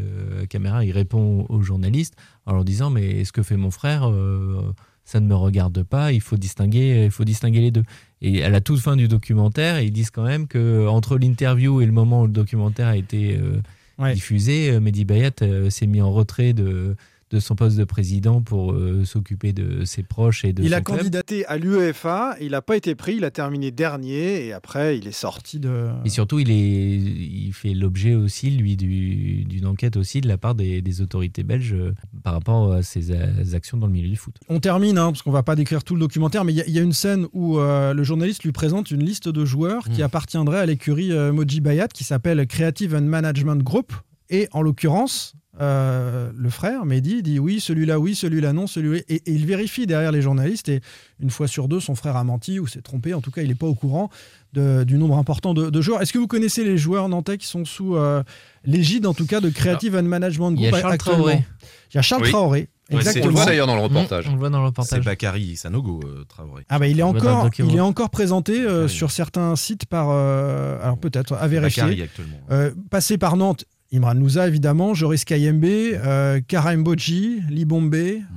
la 0.41 0.45
caméra, 0.47 0.84
il 0.84 0.91
répond 0.91 1.45
aux 1.47 1.62
journalistes 1.62 2.16
en 2.45 2.53
leur 2.53 2.66
disant 2.66 2.89
Mais 2.89 3.24
ce 3.24 3.32
que 3.32 3.43
fait 3.43 3.55
mon 3.58 3.72
frère, 3.72 4.10
euh, 4.10 4.62
ça 5.08 5.22
ne 5.22 5.26
me 5.26 5.36
regarde 5.36 5.84
pas, 5.84 6.12
il 6.12 6.20
faut 6.20 6.36
distinguer, 6.36 7.05
il 7.05 7.12
faut 7.12 7.24
distinguer 7.24 7.62
les 7.62 7.72
deux. 7.72 7.84
Et 8.22 8.43
à 8.43 8.49
la 8.49 8.60
toute 8.60 8.82
fin 8.82 8.97
du 8.97 9.08
documentaire, 9.08 9.80
ils 9.80 9.91
disent 9.91 10.12
quand 10.12 10.26
même 10.26 10.47
que 10.47 10.86
entre 10.86 11.18
l'interview 11.18 11.80
et 11.80 11.86
le 11.86 11.93
moment 11.93 12.24
où 12.24 12.26
le 12.28 12.34
documentaire 12.34 12.88
a 12.88 12.97
été 12.97 13.38
euh, 13.38 13.62
Ouais. 13.97 14.14
diffusé, 14.14 14.70
euh, 14.70 14.80
Mehdi 14.82 15.05
Bayat 15.05 15.32
euh, 15.41 15.70
s'est 15.70 15.88
mis 15.88 16.01
en 16.01 16.12
retrait 16.12 16.51
de, 16.51 16.97
de 17.30 17.39
son 17.39 17.55
poste 17.55 17.78
de 17.78 17.84
président 17.84 18.41
pour 18.41 18.71
euh, 18.71 19.03
s'occuper 19.03 19.51
de 19.53 19.84
ses 19.84 20.01
proches 20.03 20.45
et 20.45 20.53
de 20.53 20.63
il 20.63 20.69
son 20.69 20.75
a 20.75 20.82
club. 20.82 20.97
candidaté 20.99 21.45
à 21.45 21.57
l'UEFA, 21.57 22.36
il 22.39 22.51
n'a 22.51 22.61
pas 22.61 22.78
été 22.78 22.95
pris, 22.95 23.15
il 23.17 23.25
a 23.25 23.32
terminé 23.32 23.69
dernier 23.71 24.45
et 24.45 24.53
après 24.53 24.97
il 24.97 25.07
est 25.07 25.11
sorti 25.11 25.59
de. 25.59 25.88
Et 26.05 26.09
surtout, 26.09 26.39
il, 26.39 26.49
est, 26.49 26.95
il 26.97 27.51
fait 27.53 27.73
l'objet 27.73 28.15
aussi, 28.15 28.49
lui, 28.51 28.78
du- 28.78 29.43
d'une 29.43 29.65
enquête 29.65 29.97
aussi 29.97 30.21
de 30.21 30.28
la 30.28 30.38
part 30.38 30.55
des, 30.55 30.82
des 30.82 31.01
autorités 31.01 31.43
belges 31.43 31.73
euh, 31.73 31.93
par 32.23 32.34
rapport 32.34 32.71
à 32.71 32.82
ses 32.84 33.11
a- 33.11 33.53
actions 33.55 33.78
dans 33.78 33.88
le 33.88 33.93
milieu 33.93 34.09
du 34.09 34.15
foot. 34.15 34.36
On 34.47 34.59
termine, 34.59 34.97
hein, 34.97 35.07
parce 35.11 35.21
qu'on 35.21 35.32
va 35.32 35.43
pas 35.43 35.55
décrire 35.55 35.84
tout 35.84 35.95
le 35.95 35.99
documentaire, 35.99 36.45
mais 36.45 36.53
il 36.53 36.57
y, 36.57 36.61
a- 36.61 36.67
il 36.67 36.73
y 36.73 36.80
a 36.80 36.84
une 36.84 36.93
scène 36.93 37.28
où 37.34 37.59
euh, 37.59 37.93
le 37.93 38.03
journaliste 38.03 38.43
lui 38.43 38.51
présente 38.53 38.89
une 38.91 39.03
liste 39.03 39.28
de 39.28 39.43
joueurs 39.45 39.89
qui 39.89 40.01
appartiendraient 40.01 40.59
à 40.59 40.65
l'écurie 40.65 41.11
euh, 41.11 41.34
Moji 41.34 41.59
Bayat 41.61 41.89
qui 41.89 42.03
s'appelle 42.03 42.45
Creative 42.47 42.95
and 42.95 43.01
Management 43.01 43.61
Group. 43.63 43.91
Et 44.30 44.49
en 44.51 44.61
l'occurrence, 44.61 45.34
euh, 45.60 46.30
le 46.38 46.49
frère, 46.49 46.86
Mehdi, 46.86 47.24
dit 47.24 47.39
oui, 47.39 47.60
celui-là 47.60 47.99
oui, 47.99 48.16
celui-là 48.16 48.53
non, 48.53 48.68
celui-là. 48.68 49.01
Et, 49.10 49.16
et 49.16 49.22
il 49.32 49.45
vérifie 49.45 49.88
derrière 49.88 50.12
les 50.12 50.22
journalistes. 50.22 50.70
Et 50.70 50.82
une 51.20 51.30
fois 51.30 51.47
sur 51.47 51.68
deux, 51.68 51.80
son 51.80 51.95
frère 51.95 52.16
a 52.16 52.24
menti 52.24 52.60
ou 52.60 52.68
s'est 52.68 52.82
trompé. 52.82 53.14
En 53.14 53.22
tout 53.22 53.32
cas, 53.32 53.41
il 53.41 53.47
n'est 53.49 53.55
pas 53.55 53.68
au 53.68 53.74
courant 53.76 54.10
de- 54.53 54.84
du 54.84 54.97
nombre 54.97 55.18
important 55.18 55.53
de, 55.53 55.70
de 55.70 55.82
joueurs. 55.82 56.01
Est-ce 56.01 56.14
que 56.14 56.20
vous 56.20 56.28
connaissez 56.28 56.64
les 56.64 56.78
joueurs 56.78 57.10
nantais 57.10 57.38
qui 57.38 57.47
sont 57.47 57.66
sous 57.66 57.95
euh, 57.95 58.24
l'égide, 58.66 59.05
en 59.08 59.14
tout 59.14 59.26
cas, 59.26 59.39
de 59.41 59.49
Creative 59.49 59.95
and 59.95 60.03
Management 60.03 60.51
Il 60.58 60.62
y 60.62 60.68
a 60.68 60.72
Group 60.72 60.82
Charles 60.82 60.97
Traoré. 60.97 61.45
Il 61.91 61.95
y 61.95 61.97
a 61.97 62.01
Charles 62.01 62.24
Oui. 62.24 62.30
Traoré. 62.30 62.70
C'est- 62.89 62.95
Exactement. 62.95 63.26
on 63.26 63.28
le 63.28 63.34
voit 63.36 63.45
d'ailleurs 63.45 63.68
dans 63.68 63.76
le 63.76 63.82
reportage. 63.82 64.28
On 64.30 64.32
le 64.34 64.38
voit 64.39 64.49
dans 64.49 64.60
le 64.60 64.64
C'est 64.68 64.68
reportage. 64.68 65.03
Bakary 65.03 65.58
Sanogo, 65.58 65.99
euh, 66.05 66.24
Traoré. 66.30 66.64
Ah 66.70 66.80
bah 66.80 66.88
il 66.88 66.97
est 66.97 67.03
encore, 67.03 67.49
il 67.60 67.76
est 67.76 67.82
encore 67.82 68.10
présenté 68.10 68.62
euh, 68.62 68.88
sur 68.88 69.12
certains 69.12 69.58
sites 69.58 69.86
par, 69.86 70.08
euh, 70.10 70.80
alors 70.82 70.97
peut-être 70.97 71.34
à 71.34 71.47
vérifier. 71.49 71.84
Bakary 71.84 72.01
actuellement. 72.03 72.38
Euh, 72.51 72.72
passé 72.89 73.18
par 73.18 73.36
Nantes, 73.36 73.66
Imran 73.93 74.15
Nouza 74.15 74.47
évidemment, 74.47 74.93
Joris 74.93 75.23
Kayembe, 75.23 75.63
euh, 75.63 76.41
Karim 76.45 76.83
Bodji, 76.83 77.41
Libombe, 77.49 77.95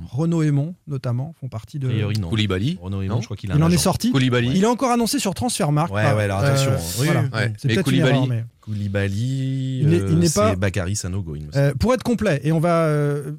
Renaud 0.09 0.43
Aymon 0.43 0.75
notamment 0.87 1.33
font 1.41 1.49
partie 1.49 1.77
de. 1.77 1.89
Priori, 1.89 2.17
non. 2.19 2.29
Koulibaly. 2.29 2.77
Renaud 2.81 3.01
Aymon, 3.01 3.19
je 3.19 3.25
crois 3.25 3.35
qu'il 3.35 3.51
a 3.51 3.55
Il 3.55 3.61
un 3.61 3.65
en 3.65 3.69
est 3.71 3.77
sorti. 3.77 4.11
Koulibaly. 4.11 4.49
Il 4.55 4.63
est 4.63 4.67
encore 4.67 4.91
annoncé 4.91 5.19
sur 5.19 5.33
Transfermarkt. 5.33 5.93
Ouais, 5.93 6.03
ouais, 6.13 6.23
alors 6.23 6.39
attention. 6.39 6.71
euh, 6.71 6.77
Oui, 6.99 7.05
voilà. 7.05 7.21
Ouais. 7.33 7.53
C'est 7.57 7.67
Mais 7.67 7.73
peut-être 7.75 7.91
une 7.91 7.99
Koulibaly- 7.99 8.09
erreur, 8.15 8.27
mais- 8.27 8.45
Koulibaly, 8.61 9.79
Il 9.81 9.87
n'est- 9.89 9.97
il 9.97 10.01
euh, 10.03 10.15
n'est 10.15 10.27
c'est 10.27 10.39
pas- 10.39 10.55
Bakary 10.55 10.95
Sanogo, 10.95 11.35
il 11.35 11.47
me 11.47 11.51
semble. 11.51 11.65
Euh, 11.65 11.73
pour 11.79 11.93
être 11.93 12.03
complet, 12.03 12.39
et 12.43 12.51
on 12.51 12.59
va 12.59 12.85
euh, 12.85 13.31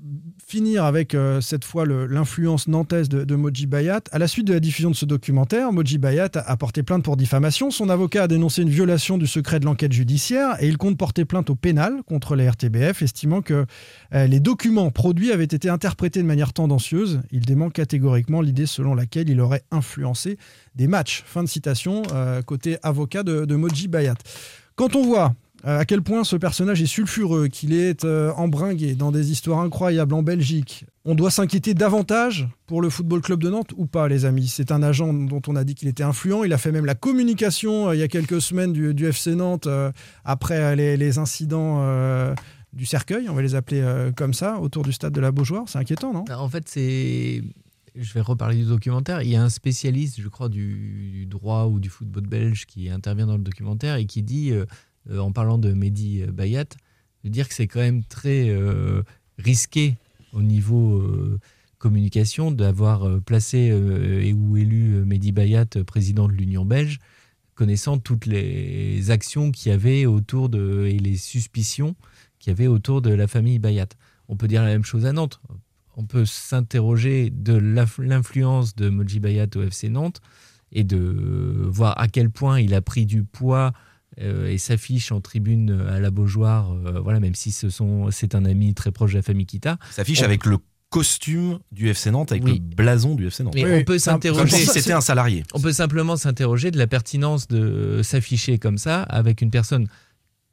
finir 0.53 0.85
avec 0.85 1.15
euh, 1.15 1.41
cette 1.41 1.65
fois 1.65 1.87
l'influence 1.87 2.69
nantaise 2.69 3.09
de, 3.09 3.25
de 3.25 3.35
Moji 3.37 3.65
Bayat. 3.65 4.03
À 4.13 4.19
la 4.19 4.29
suite 4.29 4.47
de 4.47 4.53
la 4.53 4.61
diffusion 4.61 4.91
de 4.91 4.95
ce 4.95 5.07
documentaire, 5.07 5.73
Moji 5.73 5.97
Bayat 5.97 6.29
a, 6.35 6.57
porté 6.59 6.83
plainte 6.83 7.03
pour 7.03 7.17
diffamation. 7.17 7.71
Son 7.71 7.89
avocat 7.89 8.25
a 8.25 8.29
dénoncé 8.29 8.61
une 8.61 8.69
violation 8.69 9.17
du 9.17 9.27
secret 9.27 9.61
de 9.61 9.65
l'enquête 9.65 9.95
judiciaire 9.95 10.63
et 10.63 10.69
il 10.69 10.77
compte 10.77 10.99
porter 10.99 11.25
plainte 11.25 11.49
au 11.49 11.55
pénal 11.55 12.03
contre 12.05 12.37
les 12.37 12.47
RTBF, 12.47 13.01
estimant 13.01 13.41
que 13.41 13.65
euh, 14.13 14.27
les 14.27 14.41
documents 14.41 14.91
produits 14.91 15.33
avaient 15.33 15.45
été 15.45 15.71
interprétés 15.71 16.21
de 16.21 16.27
manière 16.27 16.53
tendancieuse. 16.53 17.23
Il 17.31 17.47
dément 17.47 17.71
catégoriquement 17.71 18.43
l'idée 18.43 18.67
selon 18.67 18.95
laquelle 18.95 19.31
il 19.31 19.41
aurait 19.41 19.63
influencé 19.71 20.37
des 20.75 20.87
matchs. 20.87 21.23
Fin 21.25 21.43
de 21.43 21.49
citation, 21.49 22.03
euh, 22.13 22.43
côté 22.43 22.77
avocat 22.83 23.23
de, 23.23 23.47
de 23.47 23.57
Moji 23.57 23.89
Bayat. 23.89 24.17
Quand 24.77 24.97
on 24.97 25.03
voit 25.03 25.33
euh, 25.65 25.79
à 25.79 25.85
quel 25.85 26.03
point 26.03 26.25
ce 26.25 26.35
personnage 26.35 26.83
est 26.83 26.87
sulfureux, 26.87 27.47
qu'il 27.47 27.73
est 27.73 28.05
euh, 28.05 28.33
embringué 28.33 28.97
dans 28.97 29.13
des 29.13 29.31
histoires 29.31 29.61
incroyables 29.61 30.13
en 30.13 30.23
Belgique, 30.23 30.87
on 31.05 31.15
doit 31.15 31.31
s'inquiéter 31.31 31.75
davantage 31.75 32.49
pour 32.67 32.83
le 32.83 32.91
Football 32.91 33.21
Club 33.21 33.43
de 33.43 33.51
Nantes 33.51 33.73
ou 33.77 33.87
pas, 33.87 34.09
les 34.09 34.25
amis? 34.25 34.49
C'est 34.49 34.73
un 34.73 34.83
agent 34.83 35.13
dont 35.13 35.43
on 35.47 35.55
a 35.55 35.63
dit 35.63 35.77
qu'il 35.77 35.89
était 35.89 36.03
influent. 36.03 36.43
Il 36.43 36.53
a 36.53 36.59
fait 36.59 36.73
même 36.73 36.85
la 36.85 36.97
communication 36.97 37.89
euh, 37.89 37.95
il 37.95 38.01
y 38.01 38.03
a 38.03 38.09
quelques 38.09 38.41
semaines 38.41 38.73
du, 38.73 39.07
FC 39.07 39.37
Nantes 39.37 39.69
euh, 39.69 39.93
après 40.25 40.75
les, 40.75 41.19
incidents 41.19 41.85
du 42.73 42.87
cercueil, 42.87 43.29
on 43.29 43.35
va 43.35 43.43
les 43.43 43.55
appeler 43.55 44.11
comme 44.17 44.33
ça, 44.33 44.59
autour 44.59 44.83
du 44.83 44.93
stade 44.93 45.13
de 45.13 45.21
la 45.21 45.31
Beaujoire. 45.31 45.65
C'est 45.67 45.79
inquiétant, 45.79 46.13
non? 46.13 46.25
En 46.31 46.49
fait, 46.49 46.69
c'est. 46.69 47.43
Je 47.95 48.15
vais 48.15 48.23
reparler 48.23 48.57
du 48.57 48.65
documentaire. 48.65 49.21
Il 49.21 49.29
y 49.29 49.37
a 49.37 49.43
un 49.43 49.51
spécialiste, 49.51 50.19
je 50.19 50.29
crois, 50.29 50.49
du, 50.49 51.27
droit 51.27 51.67
ou 51.67 51.79
du 51.79 51.91
football 51.91 52.27
belge 52.27 52.65
qui 52.65 52.89
intervient 52.89 53.27
dans 53.27 53.37
le 53.37 53.43
documentaire 53.43 53.97
et 53.97 54.07
qui 54.07 54.23
dit, 54.23 54.53
en 55.11 55.33
parlant 55.33 55.59
de 55.59 55.73
Mehdi 55.73 56.25
Bayat, 56.27 56.67
de 57.25 57.29
dire 57.29 57.49
que 57.49 57.55
c'est 57.55 57.67
quand 57.67 57.81
même 57.81 58.05
très 58.05 58.49
euh, 58.49 59.03
risqué 59.39 59.97
au 60.33 60.43
niveau 60.43 60.97
euh, 60.99 61.39
communication 61.79 62.51
d'avoir 62.51 63.07
euh, 63.09 63.21
placé 63.21 63.71
euh, 63.71 64.23
et 64.23 64.33
ou 64.33 64.57
élu 64.57 64.95
euh, 64.95 65.05
Mehdi 65.05 65.33
Bayat 65.33 65.67
euh, 65.77 65.85
président 65.85 66.29
de 66.29 66.33
l'Union 66.33 66.65
belge, 66.65 66.99
connaissant 67.55 67.99
toutes 67.99 68.27
les 68.27 69.11
actions 69.11 69.51
qu'il 69.51 69.71
y 69.71 69.75
avait 69.75 70.07
autour 70.07 70.49
de 70.49 70.87
et 70.87 70.99
les 70.99 71.17
suspicions 71.17 71.95
qu'il 72.39 72.51
y 72.51 72.55
avait 72.55 72.67
autour 72.67 73.03
de 73.03 73.11
la 73.11 73.27
famille 73.29 73.59
Bayat. 73.59 73.89
On 74.29 74.37
peut 74.37 74.49
dire 74.49 74.63
la 74.63 74.69
même 74.69 74.85
chose 74.85 75.07
à 75.07 75.13
Nantes. 75.13 75.41
On 75.97 76.05
peut 76.07 76.25
s'interroger 76.25 77.31
de 77.31 77.53
l'inf- 77.55 77.99
l'influence 77.99 78.75
de 78.75 78.89
Moji 78.89 79.21
Bayat 79.21 79.49
au 79.57 79.63
FC 79.63 79.89
Nantes 79.91 80.21
et 80.73 80.85
de 80.85 80.99
voir 81.69 82.01
à 82.01 82.09
quel 82.09 82.31
point 82.31 82.59
il 82.61 82.73
a 82.75 82.81
pris 82.81 83.05
du 83.05 83.25
poids 83.25 83.67
euh, 83.67 83.92
et 84.19 84.59
s'affiche 84.59 85.11
en 85.13 85.21
tribune 85.21 85.87
à 85.89 85.99
la 86.01 86.11
Beaujoire, 86.11 86.73
euh, 86.73 87.01
voilà, 87.01 87.19
même 87.21 87.35
si 87.35 87.51
ce 87.53 87.71
sont, 87.71 88.11
c'est 88.11 88.35
un 88.35 88.45
ami 88.45 88.75
très 88.75 88.91
proche 88.93 89.13
de 89.13 89.17
la 89.19 89.23
famille 89.23 89.47
Kita. 89.47 89.79
s'affiche 89.91 90.21
On- 90.21 90.25
avec 90.25 90.45
le 90.47 90.59
costume 90.91 91.59
du 91.73 91.89
FC 91.89 92.11
Nantes, 92.11 92.33
avec 92.33 92.45
Oui. 92.45 92.63
le 92.69 92.75
blason 92.77 93.15
du 93.15 93.27
FC 93.29 93.43
Nantes. 93.43 93.55
Mais 93.55 93.81
on 93.81 93.85
peut 93.85 93.99
s'interroger. 93.99 94.41
Comme 94.43 94.51
si 94.51 94.67
c'était 94.67 94.93
un 94.93 95.01
salarié. 95.01 95.43
On 95.55 95.61
peut 95.61 95.73
simplement 95.73 96.17
s'interroger 96.17 96.71
de 96.71 96.77
la 96.77 96.87
pertinence 96.87 97.49
de 97.49 98.03
s'afficher 98.03 98.59
comme 98.59 98.77
ça 98.77 99.03
avec 99.05 99.41
une 99.41 99.51
personne 99.51 99.87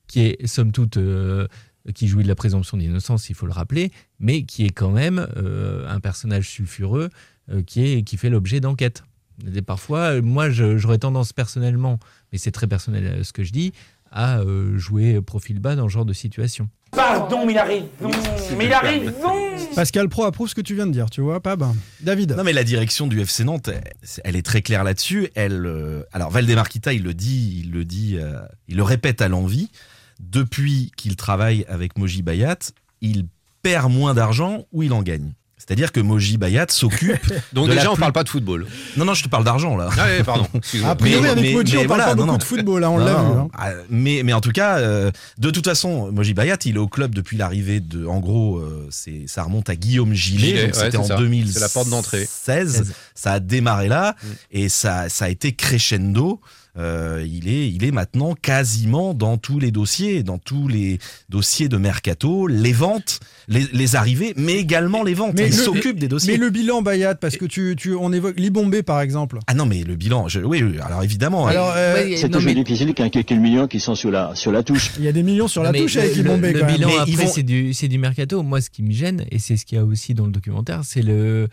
qui 0.08 0.22
est, 0.22 0.48
somme 0.48 0.72
toute, 0.72 0.96
euh, 0.96 1.48
qui 1.94 2.08
jouit 2.08 2.24
de 2.24 2.30
la 2.30 2.36
présomption 2.36 2.78
d'innocence, 2.78 3.30
il 3.30 3.36
faut 3.36 3.46
le 3.48 3.52
rappeler, 3.52 3.92
mais 4.20 4.44
qui 4.44 4.66
est 4.66 4.70
quand 4.72 4.92
même 4.92 5.28
euh, 5.38 5.88
un 5.90 6.00
personnage 6.00 6.48
sulfureux 6.50 7.10
euh, 7.52 7.62
qui, 7.62 7.82
est, 7.86 8.04
qui 8.04 8.16
fait 8.16 8.30
l'objet 8.30 8.62
d'enquêtes. 8.62 9.04
Et 9.54 9.62
Parfois, 9.62 10.16
euh, 10.16 10.22
moi, 10.22 10.50
j'aurais 10.50 10.98
tendance 11.00 11.34
personnellement, 11.34 12.00
mais 12.32 12.38
c'est 12.38 12.52
très 12.52 12.68
personnel 12.68 13.06
euh, 13.06 13.24
ce 13.24 13.34
que 13.34 13.44
je 13.44 13.52
dis, 13.52 13.74
à 14.12 14.40
euh, 14.40 14.78
jouer 14.78 15.22
profil 15.22 15.60
bas 15.60 15.76
dans 15.76 15.88
ce 15.88 15.94
genre 15.94 16.06
de 16.06 16.14
situation. 16.14 16.70
Pardon, 16.92 17.46
mais 17.46 17.54
il 17.54 17.58
a 17.58 17.64
raison. 17.64 17.90
Mais 18.58 18.66
il 18.66 18.74
a 18.74 18.80
raison. 18.80 19.14
Pascal 19.76 20.10
Pro 20.10 20.24
approuve 20.24 20.50
ce 20.50 20.56
que 20.56 20.62
tu 20.62 20.76
viens 20.76 20.88
de 20.88 20.92
dire, 20.92 21.10
tu 21.10 21.22
vois, 21.22 21.40
Pab 21.40 21.64
David 22.02 22.34
Non 22.36 22.44
mais 22.44 22.54
la 22.54 22.64
direction 22.64 23.08
du 23.08 23.22
FC 23.22 23.44
Nantes, 23.44 23.68
elle, 23.70 23.84
elle 24.24 24.36
est 24.36 24.42
très 24.42 24.62
claire 24.62 24.84
là-dessus. 24.84 25.30
Elle, 25.36 25.66
euh, 25.66 26.04
alors 26.12 26.32
Valdemarquita, 26.32 26.94
il 26.94 27.04
le 27.04 27.14
dit, 27.14 27.62
il 27.64 27.72
le 27.72 27.86
dit, 27.86 28.18
euh, 28.18 28.40
il 28.68 28.78
le 28.78 28.84
répète 28.84 29.22
à 29.22 29.28
l'envie. 29.28 29.70
Depuis 30.20 30.92
qu'il 30.98 31.16
travaille 31.16 31.64
avec 31.70 31.98
Moji 31.98 32.24
Bayat, 32.24 32.58
il 33.02 33.28
perd 33.62 33.92
moins 33.92 34.14
d'argent 34.14 34.66
ou 34.72 34.84
il 34.84 34.92
en 34.92 35.04
gagne. 35.04 35.34
C'est-à-dire 35.60 35.92
que 35.92 36.00
Moji 36.00 36.38
Bayat 36.38 36.66
s'occupe. 36.70 37.22
Donc 37.54 37.68
de 37.68 37.72
déjà, 37.74 37.84
la 37.84 37.90
on 37.92 37.94
plus- 37.94 38.00
parle 38.00 38.14
pas 38.14 38.24
de 38.24 38.30
football. 38.30 38.66
Non, 38.98 39.06
non, 39.06 39.14
je 39.14 39.24
te 39.24 39.30
parle 39.30 39.44
d'argent 39.44 39.78
là. 39.78 39.90
Ah 40.00 40.06
ouais, 40.06 40.24
pardon. 40.24 40.48
A 40.86 40.96
priori, 40.96 41.28
avec 41.28 41.54
Moji, 41.54 41.78
on 41.78 41.86
parle 41.86 42.02
pas 42.02 42.16
beaucoup 42.16 42.38
de 42.38 42.44
football, 42.44 42.84
hein, 42.84 42.90
on 42.90 42.98
l'a 42.98 43.12
vu. 43.14 43.18
hein. 43.20 43.48
Ah, 43.58 43.70
Mais, 43.90 44.22
mais 44.24 44.34
en 44.34 44.42
tout 44.42 44.52
cas, 44.52 44.80
euh, 44.80 45.12
de 45.38 45.52
toute 45.52 45.66
façon, 45.66 46.12
Moji 46.12 46.34
Bayat, 46.34 46.58
il 46.66 46.76
est 46.76 46.80
au 46.80 46.88
club 46.88 47.14
depuis 47.14 47.38
l'arrivée 47.38 47.82
de. 47.82 48.06
En 48.08 48.20
gros, 48.20 48.58
euh, 48.58 48.88
c'est, 48.90 49.26
ça 49.28 49.44
remonte 49.44 49.70
à 49.70 49.76
Guillaume 49.76 50.14
Gillet. 50.14 50.40
Gillet, 50.40 50.66
donc 50.68 50.76
ouais, 50.76 50.80
c'était 50.80 50.92
c'est 50.92 50.98
en 50.98 51.04
ça. 51.04 51.18
2016. 51.18 51.54
C'est 51.54 51.60
la 51.60 51.70
porte 51.70 51.90
d'entrée. 51.90 52.28
16. 52.30 52.94
Ça 53.14 53.34
a 53.34 53.40
démarré 53.40 53.90
là 53.90 54.16
et 54.52 54.70
ça, 54.70 55.10
ça 55.10 55.26
a 55.26 55.30
été 55.30 55.52
crescendo. 55.52 56.40
Euh, 56.78 57.26
il, 57.28 57.48
est, 57.50 57.68
il 57.70 57.84
est 57.84 57.92
maintenant 57.92 58.36
quasiment 58.36 59.14
dans 59.14 59.38
tous 59.38 59.60
les 59.60 59.72
dossiers, 59.72 60.22
dans 60.24 60.38
tous 60.38 60.68
les 60.68 61.00
dossiers 61.28 61.68
de 61.68 61.78
mercato, 61.78 62.46
les 62.48 62.72
ventes, 62.72 63.20
les, 63.48 63.66
les 63.74 63.96
arrivées, 63.96 64.34
mais 64.38 64.54
également 64.54 65.04
les 65.04 65.14
ventes. 65.16 65.34
il 65.38 65.46
le- 65.48 65.52
s'occupe 65.52 65.98
des 66.00 66.08
dossiers. 66.08 66.34
Mais 66.34 66.38
le 66.38 66.50
bilan 66.52 66.82
Bayat, 66.82 67.16
parce 67.16 67.38
que 67.38 67.46
tu, 67.46 67.76
tu, 67.78 67.96
on 67.96 68.14
évoque 68.14 68.40
Libombé 68.40 68.84
par 68.84 69.02
exemple. 69.02 69.40
Ah 69.48 69.56
non, 69.56 69.66
mais 69.66 69.84
le 69.84 69.96
bilan, 69.96 70.28
je- 70.28 70.40
oui, 70.42 70.62
oui, 70.64 70.78
alors 70.80 71.04
évidemment. 71.04 71.48
Alors, 71.48 71.74
euh, 71.76 71.96
Ouais, 71.96 72.18
C'est 72.18 72.30
non, 72.30 72.38
toujours 72.38 72.54
mais- 72.54 72.64
difficile 72.64 72.94
a 73.00 73.10
quelques 73.10 73.32
millions 73.32 73.68
qui 73.68 73.80
sont 73.80 73.96
sur 73.96 74.12
la, 74.12 74.36
sur 74.36 74.52
la 74.52 74.62
touche. 74.64 74.92
Il 75.00 75.04
y 75.04 75.08
a 75.08 75.12
des 75.12 75.24
millions 75.24 75.48
sur 75.48 75.64
la 75.64 75.72
Mais 75.72 75.80
touche 75.82 75.96
le- 75.96 76.02
avec 76.02 76.16
le, 76.16 76.22
Libombé 76.24 76.54
le 76.54 76.60
quand 76.60 76.66
même. 76.68 76.76
bilan 76.76 76.90
après, 77.00 77.12
vont- 77.14 77.28
c'est 77.34 77.44
du, 77.44 77.74
c'est 77.74 77.88
du 77.88 77.98
mercato. 77.98 78.44
Moi, 78.44 78.62
ce 78.62 78.70
qui 78.70 78.84
me 78.84 78.92
gêne, 78.92 79.26
et 79.32 79.40
c'est 79.40 79.58
ce 79.58 79.66
qu'il 79.66 79.78
y 79.78 79.82
a 79.82 79.86
aussi 79.86 80.14
dans 80.14 80.26
le 80.28 80.32
documentaire, 80.32 80.82
c'est 80.84 81.02
le, 81.02 81.48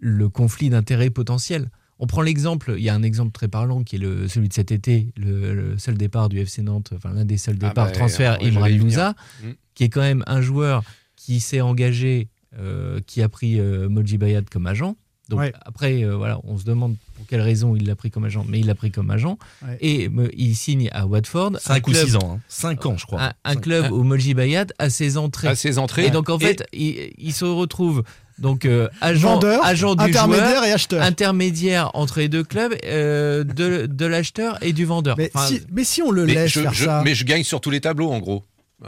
le 0.00 0.28
conflit 0.28 0.70
d'intérêts 0.70 1.10
potentiel. 1.10 1.68
On 1.98 2.06
prend 2.06 2.20
l'exemple, 2.22 2.74
il 2.76 2.84
y 2.84 2.88
a 2.90 2.94
un 2.94 3.02
exemple 3.02 3.32
très 3.32 3.48
parlant 3.48 3.82
qui 3.82 3.96
est 3.96 3.98
le, 3.98 4.28
celui 4.28 4.48
de 4.48 4.52
cet 4.52 4.70
été, 4.70 5.12
le, 5.16 5.54
le 5.54 5.78
seul 5.78 5.96
départ 5.96 6.28
du 6.28 6.38
FC 6.38 6.60
Nantes, 6.62 6.90
enfin 6.94 7.12
l'un 7.14 7.24
des 7.24 7.38
seuls 7.38 7.56
Ah 7.62 7.68
départs 7.68 7.86
bah, 7.86 7.92
transfert, 7.92 8.38
ouais, 8.42 8.48
Imran. 8.48 8.68
Louza, 8.68 9.14
Mm. 9.42 9.46
qui 9.74 9.84
est 9.84 9.88
quand 9.88 10.02
même 10.02 10.22
un 10.26 10.40
joueur 10.42 10.82
qui 11.16 11.40
s'est 11.40 11.62
engagé, 11.62 12.28
euh, 12.58 13.00
qui 13.06 13.22
a 13.22 13.28
pris 13.30 13.58
euh, 13.58 13.88
Moji 13.88 14.18
Bayat 14.18 14.42
comme 14.50 14.66
agent. 14.66 14.96
Donc 15.28 15.40
Ouais. 15.40 15.52
après, 15.62 16.04
euh, 16.04 16.16
voilà, 16.16 16.38
on 16.44 16.56
se 16.56 16.64
demande 16.64 16.94
pour 17.16 17.26
quelle 17.26 17.40
raison 17.40 17.74
il 17.74 17.84
l'a 17.86 17.96
pris 17.96 18.10
comme 18.12 18.24
agent, 18.26 18.44
mais 18.48 18.60
il 18.60 18.66
l'a 18.66 18.76
pris 18.76 18.92
comme 18.92 19.10
agent. 19.10 19.38
Ouais. 19.66 19.76
Et 19.80 20.08
me- 20.08 20.30
il 20.38 20.54
signe 20.54 20.88
à 20.92 21.06
Watford. 21.06 21.52
5 21.58 21.74
un 21.74 21.78
ou 21.78 21.92
club- 21.92 22.06
6 22.06 22.16
ans. 22.16 22.40
5 22.46 22.86
ans, 22.86 22.96
je 22.96 23.06
crois. 23.06 23.32
un, 23.44 23.56
club 23.56 23.90
où 23.90 24.04
Moji 24.04 24.34
Bayat 24.34 24.66
a 24.78 24.88
ses 24.88 25.16
entrées. 25.16 25.48
À 25.48 25.56
ses 25.56 25.78
entrées. 25.78 26.06
Et 26.06 26.10
donc 26.10 26.28
en 26.28 26.38
Et- 26.38 26.44
fait, 26.44 26.66
il, 26.72 27.10
il 27.18 27.32
se 27.32 27.44
retrouve 27.44 28.04
donc 28.38 28.64
euh, 28.64 28.88
agent, 29.00 29.34
Vendeur, 29.34 29.64
agent 29.64 29.94
du 29.94 30.04
intermédiaire 30.04 30.48
joueur, 30.48 30.64
et 30.64 30.72
acheteur. 30.72 31.02
intermédiaire 31.02 31.90
entre 31.94 32.18
les 32.20 32.28
deux 32.28 32.44
clubs, 32.44 32.74
euh, 32.84 33.44
de, 33.44 33.86
de 33.86 34.06
l'acheteur 34.06 34.58
et 34.62 34.72
du 34.72 34.84
vendeur. 34.84 35.16
Mais, 35.16 35.30
Enfin, 35.34 35.46
si, 35.46 35.62
mais 35.72 35.84
si 35.84 36.02
on 36.02 36.10
le 36.10 36.26
mais 36.26 36.34
laisse 36.34 36.52
je, 36.52 36.60
faire 36.60 36.72
je- 36.74 36.84
ça. 36.84 37.02
mais 37.04 37.14
je 37.14 37.24
gagne 37.24 37.44
sur 37.44 37.60
tous 37.60 37.70
les 37.70 37.80
tableaux, 37.80 38.10
en 38.10 38.18
gros. 38.18 38.44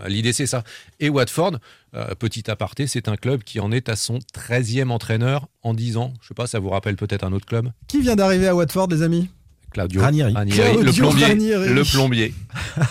L'idée, 0.06 0.34
c'est 0.34 0.46
ça. 0.46 0.64
Et 1.00 1.08
Watford, 1.08 1.52
euh, 1.96 2.14
petit 2.14 2.50
aparté, 2.50 2.86
c'est 2.86 3.08
un 3.08 3.16
club 3.16 3.42
qui 3.42 3.58
en 3.58 3.72
est 3.72 3.88
à 3.88 3.96
son 3.96 4.18
13e 4.34 4.90
entraîneur 4.90 5.46
en 5.62 5.72
10 5.72 5.96
ans. 5.96 6.12
Je 6.20 6.28
sais 6.28 6.34
pas, 6.34 6.46
ça 6.46 6.58
vous 6.58 6.68
rappelle 6.68 6.96
peut-être 6.96 7.24
un 7.24 7.32
autre 7.32 7.46
club? 7.46 7.70
Qui 7.86 8.02
vient 8.02 8.14
d'arriver 8.14 8.48
à 8.48 8.54
Watford, 8.54 8.88
les 8.88 9.00
amis? 9.02 9.30
Claudio 9.72 10.02
Ranieri. 10.02 10.34
le 10.34 10.44
Claudio 10.82 10.92
plombier. 10.92 11.24
Ranieri. 11.26 11.68
Le 11.72 11.84
plombier. 11.84 12.34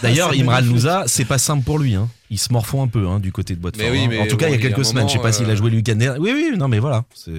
D'ailleurs, 0.01 0.31
Imran. 0.31 0.61
Louza, 0.61 1.03
c'est 1.05 1.25
pas 1.25 1.37
simple 1.37 1.63
pour 1.63 1.77
lui. 1.77 1.93
Hein. 1.95 2.09
Ils 2.29 2.37
se 2.39 2.51
morfont 2.51 2.83
un 2.83 2.87
peu 2.87 3.07
hein, 3.07 3.19
du 3.21 3.31
côté 3.31 3.55
de 3.55 3.59
Boitefort. 3.61 3.85
Mais 3.89 3.91
oui, 3.99 4.07
mais 4.09 4.19
en 4.19 4.27
tout 4.27 4.35
cas, 4.35 4.47
bon, 4.47 4.53
il 4.53 4.59
y 4.59 4.63
a 4.63 4.67
il 4.67 4.73
quelques 4.73 4.85
semaines, 4.85 5.07
je 5.07 5.13
sais 5.13 5.17
pas 5.19 5.23
moment, 5.25 5.33
s'il 5.33 5.45
a 5.45 5.53
euh, 5.53 5.55
joué 5.55 5.69
le 5.69 5.77
week-end 5.77 5.95
dernier. 5.95 6.19
Oui, 6.19 6.31
oui, 6.33 6.57
non, 6.57 6.67
mais 6.67 6.79
voilà. 6.79 7.05
c'est- 7.13 7.31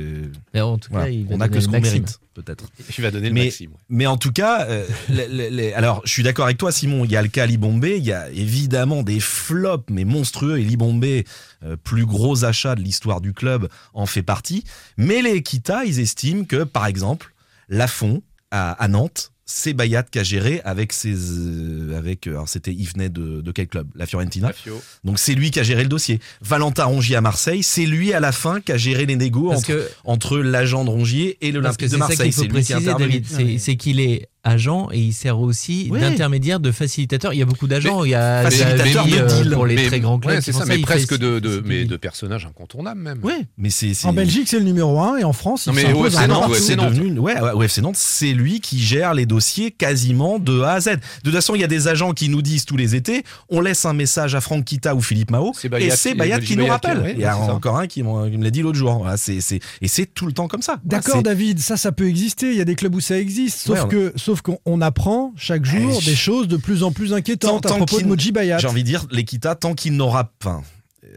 Mais 0.55 0.61
en 0.63 0.79
tout 0.79 0.89
cas, 0.89 0.97
voilà. 0.97 1.11
il 1.11 1.27
va 1.27 1.35
on 1.35 1.41
a 1.41 1.49
que 1.51 1.61
ce 1.61 1.67
qu'on 1.67 1.81
mérite, 1.81 2.19
peut-être. 2.33 2.65
Il 2.99 3.03
va 3.03 3.11
donner 3.11 3.29
le 3.29 3.35
mais, 3.35 3.45
maximum. 3.45 3.77
mais 3.91 4.07
en 4.07 4.17
tout 4.17 4.33
cas, 4.33 4.67
euh, 4.67 4.87
les- 5.11 5.29
les- 5.29 5.51
les- 5.51 5.73
alors 5.75 6.01
je 6.07 6.11
suis 6.13 6.23
d'accord 6.23 6.47
avec 6.47 6.57
toi, 6.57 6.73
Simon. 6.73 7.05
Il 7.05 7.11
y 7.11 7.17
a 7.17 7.23
le 7.23 7.29
cas 7.29 7.45
Libombé, 7.45 7.99
il 7.99 8.05
y 8.05 8.13
a 8.13 8.31
évidemment 8.31 9.03
des 9.03 9.21
flops, 9.21 9.85
mais 9.91 10.05
monstrueux. 10.07 10.59
Et 10.59 10.65
Libombé, 10.65 11.27
euh, 11.65 11.77
plus 11.77 12.07
gros 12.07 12.45
achat 12.47 12.75
de 12.75 12.81
l'histoire 12.81 13.21
du 13.21 13.35
club, 13.35 13.69
en 13.93 14.07
fait 14.07 14.23
partie. 14.23 14.65
Mais 14.97 15.21
les 15.21 15.43
Kita, 15.43 15.85
ils 15.85 16.01
estiment 16.01 16.45
que, 16.45 16.65
par 16.65 16.87
exemple, 16.87 17.35
Lafont 17.69 18.23
à, 18.51 18.73
à 18.73 18.89
Nantes, 18.89 19.33
c'est 19.51 19.73
Bayat 19.73 20.03
qui 20.03 20.19
a 20.19 20.23
géré 20.23 20.61
avec 20.67 20.93
ses, 20.93 21.15
euh, 21.17 21.97
avec, 21.97 22.27
euh, 22.27 22.33
alors 22.33 22.51
c'était, 22.51 22.71
il 22.73 22.87
venait 22.87 23.09
de, 23.09 23.41
de 23.41 23.51
quel 23.51 23.67
club? 23.67 23.89
La 23.95 24.05
Fiorentina. 24.05 24.53
Fio. 24.53 24.79
Donc 25.05 25.19
c'est 25.19 25.35
lui 25.35 25.51
qui 25.51 25.59
a 25.59 25.63
géré 25.63 25.83
le 25.85 25.89
dossier. 25.89 26.21
Valentin 26.43 26.85
Rongier 26.85 27.17
à 27.17 27.23
Marseille, 27.23 27.63
c'est 27.63 27.87
lui 27.87 28.13
à 28.13 28.21
la 28.21 28.31
fin 28.31 28.61
qui 28.61 28.73
a 28.73 28.77
géré 28.77 29.07
les 29.07 29.17
négos 29.17 29.49
Parce 29.49 29.61
entre, 29.61 29.69
que- 29.69 29.89
entre 30.05 30.39
l'agent 30.39 30.85
de 30.85 30.91
Rongier 30.91 31.39
et 31.41 31.51
l'Olympique 31.51 31.89
de 31.91 31.97
Marseille. 31.97 32.31
C'est 32.31 32.45
lui 32.47 32.63
qui 32.63 32.75
a 32.75 32.77
intervenu. 32.77 33.23
C'est 33.59 33.77
qu'il 33.77 34.01
est 34.01 34.29
agent 34.45 34.89
et 34.93 34.99
il 35.01 35.13
sert 35.13 35.39
aussi 35.41 35.89
Oui. 35.91 36.01
d'intermédiaire, 36.01 36.61
de 36.61 36.71
facilitateur. 36.73 37.33
Il 37.35 37.39
y 37.39 37.43
a 37.43 37.45
beaucoup 37.45 37.67
d'agents. 37.67 38.05
Il 38.05 38.11
y 38.11 38.15
a 38.15 38.43
Facilitateur 38.43 39.05
Xavi, 39.07 39.11
de 39.13 39.17
euh, 39.19 39.43
deal. 39.43 39.53
pour 39.53 39.67
les 39.67 39.75
Mais- 39.75 39.87
très 39.87 40.01
grands 40.01 40.19
clubs. 40.19 40.35
ouais, 40.37 40.41
c'est 40.41 40.53
ça, 40.53 40.65
mais 40.67 40.77
il 40.79 40.83
presque 40.83 41.11
fait- 41.11 41.19
de, 41.19 41.39
de, 41.39 41.63
mais 41.67 41.85
de 41.85 41.97
personnages 41.97 42.47
incontournables 42.47 43.01
même. 43.01 43.19
Ouais, 43.23 43.47
mais 43.59 43.71
c'est 43.71 43.93
En 44.07 44.13
Belgique, 44.13 44.49
c'est 44.49 44.59
le 44.59 44.65
numéro 44.65 45.01
1 45.01 45.17
et 45.19 45.25
en 45.25 45.33
France, 45.33 45.67
il 45.67 45.71
Non, 45.71 45.75
mais 45.75 45.83
s'impose 45.83 46.01
au 46.01 46.07
FC 46.07 46.17
un 46.17 46.19
peu 46.21 46.25
Ah 46.25 46.27
non, 46.29 46.35
Nantes, 46.35 46.41
partout. 46.43 46.55
ouais, 46.55 46.61
c'est 46.61 46.77
devenu 46.77 47.19
ouais, 47.19 47.41
ouais, 47.41 47.51
au 47.53 47.63
FC 47.63 47.81
Nantes, 47.83 47.97
c'est 47.97 48.33
lui 48.33 48.61
qui 48.61 48.79
gère 48.79 49.15
les 49.15 49.27
dossiers 49.27 49.71
quasiment 49.71 50.39
de 50.39 50.61
A 50.63 50.73
à 50.75 50.81
Z. 50.81 50.89
De 50.89 50.97
toute 51.25 51.35
façon, 51.35 51.55
il 51.55 51.61
y 51.61 51.65
a 51.65 51.69
des 51.69 51.89
agents 51.89 52.13
qui 52.13 52.29
nous 52.29 52.43
disent 52.43 52.65
tous 52.65 52.77
les 52.77 52.95
étés, 52.95 53.25
on 53.51 53.61
laisse 53.61 53.85
un 53.85 53.93
message 53.93 54.35
à 54.35 54.41
Franck 54.41 54.65
Kita 54.65 54.95
ou 54.95 55.01
Philippe 55.01 55.31
Mao, 55.31 55.53
et 55.79 55.91
c'est 55.91 56.15
Bayat 56.15 56.41
qui 56.41 56.57
nous 56.57 56.67
rappelle. 56.67 57.13
il 57.15 57.21
y 57.21 57.25
a 57.25 57.37
encore 57.37 57.79
un 57.79 57.87
qui, 57.87 58.03
me 58.03 58.43
l'a 58.43 58.51
dit 58.51 58.63
l'autre 58.63 58.79
jour. 58.79 58.99
Voilà, 58.99 59.17
c'est- 59.17 59.41
c'est- 59.41 59.61
et 59.83 59.89
c'est 59.89 60.07
tout 60.07 60.27
le 60.27 60.33
temps 60.33 60.49
comme 60.49 60.63
ça. 60.63 60.79
D'accord, 60.85 61.23
David, 61.23 61.59
ça, 61.61 61.77
ça 61.77 61.93
peut 61.93 62.09
exister. 62.09 62.51
Il 62.53 62.57
y 62.59 62.61
a 62.61 62.65
des 62.65 62.75
clubs 62.75 62.95
où 62.95 63.01
ça 63.01 63.19
existe. 63.19 63.59
Sauf 63.59 63.89
que, 63.89 64.13
sauf 64.17 64.38
qu'on 64.43 64.59
on 64.65 64.81
apprend 64.81 65.33
chaque 65.37 65.65
jour 65.65 65.99
Eh, 66.03 66.05
des 66.05 66.17
choses 66.17 66.49
de 66.49 66.57
plus 66.57 66.83
en 66.83 66.93
plus 66.93 67.13
inquiétantes 67.13 67.63
Tant- 67.65 67.75
à 67.75 67.77
propos 67.77 68.01
de 68.01 68.07
Moji 68.07 68.33
Bayat. 68.33 68.59
J'ai 68.59 68.69
envie 68.69 68.83
de 68.83 68.89
dire, 68.89 69.07
l'Equita, 69.11 69.55
tant 69.55 69.75
qu'il 69.75 69.95
n'aura. 69.95 70.33
Euh, 70.45 70.57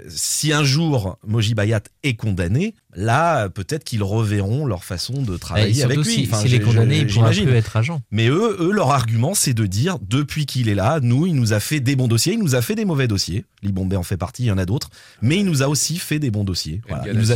si 0.09 0.53
un 0.53 0.63
jour 0.63 1.17
Moji 1.27 1.53
Bayat 1.53 1.81
est 2.03 2.13
condamné, 2.13 2.75
là, 2.95 3.49
peut-être 3.49 3.83
qu'ils 3.83 4.03
reverront 4.03 4.65
leur 4.65 4.83
façon 4.83 5.21
de 5.21 5.35
travailler 5.37 5.73
surtout, 5.73 5.93
avec 5.93 6.05
lui. 6.05 6.13
si- 6.13 6.27
Enfin, 6.31 6.41
s'il 6.41 6.53
est 6.53 6.59
condamné, 6.59 6.99
il 6.99 7.07
pourra 7.07 7.29
plus 7.43 7.55
être 7.55 7.75
agent. 7.77 8.01
Mais 8.11 8.27
eux, 8.27 8.57
eux, 8.59 8.71
leur 8.71 8.91
argument, 8.91 9.33
c'est 9.33 9.53
de 9.53 9.65
dire, 9.65 9.97
depuis 10.07 10.45
qu'il 10.45 10.69
est 10.69 10.75
là, 10.75 10.99
nous, 11.01 11.25
il 11.25 11.35
nous 11.35 11.53
a 11.53 11.59
fait 11.59 11.79
des 11.79 11.95
bons 11.95 12.07
dossiers, 12.07 12.33
il 12.33 12.39
nous 12.39 12.55
a 12.55 12.61
fait 12.61 12.75
des 12.75 12.85
mauvais 12.85 13.07
dossiers. 13.07 13.43
Libombé 13.63 13.95
en 13.97 14.03
fait 14.03 14.17
partie, 14.17 14.43
il 14.43 14.47
y 14.47 14.51
en 14.51 14.57
a 14.57 14.65
d'autres. 14.65 14.89
Mais 15.21 15.37
il 15.37 15.45
nous 15.45 15.61
a 15.63 15.67
aussi 15.67 15.97
fait 15.97 16.19
des 16.19 16.31
bons 16.31 16.43
dossiers. 16.43 16.81
Voilà. 16.87 17.03
Il 17.07 17.17
nous 17.19 17.31
a-. 17.31 17.35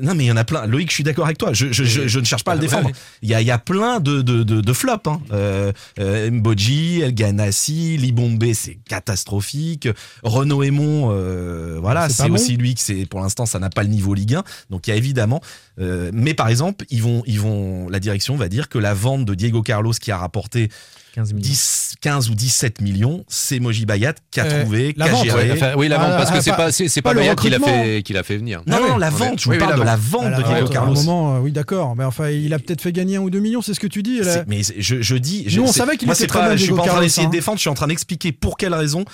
Non, 0.00 0.14
mais 0.14 0.24
il 0.24 0.26
y 0.28 0.32
en 0.32 0.36
a 0.36 0.44
plein. 0.44 0.66
Loïc, 0.66 0.88
je 0.90 0.94
suis 0.94 1.04
d'accord 1.04 1.24
avec 1.24 1.38
toi. 1.38 1.52
Je, 1.52 1.72
je, 1.72 1.84
je, 1.84 2.06
je 2.08 2.20
ne 2.20 2.24
cherche 2.24 2.44
pas 2.44 2.52
à 2.52 2.54
le 2.54 2.60
défendre. 2.60 2.90
Il 3.22 3.28
y 3.28 3.34
a, 3.34 3.40
il 3.40 3.46
y 3.46 3.50
a 3.50 3.58
plein 3.58 4.00
de, 4.00 4.22
de, 4.22 4.42
de, 4.42 4.60
de 4.60 4.72
flops. 4.72 5.06
Hein. 5.08 5.20
Euh, 5.32 5.72
euh, 5.98 6.30
Mboji, 6.30 7.00
El 7.00 7.14
Ganassi, 7.14 7.96
Libombé, 7.96 8.54
c'est 8.54 8.78
catastrophique. 8.88 9.88
Renaud 10.22 10.62
Aymon, 10.62 11.08
euh, 11.12 11.78
voilà, 11.80 12.08
C'est 12.08 12.28
bon. 12.28 12.34
aussi 12.34 12.56
lui 12.56 12.74
que 12.74 12.80
c'est. 12.80 13.06
Pour 13.06 13.20
l'instant, 13.20 13.46
ça 13.46 13.58
n'a 13.58 13.70
pas 13.70 13.82
le 13.82 13.88
niveau 13.88 14.14
Ligue 14.14 14.34
1. 14.36 14.44
Donc 14.70 14.86
il 14.86 14.90
y 14.90 14.92
a 14.92 14.96
évidemment. 14.96 15.40
euh, 15.80 16.10
mais 16.12 16.34
par 16.34 16.48
exemple, 16.48 16.84
ils 16.90 17.02
vont, 17.02 17.22
ils 17.26 17.40
vont, 17.40 17.88
la 17.88 18.00
direction 18.00 18.36
va 18.36 18.48
dire 18.48 18.68
que 18.68 18.78
la 18.78 18.94
vente 18.94 19.24
de 19.24 19.34
Diego 19.34 19.62
Carlos 19.62 19.92
qui 19.92 20.10
a 20.10 20.18
rapporté 20.18 20.68
15 21.14 21.32
millions. 21.32 21.42
10, 21.48 21.94
15 22.00 22.30
ou 22.30 22.34
17 22.34 22.80
millions, 22.80 23.24
c'est 23.28 23.58
Moji 23.60 23.84
Bayat 23.86 24.14
qui 24.30 24.40
a 24.40 24.44
Euh, 24.44 24.62
trouvé, 24.62 24.94
la 24.96 25.04
qui 25.06 25.10
a 25.10 25.14
vente, 25.14 25.24
géré. 25.24 25.50
Ouais, 25.50 25.52
enfin, 25.56 25.72
oui, 25.76 25.88
la 25.88 25.98
vente, 25.98 26.10
Ah, 26.12 26.16
parce 26.16 26.30
que 26.30 26.36
ah, 26.36 26.40
c'est 26.42 26.50
pas- 26.50 26.56
pas, 26.56 26.72
c'est, 26.72 27.02
pas 27.02 27.10
pas, 27.10 27.14
Bayat 27.16 27.34
qui 27.34 27.50
l'a 27.50 27.56
recrutement. 27.58 27.82
fait, 27.84 28.02
qui 28.02 28.12
l'a 28.12 28.22
fait 28.22 28.36
venir. 28.36 28.62
Non, 28.66 28.76
Ah 28.78 28.88
non, 28.90 28.96
la 28.98 29.10
vente, 29.10 29.40
je 29.40 29.48
oui, 29.48 29.56
vous 29.56 29.60
parle 29.60 29.72
la 29.72 29.78
de 29.78 29.82
la 29.84 29.96
vente. 29.96 30.22
vente 30.22 30.32
Ah, 30.34 30.38
de 30.38 30.42
Diego 30.44 30.60
vente, 30.66 30.72
Carlos. 30.72 30.94
moment, 30.94 31.36
euh, 31.36 31.40
oui, 31.40 31.50
d'accord. 31.52 31.96
Mais 31.96 32.04
enfin, 32.04 32.30
il 32.30 32.54
a 32.54 32.58
peut-être 32.58 32.80
fait 32.80 32.92
gagner 32.92 33.16
un 33.16 33.20
ou 33.22 33.30
deux 33.30 33.40
millions, 33.40 33.60
c'est 33.62 33.74
ce 33.74 33.80
que 33.80 33.86
tu 33.88 34.02
dis. 34.02 34.20
là. 34.20 34.44
Mais 34.46 34.60
je, 34.78 35.02
je 35.02 35.16
dis. 35.16 35.44
je- 35.48 35.58
Nous, 35.60 35.66
on 35.66 35.72
savait 35.72 35.96
qu'il 35.96 36.08
était 36.10 36.26
très 36.26 36.38
pas, 36.40 36.50
bon, 36.50 36.56
Je 36.56 36.62
suis 36.62 36.72
pas 36.72 36.82
en 36.82 36.86
train 36.86 37.00
d'essayer 37.00 37.26
hein. 37.26 37.30
de 37.30 37.34
défendre, 37.34 37.58
je 37.58 37.62
suis 37.62 37.70
en 37.70 37.74
train 37.74 37.88
d'expliquer 37.88 38.32
pour 38.32 38.56
quelle 38.56 38.74
raison, 38.74 39.04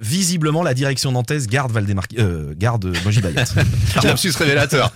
visiblement, 0.00 0.62
la 0.62 0.74
direction 0.74 1.12
nantaise 1.12 1.46
garde 1.46 1.72
Valdemar, 1.72 2.04
euh, 2.18 2.52
garde 2.56 2.92
Moji 3.04 3.20
Bayat. 3.20 3.44
Lapsus 4.02 4.32
révélateur. 4.36 4.92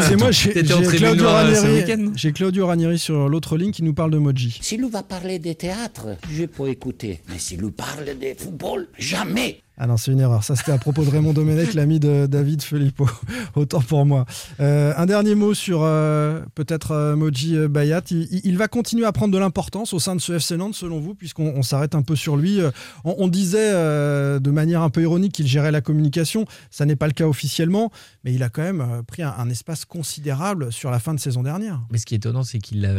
C'est 0.00 0.16
moi, 0.16 0.30
j'ai 0.30 0.50
Claudio, 0.52 1.28
Ranieri, 1.28 1.68
week-end 1.74 2.12
j'ai 2.14 2.32
Claudio 2.32 2.66
Ranieri 2.66 2.98
sur 2.98 3.28
l'autre 3.28 3.56
ligne 3.56 3.72
qui 3.72 3.82
nous 3.82 3.94
parle 3.94 4.10
de 4.10 4.18
Moji. 4.18 4.58
S'il 4.62 4.80
nous 4.80 4.88
va 4.88 5.02
parler 5.02 5.38
des 5.38 5.54
théâtres, 5.54 5.97
je 6.30 6.44
peux 6.44 6.68
écouter. 6.68 7.20
Mais 7.28 7.38
s'il 7.38 7.60
nous 7.60 7.72
parle 7.72 8.04
de 8.04 8.34
football, 8.36 8.88
jamais. 8.98 9.62
Ah 9.80 9.86
non, 9.86 9.96
c'est 9.96 10.10
une 10.10 10.18
erreur. 10.18 10.42
Ça, 10.42 10.56
c'était 10.56 10.72
à 10.72 10.78
propos 10.78 11.04
de 11.04 11.10
Raymond 11.10 11.32
Domenech, 11.32 11.72
l'ami 11.74 12.00
de 12.00 12.26
David 12.26 12.62
Filippo. 12.62 13.08
Autant 13.54 13.80
pour 13.80 14.04
moi. 14.04 14.26
Euh, 14.58 14.92
un 14.96 15.06
dernier 15.06 15.36
mot 15.36 15.54
sur 15.54 15.82
euh, 15.84 16.40
peut-être 16.56 16.90
euh, 16.90 17.14
Moji 17.14 17.56
euh, 17.56 17.68
Bayat. 17.68 18.02
Il, 18.10 18.58
va 18.58 18.66
continuer 18.66 19.04
à 19.06 19.12
prendre 19.12 19.32
de 19.32 19.38
l'importance 19.38 19.92
au 19.92 20.00
sein 20.00 20.16
de 20.16 20.20
ce 20.20 20.32
FC 20.32 20.56
Nantes, 20.56 20.74
selon 20.74 20.98
vous, 20.98 21.14
puisqu'on 21.14 21.52
on 21.54 21.62
s'arrête 21.62 21.94
un 21.94 22.02
peu 22.02 22.16
sur 22.16 22.36
lui. 22.36 22.58
On, 23.04 23.14
on 23.18 23.28
disait 23.28 23.70
euh, 23.72 24.40
de 24.40 24.50
manière 24.50 24.82
un 24.82 24.90
peu 24.90 25.02
ironique 25.02 25.32
qu'il 25.32 25.46
gérait 25.46 25.70
la 25.70 25.80
communication. 25.80 26.44
Ça 26.72 26.84
n'est 26.84 26.96
pas 26.96 27.06
le 27.06 27.12
cas 27.12 27.28
officiellement, 27.28 27.92
mais 28.24 28.34
il 28.34 28.42
a 28.42 28.48
quand 28.48 28.62
même 28.62 29.04
pris 29.06 29.22
un, 29.22 29.32
un 29.38 29.48
espace 29.48 29.84
considérable 29.84 30.72
sur 30.72 30.90
la 30.90 30.98
fin 30.98 31.14
de 31.14 31.20
saison 31.20 31.44
dernière. 31.44 31.82
Mais 31.92 31.98
ce 31.98 32.06
qui 32.06 32.14
est 32.14 32.18
étonnant, 32.18 32.42
c'est 32.42 32.58
qu'il 32.58 32.84
a. 32.84 32.92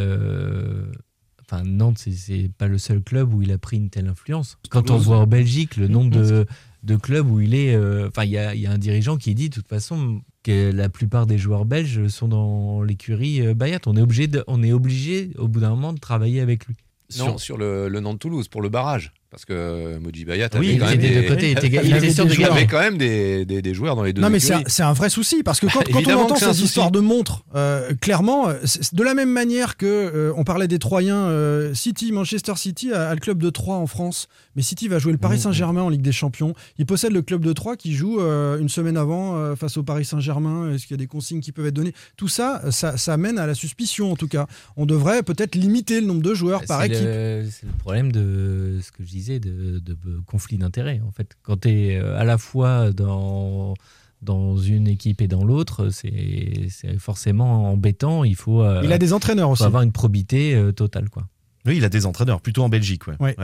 Enfin, 1.51 1.63
Nantes, 1.63 1.97
c'est- 2.05 2.51
pas 2.57 2.67
le 2.67 2.77
seul 2.77 3.01
club 3.01 3.33
où 3.33 3.41
il 3.41 3.51
a 3.51 3.57
pris 3.57 3.77
une 3.77 3.89
telle 3.89 4.07
influence. 4.07 4.57
Quand 4.69 4.91
on 4.91 4.97
voit 4.97 5.17
en 5.17 5.27
Belgique 5.27 5.77
le 5.77 5.87
nombre 5.87 6.11
de, 6.11 6.45
de 6.83 6.95
clubs 6.95 7.29
où 7.29 7.39
il 7.39 7.55
est. 7.55 7.73
euh, 7.75 8.07
Enfin, 8.07 8.23
il 8.23 8.31
y 8.31 8.37
a, 8.37 8.53
il 8.53 8.61
y 8.61 8.67
a 8.67 8.71
un 8.71 8.77
dirigeant 8.77 9.17
qui 9.17 9.33
dit, 9.33 9.49
de 9.49 9.55
toute 9.55 9.67
façon, 9.67 10.21
que 10.43 10.71
la 10.71 10.89
plupart 10.89 11.25
des 11.25 11.37
joueurs 11.37 11.65
belges 11.65 12.07
sont 12.07 12.27
dans 12.27 12.81
l'écurie 12.83 13.41
euh, 13.45 13.53
Bayat. 13.55 13.79
On 13.87 13.97
est 13.97 14.01
obligé, 14.01 14.27
de- 14.27 14.43
on 14.47 14.61
est 14.63 14.71
obligé, 14.71 15.31
au 15.37 15.47
bout 15.47 15.59
d'un 15.59 15.71
moment, 15.71 15.91
de 15.93 15.99
travailler 15.99 16.39
avec 16.41 16.67
lui. 16.67 16.75
Non, 17.17 17.37
sur 17.39 17.57
le, 17.57 17.89
le 17.89 17.99
Nantes-Toulouse, 17.99 18.47
pour 18.47 18.61
le 18.61 18.69
barrage. 18.69 19.11
Parce 19.31 19.45
que 19.45 19.99
Moji 19.99 20.25
Bayat 20.25 20.49
Oui, 20.55 20.57
avait 20.57 20.73
il 20.73 20.79
quand 20.79 20.85
même 20.87 20.99
était 20.99 21.15
de 21.15 21.21
des... 21.21 21.27
côté, 21.27 21.51
il 21.51 21.57
était- 21.57 21.67
il 21.87 21.93
avait 21.93 22.09
sûr 22.11 22.23
des 22.25 22.31
de 22.31 22.35
joueurs. 22.35 22.51
avait 22.53 22.65
quand 22.65 22.79
même 22.79 22.97
des, 22.97 23.45
des, 23.45 23.61
des 23.61 23.73
joueurs 23.75 23.95
dans 23.95 24.01
les 24.01 24.11
deux 24.11 24.23
Non, 24.23 24.29
mais 24.31 24.39
c'est 24.39 24.53
un, 24.53 24.59
écuries. 24.61 24.71
c'est 24.73 24.81
un 24.81 24.93
vrai 24.93 25.09
souci 25.11 25.43
parce 25.43 25.59
que 25.59 25.67
quand, 25.67 25.83
quand 25.91 26.01
on 26.15 26.21
entend 26.23 26.35
ces 26.35 26.63
histoires 26.63 26.89
de 26.89 26.99
montres, 26.99 27.43
euh, 27.53 27.93
clairement, 28.01 28.49
euh, 28.49 28.55
de 28.91 29.03
la 29.03 29.13
même 29.13 29.29
manière 29.31 29.77
que 29.77 29.85
euh, 29.85 30.33
on 30.35 30.43
parlait 30.43 30.67
des 30.67 30.79
Troyens, 30.79 31.15
euh, 31.27 31.75
City, 31.75 32.11
Manchester 32.11 32.53
City 32.55 32.91
a, 32.91 33.09
a 33.09 33.13
le 33.13 33.19
club 33.19 33.37
de 33.37 33.51
Troyes 33.51 33.75
en 33.77 33.85
France, 33.85 34.29
mais 34.55 34.63
City 34.63 34.87
va 34.87 34.97
jouer 34.97 35.11
le 35.11 35.19
Paris 35.19 35.39
Saint-Germain 35.39 35.83
en 35.83 35.89
Ligue 35.89 36.01
des 36.01 36.11
Champions. 36.11 36.55
Il 36.79 36.87
possède 36.87 37.11
le 37.13 37.21
club 37.21 37.45
de 37.45 37.53
Troyes 37.53 37.77
qui 37.77 37.93
joue 37.93 38.19
euh, 38.19 38.57
une 38.59 38.69
semaine 38.69 38.97
avant 38.97 39.37
euh, 39.37 39.55
face 39.55 39.77
au 39.77 39.83
Paris 39.83 40.05
Saint-Germain. 40.05 40.73
Est-ce 40.73 40.87
qu'il 40.87 40.95
y 40.95 40.99
a 40.99 41.03
des 41.03 41.07
consignes 41.07 41.41
qui 41.41 41.51
peuvent 41.51 41.67
être 41.67 41.75
données? 41.75 41.93
Tout 42.17 42.29
ça, 42.29 42.63
ça, 42.71 42.97
ça 42.97 43.13
amène 43.13 43.37
à 43.37 43.45
la 43.45 43.53
suspicion 43.53 44.11
en 44.11 44.15
tout 44.15 44.27
cas. 44.27 44.47
On 44.75 44.87
devrait 44.87 45.21
peut-être 45.21 45.53
limiter 45.53 46.01
le 46.01 46.07
nombre 46.07 46.23
de 46.23 46.33
joueurs 46.33 46.63
par 46.65 46.81
C'est 46.81 46.87
équipe. 46.87 46.99
c'est 47.03 47.67
le 47.67 47.77
problème 47.77 48.11
de 48.11 48.79
ce 48.81 48.91
que 48.91 49.03
je 49.05 49.18
disais, 49.19 49.39
de, 49.39 49.79
de 49.79 49.95
conflit 50.25 50.57
d'intérêts. 50.57 51.01
En 51.07 51.11
fait, 51.11 51.35
quand 51.43 51.61
tu 51.61 51.69
es 51.69 51.97
à 51.97 52.23
la 52.23 52.37
fois 52.37 52.91
dans, 52.91 53.73
dans 54.21 54.57
une 54.57 54.87
équipe 54.87 55.21
et 55.21 55.27
dans 55.27 55.43
l'autre, 55.45 55.89
c'est 55.89 56.67
c'est 56.69 56.97
forcément 56.99 57.71
embêtant. 57.71 58.23
Il 58.23 58.35
faut, 58.35 58.61
euh, 58.63 58.81
Il 58.83 58.91
a 58.91 58.97
des 58.97 59.13
entraîneurs 59.13 59.47
faut 59.49 59.53
aussi. 59.53 59.63
avoir 59.63 59.83
une 59.83 59.91
probité 59.91 60.55
euh, 60.55 60.71
totale. 60.71 61.09
Quoi. 61.09 61.27
Oui, 61.65 61.77
il 61.77 61.85
a 61.85 61.89
des 61.89 62.05
entraîneurs, 62.05 62.41
plutôt 62.41 62.63
en 62.63 62.69
Belgique. 62.69 63.07
Ouais. 63.07 63.15
Ouais. 63.19 63.35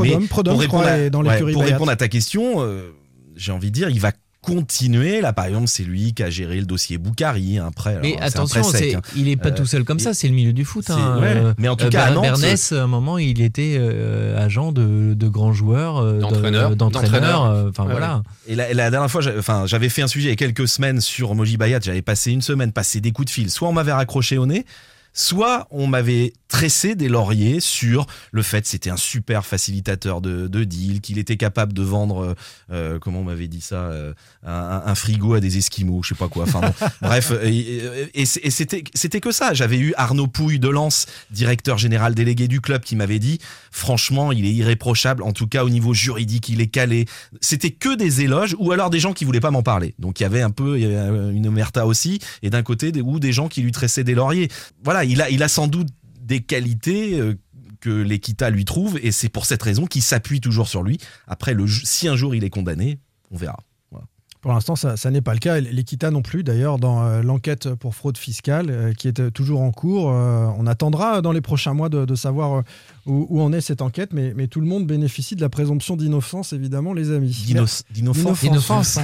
Mais 0.00 0.18
Prodhomme, 0.28 0.54
pour 0.54 0.62
je 0.62 0.68
crois, 0.68 0.80
répondre 0.82 0.84
à- 0.86 0.98
est 0.98 1.10
dans 1.10 1.22
ouais, 1.24 1.32
l'écurie 1.32 1.52
Pour 1.54 1.62
Bayat. 1.62 1.74
répondre 1.74 1.90
à 1.90 1.96
ta 1.96 2.08
question, 2.08 2.60
euh, 2.62 2.90
j'ai 3.36 3.52
envie 3.52 3.70
de 3.70 3.74
dire, 3.74 3.88
il 3.90 4.00
va 4.00 4.12
continuer. 4.48 5.20
Là, 5.20 5.32
par 5.32 5.46
exemple, 5.46 5.68
c'est 5.68 5.82
lui 5.84 6.14
qui 6.14 6.22
a 6.22 6.30
géré 6.30 6.56
le 6.56 6.66
dossier 6.66 6.98
Boukari, 6.98 7.58
un 7.58 7.70
prêt. 7.70 7.98
Mais 8.02 8.16
alors, 8.16 8.28
c'est 8.30 8.38
un 8.38 8.42
attention, 8.42 8.62
prêt 8.62 8.78
sec, 8.78 8.94
hein. 8.94 9.00
il 9.16 9.24
n'est 9.24 9.36
pas 9.36 9.48
Euh, 9.48 9.54
tout 9.54 9.66
seul 9.66 9.84
comme 9.84 9.98
ça, 9.98 10.14
c'est 10.14 10.28
le 10.28 10.34
milieu 10.34 10.52
du 10.52 10.64
foot. 10.64 10.88
hein. 10.90 11.18
ouais. 11.20 11.26
Euh, 11.36 11.54
Mais 11.58 11.68
en 11.68 11.76
tout 11.76 11.86
euh, 11.86 11.90
cas, 11.90 12.04
à 12.04 12.10
Nantes, 12.10 12.22
Bernès, 12.22 12.72
à 12.72 12.82
un 12.82 12.86
moment, 12.86 13.18
il 13.18 13.40
était 13.42 13.76
euh, 13.78 14.36
agent 14.44 14.72
de, 14.72 15.14
de 15.14 15.28
grands 15.28 15.52
joueurs, 15.52 15.98
euh, 15.98 16.14
de- 16.14 16.74
D'entraîneurs. 16.74 17.44
euh, 17.44 17.68
Enfin 17.70 17.84
Ouais, 17.84 17.92
voilà. 17.92 18.22
Et 18.46 18.54
la, 18.54 18.72
la 18.74 18.90
dernière 18.90 19.10
fois, 19.10 19.20
j'avais 19.66 19.88
fait 19.88 20.02
un 20.02 20.08
sujet 20.08 20.28
il 20.28 20.30
y 20.30 20.32
a 20.32 20.36
quelques 20.36 20.68
semaines 20.68 21.00
sur 21.00 21.34
Moji 21.34 21.56
Bayat. 21.56 21.80
J'avais 21.82 22.02
passé 22.02 22.32
une 22.32 22.42
semaine, 22.42 22.72
passé 22.72 23.00
des 23.00 23.12
coups 23.12 23.26
de 23.26 23.30
fil. 23.30 23.50
Soit 23.50 23.68
on 23.68 23.72
m'avait 23.72 23.92
raccroché 23.92 24.38
au 24.38 24.46
nez, 24.46 24.64
soit 25.18 25.66
on 25.72 25.88
m'avait 25.88 26.32
tressé 26.46 26.94
des 26.94 27.08
lauriers 27.08 27.58
sur 27.58 28.06
le 28.30 28.42
fait 28.42 28.62
que 28.62 28.68
c'était 28.68 28.88
un 28.88 28.96
super 28.96 29.44
facilitateur 29.44 30.20
de, 30.20 30.46
de 30.46 30.62
deal, 30.62 31.00
qu'il 31.00 31.18
était 31.18 31.36
capable 31.36 31.72
de 31.72 31.82
vendre, 31.82 32.24
euh, 32.24 32.34
euh, 32.70 32.98
comment 33.00 33.20
on 33.20 33.24
m'avait 33.24 33.48
dit 33.48 33.60
ça, 33.60 33.76
euh, 33.76 34.14
un, 34.46 34.82
un 34.86 34.94
frigo 34.94 35.34
à 35.34 35.40
des 35.40 35.58
Esquimaux, 35.58 36.02
je 36.04 36.10
sais 36.10 36.14
pas 36.14 36.28
quoi. 36.28 36.44
Enfin 36.44 36.60
bon, 36.60 36.72
bref, 37.02 37.32
et, 37.42 38.24
c'était 38.24 38.84
c'était 38.94 39.20
que 39.20 39.32
ça. 39.32 39.54
J'avais 39.54 39.78
eu 39.78 39.92
Arnaud 39.96 40.28
Pouille 40.28 40.60
de 40.60 40.68
Lens, 40.68 41.06
directeur 41.32 41.78
général 41.78 42.14
délégué 42.14 42.46
du 42.46 42.60
club, 42.60 42.82
qui 42.82 42.94
m'avait 42.94 43.18
dit, 43.18 43.40
franchement, 43.72 44.30
il 44.30 44.46
est 44.46 44.52
irréprochable. 44.52 45.24
En 45.24 45.32
tout 45.32 45.48
cas, 45.48 45.64
au 45.64 45.70
niveau 45.70 45.94
juridique, 45.94 46.48
il 46.48 46.60
est 46.60 46.68
calé. 46.68 47.06
C'était 47.40 47.72
que 47.72 47.96
des 47.96 48.22
éloges 48.22 48.54
ou 48.60 48.70
alors 48.70 48.88
des 48.88 49.00
gens 49.00 49.12
qui 49.12 49.24
voulaient 49.24 49.40
pas 49.40 49.50
m'en 49.50 49.64
parler. 49.64 49.94
Donc 49.98 50.20
il 50.20 50.22
y 50.22 50.26
avait 50.26 50.42
un 50.42 50.50
peu 50.50 50.78
il 50.78 50.88
y 50.88 50.94
avait 50.94 51.32
une 51.34 51.48
omerta 51.48 51.86
aussi, 51.86 52.20
et 52.42 52.50
d'un 52.50 52.62
côté 52.62 52.92
des, 52.92 53.00
ou 53.00 53.18
des 53.18 53.32
gens 53.32 53.48
qui 53.48 53.62
lui 53.62 53.72
tressaient 53.72 54.04
des 54.04 54.14
lauriers. 54.14 54.48
Voilà, 54.84 55.04
il 55.08 55.20
a 55.22 55.30
il 55.30 55.42
a 55.42 55.48
sans 55.48 55.66
doute 55.68 55.88
des 56.20 56.40
qualités 56.40 57.18
euh, 57.18 57.34
que 57.80 57.90
l'Equita 57.90 58.50
lui 58.50 58.64
trouve, 58.64 58.98
et 59.02 59.12
c'est 59.12 59.28
pour 59.28 59.46
cette 59.46 59.62
raison 59.62 59.86
qu'il 59.86 60.02
s'appuie 60.02 60.40
toujours 60.40 60.68
sur 60.68 60.82
lui. 60.82 60.98
Après, 61.26 61.54
le, 61.54 61.66
si 61.68 62.08
un 62.08 62.16
jour 62.16 62.34
il 62.34 62.44
est 62.44 62.50
condamné, 62.50 62.98
On 63.30 63.36
verra. 63.36 63.58
Pour 64.40 64.52
l'instant, 64.52 64.76
ça, 64.76 64.96
ça 64.96 65.10
n'est 65.10 65.20
pas 65.20 65.32
le 65.34 65.40
cas. 65.40 65.58
L'Equita 65.60 66.12
non 66.12 66.22
plus, 66.22 66.44
d'ailleurs, 66.44 66.78
dans 66.78 67.02
euh, 67.04 67.22
l'enquête 67.22 67.74
pour 67.74 67.96
fraude 67.96 68.16
fiscale 68.16 68.66
euh, 68.70 68.92
qui 68.92 69.08
est 69.08 69.32
toujours 69.32 69.60
en 69.62 69.72
cours. 69.72 70.12
Euh, 70.12 70.46
on 70.56 70.64
attendra 70.68 71.22
dans 71.22 71.32
les 71.32 71.40
prochains 71.40 71.74
mois 71.74 71.88
de, 71.88 72.04
de 72.04 72.14
savoir 72.14 72.62
où, 73.04 73.26
où 73.30 73.42
en 73.42 73.52
est 73.52 73.60
cette 73.60 73.82
enquête, 73.82 74.12
mais, 74.12 74.32
mais 74.36 74.46
tout 74.46 74.60
le 74.60 74.66
monde 74.68 74.86
bénéficie 74.86 75.34
de 75.34 75.40
la 75.40 75.48
présomption 75.48 75.96
d'innocence, 75.96 76.52
évidemment, 76.52 76.92
les 76.94 77.10
amis. 77.10 77.30
D'inno- 77.90 78.12
D'innocence. 78.44 78.98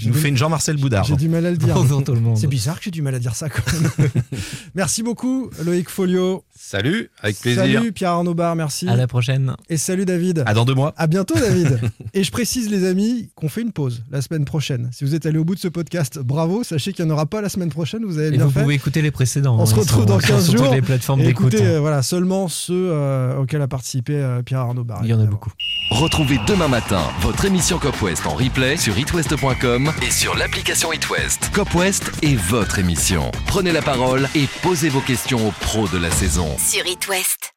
Il 0.00 0.08
nous 0.08 0.14
fait 0.14 0.28
une 0.28 0.36
Jean-Marcel 0.36 0.76
Boudard. 0.76 1.04
J'ai 1.04 1.16
du 1.16 1.28
mal 1.28 1.44
à 1.46 1.50
le 1.50 1.56
dire. 1.56 1.74
Bonjour 1.74 2.02
tout 2.02 2.14
le 2.14 2.20
monde. 2.20 2.36
C'est 2.36 2.46
bizarre 2.46 2.78
que 2.78 2.84
j'ai 2.84 2.90
du 2.90 3.02
mal 3.02 3.14
à 3.14 3.18
dire 3.18 3.34
ça 3.34 3.48
quand 3.48 3.62
même. 3.72 4.10
merci 4.74 5.02
beaucoup, 5.02 5.50
Loïc 5.64 5.88
Folio. 5.88 6.44
Salut, 6.56 7.10
avec 7.20 7.38
plaisir. 7.40 7.62
Salut, 7.62 7.92
Pierre 7.92 8.10
Arnaud 8.12 8.34
Bar, 8.34 8.54
merci. 8.56 8.88
À 8.88 8.96
la 8.96 9.06
prochaine. 9.06 9.54
Et 9.68 9.76
salut, 9.76 10.04
David. 10.04 10.44
À 10.46 10.54
dans 10.54 10.64
deux 10.64 10.74
mois. 10.74 10.94
À 10.96 11.06
bientôt, 11.06 11.34
David. 11.34 11.80
Et 12.14 12.24
je 12.24 12.30
précise, 12.30 12.70
les 12.70 12.86
amis, 12.86 13.30
qu'on 13.34 13.48
fait 13.48 13.62
une 13.62 13.72
pause 13.72 14.02
la 14.10 14.22
semaine 14.22 14.44
prochaine. 14.44 14.88
Si 14.92 15.04
vous 15.04 15.14
êtes 15.14 15.26
allé 15.26 15.38
au 15.38 15.44
bout 15.44 15.54
de 15.54 15.60
ce 15.60 15.68
podcast, 15.68 16.18
bravo. 16.20 16.62
Sachez 16.64 16.92
qu'il 16.92 17.04
n'y 17.04 17.10
en 17.10 17.14
aura 17.14 17.26
pas 17.26 17.40
la 17.40 17.48
semaine 17.48 17.70
prochaine. 17.70 18.04
Vous 18.04 18.18
avez 18.18 18.28
Et 18.28 18.30
bien 18.32 18.44
vous 18.44 18.50
fait. 18.50 18.62
pouvez 18.62 18.74
écouter 18.74 19.02
les 19.02 19.10
précédents. 19.10 19.56
On 19.58 19.66
se 19.66 19.74
hein, 19.74 19.78
retrouve 19.80 20.04
sur- 20.04 20.06
dans 20.06 20.20
sur 20.20 20.28
15 20.28 20.46
toutes 20.50 20.58
jours. 20.58 20.74
les 20.74 20.82
plateformes 20.82 21.22
d'écoute. 21.22 21.52
écoutez, 21.52 21.66
euh, 21.68 21.80
voilà, 21.80 22.02
seulement 22.02 22.48
ceux 22.48 22.90
euh, 22.92 23.38
auxquels 23.38 23.62
a 23.62 23.68
participé 23.68 24.14
euh, 24.14 24.42
Pierre 24.42 24.60
Arnaud 24.60 24.84
Barret. 24.84 25.02
Il 25.04 25.10
y 25.10 25.14
en 25.14 25.20
a 25.20 25.26
beaucoup. 25.26 25.50
Retrouvez 25.90 26.38
demain 26.46 26.68
matin 26.68 27.02
votre 27.20 27.44
émission 27.44 27.78
Cop 27.78 28.00
West 28.02 28.24
en 28.26 28.34
replay 28.34 28.76
sur 28.76 28.96
itwest.com 28.98 29.81
et 30.02 30.10
sur 30.10 30.36
l'application 30.36 30.92
itwest. 30.92 31.50
Cop 31.52 31.74
West 31.74 32.10
est 32.22 32.36
votre 32.36 32.78
émission. 32.78 33.30
Prenez 33.46 33.72
la 33.72 33.82
parole 33.82 34.28
et 34.34 34.46
posez 34.62 34.88
vos 34.88 35.00
questions 35.00 35.48
aux 35.48 35.52
pros 35.52 35.88
de 35.88 35.98
la 35.98 36.10
saison. 36.10 36.56
Sur 36.58 36.86
It 36.86 37.08
West. 37.08 37.52